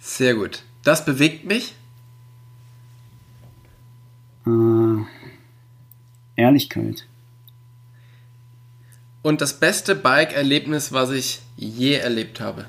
Sehr 0.00 0.34
gut. 0.34 0.62
Das 0.82 1.04
bewegt 1.04 1.44
mich. 1.46 1.74
Äh, 4.46 5.02
Ehrlichkeit. 6.36 7.06
Und 9.24 9.40
das 9.40 9.54
beste 9.54 9.94
Bike-Erlebnis, 9.94 10.92
was 10.92 11.08
ich 11.08 11.40
je 11.56 11.94
erlebt 11.94 12.42
habe. 12.42 12.66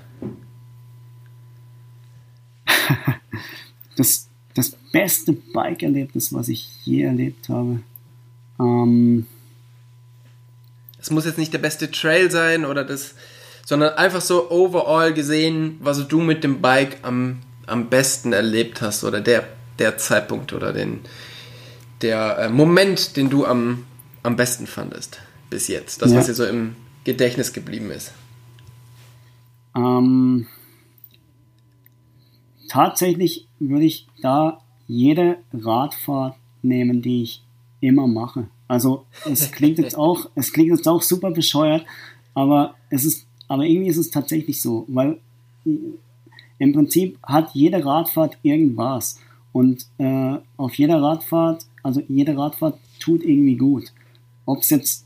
das, 3.98 4.30
das 4.54 4.70
beste 4.94 5.34
Bike-Erlebnis, 5.34 6.32
was 6.32 6.48
ich 6.48 6.70
je 6.86 7.02
erlebt 7.02 7.50
habe. 7.50 7.82
Ähm, 8.58 9.28
es 10.98 11.12
muss 11.12 11.26
jetzt 11.26 11.38
nicht 11.38 11.52
der 11.52 11.60
beste 11.60 11.92
Trail 11.92 12.32
sein 12.32 12.64
oder 12.64 12.86
das, 12.86 13.16
sondern 13.66 13.96
einfach 13.96 14.22
so 14.22 14.50
overall 14.50 15.14
gesehen, 15.14 15.78
was 15.82 16.08
du 16.08 16.22
mit 16.22 16.46
dem 16.46 16.62
Bike 16.62 17.00
am, 17.02 17.42
am 17.66 17.90
besten 17.90 18.32
erlebt 18.32 18.82
hast 18.82 19.04
oder 19.04 19.20
der, 19.20 19.46
der 19.78 19.98
Zeitpunkt 19.98 20.54
oder 20.54 20.72
den, 20.72 21.02
der 22.02 22.38
äh, 22.38 22.50
Moment, 22.50 23.18
den 23.18 23.30
du 23.30 23.46
am, 23.46 23.86
am 24.24 24.38
besten 24.38 24.68
fandest 24.68 25.20
bis 25.50 25.68
jetzt. 25.68 26.02
Das, 26.02 26.12
ja. 26.12 26.18
was 26.18 26.26
dir 26.28 26.34
so 26.34 26.46
im 26.46 26.76
Gedächtnis 27.04 27.54
geblieben 27.54 27.92
ist. 27.92 28.12
Ähm, 29.76 30.48
tatsächlich 32.70 33.48
würde 33.60 33.86
ich 33.86 34.08
da 34.22 34.62
jede 34.88 35.38
Radfahrt 35.54 36.36
nehmen, 36.62 37.02
die 37.02 37.24
ich 37.24 37.44
immer 37.80 38.08
mache. 38.08 38.48
Also 38.68 39.06
es 39.26 39.52
klingt 39.54 39.78
jetzt 39.78 39.98
auch, 39.98 40.30
es 40.36 40.52
klingt 40.52 40.70
jetzt 40.70 40.88
auch 40.88 41.02
super 41.02 41.32
bescheuert, 41.32 41.86
aber 42.34 42.76
es 42.90 43.06
ist, 43.06 43.28
aber 43.48 43.66
irgendwie 43.66 43.90
ist 43.90 43.98
es 43.98 44.12
tatsächlich 44.12 44.62
so, 44.62 44.86
weil 44.88 45.20
im 46.58 46.74
Prinzip 46.74 47.20
hat 47.24 47.52
jede 47.54 47.84
Radfahrt 47.84 48.38
irgendwas 48.44 49.20
und 49.52 49.86
äh, 49.98 50.38
auf 50.58 50.74
jeder 50.76 51.02
Radfahrt, 51.02 51.66
also 51.84 52.02
jede 52.08 52.38
Radfahrt 52.38 52.78
tut 53.00 53.24
irgendwie 53.24 53.56
gut. 53.56 53.92
Ob 54.46 54.60
es 54.62 54.70
jetzt 54.70 55.05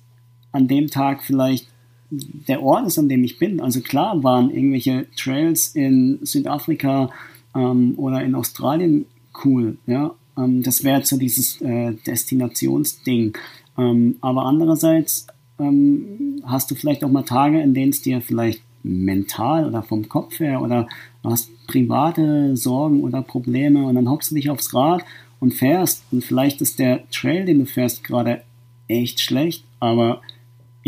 an 0.59 0.67
dem 0.67 0.87
Tag 0.87 1.23
vielleicht 1.23 1.67
der 2.11 2.61
Ort 2.61 2.87
ist, 2.87 2.97
an 2.97 3.09
dem 3.09 3.23
ich 3.23 3.37
bin. 3.39 3.59
Also 3.61 3.81
klar 3.81 4.23
waren 4.23 4.49
irgendwelche 4.49 5.07
Trails 5.15 5.75
in 5.75 6.19
Südafrika 6.21 7.09
ähm, 7.55 7.93
oder 7.97 8.23
in 8.23 8.35
Australien 8.35 9.05
cool, 9.43 9.77
ja. 9.85 10.15
Ähm, 10.37 10.63
das 10.63 10.83
wäre 10.83 11.05
so 11.05 11.17
dieses 11.17 11.61
äh, 11.61 11.93
Destinationsding. 12.05 13.33
Ähm, 13.77 14.15
aber 14.21 14.45
andererseits 14.45 15.27
ähm, 15.59 16.41
hast 16.43 16.71
du 16.71 16.75
vielleicht 16.75 17.03
auch 17.03 17.11
mal 17.11 17.23
Tage, 17.23 17.61
in 17.61 17.73
denen 17.73 17.91
es 17.91 18.01
dir 18.01 18.21
vielleicht 18.21 18.61
mental 18.81 19.67
oder 19.67 19.83
vom 19.83 20.07
Kopf 20.07 20.39
her 20.39 20.61
oder 20.61 20.87
hast 21.23 21.51
private 21.67 22.55
Sorgen 22.55 23.03
oder 23.03 23.21
Probleme 23.21 23.85
und 23.85 23.95
dann 23.95 24.09
hockst 24.09 24.31
du 24.31 24.35
dich 24.35 24.49
aufs 24.49 24.73
Rad 24.73 25.03
und 25.39 25.53
fährst 25.53 26.03
und 26.11 26.23
vielleicht 26.23 26.61
ist 26.61 26.79
der 26.79 27.09
Trail, 27.11 27.45
den 27.45 27.59
du 27.59 27.65
fährst, 27.65 28.03
gerade 28.03 28.41
echt 28.87 29.19
schlecht, 29.19 29.63
aber 29.79 30.21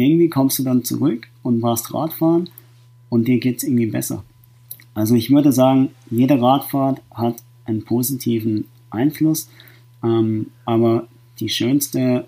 irgendwie 0.01 0.29
kommst 0.29 0.59
du 0.59 0.63
dann 0.63 0.83
zurück 0.83 1.27
und 1.43 1.61
warst 1.61 1.93
Radfahren 1.93 2.49
und 3.09 3.27
dir 3.27 3.39
geht 3.39 3.57
es 3.57 3.63
irgendwie 3.63 3.87
besser. 3.87 4.23
Also 4.93 5.15
ich 5.15 5.29
würde 5.29 5.51
sagen, 5.51 5.89
jede 6.09 6.41
Radfahrt 6.41 7.01
hat 7.11 7.35
einen 7.65 7.83
positiven 7.85 8.67
Einfluss, 8.89 9.49
ähm, 10.03 10.47
aber 10.65 11.07
die 11.39 11.49
schönste, 11.49 12.27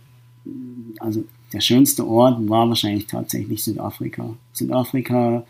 also 0.99 1.23
der 1.51 1.61
schönste 1.61 2.07
Ort 2.07 2.49
war 2.49 2.67
wahrscheinlich 2.69 3.07
tatsächlich 3.07 3.63
Südafrika. 3.63 4.35
Südafrika, 4.53 5.45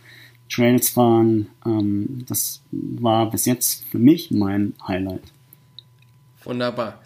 Trails 0.49 0.89
fahren, 0.89 1.47
ähm, 1.65 2.25
das 2.27 2.61
war 2.71 3.29
bis 3.29 3.45
jetzt 3.45 3.85
für 3.85 3.99
mich 3.99 4.31
mein 4.31 4.73
Highlight. 4.87 5.23
Wunderbar. 6.43 6.99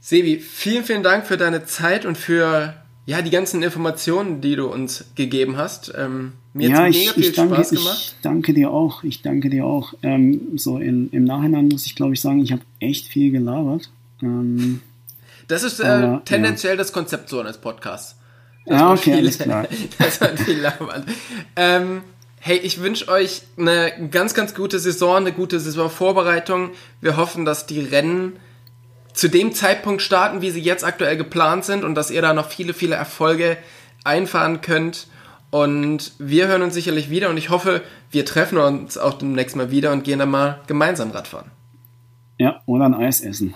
Sebi, 0.00 0.36
vielen, 0.38 0.84
vielen 0.84 1.02
Dank 1.02 1.26
für 1.26 1.36
deine 1.36 1.64
Zeit 1.64 2.04
und 2.04 2.16
für 2.16 2.74
ja, 3.06 3.22
die 3.22 3.30
ganzen 3.30 3.62
Informationen, 3.62 4.40
die 4.40 4.56
du 4.56 4.66
uns 4.66 5.04
gegeben 5.14 5.56
hast. 5.56 5.92
Ähm, 5.96 6.32
mir 6.52 6.70
ja, 6.70 6.78
hat 6.78 6.90
es 6.90 6.96
mega 6.96 7.12
viel 7.12 7.32
danke, 7.32 7.54
Spaß 7.54 7.70
gemacht. 7.70 7.98
Ich 7.98 8.14
danke 8.22 8.52
dir 8.52 8.70
auch. 8.72 9.04
Ich 9.04 9.22
danke 9.22 9.48
dir 9.48 9.64
auch. 9.64 9.94
Ähm, 10.02 10.56
so 10.56 10.78
in, 10.78 11.10
im 11.10 11.22
Nachhinein 11.24 11.68
muss 11.68 11.86
ich, 11.86 11.94
glaube 11.94 12.14
ich, 12.14 12.20
sagen, 12.20 12.40
ich 12.40 12.50
habe 12.50 12.62
echt 12.80 13.06
viel 13.06 13.30
gelabert. 13.30 13.90
Ähm, 14.22 14.82
das 15.46 15.62
ist 15.62 15.78
äh, 15.78 15.84
aber, 15.84 16.24
tendenziell 16.24 16.72
ja. 16.72 16.78
das 16.78 16.92
Konzept 16.92 17.28
so 17.28 17.38
eines 17.38 17.58
Podcasts. 17.58 18.16
Ja, 18.66 18.90
okay, 18.90 19.02
viel, 19.02 19.14
alles 19.14 19.38
klar. 19.38 19.68
das 19.98 20.20
man 20.20 20.36
viel 20.36 20.58
labern. 20.58 21.04
Ähm, 21.54 22.02
hey, 22.40 22.58
ich 22.58 22.80
wünsche 22.80 23.06
euch 23.06 23.42
eine 23.56 23.92
ganz, 24.10 24.34
ganz 24.34 24.52
gute 24.52 24.80
Saison, 24.80 25.18
eine 25.18 25.32
gute 25.32 25.60
Saisonvorbereitung. 25.60 26.70
Wir 27.00 27.16
hoffen, 27.16 27.44
dass 27.44 27.66
die 27.66 27.80
Rennen 27.80 28.32
zu 29.16 29.28
dem 29.28 29.54
Zeitpunkt 29.54 30.02
starten, 30.02 30.42
wie 30.42 30.50
sie 30.50 30.60
jetzt 30.60 30.84
aktuell 30.84 31.16
geplant 31.16 31.64
sind 31.64 31.84
und 31.84 31.94
dass 31.94 32.10
ihr 32.10 32.20
da 32.20 32.34
noch 32.34 32.50
viele, 32.50 32.74
viele 32.74 32.96
Erfolge 32.96 33.56
einfahren 34.04 34.60
könnt. 34.60 35.06
Und 35.50 36.12
wir 36.18 36.48
hören 36.48 36.60
uns 36.60 36.74
sicherlich 36.74 37.08
wieder 37.08 37.30
und 37.30 37.38
ich 37.38 37.48
hoffe, 37.48 37.80
wir 38.10 38.26
treffen 38.26 38.58
uns 38.58 38.98
auch 38.98 39.14
demnächst 39.14 39.56
mal 39.56 39.70
wieder 39.70 39.92
und 39.92 40.04
gehen 40.04 40.18
dann 40.18 40.30
mal 40.30 40.60
gemeinsam 40.66 41.12
Radfahren. 41.12 41.50
Ja, 42.38 42.60
oder 42.66 42.84
ein 42.84 42.94
Eis 42.94 43.22
essen. 43.22 43.54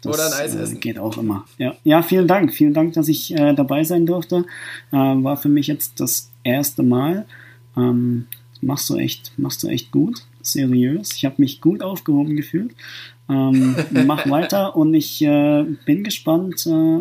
Das, 0.00 0.14
oder 0.14 0.26
ein 0.28 0.32
Eis 0.32 0.54
essen. 0.54 0.76
Äh, 0.76 0.80
geht 0.80 0.98
auch 0.98 1.18
immer. 1.18 1.44
Ja, 1.58 1.74
ja 1.84 2.02
vielen 2.02 2.26
Dank. 2.26 2.54
Vielen 2.54 2.72
Dank, 2.72 2.94
dass 2.94 3.08
ich 3.08 3.34
äh, 3.34 3.52
dabei 3.52 3.84
sein 3.84 4.06
durfte. 4.06 4.46
Äh, 4.92 4.96
war 4.96 5.36
für 5.36 5.50
mich 5.50 5.66
jetzt 5.66 6.00
das 6.00 6.30
erste 6.42 6.82
Mal. 6.82 7.26
Ähm, 7.76 8.28
machst 8.62 8.88
du 8.88 8.96
echt, 8.96 9.32
machst 9.36 9.62
du 9.62 9.68
echt 9.68 9.92
gut. 9.92 10.22
Seriös. 10.40 11.12
Ich 11.12 11.26
habe 11.26 11.34
mich 11.36 11.60
gut 11.60 11.82
aufgehoben 11.82 12.34
gefühlt. 12.34 12.74
Ähm, 13.32 13.76
mach 14.06 14.28
weiter 14.28 14.76
und 14.76 14.94
ich 14.94 15.22
äh, 15.22 15.64
bin 15.84 16.04
gespannt, 16.04 16.66
äh, 16.66 17.00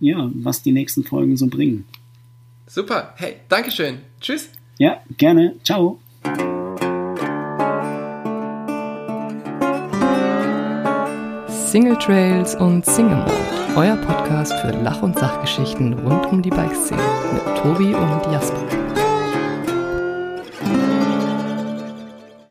ja, 0.00 0.30
was 0.34 0.62
die 0.62 0.72
nächsten 0.72 1.04
Folgen 1.04 1.36
so 1.36 1.46
bringen. 1.46 1.86
Super. 2.66 3.14
Hey, 3.16 3.36
Dankeschön. 3.48 3.98
Tschüss. 4.20 4.48
Ja, 4.78 5.00
gerne. 5.16 5.54
Ciao. 5.64 5.98
Single 11.72 11.96
Trails 11.96 12.54
und 12.54 12.84
Single 12.84 13.16
Mode, 13.16 13.32
euer 13.76 13.96
Podcast 13.96 14.52
für 14.60 14.72
Lach- 14.82 15.02
und 15.02 15.18
Sachgeschichten 15.18 15.94
rund 15.94 16.26
um 16.26 16.42
die 16.42 16.50
Bikeszene 16.50 17.00
mit 17.32 17.56
Tobi 17.58 17.94
und 17.94 18.32
Jasper. 18.32 18.71